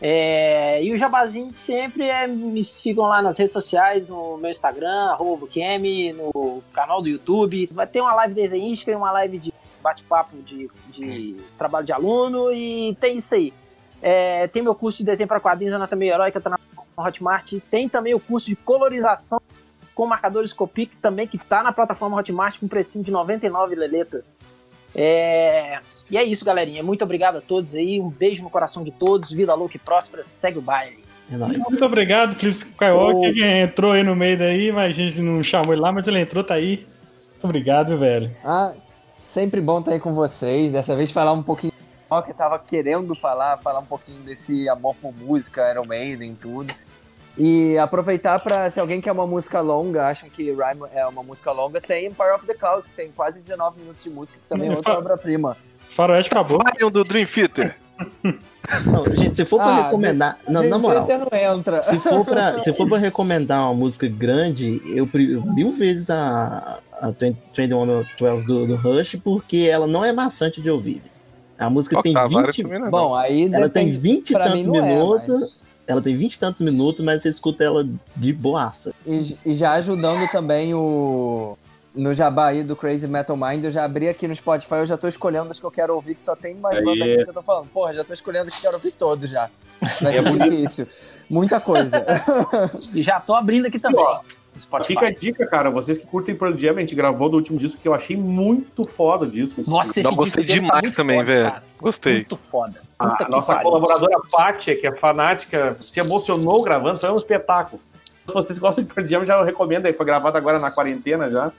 É, 0.00 0.82
e 0.82 0.92
o 0.92 0.98
jabazinho 0.98 1.50
de 1.50 1.58
sempre 1.58 2.06
é 2.06 2.26
me 2.26 2.64
sigam 2.64 3.04
lá 3.04 3.22
nas 3.22 3.38
redes 3.38 3.52
sociais, 3.52 4.08
no 4.08 4.36
meu 4.36 4.50
Instagram, 4.50 5.10
arroba 5.10 5.46
no 6.16 6.62
canal 6.72 7.00
do 7.00 7.08
YouTube. 7.08 7.70
Vai 7.72 7.86
ter 7.86 8.00
uma 8.00 8.14
live 8.14 8.34
desenhística 8.34 8.90
e 8.90 8.94
uma 8.94 9.12
live 9.12 9.38
de 9.38 9.54
bate-papo 9.82 10.36
de, 10.42 10.70
de 10.88 11.36
trabalho 11.56 11.84
de 11.84 11.92
aluno 11.92 12.50
e 12.52 12.96
tem 13.00 13.18
isso 13.18 13.34
aí. 13.34 13.52
É, 14.02 14.46
tem 14.48 14.62
meu 14.62 14.74
curso 14.74 14.98
de 14.98 15.04
desenho 15.04 15.28
para 15.28 15.40
quadrinhos 15.40 15.74
Anatomia 15.74 16.14
Heróica, 16.14 16.40
tá 16.40 16.50
na 16.50 16.58
Hotmart. 16.96 17.54
Tem 17.70 17.88
também 17.88 18.14
o 18.14 18.20
curso 18.20 18.48
de 18.48 18.56
colorização 18.56 19.40
com 19.94 20.06
marcadores 20.06 20.52
Copic 20.52 20.90
também, 21.00 21.26
que 21.26 21.38
tá 21.38 21.62
na 21.62 21.72
plataforma 21.72 22.18
Hotmart 22.18 22.58
com 22.58 22.66
precinho 22.66 23.04
de 23.04 23.10
99 23.10 23.74
leletas. 23.74 24.30
É... 24.94 25.78
E 26.10 26.16
é 26.16 26.22
isso, 26.22 26.44
galerinha. 26.44 26.82
Muito 26.82 27.02
obrigado 27.02 27.38
a 27.38 27.40
todos 27.40 27.74
aí. 27.74 28.00
Um 28.00 28.08
beijo 28.08 28.42
no 28.42 28.50
coração 28.50 28.84
de 28.84 28.90
todos. 28.90 29.32
Vida 29.32 29.54
louca 29.54 29.76
e 29.76 29.80
próspera. 29.80 30.22
Segue 30.30 30.58
o 30.58 30.62
baile. 30.62 31.04
É 31.30 31.36
nóis. 31.36 31.58
Muito 31.58 31.84
obrigado, 31.84 32.34
Felipe 32.34 32.56
Skywalker, 32.56 33.32
que 33.32 33.44
entrou 33.44 33.92
aí 33.92 34.02
no 34.02 34.14
meio 34.14 34.38
daí, 34.38 34.70
mas 34.70 34.90
a 34.90 34.92
gente 34.92 35.20
não 35.20 35.42
chamou 35.42 35.72
ele 35.72 35.80
lá, 35.80 35.90
mas 35.90 36.06
ele 36.06 36.20
entrou, 36.20 36.44
tá 36.44 36.54
aí. 36.54 36.86
Muito 37.30 37.44
obrigado, 37.44 37.96
velho. 37.98 38.34
Ah, 38.44 38.74
sempre 39.26 39.60
bom 39.60 39.78
estar 39.78 39.92
aí 39.92 40.00
com 40.00 40.14
vocês. 40.14 40.72
Dessa 40.72 40.94
vez 40.94 41.10
falar 41.10 41.32
um 41.32 41.42
pouquinho 41.42 41.72
do 41.72 42.14
rock, 42.14 42.28
eu 42.28 42.34
tava 42.34 42.58
querendo 42.58 43.14
falar, 43.14 43.58
falar 43.58 43.80
um 43.80 43.86
pouquinho 43.86 44.20
desse 44.20 44.68
amor 44.68 44.94
por 44.96 45.14
música, 45.14 45.70
Iron 45.70 45.86
Maiden, 45.86 46.34
tudo. 46.34 46.72
E 47.36 47.76
aproveitar 47.78 48.38
pra, 48.38 48.70
se 48.70 48.78
alguém 48.78 49.00
quer 49.00 49.10
uma 49.12 49.26
música 49.26 49.60
longa, 49.60 50.06
acham 50.06 50.28
que 50.28 50.44
Rhyme 50.52 50.82
é 50.92 51.04
uma 51.06 51.22
música 51.22 51.50
longa, 51.50 51.80
tem 51.80 52.12
Power 52.12 52.36
of 52.36 52.46
the 52.46 52.54
Clouds, 52.54 52.86
que 52.86 52.94
tem 52.94 53.10
quase 53.10 53.40
19 53.42 53.80
minutos 53.80 54.02
de 54.04 54.10
música, 54.10 54.38
que 54.40 54.48
também 54.48 54.68
é 54.68 54.72
Hum, 54.72 54.76
outra 54.76 54.98
obra-prima. 54.98 55.56
Faroeste 55.88 56.32
acabou. 56.32 56.60
Lion 56.78 56.90
do 56.90 57.02
Dream 57.02 57.26
Theater. 57.26 57.76
Não, 58.86 59.04
gente, 59.14 59.36
se 59.36 59.44
for 59.44 59.58
pra 59.58 59.66
Ah, 59.66 59.82
recomendar. 59.84 60.38
Não, 60.48 60.60
Dream 60.62 60.70
na 60.70 60.78
moral. 60.78 61.06
Não 61.06 61.38
entra. 61.38 61.82
Se 61.82 61.98
for, 61.98 62.24
pra, 62.24 62.58
se 62.62 62.72
for 62.72 62.88
pra 62.88 62.98
recomendar 62.98 63.64
uma 63.66 63.74
música 63.74 64.08
grande, 64.08 64.80
eu 64.96 65.06
pre- 65.06 65.36
mil 65.54 65.72
vezes 65.72 66.10
a, 66.10 66.80
a 67.00 67.10
2112 67.10 68.46
do, 68.46 68.66
do 68.66 68.74
Rush, 68.76 69.16
porque 69.22 69.68
ela 69.70 69.86
não 69.86 70.04
é 70.04 70.12
maçante 70.12 70.60
de 70.62 70.70
ouvir. 70.70 71.02
A 71.58 71.68
música 71.70 72.00
tem 72.02 72.16
Octavário 72.16 72.46
20. 72.52 72.62
também 72.62 72.78
não 72.80 72.86
é, 72.86 72.90
Bom, 72.90 73.14
aí 73.14 73.44
Ela 73.52 73.68
tem 73.68 73.86
depende- 73.86 73.98
20 73.98 74.30
e 74.30 74.32
tantos 74.34 74.66
é, 74.66 74.70
minutos. 74.82 75.63
Ela 75.86 76.00
tem 76.00 76.16
20 76.16 76.34
e 76.34 76.38
tantos 76.38 76.60
minutos, 76.62 77.04
mas 77.04 77.22
você 77.22 77.28
escuta 77.28 77.62
ela 77.62 77.86
de 78.16 78.32
boaça. 78.32 78.92
E, 79.06 79.36
e 79.44 79.54
já 79.54 79.72
ajudando 79.72 80.30
também 80.30 80.74
o. 80.74 81.56
No 81.94 82.12
jabá 82.12 82.48
aí 82.48 82.64
do 82.64 82.74
Crazy 82.74 83.06
Metal 83.06 83.36
Mind, 83.36 83.62
eu 83.62 83.70
já 83.70 83.84
abri 83.84 84.08
aqui 84.08 84.26
no 84.26 84.34
Spotify, 84.34 84.74
eu 84.76 84.86
já 84.86 84.96
tô 84.96 85.06
escolhendo 85.06 85.48
as 85.52 85.60
que 85.60 85.66
eu 85.66 85.70
quero 85.70 85.94
ouvir, 85.94 86.16
que 86.16 86.22
só 86.22 86.34
tem 86.34 86.52
mais 86.56 86.82
banda 86.82 87.04
aqui 87.04 87.22
que 87.22 87.30
eu 87.30 87.34
tô 87.34 87.42
falando. 87.42 87.68
Porra, 87.68 87.94
já 87.94 88.02
tô 88.02 88.12
escolhendo 88.12 88.50
que 88.50 88.56
eu 88.56 88.62
quero 88.62 88.74
ouvir 88.74 88.92
todos 88.94 89.30
já. 89.30 89.48
Vai 90.00 90.12
ser 90.12 90.38
difícil. 90.38 90.86
Muita 91.30 91.60
coisa. 91.60 92.04
E 92.94 93.02
já 93.02 93.20
tô 93.20 93.34
abrindo 93.34 93.66
aqui 93.66 93.78
também. 93.78 94.00
Ó, 94.00 94.20
Spotify. 94.60 94.88
Fica 94.88 95.06
a 95.06 95.10
dica, 95.14 95.46
cara. 95.46 95.70
Vocês 95.70 95.98
que 95.98 96.06
curtem 96.06 96.34
Pearl 96.34 96.56
Jam, 96.56 96.76
a 96.76 96.80
gente 96.80 96.94
gravou 96.94 97.28
do 97.28 97.36
último 97.36 97.58
disco 97.58 97.80
que 97.80 97.88
eu 97.88 97.94
achei 97.94 98.16
muito 98.16 98.84
foda 98.84 99.24
o 99.24 99.30
disco. 99.30 99.62
Nossa, 99.68 99.90
esse 99.90 100.00
disco 100.02 100.14
gostei 100.16 100.44
demais 100.44 100.82
muito 100.82 100.94
também, 100.96 101.18
foda, 101.18 101.30
velho. 101.32 101.50
cara. 101.50 101.62
Gostei. 101.80 102.14
Muito 102.14 102.36
foda. 102.36 102.80
Puta 102.98 103.24
A 103.24 103.28
nossa 103.28 103.52
pariu. 103.54 103.68
colaboradora 103.68 104.16
Pátia, 104.30 104.76
que 104.76 104.86
é 104.86 104.94
fanática, 104.94 105.76
se 105.80 105.98
emocionou 106.00 106.62
gravando, 106.62 107.00
foi 107.00 107.10
um 107.10 107.16
espetáculo. 107.16 107.82
Se 108.26 108.32
vocês 108.32 108.58
gostam 108.58 108.84
de 108.84 108.94
Pearl 108.94 109.06
Jam, 109.06 109.26
já 109.26 109.34
eu 109.38 109.44
recomendo 109.44 109.86
aí. 109.86 109.92
Foi 109.92 110.06
gravado 110.06 110.36
agora 110.38 110.58
na 110.58 110.70
quarentena 110.70 111.30
já. 111.30 111.52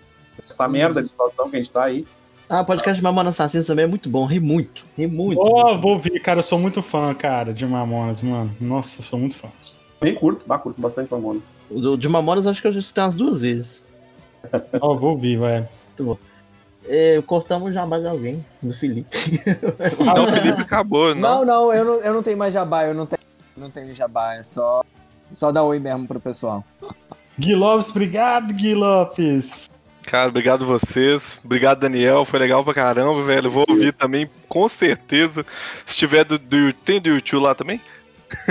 Essa 0.44 0.68
merda 0.68 1.02
de 1.02 1.10
situação 1.10 1.50
que 1.50 1.56
a 1.56 1.60
gente 1.60 1.72
tá 1.72 1.84
aí. 1.84 2.06
Ah, 2.48 2.62
o 2.62 2.66
podcast 2.66 2.96
de 2.96 3.04
Mamona 3.04 3.30
Assassino 3.30 3.66
também 3.66 3.86
é 3.86 3.88
muito 3.88 4.08
bom, 4.08 4.24
ri 4.26 4.40
muito, 4.40 4.86
ri 4.96 5.08
muito. 5.08 5.40
Ó, 5.42 5.76
vou 5.78 5.94
ouvir, 5.94 6.20
cara. 6.20 6.40
Eu 6.40 6.44
sou 6.44 6.60
muito 6.60 6.80
fã, 6.82 7.12
cara, 7.16 7.52
de 7.52 7.66
Mamonas, 7.66 8.22
mano. 8.22 8.56
Nossa, 8.62 9.02
eu 9.02 9.04
sou 9.06 9.18
muito 9.18 9.36
fã. 9.36 9.50
Bem 10.02 10.14
curto, 10.16 10.44
bah, 10.46 10.60
curto 10.60 10.80
bastante 10.82 11.12
Mamonas. 11.12 11.56
Do- 11.70 11.98
de 11.98 12.08
Mamonas 12.10 12.46
acho 12.48 12.62
que 12.62 12.68
eu 12.68 12.74
já 12.74 12.80
escutei 12.80 13.04
umas 13.04 13.16
duas 13.16 13.42
vezes. 13.42 13.86
Ó, 14.82 14.94
vou 14.94 15.12
ouvir, 15.12 15.40
velho. 15.40 15.68
É, 16.88 17.22
cortamos 17.26 17.70
o 17.70 17.74
jabá 17.74 17.98
de 17.98 18.08
alguém, 18.08 18.46
do 18.62 18.74
Felipe. 18.74 19.10
Não, 20.04 20.26
o 20.26 20.40
Felipe 20.40 20.62
acabou, 20.62 21.16
Não, 21.16 21.44
não. 21.44 21.46
não, 21.46 21.74
eu 21.74 21.84
não, 21.86 21.94
eu 22.02 22.14
não 22.14 22.22
tenho 22.22 22.38
mais 22.38 22.54
jabá, 22.54 22.84
eu 22.86 22.94
não 22.94 23.06
tenho, 23.08 23.22
não 23.58 23.72
tenho 23.72 23.92
jabá, 23.94 24.36
é 24.36 24.44
só, 24.44 24.84
só 25.34 25.52
dar 25.52 25.64
oi 25.64 25.80
mesmo 25.80 26.08
pro 26.08 26.20
pessoal. 26.20 26.64
Gui 27.40 27.56
Lopes, 27.56 27.90
obrigado, 27.90 28.54
Gui 28.54 28.76
Lopes. 28.76 29.68
Cara, 30.04 30.30
obrigado 30.30 30.64
vocês. 30.68 31.40
Obrigado, 31.44 31.80
Daniel. 31.80 32.24
Foi 32.24 32.38
legal 32.40 32.64
pra 32.64 32.76
caramba, 32.76 33.24
velho. 33.24 33.52
Vou 33.52 33.66
ouvir 33.68 33.92
também, 33.92 34.30
com 34.48 34.70
certeza. 34.70 35.44
Se 35.84 35.96
tiver 35.96 36.24
do, 36.24 36.38
do 36.38 36.72
tem 36.72 37.02
do 37.02 37.10
YouTube 37.10 37.42
lá 37.42 37.56
também? 37.56 37.82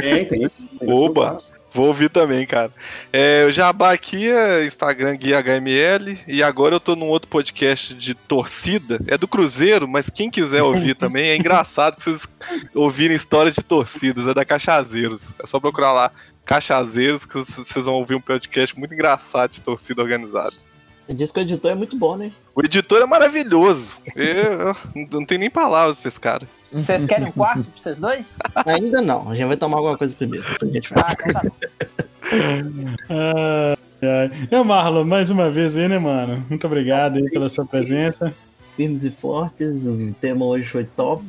Tem, 0.01 0.25
tem. 0.25 0.49
Oba! 0.81 1.37
Vou 1.75 1.87
ouvir 1.89 2.09
também, 2.09 2.47
cara. 2.47 2.73
É, 3.13 3.45
o 3.49 3.51
Jabá 3.51 3.93
aqui 3.93 4.31
é 4.31 4.65
Instagram 4.65 5.17
Gui 5.17 5.33
HML 5.33 6.21
e 6.29 6.41
agora 6.41 6.77
eu 6.77 6.81
tô 6.81 6.95
num 6.95 7.09
outro 7.09 7.29
podcast 7.29 7.93
de 7.97 8.15
torcida. 8.15 8.97
É 9.09 9.19
do 9.19 9.27
Cruzeiro, 9.27 9.89
mas 9.89 10.09
quem 10.09 10.31
quiser 10.31 10.63
ouvir 10.63 10.95
também, 10.95 11.31
é 11.31 11.37
engraçado 11.37 11.97
que 11.97 12.05
vocês 12.05 12.33
ouvirem 12.73 13.17
histórias 13.17 13.57
de 13.57 13.63
torcidas, 13.63 14.29
é 14.29 14.35
da 14.35 14.45
Cachazeiros. 14.45 15.35
É 15.43 15.47
só 15.47 15.59
procurar 15.59 15.93
lá, 15.93 16.13
Cachazeiros, 16.45 17.27
que 17.27 17.35
vocês 17.35 17.87
vão 17.87 17.95
ouvir 17.95 18.15
um 18.15 18.21
podcast 18.21 18.79
muito 18.79 18.95
engraçado 18.95 19.51
de 19.51 19.61
torcida 19.61 20.01
organizada. 20.01 20.55
Diz 21.09 21.31
que 21.31 21.41
o 21.41 21.43
editor 21.43 21.71
é 21.71 21.75
muito 21.75 21.97
bom, 21.97 22.17
né? 22.17 22.33
O 22.55 22.61
editor 22.63 23.03
é 23.03 23.07
maravilhoso. 23.07 23.99
Eu, 24.17 24.75
eu 24.95 25.07
não 25.13 25.25
tenho 25.25 25.41
nem 25.41 25.51
palavras 25.51 26.01
pra 26.01 26.09
esse 26.09 26.21
cara. 26.21 26.49
Vocês 26.63 27.05
querem 27.05 27.29
um 27.29 27.33
quarto 27.33 27.65
pra 27.65 27.73
vocês 27.77 27.99
dois? 27.99 28.39
Ainda 28.67 29.03
não, 29.03 29.29
a 29.29 29.35
gente 29.35 29.49
vai 29.49 29.57
tomar 29.57 29.79
alguma 29.79 29.99
coisa 29.99 30.17
primeiro. 30.17 30.47
gente 30.73 30.93
vai. 30.95 31.05
Ah, 31.05 31.13
então 31.13 31.33
tá 31.33 31.43
bom. 31.43 31.55
Ai, 33.11 33.77
ai. 34.03 34.49
E 34.51 34.57
o 34.57 34.65
Marlon, 34.65 35.05
mais 35.05 35.31
uma 35.31 35.51
vez 35.51 35.77
aí, 35.77 35.89
né, 35.89 35.99
mano? 35.99 36.45
Muito 36.49 36.67
obrigado 36.67 37.19
aí 37.19 37.31
pela 37.31 37.49
sua 37.49 37.67
presença. 37.67 38.35
Firmes 38.75 39.05
e 39.05 39.11
fortes, 39.11 39.87
o 39.87 40.13
tema 40.15 40.45
hoje 40.45 40.69
foi 40.69 40.85
top, 40.85 41.25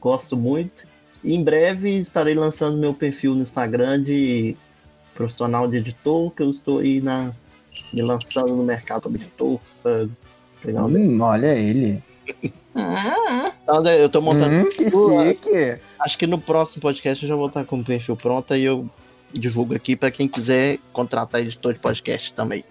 gosto 0.00 0.36
muito. 0.36 0.86
E 1.24 1.34
em 1.34 1.42
breve 1.42 1.90
estarei 1.90 2.34
lançando 2.34 2.76
meu 2.76 2.94
perfil 2.94 3.34
no 3.34 3.40
Instagram 3.40 4.02
de 4.02 4.56
profissional 5.14 5.66
de 5.66 5.78
editor, 5.78 6.30
que 6.30 6.42
eu 6.42 6.50
estou 6.50 6.78
aí 6.78 7.00
na, 7.00 7.32
me 7.92 8.02
lançando 8.02 8.54
no 8.54 8.62
mercado 8.64 9.02
como 9.02 9.16
editor. 9.16 9.58
pra 9.82 10.06
pegar 10.62 10.84
um- 10.84 10.88
Hum, 10.88 11.20
olha 11.20 11.54
ele. 11.54 12.02
Então, 12.74 13.84
eu 13.86 14.08
tô 14.08 14.20
montando. 14.20 14.66
Hum, 14.66 14.68
que 14.68 14.90
chique. 14.90 15.80
Acho 16.00 16.18
que 16.18 16.26
no 16.26 16.38
próximo 16.38 16.82
podcast 16.82 17.24
eu 17.24 17.28
já 17.28 17.34
vou 17.36 17.46
estar 17.46 17.64
com 17.64 17.78
o 17.80 17.84
perfil 17.84 18.16
pronto 18.16 18.54
e 18.54 18.64
eu 18.64 18.88
divulgo 19.32 19.74
aqui 19.74 19.96
para 19.96 20.10
quem 20.10 20.28
quiser 20.28 20.78
contratar 20.92 21.40
editor 21.40 21.72
de 21.74 21.78
podcast 21.80 22.32
também. 22.32 22.64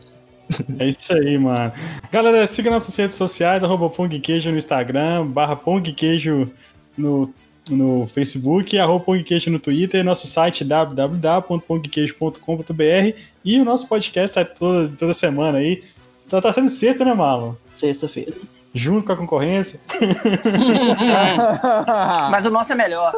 É 0.78 0.88
isso 0.88 1.12
aí, 1.18 1.40
mano. 1.40 1.74
Galera, 2.12 2.46
siga 2.46 2.70
nossas 2.70 2.96
redes 2.96 3.16
sociais, 3.16 3.64
arroba 3.64 3.90
Pongqueijo 3.90 4.52
no 4.52 4.58
Instagram, 4.58 5.26
barra 5.26 5.56
Pongqueijo 5.56 6.52
no, 6.96 7.34
no 7.70 8.06
Facebook, 8.06 8.78
arroba 8.78 9.04
Pongcast 9.04 9.50
no 9.50 9.60
Twitter, 9.60 10.04
nosso 10.04 10.28
site 10.28 10.64
www.pongcast.com.br 10.64 13.18
e 13.44 13.60
o 13.60 13.66
nosso 13.66 13.88
podcast 13.88 14.34
sai 14.34 14.46
toda, 14.46 14.90
toda 14.90 15.14
semana 15.14 15.58
aí. 15.60 15.84
Tá, 16.30 16.40
tá 16.42 16.54
sendo 16.54 16.70
sexta, 16.70 17.04
né, 17.06 17.14
Marlon? 17.14 17.54
Sexta-feira. 17.70 18.34
Junto 18.74 19.06
com 19.06 19.14
a 19.14 19.18
concorrência. 19.18 19.80
Mas 22.30 22.46
o 22.46 22.52
nosso 22.52 22.74
é 22.74 22.76
melhor. 22.76 23.14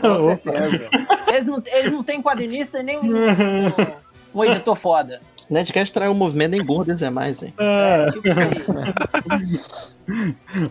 Com 0.00 0.28
certeza. 0.28 0.88
Eles 1.28 1.46
não, 1.46 1.62
eles 1.66 1.92
não 1.92 2.02
têm 2.02 2.20
quadrinista 2.20 2.80
e 2.80 2.82
nem 2.82 2.98
um, 2.98 3.04
um, 3.04 3.72
um 4.34 4.44
editor 4.44 4.74
foda. 4.74 5.20
Nerdcast 5.50 5.92
traiu 5.92 6.12
o 6.12 6.14
movimento 6.14 6.54
em 6.54 6.60
Engordas 6.60 7.02
é 7.02 7.10
Mais, 7.10 7.42
hein? 7.42 7.52
É. 7.58 8.06
é 8.08 8.12
tipo 8.12 8.28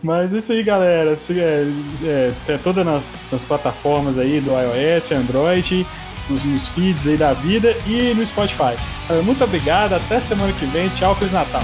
Mas 0.02 0.32
isso 0.32 0.52
aí, 0.52 0.62
galera. 0.62 1.12
É, 1.12 1.66
é, 2.04 2.32
é 2.48 2.84
nas, 2.84 3.16
nas, 3.30 3.44
plataformas 3.44 4.18
aí 4.18 4.40
do 4.40 4.50
iOS, 4.50 5.12
Android, 5.12 5.86
nos, 6.28 6.44
nos, 6.44 6.68
feeds 6.68 7.08
aí 7.08 7.16
da 7.16 7.32
vida 7.32 7.74
e 7.86 8.14
no 8.14 8.24
Spotify. 8.24 8.76
Muito 9.24 9.42
obrigado, 9.44 9.94
até 9.94 10.20
semana 10.20 10.52
que 10.52 10.66
vem. 10.66 10.88
Tchau, 10.90 11.14
Feliz 11.14 11.32
Natal. 11.32 11.62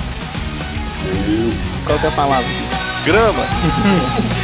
Qual 1.84 1.98
é 1.98 2.06
a 2.06 2.10
palavra? 2.12 2.48
Grama! 3.04 3.44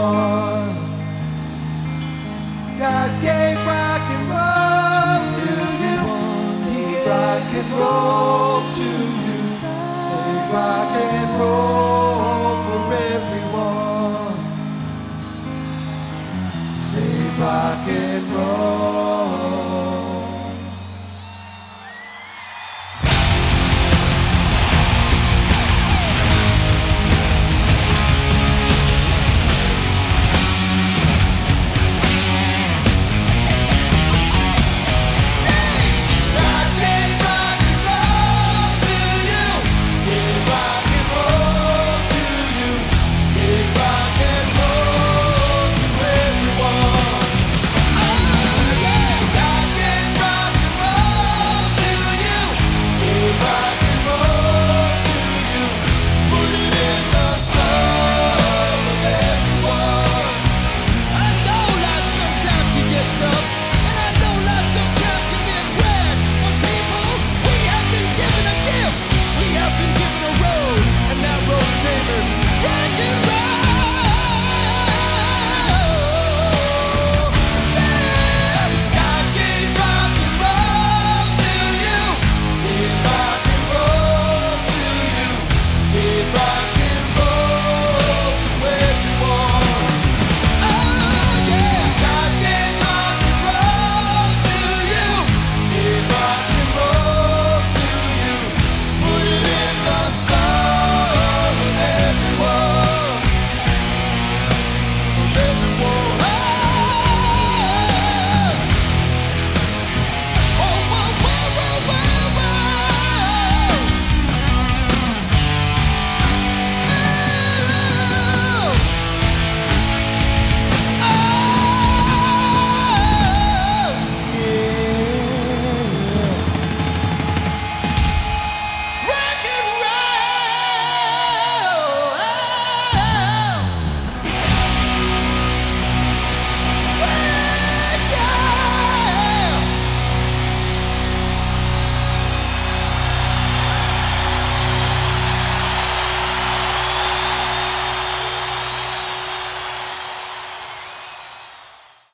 one. 0.00 0.76
God 2.78 3.10
gave 3.22 3.58
rock 3.68 4.04
and 4.16 4.24
roll 4.34 5.20
to 5.38 5.50
you. 5.82 5.98
He 6.72 6.80
gave 6.92 7.06
rock 7.06 7.50
and 7.60 7.70
roll 7.80 8.60
to 8.78 8.88
you. 9.24 9.38
Stay 10.04 10.32
rock 10.54 10.92
and 11.08 11.30
roll 11.40 12.54
for 12.64 12.82
everyone. 13.14 14.38
Say 16.88 17.14
rock 17.40 17.86
and 17.88 18.24
roll. 18.34 19.39